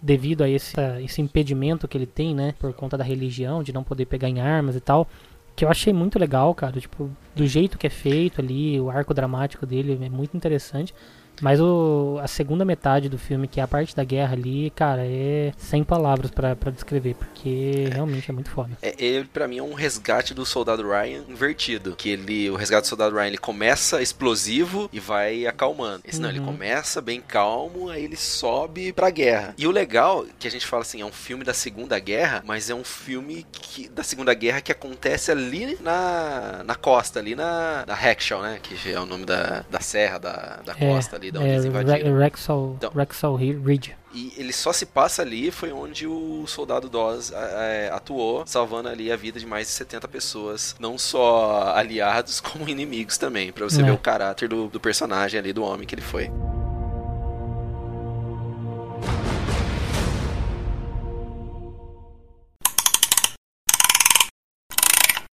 devido 0.02 0.42
a 0.42 0.48
esse, 0.48 0.74
esse 1.02 1.20
impedimento 1.20 1.88
que 1.88 1.96
ele 1.96 2.06
tem, 2.06 2.34
né? 2.34 2.54
Por 2.58 2.72
conta 2.72 2.96
da 2.96 3.04
religião, 3.04 3.62
de 3.62 3.72
não 3.72 3.82
poder 3.82 4.06
pegar 4.06 4.28
em 4.28 4.40
armas 4.40 4.76
e 4.76 4.80
tal. 4.80 5.08
Que 5.56 5.64
eu 5.64 5.68
achei 5.68 5.92
muito 5.92 6.18
legal, 6.18 6.54
cara. 6.54 6.80
Tipo, 6.80 7.10
do 7.34 7.46
jeito 7.46 7.78
que 7.78 7.86
é 7.86 7.90
feito 7.90 8.40
ali, 8.40 8.80
o 8.80 8.90
arco 8.90 9.12
dramático 9.12 9.66
dele 9.66 9.98
é 10.02 10.08
muito 10.08 10.36
interessante. 10.36 10.94
Mas 11.40 11.60
o, 11.60 12.18
a 12.22 12.26
segunda 12.26 12.64
metade 12.64 13.08
do 13.08 13.18
filme, 13.18 13.48
que 13.48 13.60
é 13.60 13.62
a 13.62 13.68
parte 13.68 13.94
da 13.96 14.04
guerra 14.04 14.34
ali, 14.34 14.70
cara, 14.70 15.02
é 15.04 15.52
sem 15.56 15.82
palavras 15.82 16.30
pra 16.30 16.54
pra 16.54 16.70
descrever, 16.70 17.14
porque 17.14 17.88
realmente 17.92 18.30
é 18.30 18.32
muito 18.34 18.50
foda. 18.50 18.70
É, 18.82 18.94
ele 18.98 19.24
para 19.24 19.48
mim 19.48 19.58
é 19.58 19.62
um 19.62 19.74
resgate 19.74 20.34
do 20.34 20.44
Soldado 20.44 20.82
Ryan 20.88 21.24
invertido, 21.28 21.94
que 21.96 22.10
ele 22.10 22.50
o 22.50 22.56
resgate 22.56 22.82
do 22.82 22.88
Soldado 22.88 23.14
Ryan 23.16 23.28
ele 23.28 23.38
começa 23.38 24.02
explosivo 24.02 24.88
e 24.92 25.00
vai 25.00 25.46
acalmando. 25.46 26.02
Esse 26.04 26.20
não, 26.20 26.28
ele 26.28 26.40
Uhum. 26.40 26.46
começa 26.46 27.00
bem 27.00 27.20
calmo, 27.20 27.88
aí 27.90 28.04
ele 28.04 28.16
sobe 28.16 28.92
pra 28.92 29.10
guerra. 29.10 29.54
E 29.56 29.66
o 29.66 29.70
legal 29.70 30.24
que 30.38 30.46
a 30.46 30.50
gente 30.50 30.66
fala 30.66 30.82
assim, 30.82 31.00
é 31.00 31.04
um 31.06 31.12
filme 31.12 31.44
da 31.44 31.54
Segunda 31.54 31.98
Guerra, 31.98 32.42
mas 32.44 32.68
é 32.70 32.74
um 32.74 32.84
filme 32.84 33.46
que, 33.52 33.88
da 33.88 34.02
Segunda 34.02 34.32
Guerra 34.34 34.60
que 34.60 34.72
acontece 34.72 35.30
ali 35.30 35.76
na, 35.80 36.62
na 36.64 36.74
costa, 36.74 37.18
ali 37.18 37.34
na, 37.34 37.84
na 37.86 37.94
Hacksaw, 37.94 38.42
né, 38.42 38.58
que 38.62 38.90
é 38.92 38.98
o 39.00 39.06
nome 39.06 39.24
da, 39.24 39.64
da 39.70 39.80
serra 39.80 40.18
da, 40.18 40.60
da 40.64 40.72
É. 40.72 40.86
costa 40.86 41.16
ali. 41.16 41.29
Ali, 41.30 41.32
da 41.32 41.40
onde 41.40 41.48
É, 41.48 41.52
eles 41.54 41.64
invadiram. 41.64 42.16
Re- 42.16 42.24
Rexall, 42.24 42.74
Então. 42.76 42.90
Rexall 42.94 43.36
Ridge. 43.36 43.94
E 44.12 44.32
ele 44.36 44.52
só 44.52 44.72
se 44.72 44.86
passa 44.86 45.22
ali, 45.22 45.50
foi 45.52 45.70
onde 45.72 46.04
o 46.06 46.44
soldado 46.46 46.88
Dawes 46.88 47.30
é, 47.32 47.90
atuou, 47.92 48.42
salvando 48.44 48.88
ali 48.88 49.10
a 49.12 49.14
vida 49.16 49.38
de 49.38 49.46
mais 49.46 49.68
de 49.68 49.72
70 49.74 50.08
pessoas, 50.08 50.74
não 50.80 50.98
só 50.98 51.72
aliados, 51.76 52.40
como 52.42 52.68
inimigos 52.68 53.16
também, 53.16 53.52
pra 53.52 53.64
você 53.64 53.80
É. 53.80 53.84
ver 53.84 53.92
o 53.92 53.98
caráter 53.98 54.48
do, 54.48 54.66
do 54.66 54.80
personagem 54.80 55.38
ali, 55.38 55.52
do 55.52 55.62
homem 55.62 55.86
que 55.86 55.94
ele 55.94 56.02
foi. 56.02 56.28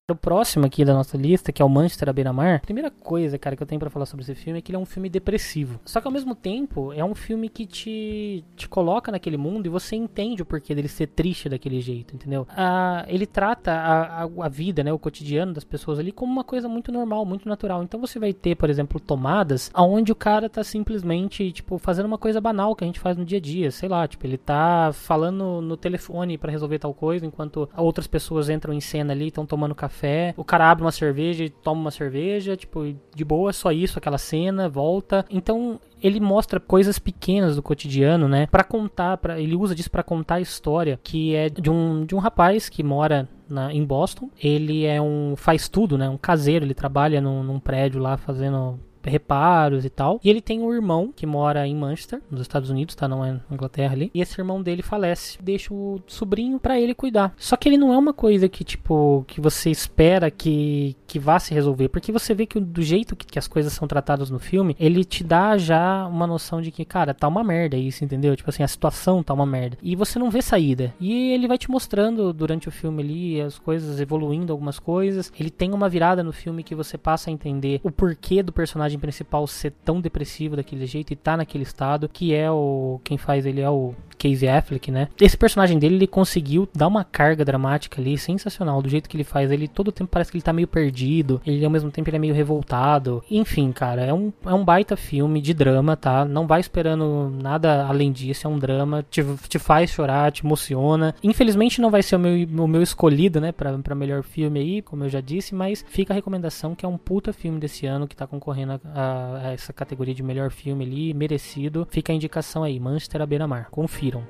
O 0.08 0.14
próximo 0.14 0.68
aqui 0.68 0.86
da 0.86 0.94
nossa 0.94 1.18
lista, 1.18 1.52
que 1.52 1.64
é 1.64 1.66
o 1.66 1.70
Manchester 1.70 2.10
à 2.10 2.14
beira-mar, 2.14 2.62
primeira 2.62 2.92
coisa, 2.92 3.40
cara, 3.40 3.56
que 3.56 3.64
eu 3.64 3.66
tenho 3.66 3.80
pra 3.80 3.90
falar 3.90 4.06
sobre 4.06 4.22
esse 4.22 4.36
filme 4.36 4.60
é 4.60 4.62
que 4.62 4.72
ele 4.72 4.76
é 4.76 4.80
um 4.80 4.86
filme 4.86 5.10
depressivo. 5.10 5.80
Só 5.84 6.00
que 6.00 6.08
ao 6.08 6.14
mesmo 6.14 6.36
tempo, 6.36 6.94
é 6.94 7.04
um 7.04 7.16
filme 7.16 7.50
que 7.50 7.66
te, 7.66 8.46
te 8.56 8.70
coloca 8.70 9.12
naquele 9.12 9.36
mundo 9.36 9.66
e 9.66 9.70
você 9.70 9.96
entende 9.96 10.44
o 10.44 10.46
porquê 10.46 10.76
dele 10.76 10.88
ser 10.88 11.08
triste 11.08 11.50
daquele 11.50 11.82
jeito, 11.82 12.14
entendeu? 12.14 12.46
Ah, 12.52 13.04
ele 13.08 13.26
trata 13.26 13.72
a, 13.72 14.26
a, 14.26 14.30
a 14.44 14.48
vida, 14.48 14.84
né, 14.84 14.94
o 14.94 15.00
cotidiano 15.00 15.54
das 15.54 15.64
pessoas 15.64 15.98
ali 15.98 16.12
como 16.12 16.32
uma 16.32 16.44
coisa 16.44 16.70
muito 16.70 16.92
normal, 16.92 17.26
muito 17.26 17.50
natural. 17.50 17.82
Então 17.82 18.00
você 18.00 18.20
vai 18.20 18.32
ter, 18.32 18.54
por 18.54 18.70
exemplo, 18.70 19.00
tomadas 19.00 19.72
onde 19.76 20.12
o 20.12 20.16
cara 20.16 20.48
tá 20.48 20.64
simplesmente, 20.64 21.52
tipo, 21.52 21.80
fazendo 21.80 22.06
uma 22.06 22.20
coisa 22.20 22.40
banal 22.40 22.76
que 22.76 22.84
a 22.84 22.88
gente 22.88 23.00
faz 23.00 23.18
no 23.18 23.26
dia 23.26 23.40
a 23.40 23.42
dia, 23.42 23.72
sei 23.72 23.90
lá, 23.90 24.08
tipo, 24.08 24.24
ele 24.28 24.38
tá 24.38 24.92
falando 24.94 25.62
no 25.62 25.76
telefone 25.76 26.38
pra 26.38 26.52
resolver 26.52 26.78
tal 26.78 26.94
coisa, 26.94 27.26
enquanto 27.26 27.68
outras 27.76 28.06
pessoas 28.06 28.52
entram 28.52 28.72
em 28.72 28.80
cena 28.80 29.12
ali, 29.12 29.30
estão 29.30 29.48
tomando 29.48 29.74
café, 29.74 29.95
o 30.36 30.44
cara 30.44 30.70
abre 30.70 30.84
uma 30.84 30.92
cerveja 30.92 31.44
e 31.44 31.50
toma 31.50 31.82
uma 31.82 31.92
cerveja, 31.92 32.56
tipo, 32.56 32.96
de 33.14 33.26
boa, 33.26 33.54
só 33.54 33.72
isso, 33.72 33.98
aquela 33.98 34.18
cena, 34.18 34.68
volta. 34.68 35.26
Então, 35.30 35.80
ele 36.02 36.20
mostra 36.20 36.60
coisas 36.60 37.00
pequenas 37.00 37.56
do 37.56 37.64
cotidiano, 37.64 38.28
né, 38.28 38.48
Pra 38.48 38.64
contar, 38.64 39.18
para 39.18 39.40
ele 39.40 39.56
usa 39.56 39.76
disso 39.76 39.92
pra 39.92 40.04
contar 40.04 40.36
a 40.36 40.42
história, 40.42 41.00
que 41.04 41.36
é 41.36 41.50
de 41.50 41.70
um 41.70 42.06
de 42.06 42.16
um 42.16 42.20
rapaz 42.20 42.70
que 42.70 42.84
mora 42.84 43.28
na, 43.50 43.74
em 43.74 43.84
Boston. 43.84 44.30
Ele 44.42 44.86
é 44.86 45.02
um 45.02 45.36
faz 45.36 45.68
tudo, 45.68 45.98
né, 45.98 46.10
um 46.10 46.18
caseiro, 46.18 46.66
ele 46.66 46.74
trabalha 46.74 47.22
num, 47.22 47.44
num 47.44 47.60
prédio 47.60 48.02
lá 48.02 48.18
fazendo 48.18 48.80
reparos 49.10 49.86
e 49.86 49.90
tal. 49.90 50.20
E 50.24 50.30
ele 50.30 50.42
tem 50.42 50.62
um 50.62 50.74
irmão 50.74 51.12
que 51.16 51.26
mora 51.26 51.68
em 51.68 51.76
Manchester, 51.76 52.22
nos 52.30 52.42
Estados 52.42 52.70
Unidos, 52.70 52.96
tá? 52.96 53.08
Não 53.08 53.24
é 53.24 53.34
na 53.34 53.42
Inglaterra 53.52 53.94
ali. 53.94 54.12
E 54.14 54.22
esse 54.22 54.40
irmão 54.40 54.62
dele 54.62 54.82
falece, 54.82 55.38
deixa 55.42 55.74
o 55.74 56.02
sobrinho 56.08 56.60
pra 56.60 56.80
ele 56.80 56.94
cuidar. 56.94 57.34
Só 57.38 57.56
que 57.56 57.70
ele 57.70 57.78
não 57.78 57.94
é 57.94 57.98
uma 57.98 58.14
coisa 58.14 58.50
que, 58.50 58.64
tipo, 58.64 59.24
que 59.28 59.40
você 59.42 59.70
espera 59.70 60.30
que, 60.30 60.96
que 61.08 61.20
vá 61.20 61.40
se 61.40 61.54
resolver. 61.54 61.90
Porque 61.90 62.12
você 62.12 62.34
vê 62.34 62.46
que 62.46 62.60
do 62.60 62.82
jeito 62.82 63.16
que, 63.16 63.26
que 63.26 63.40
as 63.40 63.48
coisas 63.48 63.74
são 63.74 63.88
tratadas 63.88 64.30
no 64.30 64.40
filme, 64.40 64.76
ele 64.80 65.04
te 65.04 65.24
dá 65.24 65.58
já 65.58 66.06
uma 66.08 66.28
noção 66.28 66.62
de 66.62 66.72
que, 66.72 66.86
cara, 66.86 67.14
tá 67.14 67.28
uma 67.28 67.44
merda 67.44 67.78
isso, 67.78 68.04
entendeu? 68.04 68.36
Tipo 68.36 68.50
assim, 68.50 68.64
a 68.64 68.68
situação 68.68 69.24
tá 69.24 69.34
uma 69.34 69.46
merda. 69.46 69.78
E 69.82 69.96
você 69.96 70.20
não 70.20 70.30
vê 70.30 70.42
saída. 70.42 70.94
E 71.00 71.32
ele 71.32 71.48
vai 71.48 71.58
te 71.58 71.70
mostrando 71.70 72.34
durante 72.34 72.68
o 72.68 72.72
filme 72.72 73.04
ali 73.04 73.42
as 73.42 73.58
coisas 73.58 74.00
evoluindo, 74.00 74.52
algumas 74.52 74.80
coisas. 74.80 75.32
Ele 75.40 75.50
tem 75.50 75.74
uma 75.74 75.90
virada 75.90 76.24
no 76.24 76.32
filme 76.32 76.64
que 76.64 76.76
você 76.76 76.98
passa 76.98 77.30
a 77.30 77.34
entender 77.34 77.80
o 77.84 77.92
porquê 77.92 78.42
do 78.42 78.52
personagem 78.52 78.95
principal 79.00 79.46
ser 79.48 79.72
tão 79.84 80.02
depressivo 80.02 80.56
daquele 80.56 80.86
jeito 80.86 81.12
e 81.12 81.16
tá 81.16 81.38
naquele 81.38 81.64
estado, 81.64 82.10
que 82.10 82.34
é 82.34 82.50
o 82.50 83.00
quem 83.04 83.18
faz 83.18 83.46
ele 83.46 83.62
é 83.62 83.70
o 83.70 83.94
Casey 84.18 84.50
Affleck, 84.50 84.92
né? 84.92 85.08
Esse 85.20 85.38
personagem 85.38 85.78
dele, 85.78 85.96
ele 85.96 86.08
conseguiu 86.08 86.68
dar 86.74 86.88
uma 86.88 87.04
carga 87.04 87.46
dramática 87.46 88.02
ali 88.02 88.18
sensacional, 88.18 88.82
do 88.82 88.90
jeito 88.90 89.10
que 89.10 89.16
ele 89.16 89.24
faz. 89.24 89.52
Ele 89.52 89.68
todo 89.68 89.92
tempo 89.92 90.10
parece 90.10 90.32
que 90.32 90.38
ele 90.38 90.44
tá 90.44 90.54
meio 90.54 90.68
perdido, 90.68 91.42
ele 91.46 91.64
ao 91.64 91.72
mesmo 91.72 91.92
tempo 91.92 92.10
ele 92.10 92.18
é 92.18 92.20
meio 92.20 92.34
revoltado. 92.34 93.24
Enfim, 93.30 93.72
cara, 93.72 94.02
é 94.02 94.14
um, 94.14 94.34
é 94.46 94.54
um 94.54 94.66
baita 94.66 94.98
filme 94.98 95.42
de 95.42 95.54
drama, 95.54 95.96
tá? 95.96 96.26
Não 96.26 96.48
vai 96.48 96.60
esperando 96.60 97.32
nada 97.42 97.86
além 97.86 98.12
disso, 98.12 98.48
é 98.48 98.50
um 98.50 98.58
drama, 98.58 99.06
te, 99.10 99.24
te 99.48 99.60
faz 99.60 99.92
chorar, 99.92 100.32
te 100.32 100.44
emociona. 100.44 101.14
Infelizmente 101.24 101.82
não 101.82 101.92
vai 101.92 102.02
ser 102.02 102.16
o 102.16 102.20
meu, 102.20 102.64
o 102.64 102.68
meu 102.68 102.82
escolhido, 102.82 103.40
né, 103.40 103.52
pra, 103.52 103.78
pra 103.78 103.96
melhor 103.96 104.24
filme 104.24 104.60
aí, 104.60 104.82
como 104.82 105.04
eu 105.04 105.10
já 105.10 105.22
disse, 105.22 105.54
mas 105.54 105.86
fica 105.88 106.14
a 106.14 106.16
recomendação 106.16 106.74
que 106.74 106.86
é 106.86 106.90
um 106.90 106.98
puta 106.98 107.32
filme 107.34 107.60
desse 107.60 107.86
ano 107.86 108.08
que 108.08 108.16
tá 108.16 108.26
concorrendo 108.26 108.80
a, 108.94 109.48
a- 109.48 109.52
essa 109.54 109.72
categoria 109.74 110.14
de 110.14 110.22
melhor 110.24 110.52
filme 110.52 110.84
ali, 110.86 111.14
merecido. 111.14 111.88
Fica 111.90 112.12
a 112.12 112.16
indicação 112.16 112.64
aí, 112.64 112.80
Manchester 112.80 113.22
à 113.22 113.26
beira-mar. 113.26 113.70
Confiram. 113.72 114.24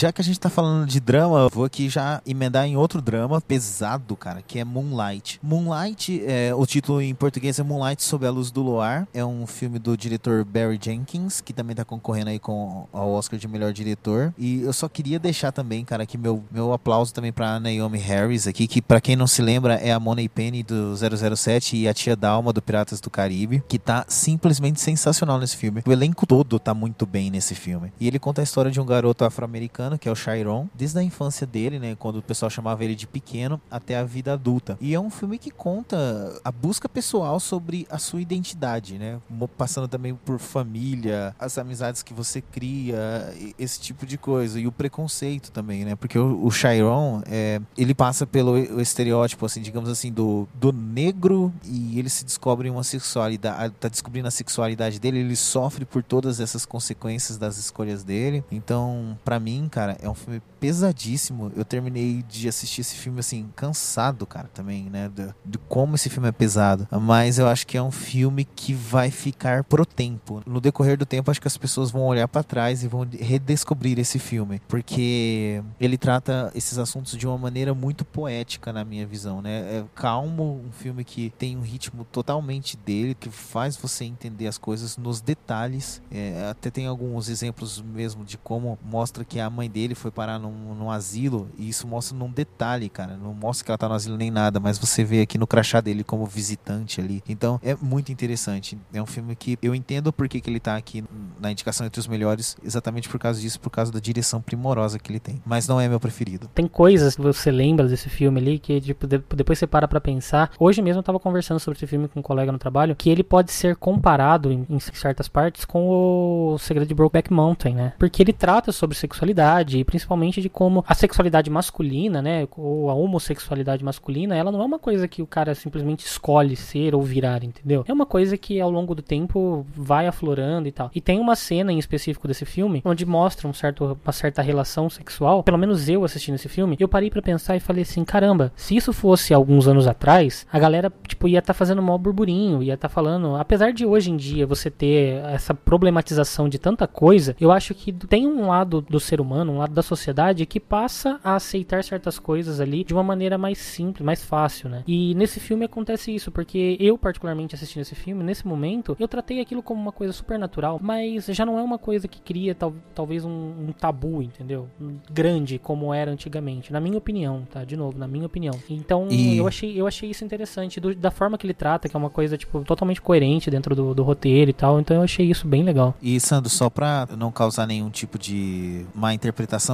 Já 0.00 0.10
que 0.10 0.22
a 0.22 0.24
gente 0.24 0.40
tá 0.40 0.48
falando 0.48 0.86
de 0.86 0.98
drama, 0.98 1.46
vou 1.50 1.62
aqui 1.62 1.90
já 1.90 2.22
emendar 2.24 2.64
em 2.64 2.74
outro 2.74 3.02
drama 3.02 3.38
pesado, 3.38 4.16
cara, 4.16 4.40
que 4.40 4.58
é 4.58 4.64
Moonlight. 4.64 5.38
Moonlight, 5.42 6.24
é, 6.26 6.54
o 6.54 6.64
título 6.64 7.02
em 7.02 7.14
português 7.14 7.58
é 7.58 7.62
Moonlight 7.62 8.02
Sob 8.02 8.26
a 8.26 8.30
Luz 8.30 8.50
do 8.50 8.62
Luar. 8.62 9.06
É 9.12 9.22
um 9.22 9.46
filme 9.46 9.78
do 9.78 9.94
diretor 9.98 10.42
Barry 10.42 10.80
Jenkins, 10.82 11.42
que 11.42 11.52
também 11.52 11.76
tá 11.76 11.84
concorrendo 11.84 12.30
aí 12.30 12.38
com 12.38 12.88
ao 12.94 13.10
Oscar 13.10 13.38
de 13.38 13.46
melhor 13.46 13.74
diretor. 13.74 14.32
E 14.38 14.62
eu 14.62 14.72
só 14.72 14.88
queria 14.88 15.18
deixar 15.18 15.52
também, 15.52 15.84
cara, 15.84 16.04
aqui 16.04 16.16
meu, 16.16 16.42
meu 16.50 16.72
aplauso 16.72 17.12
também 17.12 17.30
pra 17.30 17.60
Naomi 17.60 17.98
Harris 17.98 18.46
aqui, 18.46 18.66
que 18.66 18.80
pra 18.80 19.02
quem 19.02 19.16
não 19.16 19.26
se 19.26 19.42
lembra 19.42 19.74
é 19.74 19.92
a 19.92 20.00
Money 20.00 20.30
Penny 20.30 20.62
do 20.62 20.94
007 20.96 21.76
e 21.76 21.86
a 21.86 21.92
tia 21.92 22.16
Dalma 22.16 22.54
do 22.54 22.62
Piratas 22.62 23.02
do 23.02 23.10
Caribe, 23.10 23.62
que 23.68 23.78
tá 23.78 24.06
simplesmente 24.08 24.80
sensacional 24.80 25.38
nesse 25.38 25.58
filme. 25.58 25.82
O 25.86 25.92
elenco 25.92 26.26
todo 26.26 26.58
tá 26.58 26.72
muito 26.72 27.04
bem 27.04 27.30
nesse 27.30 27.54
filme. 27.54 27.92
E 28.00 28.06
ele 28.06 28.18
conta 28.18 28.40
a 28.40 28.44
história 28.44 28.70
de 28.70 28.80
um 28.80 28.86
garoto 28.86 29.26
afro-americano, 29.26 29.89
que 29.98 30.08
é 30.08 30.12
o 30.12 30.16
Chiron, 30.16 30.68
desde 30.74 30.98
a 30.98 31.02
infância 31.02 31.46
dele, 31.46 31.78
né, 31.78 31.96
quando 31.98 32.16
o 32.16 32.22
pessoal 32.22 32.50
chamava 32.50 32.84
ele 32.84 32.94
de 32.94 33.06
pequeno, 33.06 33.60
até 33.70 33.96
a 33.96 34.04
vida 34.04 34.32
adulta. 34.32 34.76
E 34.80 34.94
é 34.94 35.00
um 35.00 35.10
filme 35.10 35.38
que 35.38 35.50
conta 35.50 36.40
a 36.44 36.52
busca 36.52 36.88
pessoal 36.88 37.38
sobre 37.40 37.86
a 37.90 37.98
sua 37.98 38.20
identidade, 38.20 38.98
né, 38.98 39.18
passando 39.56 39.88
também 39.88 40.14
por 40.14 40.38
família, 40.38 41.34
as 41.38 41.58
amizades 41.58 42.02
que 42.02 42.14
você 42.14 42.40
cria, 42.40 43.34
esse 43.58 43.80
tipo 43.80 44.06
de 44.06 44.16
coisa, 44.18 44.58
e 44.60 44.66
o 44.66 44.72
preconceito 44.72 45.50
também, 45.50 45.84
né, 45.84 45.94
porque 45.94 46.18
o, 46.18 46.44
o 46.44 46.50
Chiron, 46.50 47.22
é, 47.26 47.60
ele 47.76 47.94
passa 47.94 48.26
pelo 48.26 48.58
estereótipo, 48.80 49.46
assim, 49.46 49.60
digamos 49.60 49.88
assim, 49.88 50.12
do, 50.12 50.48
do 50.54 50.72
negro, 50.72 51.52
e 51.64 51.98
ele 51.98 52.08
se 52.08 52.24
descobre 52.24 52.68
uma 52.70 52.84
sexualidade, 52.84 53.74
tá 53.78 53.88
descobrindo 53.88 54.28
a 54.28 54.30
sexualidade 54.30 54.98
dele, 54.98 55.18
ele 55.18 55.36
sofre 55.36 55.84
por 55.84 56.02
todas 56.02 56.40
essas 56.40 56.64
consequências 56.64 57.38
das 57.38 57.58
escolhas 57.58 58.02
dele. 58.02 58.44
Então, 58.50 59.18
pra 59.24 59.40
mim, 59.40 59.68
cara, 59.70 59.79
é 60.00 60.08
um 60.08 60.14
filme 60.14 60.42
pesadíssimo. 60.58 61.50
Eu 61.56 61.64
terminei 61.64 62.22
de 62.28 62.48
assistir 62.48 62.82
esse 62.82 62.94
filme 62.94 63.20
assim 63.20 63.48
cansado, 63.56 64.26
cara, 64.26 64.48
também, 64.52 64.84
né, 64.90 65.08
de, 65.08 65.34
de 65.44 65.58
como 65.68 65.94
esse 65.94 66.10
filme 66.10 66.28
é 66.28 66.32
pesado. 66.32 66.86
Mas 67.00 67.38
eu 67.38 67.46
acho 67.46 67.66
que 67.66 67.76
é 67.76 67.82
um 67.82 67.90
filme 67.90 68.44
que 68.44 68.74
vai 68.74 69.10
ficar 69.10 69.64
pro 69.64 69.86
tempo. 69.86 70.42
No 70.46 70.60
decorrer 70.60 70.98
do 70.98 71.06
tempo, 71.06 71.30
acho 71.30 71.40
que 71.40 71.48
as 71.48 71.56
pessoas 71.56 71.90
vão 71.90 72.02
olhar 72.02 72.28
pra 72.28 72.42
trás 72.42 72.82
e 72.82 72.88
vão 72.88 73.06
redescobrir 73.18 73.98
esse 73.98 74.18
filme, 74.18 74.60
porque 74.68 75.62
ele 75.80 75.96
trata 75.96 76.50
esses 76.54 76.78
assuntos 76.78 77.16
de 77.16 77.26
uma 77.26 77.38
maneira 77.38 77.74
muito 77.74 78.04
poética 78.04 78.72
na 78.72 78.84
minha 78.84 79.06
visão, 79.06 79.40
né? 79.40 79.78
É 79.78 79.84
calmo, 79.94 80.62
um 80.66 80.72
filme 80.72 81.04
que 81.04 81.32
tem 81.38 81.56
um 81.56 81.62
ritmo 81.62 82.04
totalmente 82.04 82.76
dele, 82.76 83.14
que 83.14 83.30
faz 83.30 83.76
você 83.76 84.04
entender 84.04 84.46
as 84.46 84.58
coisas 84.58 84.96
nos 84.96 85.20
detalhes. 85.20 86.02
É, 86.10 86.48
até 86.50 86.70
tem 86.70 86.86
alguns 86.86 87.28
exemplos 87.28 87.80
mesmo 87.80 88.24
de 88.24 88.36
como 88.36 88.78
mostra 88.84 89.24
que 89.24 89.38
a 89.38 89.48
mãe 89.48 89.69
dele 89.70 89.94
foi 89.94 90.10
parar 90.10 90.38
num, 90.38 90.74
num 90.74 90.90
asilo, 90.90 91.48
e 91.56 91.68
isso 91.68 91.86
mostra 91.86 92.16
num 92.16 92.30
detalhe, 92.30 92.88
cara. 92.88 93.16
Não 93.16 93.32
mostra 93.32 93.64
que 93.64 93.70
ela 93.70 93.78
tá 93.78 93.88
no 93.88 93.94
asilo 93.94 94.16
nem 94.16 94.30
nada, 94.30 94.60
mas 94.60 94.78
você 94.78 95.02
vê 95.04 95.22
aqui 95.22 95.38
no 95.38 95.46
crachá 95.46 95.80
dele 95.80 96.04
como 96.04 96.26
visitante 96.26 97.00
ali. 97.00 97.22
Então 97.28 97.58
é 97.62 97.74
muito 97.80 98.10
interessante. 98.12 98.76
É 98.92 99.00
um 99.00 99.06
filme 99.06 99.34
que 99.36 99.58
eu 99.62 99.74
entendo 99.74 100.12
por 100.12 100.28
que, 100.28 100.40
que 100.40 100.50
ele 100.50 100.60
tá 100.60 100.76
aqui 100.76 101.04
na 101.40 101.50
indicação 101.52 101.86
entre 101.86 102.00
os 102.00 102.06
melhores, 102.06 102.56
exatamente 102.64 103.08
por 103.08 103.18
causa 103.18 103.40
disso, 103.40 103.60
por 103.60 103.70
causa 103.70 103.92
da 103.92 104.00
direção 104.00 104.40
primorosa 104.42 104.98
que 104.98 105.10
ele 105.10 105.20
tem. 105.20 105.40
Mas 105.46 105.68
não 105.68 105.80
é 105.80 105.88
meu 105.88 106.00
preferido. 106.00 106.48
Tem 106.54 106.66
coisas 106.66 107.14
que 107.16 107.22
você 107.22 107.50
lembra 107.50 107.86
desse 107.86 108.08
filme 108.08 108.40
ali 108.40 108.58
que 108.58 108.80
tipo, 108.80 109.06
de- 109.06 109.22
depois 109.34 109.58
você 109.58 109.66
para 109.66 109.86
pra 109.86 110.00
pensar. 110.00 110.50
Hoje 110.58 110.82
mesmo 110.82 110.98
eu 111.00 111.02
tava 111.04 111.20
conversando 111.20 111.60
sobre 111.60 111.76
esse 111.78 111.86
filme 111.86 112.08
com 112.08 112.20
um 112.20 112.22
colega 112.22 112.50
no 112.50 112.58
trabalho, 112.58 112.96
que 112.96 113.08
ele 113.10 113.22
pode 113.22 113.52
ser 113.52 113.76
comparado 113.76 114.50
em, 114.52 114.66
em 114.68 114.80
certas 114.80 115.28
partes 115.28 115.64
com 115.64 115.88
o 115.88 116.58
Segredo 116.58 116.88
de 116.88 116.94
Brokeback 116.94 117.32
Mountain, 117.32 117.74
né? 117.74 117.92
Porque 117.98 118.22
ele 118.22 118.32
trata 118.32 118.72
sobre 118.72 118.96
sexualidade, 118.96 119.59
sociedade 119.60 119.78
e 119.78 119.84
principalmente 119.84 120.40
de 120.40 120.48
como 120.48 120.84
a 120.86 120.94
sexualidade 120.94 121.50
masculina, 121.50 122.22
né, 122.22 122.46
ou 122.56 122.90
a 122.90 122.94
homossexualidade 122.94 123.84
masculina, 123.84 124.36
ela 124.36 124.50
não 124.50 124.60
é 124.60 124.64
uma 124.64 124.78
coisa 124.78 125.06
que 125.06 125.22
o 125.22 125.26
cara 125.26 125.54
simplesmente 125.54 126.04
escolhe 126.04 126.56
ser 126.56 126.94
ou 126.94 127.02
virar, 127.02 127.44
entendeu? 127.44 127.84
É 127.86 127.92
uma 127.92 128.06
coisa 128.06 128.36
que 128.36 128.60
ao 128.60 128.70
longo 128.70 128.94
do 128.94 129.02
tempo 129.02 129.66
vai 129.74 130.06
aflorando 130.06 130.68
e 130.68 130.72
tal. 130.72 130.90
E 130.94 131.00
tem 131.00 131.18
uma 131.20 131.36
cena 131.36 131.72
em 131.72 131.78
específico 131.78 132.26
desse 132.26 132.44
filme 132.44 132.82
onde 132.84 133.04
mostra 133.04 133.46
um 133.46 133.52
certo, 133.52 133.98
uma 134.02 134.12
certa 134.12 134.42
relação 134.42 134.88
sexual. 134.88 135.42
Pelo 135.42 135.58
menos 135.58 135.88
eu 135.88 136.04
assistindo 136.04 136.34
esse 136.34 136.48
filme, 136.48 136.76
eu 136.78 136.88
parei 136.88 137.10
para 137.10 137.22
pensar 137.22 137.56
e 137.56 137.60
falei 137.60 137.82
assim, 137.82 138.04
caramba, 138.04 138.52
se 138.56 138.76
isso 138.76 138.92
fosse 138.92 139.34
alguns 139.34 139.68
anos 139.68 139.86
atrás, 139.86 140.46
a 140.50 140.58
galera 140.58 140.92
tipo 141.06 141.28
ia 141.28 141.38
estar 141.38 141.52
tá 141.52 141.58
fazendo 141.58 141.82
maior 141.82 141.98
burburinho, 141.98 142.62
ia 142.62 142.74
estar 142.74 142.88
tá 142.88 142.94
falando, 142.94 143.36
apesar 143.36 143.72
de 143.72 143.84
hoje 143.84 144.10
em 144.10 144.16
dia 144.16 144.46
você 144.46 144.70
ter 144.70 145.22
essa 145.26 145.54
problematização 145.54 146.48
de 146.48 146.58
tanta 146.58 146.86
coisa, 146.86 147.36
eu 147.40 147.52
acho 147.52 147.74
que 147.74 147.92
tem 147.92 148.26
um 148.26 148.48
lado 148.48 148.80
do 148.80 149.00
ser 149.00 149.20
humano, 149.20 149.39
um 149.48 149.58
lado 149.58 149.72
da 149.72 149.82
sociedade 149.82 150.44
que 150.46 150.60
passa 150.60 151.18
a 151.24 151.34
aceitar 151.36 151.82
certas 151.84 152.18
coisas 152.18 152.60
ali 152.60 152.84
de 152.84 152.92
uma 152.92 153.02
maneira 153.02 153.38
mais 153.38 153.58
simples, 153.58 154.04
mais 154.04 154.22
fácil, 154.24 154.68
né? 154.68 154.82
E 154.86 155.14
nesse 155.14 155.40
filme 155.40 155.64
acontece 155.64 156.14
isso, 156.14 156.30
porque 156.30 156.76
eu 156.80 156.98
particularmente 156.98 157.54
assistindo 157.54 157.82
esse 157.82 157.94
filme, 157.94 158.22
nesse 158.24 158.46
momento, 158.46 158.96
eu 158.98 159.08
tratei 159.08 159.40
aquilo 159.40 159.62
como 159.62 159.80
uma 159.80 159.92
coisa 159.92 160.12
super 160.12 160.38
natural, 160.38 160.78
mas 160.82 161.26
já 161.26 161.46
não 161.46 161.58
é 161.58 161.62
uma 161.62 161.78
coisa 161.78 162.06
que 162.08 162.20
cria 162.20 162.54
tal, 162.54 162.74
talvez 162.94 163.24
um, 163.24 163.30
um 163.30 163.72
tabu, 163.72 164.22
entendeu? 164.22 164.68
Grande 165.10 165.58
como 165.58 165.92
era 165.94 166.10
antigamente, 166.10 166.72
na 166.72 166.80
minha 166.80 166.98
opinião, 166.98 167.46
tá? 167.50 167.64
De 167.64 167.76
novo, 167.76 167.98
na 167.98 168.06
minha 168.08 168.26
opinião. 168.26 168.54
Então, 168.68 169.06
E- 169.10 169.36
eu 169.36 169.46
achei 169.46 169.80
eu 169.80 169.86
achei 169.86 170.10
isso 170.10 170.24
interessante 170.24 170.80
do- 170.80 170.94
da 170.94 171.10
forma 171.10 171.38
que 171.38 171.46
ele 171.46 171.54
trata, 171.54 171.88
que 171.88 171.96
é 171.96 171.98
uma 171.98 172.10
coisa 172.10 172.36
tipo 172.36 172.62
totalmente 172.64 173.00
coerente 173.00 173.50
dentro 173.50 173.74
do, 173.74 173.94
do 173.94 174.02
roteiro 174.02 174.50
e 174.50 174.54
tal. 174.54 174.80
Então 174.80 174.96
eu 174.96 175.02
achei 175.02 175.26
isso 175.30 175.46
bem 175.46 175.62
legal. 175.62 175.94
E 176.02 176.18
Sandro, 176.20 176.50
só 176.50 176.68
pra 176.68 177.08
não 177.16 177.30
causar 177.30 177.66
nenhum 177.66 177.90
tipo 177.90 178.18
de 178.18 178.84
má 178.94 179.12
interpretação, 179.14 179.29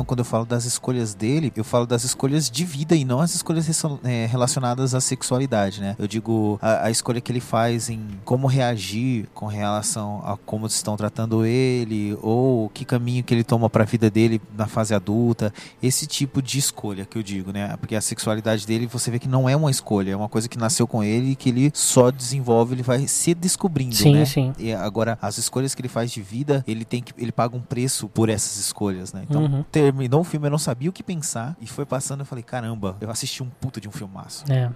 quando 0.07 0.21
eu 0.21 0.25
falo 0.25 0.45
das 0.45 0.65
escolhas 0.65 1.15
dele, 1.15 1.53
eu 1.57 1.65
falo 1.65 1.87
das 1.87 2.05
escolhas 2.05 2.51
de 2.51 2.65
vida 2.65 2.95
e 2.95 3.05
não 3.05 3.21
as 3.21 3.35
escolhas 3.35 3.69
eh, 4.05 4.27
relacionadas 4.27 4.95
à 4.95 5.01
sexualidade, 5.01 5.81
né? 5.81 5.97
Eu 5.99 6.07
digo 6.07 6.59
a, 6.63 6.87
a 6.87 6.91
escolha 6.91 7.21
que 7.21 7.33
ele 7.33 7.41
faz 7.41 7.91
em 7.91 8.01
como 8.25 8.47
reagir 8.47 9.29
com 9.35 9.47
relação 9.47 10.23
a 10.25 10.37
como 10.37 10.67
estão 10.67 10.97
tratando 10.97 11.45
ele, 11.45 12.17
ou 12.23 12.69
que 12.71 12.85
caminho 12.85 13.23
que 13.25 13.35
ele 13.35 13.45
toma 13.45 13.69
pra 13.69 13.85
vida 13.85 14.11
dele 14.11 14.41
na 14.57 14.67
fase 14.67 14.95
adulta, 14.95 15.53
esse 15.83 16.07
tipo 16.07 16.41
de 16.43 16.59
escolha 16.59 17.05
que 17.05 17.19
eu 17.19 17.23
digo, 17.23 17.53
né? 17.53 17.77
Porque 17.79 17.95
a 17.95 18.01
sexualidade 18.01 18.67
dele, 18.67 18.87
você 18.87 19.11
vê 19.11 19.19
que 19.19 19.29
não 19.29 19.49
é 19.49 19.57
uma 19.57 19.71
escolha, 19.71 20.13
é 20.13 20.17
uma 20.17 20.29
coisa 20.29 20.49
que 20.49 20.59
nasceu 20.59 20.87
com 20.87 21.03
ele 21.03 21.33
e 21.33 21.37
que 21.37 21.49
ele 21.49 21.71
só 21.75 22.11
desenvolve, 22.11 22.75
ele 22.75 22.83
vai 22.83 23.07
se 23.07 23.35
descobrindo, 23.35 23.95
Sim, 23.95 24.15
né? 24.15 24.25
sim. 24.25 24.53
E 24.59 24.73
agora, 24.73 25.19
as 25.21 25.39
escolhas 25.39 25.75
que 25.75 25.81
ele 25.81 25.89
faz 25.89 26.11
de 26.11 26.23
vida, 26.23 26.65
ele 26.67 26.85
tem 26.85 27.03
que. 27.03 27.13
ele 27.19 27.33
paga 27.33 27.57
um 27.57 27.61
preço 27.61 28.09
por 28.09 28.29
essas 28.29 28.57
escolhas, 28.57 29.13
né? 29.13 29.25
Então, 29.29 29.46
Uhum. 29.47 29.63
terminou 29.65 30.21
o 30.21 30.25
filme, 30.25 30.47
eu 30.47 30.51
não 30.51 30.59
sabia 30.59 30.91
o 30.91 30.93
que 30.93 31.03
pensar. 31.03 31.57
E 31.61 31.67
foi 31.67 31.85
passando, 31.87 32.21
eu 32.21 32.27
falei, 32.27 32.45
caramba, 32.45 32.97
eu 33.01 33.11
assisti 33.11 33.43
um 33.43 33.49
puta 33.49 33.81
de 33.81 33.89
um 33.89 33.93
filmaço. 33.93 34.45
É. 34.51 34.71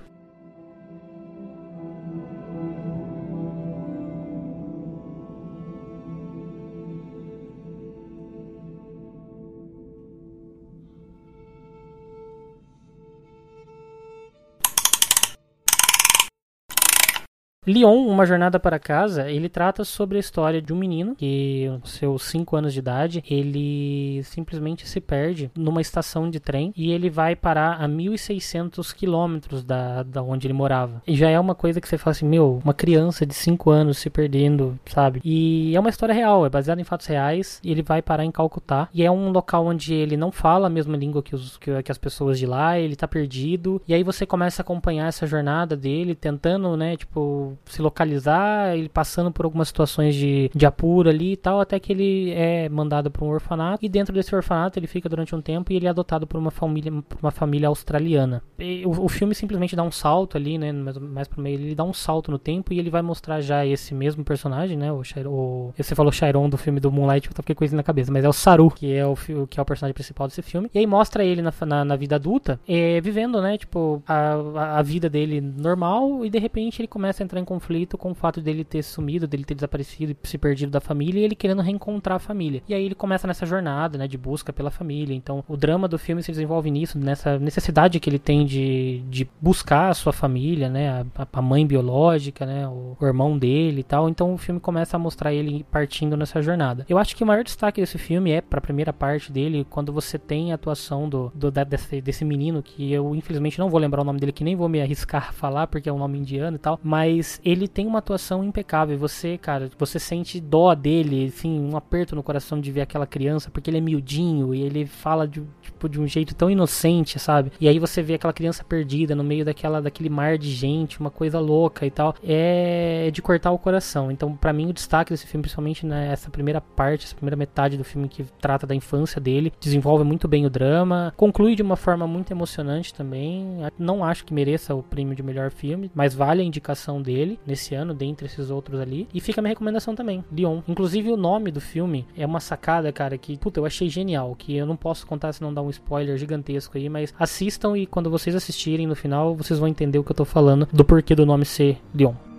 Leon, 17.67 18.07
Uma 18.07 18.25
Jornada 18.25 18.59
para 18.59 18.79
Casa, 18.79 19.31
ele 19.31 19.47
trata 19.47 19.85
sobre 19.85 20.17
a 20.17 20.21
história 20.21 20.63
de 20.63 20.73
um 20.73 20.77
menino 20.77 21.15
que, 21.15 21.67
aos 21.67 21.93
seus 21.93 22.23
5 22.23 22.57
anos 22.57 22.73
de 22.73 22.79
idade, 22.79 23.23
ele 23.29 24.23
simplesmente 24.25 24.89
se 24.89 24.99
perde 24.99 25.51
numa 25.55 25.83
estação 25.83 26.31
de 26.31 26.41
trem 26.41 26.73
e 26.75 26.91
ele 26.91 27.11
vai 27.11 27.37
parar 27.37 27.75
a 27.75 27.87
1.600 27.87 28.95
quilômetros 28.95 29.63
da, 29.63 30.03
da 30.03 30.23
onde 30.23 30.47
ele 30.47 30.55
morava. 30.55 31.03
E 31.07 31.15
já 31.15 31.29
é 31.29 31.39
uma 31.39 31.55
coisa 31.55 31.83
que 31.83 31.87
você 31.87 31.99
fala 31.99 32.13
assim, 32.13 32.27
meu, 32.27 32.63
uma 32.65 32.73
criança 32.73 33.27
de 33.27 33.35
5 33.35 33.71
anos 33.71 33.99
se 33.99 34.09
perdendo, 34.09 34.81
sabe? 34.87 35.21
E 35.23 35.77
é 35.77 35.81
uma 35.81 35.91
história 35.91 36.15
real, 36.15 36.47
é 36.47 36.49
baseada 36.49 36.81
em 36.81 36.85
fatos 36.85 37.07
reais 37.07 37.61
ele 37.63 37.83
vai 37.83 38.01
parar 38.01 38.25
em 38.25 38.31
Calcutá. 38.31 38.89
E 38.93 39.05
é 39.05 39.11
um 39.11 39.31
local 39.31 39.67
onde 39.67 39.93
ele 39.93 40.17
não 40.17 40.33
fala 40.33 40.67
a 40.67 40.71
mesma 40.71 40.97
língua 40.97 41.23
que, 41.23 41.35
os, 41.35 41.59
que, 41.59 41.83
que 41.83 41.93
as 41.93 41.99
pessoas 41.99 42.39
de 42.39 42.47
lá, 42.47 42.79
ele 42.79 42.97
tá 42.97 43.07
perdido. 43.07 43.83
E 43.87 43.93
aí 43.93 44.03
você 44.03 44.25
começa 44.25 44.63
a 44.63 44.65
acompanhar 44.65 45.09
essa 45.09 45.27
jornada 45.27 45.77
dele, 45.77 46.15
tentando, 46.15 46.75
né, 46.75 46.97
tipo, 46.97 47.51
se 47.67 47.81
localizar, 47.81 48.77
ele 48.77 48.89
passando 48.89 49.31
por 49.31 49.45
algumas 49.45 49.69
situações 49.69 50.15
de, 50.15 50.51
de 50.55 50.67
apuro 50.67 51.09
ali 51.09 51.33
e 51.33 51.37
tal, 51.37 51.61
até 51.61 51.79
que 51.79 51.93
ele 51.93 52.31
é 52.33 52.69
mandado 52.69 53.11
para 53.11 53.25
um 53.25 53.29
orfanato. 53.29 53.85
E 53.85 53.89
dentro 53.89 54.13
desse 54.15 54.35
orfanato 54.35 54.79
ele 54.79 54.87
fica 54.87 55.09
durante 55.09 55.35
um 55.35 55.41
tempo 55.41 55.73
e 55.73 55.77
ele 55.77 55.87
é 55.87 55.91
adotado 55.91 56.27
por 56.27 56.39
uma 56.39 56.51
família, 56.51 56.91
por 57.09 57.19
uma 57.23 57.31
família 57.31 57.69
australiana. 57.69 58.43
E 58.59 58.85
o, 58.87 59.05
o 59.05 59.09
filme 59.09 59.35
simplesmente 59.35 59.75
dá 59.77 59.83
um 59.83 59.91
salto 59.91 60.37
ali, 60.37 60.59
né, 60.59 60.73
mais, 60.73 60.97
mais 60.99 61.29
pro 61.29 61.41
meio, 61.43 61.59
ele 61.59 61.75
dá 61.75 61.85
um 61.85 61.93
salto 61.93 62.31
no 62.31 62.39
tempo 62.39 62.73
e 62.73 62.79
ele 62.79 62.91
vai 62.91 63.03
mostrar 63.03 63.41
já 63.41 63.65
esse 63.65 63.95
mesmo 63.95 64.25
personagem, 64.25 64.77
né, 64.77 64.93
o, 64.93 65.03
o 65.27 65.73
você 65.77 65.95
falou 65.95 66.13
Chiron 66.13 66.49
do 66.49 66.57
filme 66.59 66.81
do 66.81 66.91
Moonlight, 66.93 67.29
eu 67.29 67.35
fiquei 67.35 67.55
com 67.55 67.65
isso 67.65 67.75
na 67.77 67.83
cabeça, 67.83 68.13
mas 68.13 68.25
é 68.25 68.29
o 68.29 68.33
Saru, 68.33 68.71
que 68.71 68.93
é 68.95 69.07
o, 69.07 69.15
que 69.49 69.59
é 69.59 69.63
o 69.63 69.67
personagem 69.67 69.95
principal 69.95 70.29
desse 70.29 70.43
filme. 70.43 70.71
E 70.75 70.79
aí 70.79 70.87
mostra 70.87 71.25
ele 71.25 71.43
na, 71.43 71.53
na, 71.67 71.85
na 71.85 71.97
vida 71.97 72.17
adulta, 72.17 72.61
é, 72.69 73.01
vivendo, 73.01 73.41
né, 73.41 73.57
tipo, 73.59 74.03
a- 74.07 74.79
a 74.79 74.83
vida 74.83 75.09
dele 75.09 75.41
normal 75.41 76.25
e 76.25 76.31
de 76.31 76.39
repente 76.39 76.81
ele 76.81 76.89
começa 76.89 77.23
a 77.23 77.25
entrar 77.25 77.40
em 77.41 77.45
conflito 77.45 77.99
com 77.99 78.11
o 78.13 78.15
fato 78.15 78.41
dele 78.41 78.65
ter 78.65 78.83
sumido, 78.83 79.27
dele 79.27 79.45
ter 79.45 79.55
desaparecido 79.55 80.13
e 80.13 80.29
se 80.29 80.39
perdido 80.39 80.71
da 80.71 80.81
família 80.81 81.21
e 81.21 81.25
ele 81.25 81.35
querendo 81.35 81.63
reencontrar 81.63 82.17
a 82.17 82.21
família. 82.21 82.63
E 82.69 82.75
aí 82.75 82.85
ele 82.85 82.95
começa 82.95 83.27
nessa 83.27 83.45
jornada, 83.47 83.99
né, 83.99 84.07
de 84.07 84.17
busca 84.19 84.53
pela 84.53 84.71
família. 84.71 85.15
Então 85.15 85.45
o 85.49 85.57
drama 85.57 85.89
do 85.89 85.99
filme 85.99 86.23
se 86.23 86.31
desenvolve 86.33 86.71
nisso, 86.71 86.99
nessa 86.99 87.39
necessidade 87.39 87.99
que 88.01 88.09
ele 88.09 88.19
tem 88.19 88.45
de, 88.47 89.03
de 89.09 89.29
buscar 89.41 89.89
a 89.91 89.95
sua 89.95 90.13
família, 90.13 90.69
né, 90.69 91.05
a, 91.17 91.27
a 91.33 91.43
mãe 91.43 91.67
biológica, 91.67 92.45
né, 92.47 92.67
o, 92.69 92.97
o 93.01 93.07
irmão 93.07 93.39
dele 93.39 93.81
e 93.81 93.85
tal. 93.85 94.09
Então 94.09 94.33
o 94.35 94.39
filme 94.39 94.61
começa 94.61 94.97
a 94.97 94.99
mostrar 95.01 95.33
ele 95.33 95.65
partindo 95.71 96.17
nessa 96.17 96.41
jornada. 96.43 96.85
Eu 96.89 96.99
acho 96.99 97.17
que 97.17 97.23
o 97.25 97.27
maior 97.27 97.43
destaque 97.45 97.81
desse 97.81 97.99
filme 97.99 98.31
é 98.31 98.41
pra 98.41 98.61
primeira 98.61 98.93
parte 98.93 99.33
dele, 99.33 99.67
quando 99.69 99.93
você 99.93 100.19
tem 100.19 100.53
a 100.53 100.55
atuação 100.55 101.09
do, 101.09 101.33
do 101.35 101.51
da- 101.51 101.65
desse, 101.65 102.01
desse 102.01 102.25
menino, 102.25 102.63
que 102.63 102.93
eu 102.93 103.15
infelizmente 103.15 103.59
não 103.59 103.69
vou 103.71 103.81
lembrar 103.81 104.03
o 104.03 104.05
nome 104.05 104.19
dele, 104.21 104.33
que 104.33 104.45
nem 104.45 104.57
vou 104.57 104.69
me 104.69 104.81
arriscar 104.81 105.29
a 105.29 105.33
falar, 105.33 105.67
porque 105.67 105.89
é 105.89 105.93
um 105.93 105.99
nome 105.99 106.19
indiano 106.19 106.57
e 106.57 106.59
tal, 106.59 106.79
mas 106.83 107.30
ele 107.45 107.69
tem 107.69 107.87
uma 107.87 107.99
atuação 107.99 108.43
impecável. 108.43 108.99
Você, 108.99 109.37
cara, 109.39 109.71
você 109.79 109.99
sente 109.99 110.41
dó 110.41 110.75
dele, 110.75 111.27
assim, 111.27 111.61
um 111.61 111.77
aperto 111.77 112.17
no 112.17 112.23
coração 112.23 112.61
de 112.61 112.73
ver 112.73 112.81
aquela 112.81 113.07
criança, 113.07 113.51
porque 113.51 113.71
ele 113.71 113.79
é 113.79 113.81
miudinho 113.81 114.55
e 114.55 114.63
ele 114.63 114.87
fala 114.87 115.29
de, 115.29 115.43
tipo, 115.61 115.89
de 115.89 116.01
um 116.01 116.07
jeito 116.07 116.35
tão 116.35 116.51
inocente, 116.51 117.19
sabe? 117.19 117.53
E 117.61 117.69
aí 117.69 117.79
você 117.79 118.03
vê 118.03 118.15
aquela 118.15 118.33
criança 118.33 118.65
perdida 118.65 119.15
no 119.15 119.25
meio 119.25 119.45
daquela, 119.45 119.81
daquele 119.81 120.09
mar 120.09 120.39
de 120.39 120.51
gente, 120.51 121.01
uma 121.01 121.11
coisa 121.11 121.39
louca 121.39 121.87
e 121.87 121.91
tal. 121.91 122.15
É 122.23 123.11
de 123.13 123.23
cortar 123.23 123.51
o 123.51 123.59
coração. 123.59 124.11
Então, 124.11 124.35
pra 124.37 124.53
mim, 124.53 124.69
o 124.69 124.73
destaque 124.73 125.13
desse 125.13 125.27
filme, 125.27 125.43
principalmente 125.43 125.85
nessa 125.85 126.31
primeira 126.31 126.61
parte, 126.61 127.07
essa 127.07 127.15
primeira 127.15 127.37
metade 127.37 127.77
do 127.77 127.85
filme 127.85 128.09
que 128.09 128.25
trata 128.41 128.67
da 128.67 128.75
infância 128.75 129.21
dele, 129.21 129.53
desenvolve 129.61 130.05
muito 130.05 130.27
bem 130.29 130.47
o 130.47 130.51
drama, 130.51 131.13
conclui 131.17 131.55
de 131.55 131.63
uma 131.63 131.77
forma 131.77 132.07
muito 132.07 132.31
emocionante 132.31 132.95
também. 132.95 133.59
Não 133.79 134.05
acho 134.05 134.25
que 134.25 134.35
mereça 134.35 134.75
o 134.75 134.83
prêmio 134.83 135.15
de 135.15 135.23
melhor 135.23 135.51
filme, 135.51 135.91
mas 135.95 136.15
vale 136.15 136.41
a 136.41 136.45
indicação 136.45 137.01
dele 137.01 137.20
nesse 137.47 137.75
ano, 137.75 137.95
dentre 137.95 138.27
esses 138.27 138.51
outros 138.51 138.81
ali. 138.81 139.09
E 139.13 139.21
fica 139.21 139.41
a 139.41 139.43
minha 139.43 139.51
recomendação 139.51 139.95
também, 139.95 140.25
Leon. 140.33 140.61
Inclusive, 140.69 141.11
o 141.11 141.17
nome 141.17 141.51
do 141.51 141.61
filme 141.61 142.07
é 142.17 142.25
uma 142.25 142.41
sacada, 142.41 142.93
cara, 142.93 143.17
que, 143.19 143.37
puta, 143.39 143.61
eu 143.61 143.67
achei 143.67 143.89
genial, 143.89 144.35
que 144.37 144.57
eu 144.57 144.67
não 144.67 144.77
posso 144.77 145.07
contar 145.07 145.33
se 145.33 145.43
não 145.43 145.53
dar 145.53 145.63
um 145.63 145.71
spoiler 145.71 146.17
gigantesco 146.17 146.77
aí, 146.77 146.89
mas 146.89 147.15
assistam 147.19 147.77
e 147.77 147.87
quando 147.87 148.11
vocês 148.11 148.35
assistirem 148.35 148.87
no 148.87 148.97
final, 148.97 149.35
vocês 149.35 149.59
vão 149.59 149.69
entender 149.69 149.99
o 149.99 150.05
que 150.05 150.13
eu 150.13 150.17
tô 150.17 150.25
falando 150.25 150.69
do 150.73 150.85
porquê 150.85 151.15
do 151.15 151.27
nome 151.27 151.45
ser 151.45 151.79
Leon. 151.95 152.30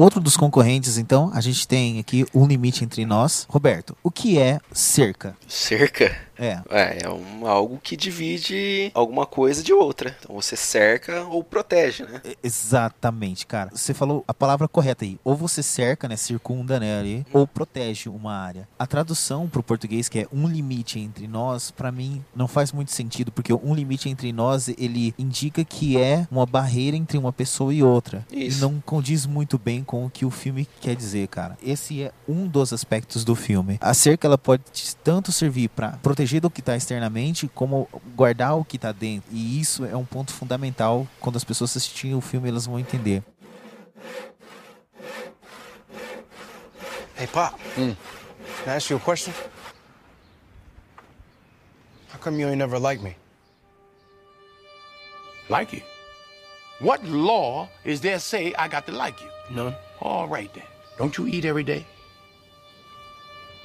Outro 0.00 0.18
dos 0.18 0.34
concorrentes, 0.34 0.96
então, 0.96 1.30
a 1.34 1.42
gente 1.42 1.68
tem 1.68 1.98
aqui 1.98 2.24
um 2.34 2.46
limite 2.46 2.82
entre 2.82 3.04
nós. 3.04 3.46
Roberto, 3.50 3.94
o 4.02 4.10
que 4.10 4.38
é 4.38 4.58
cerca? 4.72 5.36
Cerca? 5.46 6.16
É. 6.40 6.60
É, 6.70 6.98
é 7.04 7.10
um, 7.10 7.46
algo 7.46 7.78
que 7.78 7.96
divide 7.96 8.90
alguma 8.94 9.26
coisa 9.26 9.62
de 9.62 9.72
outra. 9.72 10.16
Então 10.20 10.34
você 10.34 10.56
cerca 10.56 11.24
ou 11.24 11.44
protege, 11.44 12.04
né? 12.04 12.22
Exatamente, 12.42 13.46
cara. 13.46 13.70
Você 13.74 13.92
falou 13.92 14.24
a 14.26 14.32
palavra 14.32 14.66
correta 14.66 15.04
aí. 15.04 15.18
Ou 15.22 15.36
você 15.36 15.62
cerca, 15.62 16.08
né, 16.08 16.16
circunda, 16.16 16.80
né, 16.80 16.98
ali, 16.98 17.26
ou 17.32 17.46
protege 17.46 18.08
uma 18.08 18.34
área. 18.34 18.66
A 18.78 18.86
tradução 18.86 19.48
pro 19.48 19.62
português, 19.62 20.08
que 20.08 20.20
é 20.20 20.26
um 20.32 20.48
limite 20.48 20.98
entre 20.98 21.28
nós, 21.28 21.70
pra 21.70 21.92
mim 21.92 22.24
não 22.34 22.48
faz 22.48 22.72
muito 22.72 22.90
sentido, 22.90 23.30
porque 23.30 23.52
um 23.52 23.74
limite 23.74 24.08
entre 24.08 24.32
nós, 24.32 24.68
ele 24.68 25.14
indica 25.18 25.64
que 25.64 25.98
é 25.98 26.26
uma 26.30 26.46
barreira 26.46 26.96
entre 26.96 27.18
uma 27.18 27.32
pessoa 27.32 27.74
e 27.74 27.82
outra. 27.82 28.26
Isso. 28.32 28.58
E 28.58 28.60
não 28.60 28.80
condiz 28.80 29.26
muito 29.26 29.58
bem 29.58 29.84
com 29.84 30.06
o 30.06 30.10
que 30.10 30.24
o 30.24 30.30
filme 30.30 30.66
quer 30.80 30.96
dizer, 30.96 31.28
cara. 31.28 31.58
Esse 31.62 32.02
é 32.02 32.12
um 32.26 32.46
dos 32.46 32.72
aspectos 32.72 33.24
do 33.24 33.34
filme. 33.34 33.78
A 33.80 33.92
cerca, 33.92 34.26
ela 34.26 34.38
pode 34.38 34.62
tanto 35.04 35.32
servir 35.32 35.68
pra 35.68 35.98
proteger 36.02 36.29
proteger 36.30 36.40
do 36.40 36.50
que 36.50 36.62
tá 36.62 36.76
externamente, 36.76 37.48
como 37.48 37.88
guardar 38.14 38.56
o 38.56 38.64
que 38.64 38.78
tá 38.78 38.92
dentro. 38.92 39.28
E 39.32 39.60
isso 39.60 39.84
é 39.84 39.96
um 39.96 40.04
ponto 40.04 40.32
fundamental. 40.32 41.06
Quando 41.18 41.36
as 41.36 41.44
pessoas 41.44 41.76
assistirem 41.76 42.14
o 42.14 42.20
filme, 42.20 42.48
elas 42.48 42.66
vão 42.66 42.78
entender. 42.78 43.22
Hey, 47.18 47.26
Pop. 47.26 47.58
Can 47.74 47.96
I 48.66 48.76
ask 48.76 48.90
you 48.90 48.96
a 48.96 49.00
question? 49.00 49.32
How 52.12 52.18
come 52.18 52.40
you 52.40 52.48
ain't 52.48 52.58
never 52.58 52.78
liked 52.78 53.02
me? 53.02 53.16
Like 55.48 55.74
you? 55.74 55.82
What 56.80 57.04
law 57.04 57.68
is 57.84 58.00
there 58.00 58.18
say 58.18 58.54
I 58.56 58.68
got 58.68 58.86
to 58.86 58.92
like 58.92 59.20
you? 59.20 59.28
None. 59.50 59.74
All 60.00 60.28
right 60.28 60.50
then. 60.54 60.64
Don't 60.96 61.16
you 61.18 61.26
eat 61.26 61.44
every 61.44 61.64
day? 61.64 61.84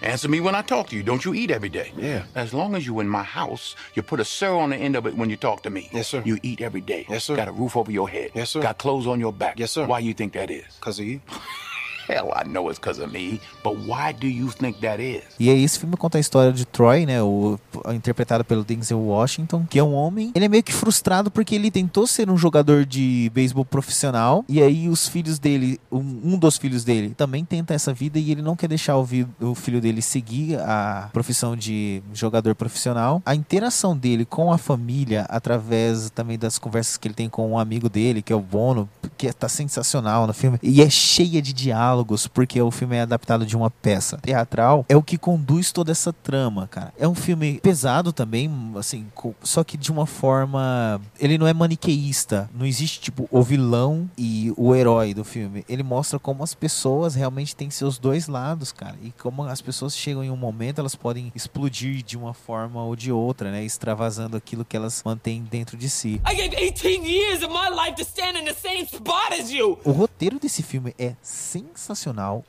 Answer 0.02 0.28
me 0.28 0.40
when 0.40 0.56
I 0.56 0.62
talk 0.62 0.90
to 0.90 0.96
you. 0.96 1.04
Don't 1.04 1.24
you 1.24 1.34
eat 1.34 1.52
every 1.52 1.70
day? 1.70 1.92
Yeah. 1.98 2.24
As 2.36 2.54
long 2.54 2.76
as 2.76 2.86
you 2.86 3.00
in 3.00 3.08
my 3.08 3.24
house, 3.24 3.76
you 3.94 4.02
put 4.02 4.20
a 4.20 4.26
sir 4.26 4.54
on 4.54 4.70
the 4.70 4.76
end 4.78 4.96
of 4.96 5.08
it 5.08 5.16
when 5.16 5.30
you 5.30 5.38
talk 5.38 5.64
to 5.64 5.70
me. 5.70 5.90
Yes, 5.92 6.10
sir. 6.10 6.22
You 6.26 6.38
eat 6.44 6.62
every 6.62 6.82
day. 6.82 7.06
Yes, 7.10 7.24
sir. 7.24 7.36
Got 7.36 7.48
a 7.48 7.52
roof 7.52 7.78
over 7.78 7.92
your 7.92 8.10
head. 8.10 8.32
Yes, 8.34 8.52
sir. 8.52 8.62
Got 8.62 8.78
clothes 8.78 9.08
on 9.08 9.20
your 9.20 9.34
back. 9.34 9.58
Yes, 9.58 9.72
sir. 9.72 9.86
Why 9.86 10.00
you 10.00 10.14
think 10.14 10.34
that 10.34 10.52
is? 10.52 10.66
Because 10.80 11.00
of 11.00 11.06
you? 11.06 11.22
Hell, 12.08 12.30
I 12.36 12.48
know 12.48 12.70
it's 12.70 12.80
because 12.80 13.02
of 13.02 13.12
me. 13.12 13.40
But 13.64 13.78
why 13.88 14.14
do 14.14 14.28
you 14.28 14.52
think 14.52 14.80
that 14.82 15.02
is? 15.02 15.24
E 15.40 15.50
aí 15.50 15.64
esse 15.64 15.80
filme 15.80 15.98
conta 15.98 16.18
a 16.18 16.22
história 16.22 16.52
de 16.54 16.66
Troy, 16.66 17.06
né, 17.06 17.22
o 17.22 17.58
interpretado 17.94 18.44
pelo 18.46 18.64
Denzel 18.64 19.00
Washington, 19.00 19.66
que 19.70 19.80
é 19.80 19.84
um 19.84 19.94
homem. 19.94 20.32
Ele 20.36 20.46
é 20.46 20.48
meio 20.48 20.64
que 20.64 20.72
frustrado 20.74 21.32
porque 21.32 21.56
ele 21.56 21.72
tentou 21.72 22.06
ser 22.06 22.30
um 22.30 22.38
jogador 22.38 22.86
de 22.86 23.32
beisebol 23.34 23.66
profissional 23.66 24.46
e 24.48 24.62
aí 24.62 24.88
os 24.88 25.08
filhos 25.08 25.40
dele, 25.40 25.80
um, 25.92 26.00
um 26.34 26.38
dos 26.38 26.58
filhos 26.58 26.84
dele, 26.84 27.14
também 27.18 27.44
tenta 27.44 27.74
essa 27.74 27.94
vida 27.94 28.20
e 28.20 28.32
ele 28.32 28.42
não 28.42 28.56
quer 28.56 28.68
deixar 28.68 28.98
o, 28.98 29.04
vi- 29.04 29.28
o 29.42 29.56
filho 29.56 29.82
dele 29.82 30.02
seguir 30.02 30.60
a 30.60 31.10
profissão 31.12 31.56
de 31.56 32.04
jogador 32.14 32.54
profissional. 32.56 33.22
A 33.26 33.34
interação 33.34 33.98
dele 33.98 34.26
com 34.26 34.52
a 34.52 34.58
família 34.58 35.26
através 35.30 36.10
também 36.12 36.38
das 36.38 36.60
conversas 36.60 36.98
que 36.98 37.08
ele 37.08 37.16
tem 37.16 37.30
com 37.30 37.50
um 37.52 37.58
amigo 37.58 37.90
dele, 37.90 38.22
que 38.22 38.32
é 38.32 38.36
o 38.36 38.42
Bono, 38.42 38.88
que 39.18 39.32
tá 39.34 39.50
sensacional 39.50 40.28
no 40.28 40.34
filme 40.34 40.60
e 40.62 40.82
é 40.82 40.90
cheia 40.90 41.42
de 41.42 41.52
diálogos 41.54 41.95
porque 42.34 42.62
o 42.62 42.72
filme 42.72 42.96
é 42.96 43.02
adaptado 43.02 43.46
de 43.46 43.56
uma 43.56 43.70
peça 43.70 44.18
teatral, 44.18 44.86
é 44.90 44.98
o 44.98 45.04
que 45.04 45.18
conduz 45.18 45.72
toda 45.72 45.92
essa 45.92 46.12
trama, 46.12 46.68
cara. 46.68 46.94
É 46.98 47.08
um 47.08 47.16
filme 47.16 47.60
pesado 47.62 48.12
também, 48.12 48.50
assim, 48.76 49.06
só 49.42 49.64
que 49.64 49.78
de 49.78 49.92
uma 49.92 50.06
forma, 50.06 51.00
ele 51.20 51.38
não 51.38 51.48
é 51.48 51.54
maniqueísta, 51.54 52.50
não 52.54 52.66
existe 52.66 53.00
tipo 53.00 53.28
o 53.32 53.42
vilão 53.42 54.10
e 54.18 54.54
o 54.58 54.76
herói 54.76 55.14
do 55.14 55.24
filme. 55.24 55.64
Ele 55.70 55.84
mostra 55.84 56.20
como 56.20 56.44
as 56.44 56.54
pessoas 56.54 57.16
realmente 57.16 57.56
têm 57.56 57.70
seus 57.70 57.98
dois 57.98 58.28
lados, 58.28 58.72
cara, 58.72 58.96
e 59.02 59.12
como 59.12 59.44
as 59.44 59.62
pessoas 59.62 59.96
chegam 59.96 60.24
em 60.24 60.30
um 60.30 60.38
momento, 60.38 60.80
elas 60.80 60.96
podem 60.96 61.32
explodir 61.36 62.04
de 62.04 62.18
uma 62.18 62.34
forma 62.34 62.84
ou 62.84 62.96
de 62.96 63.12
outra, 63.12 63.52
né, 63.52 63.64
extravasando 63.64 64.38
aquilo 64.38 64.66
que 64.66 64.76
elas 64.76 65.02
mantêm 65.04 65.44
dentro 65.44 65.78
de 65.78 65.90
si. 65.90 66.22
I 66.26 66.36
gave 66.36 66.56
18 66.56 67.06
years 67.06 67.44
of 67.44 67.54
my 67.54 67.70
life 67.70 67.96
to 67.96 68.04
stand 68.04 68.40
in 68.40 68.46
the 68.46 68.54
same 68.54 68.84
spot 68.84 69.34
as 69.40 69.52
you. 69.52 69.78
O 69.84 69.92
roteiro 69.92 70.40
desse 70.40 70.64
filme 70.64 70.94
é 70.98 71.16
sensacional. 71.22 71.85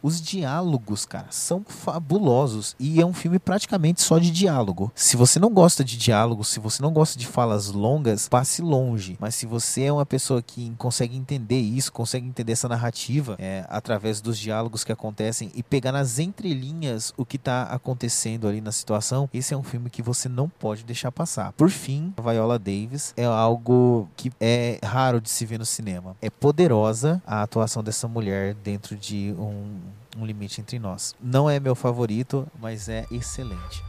Os 0.03 0.21
diálogos, 0.21 1.05
cara, 1.05 1.27
são 1.31 1.65
fabulosos. 1.67 2.75
E 2.79 3.01
é 3.01 3.07
um 3.07 3.13
filme 3.13 3.39
praticamente 3.39 4.03
só 4.03 4.19
de 4.19 4.31
diálogo. 4.31 4.91
Se 4.95 5.17
você 5.17 5.39
não 5.39 5.51
gosta 5.51 5.85
de 5.85 5.97
diálogo, 5.97 6.45
se 6.45 6.61
você 6.61 6.83
não 6.83 6.93
gosta 6.93 7.19
de 7.19 7.27
falas 7.27 7.69
longas, 7.69 8.29
passe 8.29 8.63
longe. 8.63 9.17
Mas 9.21 9.35
se 9.35 9.47
você 9.47 9.85
é 9.85 9.93
uma 9.93 10.07
pessoa 10.07 10.43
que 10.43 10.73
consegue 10.79 11.17
entender 11.17 11.61
isso, 11.61 11.93
consegue 11.93 12.27
entender 12.27 12.53
essa 12.53 12.69
narrativa 12.69 13.37
é, 13.39 13.65
através 13.69 14.21
dos 14.21 14.39
diálogos 14.39 14.85
que 14.85 14.93
acontecem 14.93 15.51
e 15.55 15.63
pegar 15.63 15.93
nas 15.93 16.19
entrelinhas 16.19 17.13
o 17.17 17.25
que 17.25 17.39
tá 17.39 17.65
acontecendo 17.65 18.49
ali 18.49 18.61
na 18.61 18.73
situação, 18.73 19.29
esse 19.33 19.55
é 19.55 19.57
um 19.57 19.63
filme 19.63 19.91
que 19.91 20.03
você 20.03 20.29
não 20.29 20.49
pode 20.49 20.85
deixar 20.85 21.11
passar. 21.13 21.53
Por 21.53 21.71
fim, 21.71 22.13
Viola 22.23 22.59
Davis 22.59 23.13
é 23.17 23.25
algo 23.25 24.09
que 24.17 24.33
é 24.41 24.79
raro 24.83 25.21
de 25.21 25.31
se 25.31 25.45
ver 25.45 25.59
no 25.59 25.67
cinema. 25.67 26.17
É 26.21 26.31
poderosa 26.31 27.23
a 27.27 27.43
atuação 27.43 27.83
dessa 27.83 28.09
mulher 28.09 28.55
dentro 28.55 28.97
de 28.97 29.26
um, 29.33 29.81
um 30.17 30.27
limite 30.27 30.61
entre 30.61 30.79
nós. 30.79 31.15
Não 31.21 31.49
é 31.49 31.59
meu 31.61 31.75
favorito, 31.75 32.47
mas 32.61 32.89
é 32.89 33.07
excelente. 33.11 33.83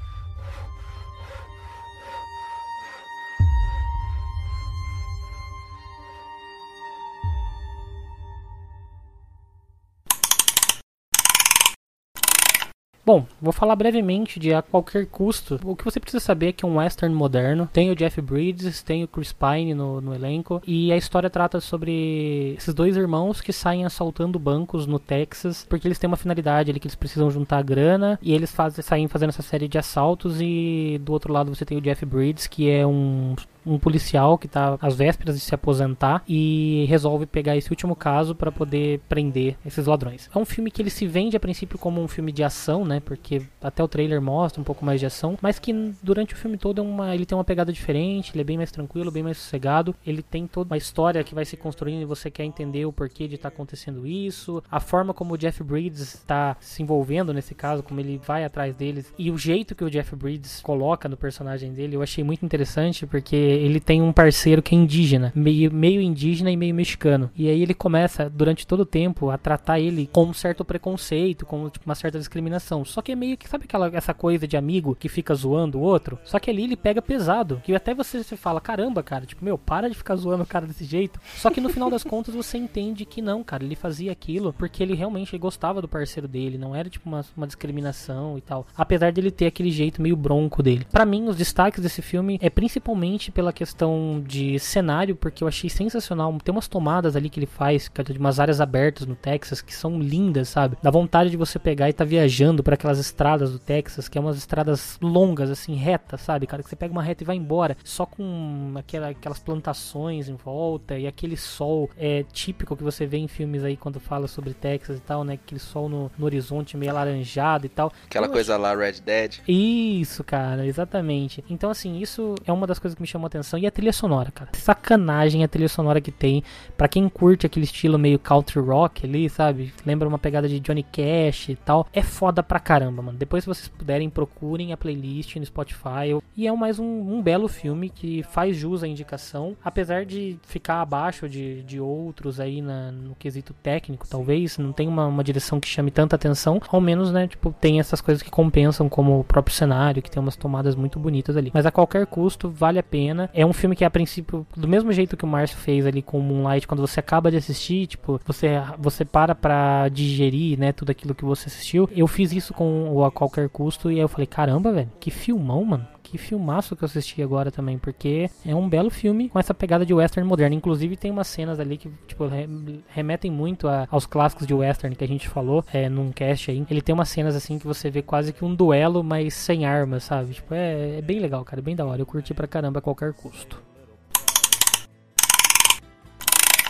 Bom, 13.07 13.25
vou 13.41 13.53
falar 13.53 13.77
brevemente 13.77 14.37
de 14.37 14.53
A 14.53 14.61
Qualquer 14.61 15.05
Custo. 15.05 15.57
O 15.63 15.77
que 15.77 15.85
você 15.85 15.97
precisa 15.97 16.19
saber 16.19 16.49
é 16.49 16.51
que 16.51 16.65
é 16.65 16.67
um 16.67 16.75
western 16.75 17.15
moderno. 17.15 17.69
Tem 17.71 17.89
o 17.89 17.95
Jeff 17.95 18.19
Bridges, 18.19 18.83
tem 18.83 19.01
o 19.01 19.07
Chris 19.07 19.31
Pine 19.31 19.73
no, 19.73 20.01
no 20.01 20.13
elenco. 20.13 20.61
E 20.67 20.91
a 20.91 20.97
história 20.97 21.29
trata 21.29 21.61
sobre 21.61 22.55
esses 22.57 22.73
dois 22.73 22.97
irmãos 22.97 23.39
que 23.39 23.53
saem 23.53 23.85
assaltando 23.85 24.37
bancos 24.37 24.85
no 24.85 24.99
Texas. 24.99 25.65
Porque 25.69 25.87
eles 25.87 25.97
têm 25.97 26.09
uma 26.09 26.17
finalidade 26.17 26.69
ali 26.69 26.81
que 26.81 26.87
eles 26.87 26.95
precisam 26.95 27.31
juntar 27.31 27.63
grana. 27.63 28.19
E 28.21 28.33
eles 28.33 28.51
fazem, 28.51 28.83
saem 28.83 29.07
fazendo 29.07 29.29
essa 29.29 29.41
série 29.41 29.69
de 29.69 29.77
assaltos. 29.77 30.41
E 30.41 30.99
do 31.01 31.13
outro 31.13 31.31
lado 31.31 31.55
você 31.55 31.63
tem 31.63 31.77
o 31.77 31.81
Jeff 31.81 32.05
Bridges, 32.05 32.45
que 32.45 32.69
é 32.69 32.85
um 32.85 33.37
um 33.67 33.79
policial 33.79 34.37
que 34.37 34.47
tá 34.47 34.77
às 34.81 34.95
vésperas 34.95 35.35
de 35.35 35.41
se 35.41 35.53
aposentar 35.53 36.23
e 36.27 36.85
resolve 36.87 37.25
pegar 37.25 37.55
esse 37.55 37.69
último 37.69 37.95
caso 37.95 38.35
para 38.35 38.51
poder 38.51 38.99
prender 39.09 39.55
esses 39.65 39.85
ladrões. 39.85 40.29
É 40.33 40.37
um 40.37 40.45
filme 40.45 40.71
que 40.71 40.81
ele 40.81 40.89
se 40.89 41.05
vende 41.05 41.35
a 41.35 41.39
princípio 41.39 41.77
como 41.77 42.01
um 42.01 42.07
filme 42.07 42.31
de 42.31 42.43
ação, 42.43 42.85
né? 42.85 42.99
Porque 42.99 43.41
até 43.61 43.83
o 43.83 43.87
trailer 43.87 44.21
mostra 44.21 44.61
um 44.61 44.63
pouco 44.63 44.85
mais 44.85 44.99
de 44.99 45.05
ação, 45.05 45.37
mas 45.41 45.59
que 45.59 45.73
durante 46.01 46.33
o 46.33 46.37
filme 46.37 46.57
todo 46.57 46.79
é 46.79 46.83
uma, 46.83 47.13
ele 47.15 47.25
tem 47.25 47.37
uma 47.37 47.43
pegada 47.43 47.71
diferente, 47.71 48.31
ele 48.33 48.41
é 48.41 48.43
bem 48.43 48.57
mais 48.57 48.71
tranquilo, 48.71 49.11
bem 49.11 49.23
mais 49.23 49.37
sossegado. 49.37 49.95
Ele 50.05 50.21
tem 50.21 50.47
toda 50.47 50.73
uma 50.73 50.77
história 50.77 51.23
que 51.23 51.35
vai 51.35 51.45
se 51.45 51.57
construindo 51.57 52.01
e 52.01 52.05
você 52.05 52.29
quer 52.31 52.43
entender 52.43 52.85
o 52.85 52.93
porquê 52.93 53.27
de 53.27 53.35
estar 53.35 53.49
acontecendo 53.49 54.07
isso, 54.07 54.63
a 54.69 54.79
forma 54.79 55.13
como 55.13 55.33
o 55.33 55.37
Jeff 55.37 55.63
Bridges 55.63 56.15
está 56.15 56.55
se 56.59 56.81
envolvendo 56.81 57.33
nesse 57.33 57.53
caso, 57.53 57.83
como 57.83 57.99
ele 57.99 58.17
vai 58.17 58.43
atrás 58.43 58.75
deles 58.75 59.13
e 59.17 59.31
o 59.31 59.37
jeito 59.37 59.75
que 59.75 59.83
o 59.83 59.89
Jeff 59.89 60.15
Bridges 60.15 60.61
coloca 60.61 61.09
no 61.09 61.17
personagem 61.17 61.73
dele, 61.73 61.95
eu 61.95 62.01
achei 62.01 62.23
muito 62.23 62.45
interessante 62.45 63.05
porque 63.05 63.35
ele 63.57 63.79
tem 63.79 64.01
um 64.01 64.11
parceiro 64.11 64.61
que 64.61 64.75
é 64.75 64.77
indígena, 64.77 65.31
meio, 65.35 65.71
meio 65.71 66.01
indígena 66.01 66.51
e 66.51 66.57
meio 66.57 66.73
mexicano. 66.73 67.29
E 67.35 67.49
aí 67.49 67.61
ele 67.61 67.73
começa, 67.73 68.29
durante 68.29 68.65
todo 68.65 68.81
o 68.81 68.85
tempo, 68.85 69.29
a 69.29 69.37
tratar 69.37 69.79
ele 69.79 70.09
com 70.11 70.25
um 70.25 70.33
certo 70.33 70.63
preconceito, 70.63 71.45
com 71.45 71.69
tipo, 71.69 71.85
uma 71.85 71.95
certa 71.95 72.17
discriminação. 72.17 72.85
Só 72.85 73.01
que 73.01 73.11
é 73.11 73.15
meio 73.15 73.37
que, 73.37 73.49
sabe 73.49 73.65
aquela 73.65 73.87
essa 73.93 74.13
coisa 74.13 74.47
de 74.47 74.57
amigo 74.57 74.95
que 74.95 75.09
fica 75.09 75.33
zoando 75.33 75.79
o 75.79 75.81
outro? 75.81 76.19
Só 76.23 76.39
que 76.39 76.49
ali 76.49 76.63
ele 76.63 76.75
pega 76.75 77.01
pesado. 77.01 77.61
Que 77.63 77.73
até 77.75 77.93
você 77.93 78.23
se 78.23 78.37
fala, 78.37 78.61
caramba, 78.61 79.03
cara, 79.03 79.25
tipo, 79.25 79.43
meu, 79.43 79.57
para 79.57 79.89
de 79.89 79.95
ficar 79.95 80.15
zoando 80.15 80.43
o 80.43 80.47
cara 80.47 80.65
desse 80.65 80.85
jeito. 80.85 81.19
Só 81.35 81.49
que 81.49 81.61
no 81.61 81.69
final 81.69 81.89
das 81.89 82.03
contas 82.03 82.35
você 82.35 82.57
entende 82.57 83.05
que 83.05 83.21
não, 83.21 83.43
cara, 83.43 83.63
ele 83.63 83.75
fazia 83.75 84.11
aquilo 84.11 84.53
porque 84.53 84.83
ele 84.83 84.93
realmente 84.93 85.37
gostava 85.37 85.81
do 85.81 85.87
parceiro 85.87 86.27
dele, 86.27 86.57
não 86.57 86.75
era 86.75 86.89
tipo 86.89 87.07
uma, 87.07 87.25
uma 87.35 87.47
discriminação 87.47 88.37
e 88.37 88.41
tal. 88.41 88.65
Apesar 88.75 89.11
dele 89.11 89.31
ter 89.31 89.47
aquele 89.47 89.71
jeito 89.71 90.01
meio 90.01 90.15
bronco 90.15 90.61
dele. 90.61 90.85
Para 90.91 91.05
mim, 91.05 91.27
os 91.27 91.35
destaques 91.35 91.81
desse 91.81 92.01
filme 92.01 92.37
é 92.41 92.49
principalmente 92.49 93.31
pela 93.31 93.46
questão 93.53 94.23
de 94.25 94.59
cenário, 94.59 95.15
porque 95.15 95.43
eu 95.43 95.47
achei 95.47 95.69
sensacional. 95.69 96.35
Tem 96.43 96.53
umas 96.53 96.67
tomadas 96.67 97.15
ali 97.15 97.29
que 97.29 97.39
ele 97.39 97.45
faz, 97.45 97.87
cara, 97.89 98.13
de 98.13 98.19
umas 98.19 98.39
áreas 98.39 98.61
abertas 98.61 99.05
no 99.05 99.15
Texas 99.15 99.61
que 99.61 99.73
são 99.73 99.99
lindas, 99.99 100.49
sabe? 100.49 100.77
Dá 100.81 100.89
vontade 100.91 101.29
de 101.29 101.37
você 101.37 101.57
pegar 101.59 101.89
e 101.89 101.93
tá 101.93 102.03
viajando 102.03 102.63
para 102.63 102.75
aquelas 102.75 102.99
estradas 102.99 103.51
do 103.51 103.59
Texas, 103.59 104.07
que 104.07 104.17
é 104.17 104.21
umas 104.21 104.37
estradas 104.37 104.97
longas, 105.01 105.49
assim, 105.49 105.75
retas, 105.75 106.21
sabe, 106.21 106.47
cara? 106.47 106.63
Que 106.63 106.69
você 106.69 106.75
pega 106.75 106.91
uma 106.91 107.03
reta 107.03 107.23
e 107.23 107.25
vai 107.25 107.35
embora, 107.35 107.75
só 107.83 108.05
com 108.05 108.73
aquela, 108.75 109.09
aquelas 109.09 109.39
plantações 109.39 110.29
em 110.29 110.35
volta 110.35 110.97
e 110.97 111.07
aquele 111.07 111.37
sol 111.37 111.89
é 111.97 112.23
típico 112.31 112.75
que 112.75 112.83
você 112.83 113.05
vê 113.05 113.17
em 113.17 113.27
filmes 113.27 113.63
aí 113.63 113.75
quando 113.77 113.99
fala 113.99 114.27
sobre 114.27 114.53
Texas 114.53 114.97
e 114.97 115.01
tal, 115.01 115.23
né? 115.23 115.33
Aquele 115.33 115.59
sol 115.59 115.89
no, 115.89 116.11
no 116.17 116.25
horizonte 116.25 116.77
meio 116.77 116.91
alaranjado 116.91 117.65
e 117.65 117.69
tal. 117.69 117.91
Aquela 118.05 118.27
Eu 118.27 118.31
coisa 118.31 118.57
lá, 118.57 118.75
Red 118.75 119.01
Dead. 119.05 119.39
isso, 119.47 120.23
cara, 120.23 120.65
exatamente. 120.65 121.43
Então, 121.49 121.69
assim, 121.69 121.99
isso 121.99 122.35
é 122.45 122.51
uma 122.51 122.67
das 122.67 122.79
coisas 122.79 122.95
que 122.95 123.01
me 123.01 123.07
chamou 123.07 123.27
a 123.27 123.29
atenção. 123.37 123.59
E 123.59 123.65
a 123.67 123.71
trilha 123.71 123.93
sonora, 123.93 124.31
cara. 124.31 124.49
Sacanagem 124.53 125.43
a 125.43 125.47
trilha 125.47 125.69
sonora 125.69 126.01
que 126.01 126.11
tem. 126.11 126.43
Pra 126.75 126.87
quem 126.87 127.07
curte 127.09 127.45
aquele 127.45 127.65
estilo 127.65 127.97
meio 127.97 128.19
country 128.19 128.59
rock 128.59 129.05
ali, 129.05 129.29
sabe? 129.29 129.73
Lembra 129.85 130.07
uma 130.07 130.19
pegada 130.19 130.47
de 130.47 130.59
Johnny 130.59 130.83
Cash 130.83 131.49
e 131.49 131.55
tal. 131.55 131.87
É 131.93 132.01
foda 132.01 132.43
pra 132.43 132.59
caramba, 132.59 133.01
mano. 133.01 133.17
Depois, 133.17 133.43
se 133.43 133.47
vocês 133.47 133.67
puderem, 133.67 134.09
procurem 134.09 134.73
a 134.73 134.77
playlist 134.77 135.35
no 135.35 135.45
Spotify. 135.45 136.17
E 136.35 136.47
é 136.47 136.51
mais 136.51 136.79
um, 136.79 136.85
um 136.85 137.21
belo 137.21 137.47
filme 137.47 137.89
que 137.89 138.23
faz 138.23 138.57
jus 138.57 138.83
à 138.83 138.87
indicação. 138.87 139.55
Apesar 139.63 140.05
de 140.05 140.37
ficar 140.43 140.81
abaixo 140.81 141.29
de, 141.29 141.63
de 141.63 141.79
outros 141.79 142.39
aí 142.39 142.61
na, 142.61 142.91
no 142.91 143.15
quesito 143.15 143.53
técnico, 143.53 144.07
talvez. 144.07 144.57
Não 144.57 144.71
tem 144.71 144.87
uma, 144.87 145.07
uma 145.07 145.23
direção 145.23 145.59
que 145.59 145.67
chame 145.67 145.91
tanta 145.91 146.15
atenção. 146.15 146.61
Ao 146.67 146.81
menos, 146.81 147.11
né? 147.11 147.27
Tipo, 147.27 147.53
tem 147.59 147.79
essas 147.79 148.01
coisas 148.01 148.21
que 148.21 148.29
compensam, 148.29 148.89
como 148.89 149.19
o 149.19 149.23
próprio 149.23 149.55
cenário, 149.55 150.01
que 150.01 150.11
tem 150.11 150.21
umas 150.21 150.35
tomadas 150.35 150.75
muito 150.75 150.99
bonitas 150.99 151.37
ali. 151.37 151.51
Mas 151.53 151.65
a 151.65 151.71
qualquer 151.71 152.05
custo, 152.05 152.49
vale 152.49 152.79
a 152.79 152.83
pena. 152.83 153.16
É 153.33 153.45
um 153.45 153.53
filme 153.53 153.75
que, 153.75 153.85
a 153.85 153.89
princípio, 153.89 154.45
do 154.55 154.67
mesmo 154.67 154.91
jeito 154.91 155.17
que 155.17 155.25
o 155.25 155.27
Márcio 155.27 155.57
fez 155.57 155.85
ali 155.85 156.01
com 156.01 156.19
o 156.19 156.23
Moonlight, 156.23 156.67
quando 156.67 156.81
você 156.81 156.99
acaba 156.99 157.31
de 157.31 157.37
assistir, 157.37 157.87
tipo, 157.87 158.19
você, 158.25 158.61
você 158.77 159.03
para 159.05 159.33
pra 159.33 159.89
digerir, 159.89 160.59
né, 160.59 160.71
tudo 160.71 160.91
aquilo 160.91 161.15
que 161.15 161.25
você 161.25 161.47
assistiu. 161.47 161.89
Eu 161.95 162.07
fiz 162.07 162.31
isso 162.31 162.53
com 162.53 162.89
o 162.91 163.03
A 163.03 163.11
Qualquer 163.11 163.49
Custo 163.49 163.91
e 163.91 163.95
aí 163.95 164.01
eu 164.01 164.07
falei, 164.07 164.27
caramba, 164.27 164.71
velho, 164.71 164.91
que 164.99 165.11
filmão, 165.11 165.63
mano. 165.63 165.87
Que 166.09 166.17
filmaço 166.17 166.75
que 166.75 166.83
eu 166.83 166.85
assisti 166.85 167.21
agora 167.21 167.51
também, 167.51 167.77
porque 167.77 168.29
é 168.45 168.55
um 168.55 168.67
belo 168.67 168.89
filme 168.89 169.29
com 169.29 169.39
essa 169.39 169.53
pegada 169.53 169.85
de 169.85 169.93
western 169.93 170.27
moderno. 170.27 170.55
Inclusive 170.55 170.95
tem 170.97 171.11
umas 171.11 171.27
cenas 171.27 171.59
ali 171.59 171.77
que 171.77 171.89
tipo 172.07 172.25
re- 172.27 172.47
remetem 172.87 173.29
muito 173.31 173.67
a- 173.67 173.87
aos 173.91 174.05
clássicos 174.05 174.47
de 174.47 174.53
western 174.53 174.95
que 174.95 175.03
a 175.03 175.07
gente 175.07 175.27
falou 175.27 175.63
é, 175.73 175.89
num 175.89 176.11
cast 176.11 176.51
aí. 176.51 176.65
Ele 176.69 176.81
tem 176.81 176.93
umas 176.93 177.09
cenas 177.09 177.35
assim 177.35 177.59
que 177.59 177.67
você 177.67 177.89
vê 177.89 178.01
quase 178.01 178.31
que 178.33 178.43
um 178.45 178.53
duelo, 178.55 179.03
mas 179.03 179.33
sem 179.33 179.65
armas, 179.65 180.03
sabe? 180.03 180.33
Tipo, 180.33 180.53
é, 180.53 180.97
é 180.97 181.01
bem 181.01 181.19
legal, 181.19 181.43
cara, 181.43 181.59
é 181.59 181.63
bem 181.63 181.75
da 181.75 181.85
hora. 181.85 182.01
Eu 182.01 182.05
curti 182.05 182.33
pra 182.33 182.47
caramba 182.47 182.79
a 182.79 182.81
qualquer 182.81 183.13
custo. 183.13 183.61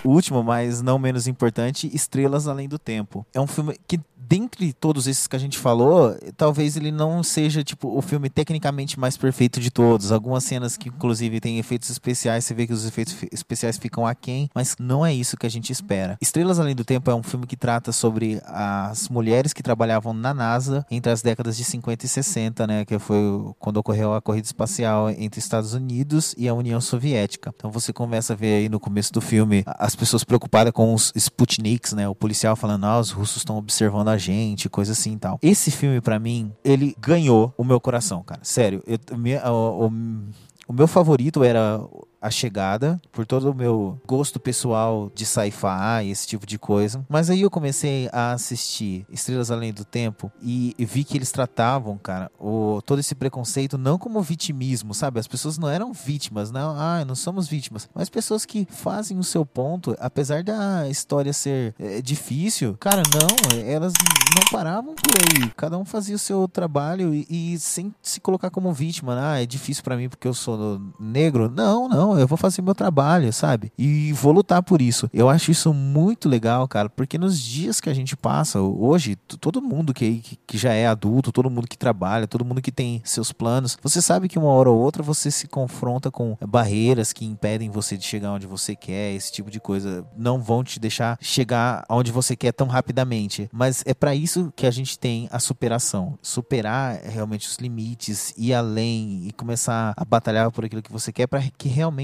Último, 0.03 0.43
mas 0.43 0.81
não 0.81 0.99
menos 0.99 1.27
importante, 1.27 1.89
Estrelas 1.93 2.47
Além 2.47 2.67
do 2.67 2.79
Tempo. 2.79 3.25
É 3.33 3.41
um 3.41 3.47
filme 3.47 3.75
que, 3.87 3.99
dentre 4.17 4.73
todos 4.73 5.07
esses 5.07 5.27
que 5.27 5.35
a 5.35 5.39
gente 5.39 5.57
falou, 5.57 6.15
talvez 6.35 6.75
ele 6.75 6.91
não 6.91 7.23
seja 7.23 7.63
tipo 7.63 7.97
o 7.97 8.01
filme 8.01 8.29
tecnicamente 8.29 8.99
mais 8.99 9.17
perfeito 9.17 9.59
de 9.59 9.71
todos. 9.71 10.11
Algumas 10.11 10.43
cenas 10.43 10.77
que, 10.77 10.89
inclusive, 10.89 11.39
tem 11.39 11.59
efeitos 11.59 11.89
especiais, 11.89 12.45
você 12.45 12.53
vê 12.53 12.67
que 12.67 12.73
os 12.73 12.85
efeitos 12.85 13.15
especiais 13.31 13.77
ficam 13.77 14.05
aquém, 14.05 14.49
mas 14.53 14.75
não 14.79 15.05
é 15.05 15.13
isso 15.13 15.37
que 15.37 15.45
a 15.45 15.49
gente 15.49 15.71
espera. 15.71 16.17
Estrelas 16.21 16.59
Além 16.59 16.75
do 16.75 16.83
Tempo 16.85 17.09
é 17.09 17.15
um 17.15 17.23
filme 17.23 17.47
que 17.47 17.55
trata 17.55 17.91
sobre 17.91 18.41
as 18.45 19.09
mulheres 19.09 19.53
que 19.53 19.63
trabalhavam 19.63 20.13
na 20.13 20.33
NASA 20.33 20.85
entre 20.91 21.11
as 21.11 21.21
décadas 21.21 21.57
de 21.57 21.63
50 21.63 22.05
e 22.05 22.09
60, 22.09 22.67
né? 22.67 22.85
Que 22.85 22.99
foi 22.99 23.17
quando 23.59 23.77
ocorreu 23.77 24.13
a 24.13 24.21
corrida 24.21 24.45
espacial 24.45 25.09
entre 25.09 25.39
Estados 25.39 25.73
Unidos 25.73 26.33
e 26.37 26.47
a 26.47 26.53
União 26.53 26.79
Soviética. 26.81 27.53
Então 27.55 27.71
você 27.71 27.91
começa 27.93 28.33
a 28.33 28.35
ver 28.35 28.57
aí 28.57 28.69
no 28.69 28.79
começo 28.79 29.11
do 29.13 29.21
filme 29.21 29.63
as 29.87 29.95
pessoas 29.95 30.21
preocupadas 30.25 30.73
com 30.73 30.93
os 30.93 31.13
Sputniks, 31.15 31.93
né? 31.93 32.09
O 32.09 32.13
policial 32.13 32.57
falando, 32.57 32.83
ah, 32.85 32.99
os 32.99 33.09
russos 33.11 33.37
estão 33.37 33.57
observando 33.57 34.09
a 34.09 34.17
gente, 34.17 34.67
coisa 34.67 34.91
assim 34.91 35.13
e 35.13 35.17
tal. 35.17 35.39
Esse 35.41 35.71
filme, 35.71 36.01
pra 36.01 36.19
mim, 36.19 36.51
ele 36.61 36.93
ganhou 36.99 37.53
o 37.57 37.63
meu 37.63 37.79
coração, 37.79 38.21
cara. 38.21 38.41
Sério, 38.43 38.83
eu, 38.85 39.17
me- 39.17 39.37
o- 39.37 39.87
o- 39.87 40.23
o 40.67 40.73
meu 40.73 40.87
favorito 40.89 41.41
era 41.41 41.79
A 42.21 42.29
Chegada, 42.29 42.99
por 43.11 43.25
todo 43.25 43.51
o 43.51 43.53
meu 43.53 43.99
gosto 44.07 44.39
pessoal 44.39 45.11
de 45.13 45.25
sci-fi, 45.25 46.09
esse 46.09 46.27
tipo 46.27 46.45
de 46.45 46.57
coisa. 46.57 47.05
Mas 47.09 47.29
aí 47.29 47.41
eu 47.41 47.49
comecei 47.49 48.09
a 48.11 48.31
assistir 48.31 49.05
Estrelas 49.09 49.51
Além 49.51 49.73
do 49.73 49.85
Tempo 49.85 50.31
e, 50.41 50.75
vi 50.79 51.03
que 51.03 51.17
eles 51.17 51.31
tratavam, 51.31 51.97
cara, 51.97 52.31
o, 52.39 52.81
todo 52.85 52.99
esse 52.99 53.13
preconceito 53.13 53.77
não 53.77 53.97
como 53.97 54.21
vitimismo, 54.21 54.93
sabe? 54.93 55.19
As 55.19 55.27
pessoas 55.27 55.57
não 55.57 55.69
eram 55.69 55.93
vítimas, 55.93 56.51
não, 56.51 56.75
ah, 56.77 57.03
não 57.05 57.15
somos 57.15 57.47
vítimas, 57.47 57.89
mas 57.93 58.09
pessoas 58.09 58.45
que 58.45 58.67
fazem 58.69 59.17
o 59.19 59.23
seu 59.23 59.45
ponto, 59.45 59.95
apesar 59.99 60.43
da 60.43 60.87
história 60.89 61.33
ser 61.33 61.75
é, 61.79 62.01
difícil, 62.01 62.75
cara, 62.79 63.03
não, 63.13 63.59
elas 63.61 63.93
não 64.35 64.43
paravam 64.51 64.95
por 64.95 65.13
aí. 65.17 65.51
Cada 65.55 65.77
um 65.77 65.85
fazia 65.85 66.15
o 66.15 66.19
seu 66.19 66.47
trabalho 66.47 67.13
e, 67.13 67.25
e 67.29 67.59
sem 67.59 67.93
se 68.01 68.19
colocar 68.19 68.49
como 68.49 68.73
vítima, 68.73 69.17
ah, 69.19 69.41
é 69.41 69.45
difícil 69.45 69.83
pra 69.83 69.97
mim 69.97 70.09
porque 70.09 70.27
eu 70.27 70.33
sou 70.33 70.81
negro. 70.99 71.51
Não, 71.53 71.87
não, 71.87 72.06
eu 72.15 72.27
vou 72.27 72.37
fazer 72.37 72.61
meu 72.61 72.75
trabalho, 72.75 73.33
sabe? 73.33 73.71
E 73.77 74.13
vou 74.13 74.31
lutar 74.31 74.61
por 74.61 74.81
isso. 74.81 75.09
Eu 75.11 75.29
acho 75.29 75.49
isso 75.49 75.73
muito 75.73 76.29
legal, 76.29 76.67
cara, 76.67 76.89
porque 76.89 77.17
nos 77.17 77.39
dias 77.39 77.81
que 77.81 77.89
a 77.89 77.93
gente 77.93 78.15
passa, 78.15 78.61
hoje, 78.61 79.15
todo 79.15 79.61
mundo 79.61 79.93
que, 79.93 80.37
que, 80.45 80.57
já 80.57 80.73
é 80.73 80.85
adulto, 80.85 81.31
todo 81.31 81.49
mundo 81.49 81.67
que 81.67 81.77
trabalha, 81.77 82.27
todo 82.27 82.45
mundo 82.45 82.61
que 82.61 82.71
tem 82.71 83.01
seus 83.03 83.31
planos, 83.31 83.77
você 83.81 84.01
sabe 84.01 84.29
que 84.29 84.37
uma 84.37 84.49
hora 84.49 84.69
ou 84.69 84.77
outra 84.77 85.01
você 85.01 85.31
se 85.31 85.47
confronta 85.47 86.11
com 86.11 86.37
barreiras 86.47 87.13
que 87.13 87.25
impedem 87.25 87.69
você 87.69 87.97
de 87.97 88.05
chegar 88.05 88.31
onde 88.31 88.45
você 88.45 88.75
quer, 88.75 89.13
esse 89.13 89.31
tipo 89.31 89.49
de 89.49 89.59
coisa. 89.59 90.05
Não 90.15 90.39
vão 90.39 90.63
te 90.63 90.79
deixar 90.79 91.17
chegar 91.21 91.83
aonde 91.89 92.11
você 92.11 92.35
quer 92.35 92.51
tão 92.51 92.67
rapidamente. 92.67 93.49
Mas 93.51 93.83
é 93.85 93.93
pra 93.93 94.13
isso 94.13 94.51
que 94.55 94.65
a 94.65 94.71
gente 94.71 94.97
tem 94.99 95.27
a 95.31 95.39
superação. 95.39 96.17
Superar 96.21 96.99
realmente 97.03 97.47
os 97.47 97.57
limites, 97.57 98.33
ir 98.37 98.53
além 98.53 99.27
e 99.27 99.31
começar 99.31 99.93
a 99.95 100.05
batalhar 100.05 100.51
por 100.51 100.65
aquilo 100.65 100.81
que 100.81 100.91
você 100.91 101.11
quer 101.11 101.27
para 101.27 101.41
que 101.57 101.67
realmente 101.67 101.96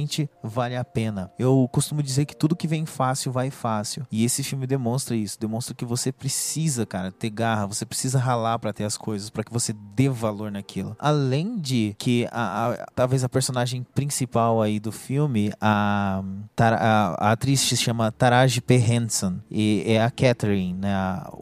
vale 0.43 0.75
a 0.75 0.83
pena. 0.83 1.31
Eu 1.37 1.67
costumo 1.71 2.01
dizer 2.03 2.25
que 2.25 2.35
tudo 2.35 2.55
que 2.55 2.67
vem 2.67 2.85
fácil 2.85 3.31
vai 3.31 3.49
fácil. 3.49 4.05
E 4.11 4.23
esse 4.23 4.43
filme 4.43 4.65
demonstra 4.67 5.15
isso, 5.15 5.39
demonstra 5.39 5.73
que 5.75 5.85
você 5.85 6.11
precisa, 6.11 6.85
cara, 6.85 7.11
ter 7.11 7.29
garra, 7.29 7.65
você 7.67 7.85
precisa 7.85 8.19
ralar 8.19 8.59
para 8.59 8.73
ter 8.73 8.83
as 8.83 8.97
coisas, 8.97 9.29
para 9.29 9.43
que 9.43 9.51
você 9.53 9.73
dê 9.95 10.09
valor 10.09 10.51
naquilo. 10.51 10.95
Além 10.99 11.57
de 11.59 11.95
que 11.97 12.27
a, 12.31 12.71
a- 12.71 12.85
talvez 12.95 13.23
a 13.23 13.29
personagem 13.29 13.83
principal 13.95 14.61
aí 14.61 14.79
do 14.79 14.91
filme, 14.91 15.51
a, 15.61 16.21
a, 16.57 17.27
a 17.27 17.31
atriz 17.31 17.59
se 17.61 17.77
chama 17.77 18.11
Taraji 18.11 18.61
P. 18.61 18.75
Henson 18.75 19.37
e 19.49 19.83
é 19.85 20.01
a 20.03 20.09
Catherine, 20.11 20.73
né, 20.73 20.93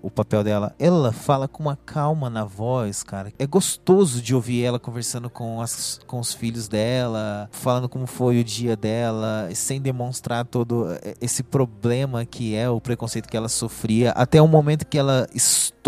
o 0.02 0.10
papel 0.10 0.44
dela. 0.44 0.76
Ela 0.80 1.12
fala 1.12 1.48
com 1.48 1.64
uma 1.64 1.76
calma 1.76 2.30
na 2.30 2.44
voz, 2.44 3.04
cara. 3.04 3.32
É 3.38 3.46
gostoso 3.46 4.22
de 4.22 4.34
ouvir 4.36 4.64
ela 4.64 4.80
conversando 4.80 5.30
com, 5.30 5.62
as, 5.62 6.00
com 6.08 6.20
os 6.20 6.34
filhos 6.34 6.68
dela, 6.68 7.50
falando 7.52 7.88
como 7.90 8.06
foi 8.08 8.40
o 8.42 8.44
dia 8.44 8.76
dela, 8.76 9.50
sem 9.54 9.82
demonstrar 9.82 10.46
todo 10.46 10.92
eh, 10.92 11.16
esse 11.22 11.44
problema 11.44 12.26
que 12.26 12.56
é 12.56 12.70
o 12.70 12.82
preconceito 12.82 13.28
que 13.28 13.38
ela 13.38 13.50
sofria, 13.50 14.12
até 14.12 14.42
o 14.42 14.48
momento 14.48 14.86
que 14.86 14.98
ela 14.98 15.28
estoura 15.34 15.81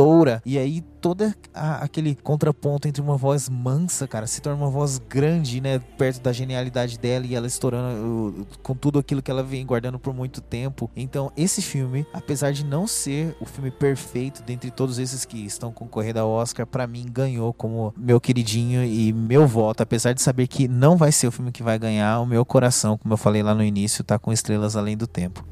e 0.45 0.57
aí 0.57 0.81
todo 0.99 1.33
aquele 1.53 2.15
contraponto 2.15 2.87
entre 2.87 3.01
uma 3.01 3.17
voz 3.17 3.49
mansa, 3.49 4.07
cara, 4.07 4.25
se 4.25 4.41
torna 4.41 4.63
uma 4.63 4.69
voz 4.69 4.97
grande, 4.97 5.61
né, 5.61 5.79
perto 5.97 6.21
da 6.21 6.31
genialidade 6.31 6.97
dela 6.97 7.25
e 7.25 7.35
ela 7.35 7.45
estourando 7.45 8.47
com 8.63 8.73
tudo 8.73 8.97
aquilo 8.97 9.21
que 9.21 9.29
ela 9.29 9.43
vem 9.43 9.65
guardando 9.65 9.99
por 9.99 10.13
muito 10.13 10.41
tempo. 10.41 10.89
Então, 10.95 11.31
esse 11.35 11.61
filme, 11.61 12.05
apesar 12.13 12.51
de 12.51 12.65
não 12.65 12.87
ser 12.87 13.35
o 13.39 13.45
filme 13.45 13.69
perfeito 13.69 14.41
dentre 14.43 14.71
todos 14.71 14.97
esses 14.97 15.25
que 15.25 15.45
estão 15.45 15.71
concorrendo 15.71 16.19
ao 16.19 16.29
Oscar, 16.29 16.65
pra 16.65 16.87
mim 16.87 17.05
ganhou 17.11 17.53
como 17.53 17.93
meu 17.97 18.19
queridinho 18.19 18.83
e 18.83 19.13
meu 19.13 19.45
voto, 19.45 19.81
apesar 19.81 20.13
de 20.13 20.21
saber 20.21 20.47
que 20.47 20.67
não 20.67 20.97
vai 20.97 21.11
ser 21.11 21.27
o 21.27 21.31
filme 21.31 21.51
que 21.51 21.61
vai 21.61 21.77
ganhar, 21.77 22.19
o 22.19 22.25
meu 22.25 22.45
coração, 22.45 22.97
como 22.97 23.13
eu 23.13 23.17
falei 23.17 23.43
lá 23.43 23.53
no 23.53 23.63
início, 23.63 24.03
tá 24.03 24.17
com 24.17 24.31
estrelas 24.31 24.75
além 24.75 24.97
do 24.97 25.05
tempo. 25.05 25.45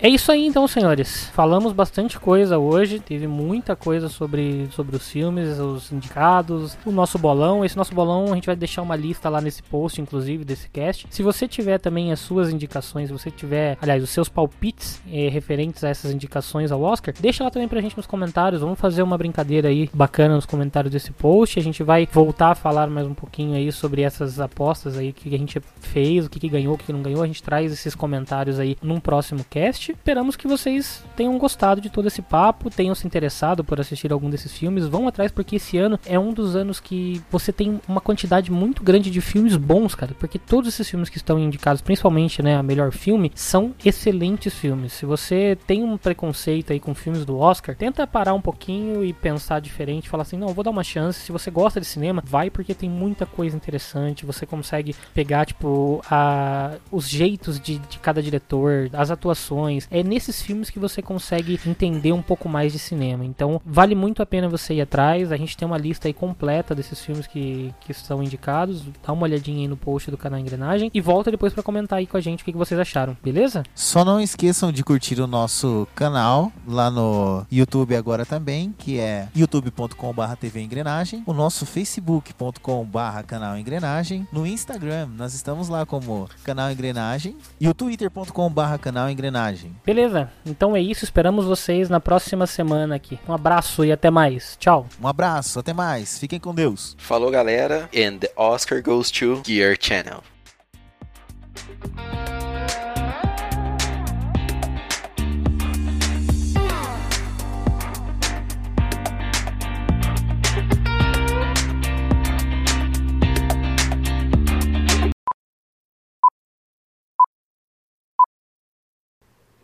É 0.00 0.08
isso 0.08 0.30
aí 0.30 0.46
então, 0.46 0.68
senhores. 0.68 1.28
Falamos 1.30 1.72
bastante 1.72 2.20
coisa 2.20 2.56
hoje, 2.56 3.00
teve 3.00 3.26
muita 3.26 3.74
coisa 3.74 4.08
sobre, 4.08 4.68
sobre 4.70 4.94
os 4.94 5.10
filmes, 5.10 5.58
os 5.58 5.90
indicados, 5.90 6.78
o 6.86 6.92
nosso 6.92 7.18
bolão. 7.18 7.64
Esse 7.64 7.76
nosso 7.76 7.92
bolão 7.92 8.30
a 8.30 8.34
gente 8.36 8.46
vai 8.46 8.54
deixar 8.54 8.82
uma 8.82 8.94
lista 8.94 9.28
lá 9.28 9.40
nesse 9.40 9.60
post, 9.60 10.00
inclusive, 10.00 10.44
desse 10.44 10.68
cast. 10.68 11.08
Se 11.10 11.20
você 11.20 11.48
tiver 11.48 11.78
também 11.78 12.12
as 12.12 12.20
suas 12.20 12.48
indicações, 12.48 13.08
se 13.08 13.12
você 13.12 13.28
tiver, 13.28 13.76
aliás, 13.82 14.00
os 14.00 14.10
seus 14.10 14.28
palpites 14.28 15.02
eh, 15.10 15.28
referentes 15.30 15.82
a 15.82 15.88
essas 15.88 16.12
indicações 16.12 16.70
ao 16.70 16.80
Oscar, 16.80 17.12
deixa 17.18 17.42
lá 17.42 17.50
também 17.50 17.66
pra 17.66 17.80
gente 17.80 17.96
nos 17.96 18.06
comentários. 18.06 18.60
Vamos 18.60 18.78
fazer 18.78 19.02
uma 19.02 19.18
brincadeira 19.18 19.68
aí 19.68 19.90
bacana 19.92 20.36
nos 20.36 20.46
comentários 20.46 20.92
desse 20.92 21.10
post. 21.10 21.58
A 21.58 21.62
gente 21.62 21.82
vai 21.82 22.06
voltar 22.12 22.52
a 22.52 22.54
falar 22.54 22.88
mais 22.88 23.06
um 23.06 23.14
pouquinho 23.14 23.56
aí 23.56 23.72
sobre 23.72 24.02
essas 24.02 24.38
apostas 24.38 24.96
aí 24.96 25.12
que 25.12 25.34
a 25.34 25.38
gente 25.38 25.60
fez, 25.80 26.26
o 26.26 26.30
que, 26.30 26.38
que 26.38 26.48
ganhou, 26.48 26.74
o 26.74 26.78
que, 26.78 26.86
que 26.86 26.92
não 26.92 27.02
ganhou. 27.02 27.20
A 27.20 27.26
gente 27.26 27.42
traz 27.42 27.72
esses 27.72 27.96
comentários 27.96 28.60
aí 28.60 28.76
num 28.80 29.00
próximo 29.00 29.44
cast. 29.50 29.87
Esperamos 29.92 30.36
que 30.36 30.46
vocês 30.46 31.04
tenham 31.16 31.36
gostado 31.38 31.80
de 31.80 31.90
todo 31.90 32.08
esse 32.08 32.22
papo, 32.22 32.70
tenham 32.70 32.94
se 32.94 33.06
interessado 33.06 33.64
por 33.64 33.80
assistir 33.80 34.12
algum 34.12 34.30
desses 34.30 34.52
filmes. 34.52 34.86
Vão 34.86 35.08
atrás, 35.08 35.32
porque 35.32 35.56
esse 35.56 35.78
ano 35.78 35.98
é 36.06 36.18
um 36.18 36.32
dos 36.32 36.54
anos 36.54 36.80
que 36.80 37.22
você 37.30 37.52
tem 37.52 37.80
uma 37.88 38.00
quantidade 38.00 38.50
muito 38.50 38.82
grande 38.82 39.10
de 39.10 39.20
filmes 39.20 39.56
bons, 39.56 39.94
cara. 39.94 40.14
Porque 40.18 40.38
todos 40.38 40.68
esses 40.68 40.88
filmes 40.88 41.08
que 41.08 41.16
estão 41.16 41.38
indicados, 41.38 41.82
principalmente, 41.82 42.42
né, 42.42 42.56
a 42.56 42.62
melhor 42.62 42.92
filme, 42.92 43.32
são 43.34 43.74
excelentes 43.84 44.54
filmes. 44.54 44.92
Se 44.92 45.06
você 45.06 45.56
tem 45.66 45.82
um 45.82 45.96
preconceito 45.96 46.72
aí 46.72 46.80
com 46.80 46.94
filmes 46.94 47.24
do 47.24 47.38
Oscar, 47.38 47.76
tenta 47.76 48.06
parar 48.06 48.34
um 48.34 48.40
pouquinho 48.40 49.04
e 49.04 49.12
pensar 49.12 49.60
diferente, 49.60 50.08
falar 50.08 50.22
assim, 50.22 50.36
não, 50.36 50.48
vou 50.48 50.64
dar 50.64 50.70
uma 50.70 50.84
chance. 50.84 51.20
Se 51.20 51.32
você 51.32 51.50
gosta 51.50 51.80
de 51.80 51.86
cinema, 51.86 52.22
vai 52.24 52.50
porque 52.50 52.74
tem 52.74 52.88
muita 52.88 53.26
coisa 53.26 53.56
interessante. 53.56 54.26
Você 54.26 54.46
consegue 54.46 54.94
pegar, 55.14 55.46
tipo, 55.46 56.00
a, 56.10 56.72
os 56.90 57.08
jeitos 57.08 57.58
de, 57.60 57.78
de 57.78 57.98
cada 57.98 58.22
diretor, 58.22 58.90
as 58.92 59.10
atuações. 59.10 59.77
É 59.90 60.02
nesses 60.02 60.42
filmes 60.42 60.70
que 60.70 60.78
você 60.78 61.02
consegue 61.02 61.60
entender 61.66 62.12
um 62.12 62.22
pouco 62.22 62.48
mais 62.48 62.72
de 62.72 62.78
cinema. 62.78 63.24
Então, 63.24 63.60
vale 63.64 63.94
muito 63.94 64.22
a 64.22 64.26
pena 64.26 64.48
você 64.48 64.74
ir 64.74 64.80
atrás. 64.80 65.30
A 65.30 65.36
gente 65.36 65.56
tem 65.56 65.66
uma 65.66 65.78
lista 65.78 66.08
aí 66.08 66.14
completa 66.14 66.74
desses 66.74 67.00
filmes 67.00 67.26
que, 67.26 67.72
que 67.80 67.94
são 67.94 68.22
indicados. 68.22 68.82
Dá 69.06 69.12
uma 69.12 69.24
olhadinha 69.24 69.60
aí 69.60 69.68
no 69.68 69.76
post 69.76 70.10
do 70.10 70.16
canal 70.16 70.38
Engrenagem 70.38 70.90
e 70.92 71.00
volta 71.00 71.30
depois 71.30 71.52
pra 71.52 71.62
comentar 71.62 71.98
aí 71.98 72.06
com 72.06 72.16
a 72.16 72.20
gente 72.20 72.42
o 72.42 72.44
que, 72.44 72.52
que 72.52 72.58
vocês 72.58 72.78
acharam, 72.78 73.16
beleza? 73.22 73.62
Só 73.74 74.04
não 74.04 74.20
esqueçam 74.20 74.72
de 74.72 74.82
curtir 74.82 75.20
o 75.20 75.26
nosso 75.26 75.86
canal 75.94 76.52
lá 76.66 76.90
no 76.90 77.46
YouTube 77.50 77.94
agora 77.94 78.24
também, 78.24 78.74
que 78.76 78.98
é 78.98 79.28
youtube.com.br 79.34 80.36
TV 80.40 80.60
Engrenagem, 80.60 81.22
o 81.26 81.32
nosso 81.32 81.66
facebook.com.br 81.66 83.22
canal 83.26 83.58
Engrenagem, 83.58 84.26
no 84.32 84.46
Instagram 84.46 85.08
nós 85.16 85.34
estamos 85.34 85.68
lá 85.68 85.84
como 85.84 86.28
canal 86.44 86.70
Engrenagem 86.70 87.36
e 87.60 87.68
o 87.68 87.74
twitter.com.br 87.74 88.78
canal 88.80 89.10
Engrenagem. 89.10 89.67
Beleza, 89.84 90.30
então 90.44 90.76
é 90.76 90.80
isso. 90.80 91.04
Esperamos 91.04 91.44
vocês 91.44 91.88
na 91.88 92.00
próxima 92.00 92.46
semana 92.46 92.94
aqui. 92.94 93.18
Um 93.28 93.32
abraço 93.32 93.84
e 93.84 93.92
até 93.92 94.10
mais. 94.10 94.56
Tchau. 94.58 94.86
Um 95.02 95.08
abraço, 95.08 95.58
até 95.58 95.72
mais, 95.72 96.18
fiquem 96.18 96.38
com 96.40 96.54
Deus. 96.54 96.96
Falou, 96.98 97.30
galera. 97.30 97.88
And 97.94 98.18
the 98.18 98.30
Oscar 98.36 98.82
goes 98.82 99.10
to 99.10 99.42
Gear 99.44 99.76
Channel. 99.80 100.22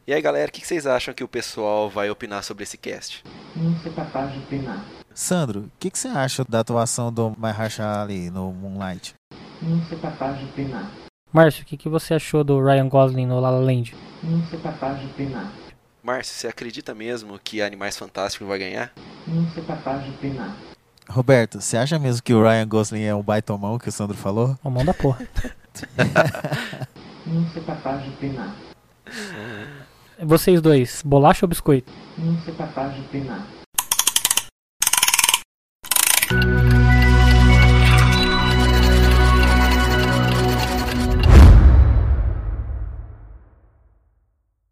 E 0.06 0.12
aí, 0.12 0.20
galera, 0.20 0.50
o 0.50 0.52
que 0.52 0.66
vocês 0.66 0.86
acham 0.86 1.14
que 1.14 1.24
o 1.24 1.28
pessoal 1.28 1.88
vai 1.88 2.10
opinar 2.10 2.44
sobre 2.44 2.62
esse 2.62 2.76
cast? 2.76 3.24
Não 3.56 3.74
sou 3.78 3.90
capaz 3.90 4.30
de 4.30 4.38
opinar. 4.38 4.84
Sandro, 5.14 5.60
o 5.60 5.70
que, 5.80 5.90
você 5.90 6.08
acha 6.08 6.44
da 6.46 6.60
atuação 6.60 7.10
do 7.10 7.34
Mahershala 7.38 8.02
Ali 8.02 8.28
no 8.28 8.52
Moonlight? 8.52 9.14
Não 9.62 9.82
sou 9.86 9.98
capaz 9.98 10.38
de 10.38 10.44
opinar. 10.44 10.90
Márcio, 11.32 11.62
o 11.62 11.66
que, 11.66 11.78
que 11.78 11.88
você 11.88 12.12
achou 12.12 12.44
do 12.44 12.62
Ryan 12.62 12.86
Gosling 12.86 13.24
no 13.24 13.40
La 13.40 13.48
La 13.48 13.60
Land? 13.60 13.96
Não 14.22 14.46
sou 14.48 14.60
capaz 14.60 15.00
de 15.00 15.06
opinar. 15.06 15.50
Márcio, 16.02 16.34
você 16.34 16.48
acredita 16.48 16.94
mesmo 16.94 17.40
que 17.42 17.62
Animais 17.62 17.96
Fantásticos 17.96 18.46
vai 18.46 18.58
ganhar? 18.58 18.92
Não 19.26 19.48
sou 19.52 19.64
capaz 19.64 20.04
de 20.04 20.10
opinar. 20.10 20.54
Roberto, 21.08 21.62
você 21.62 21.78
acha 21.78 21.98
mesmo 21.98 22.22
que 22.22 22.34
o 22.34 22.42
Ryan 22.42 22.68
Gosling 22.68 23.04
é 23.04 23.14
um 23.14 23.22
baitomão 23.22 23.78
que 23.78 23.88
o 23.88 23.92
Sandro 23.92 24.18
falou? 24.18 24.54
O 24.62 24.68
mão 24.68 24.84
da 24.84 24.92
porra. 24.92 25.26
Não 27.26 27.48
sou 27.54 27.62
capaz 27.62 28.02
de 28.02 28.10
opinar. 28.10 28.54
Vocês 30.24 30.62
dois, 30.62 31.02
bolacha 31.04 31.44
ou 31.44 31.48
biscoito? 31.48 31.92
Não 32.16 32.34
sou 32.38 32.54
capaz 32.54 32.94
de 32.94 33.00
opinar. 33.02 33.46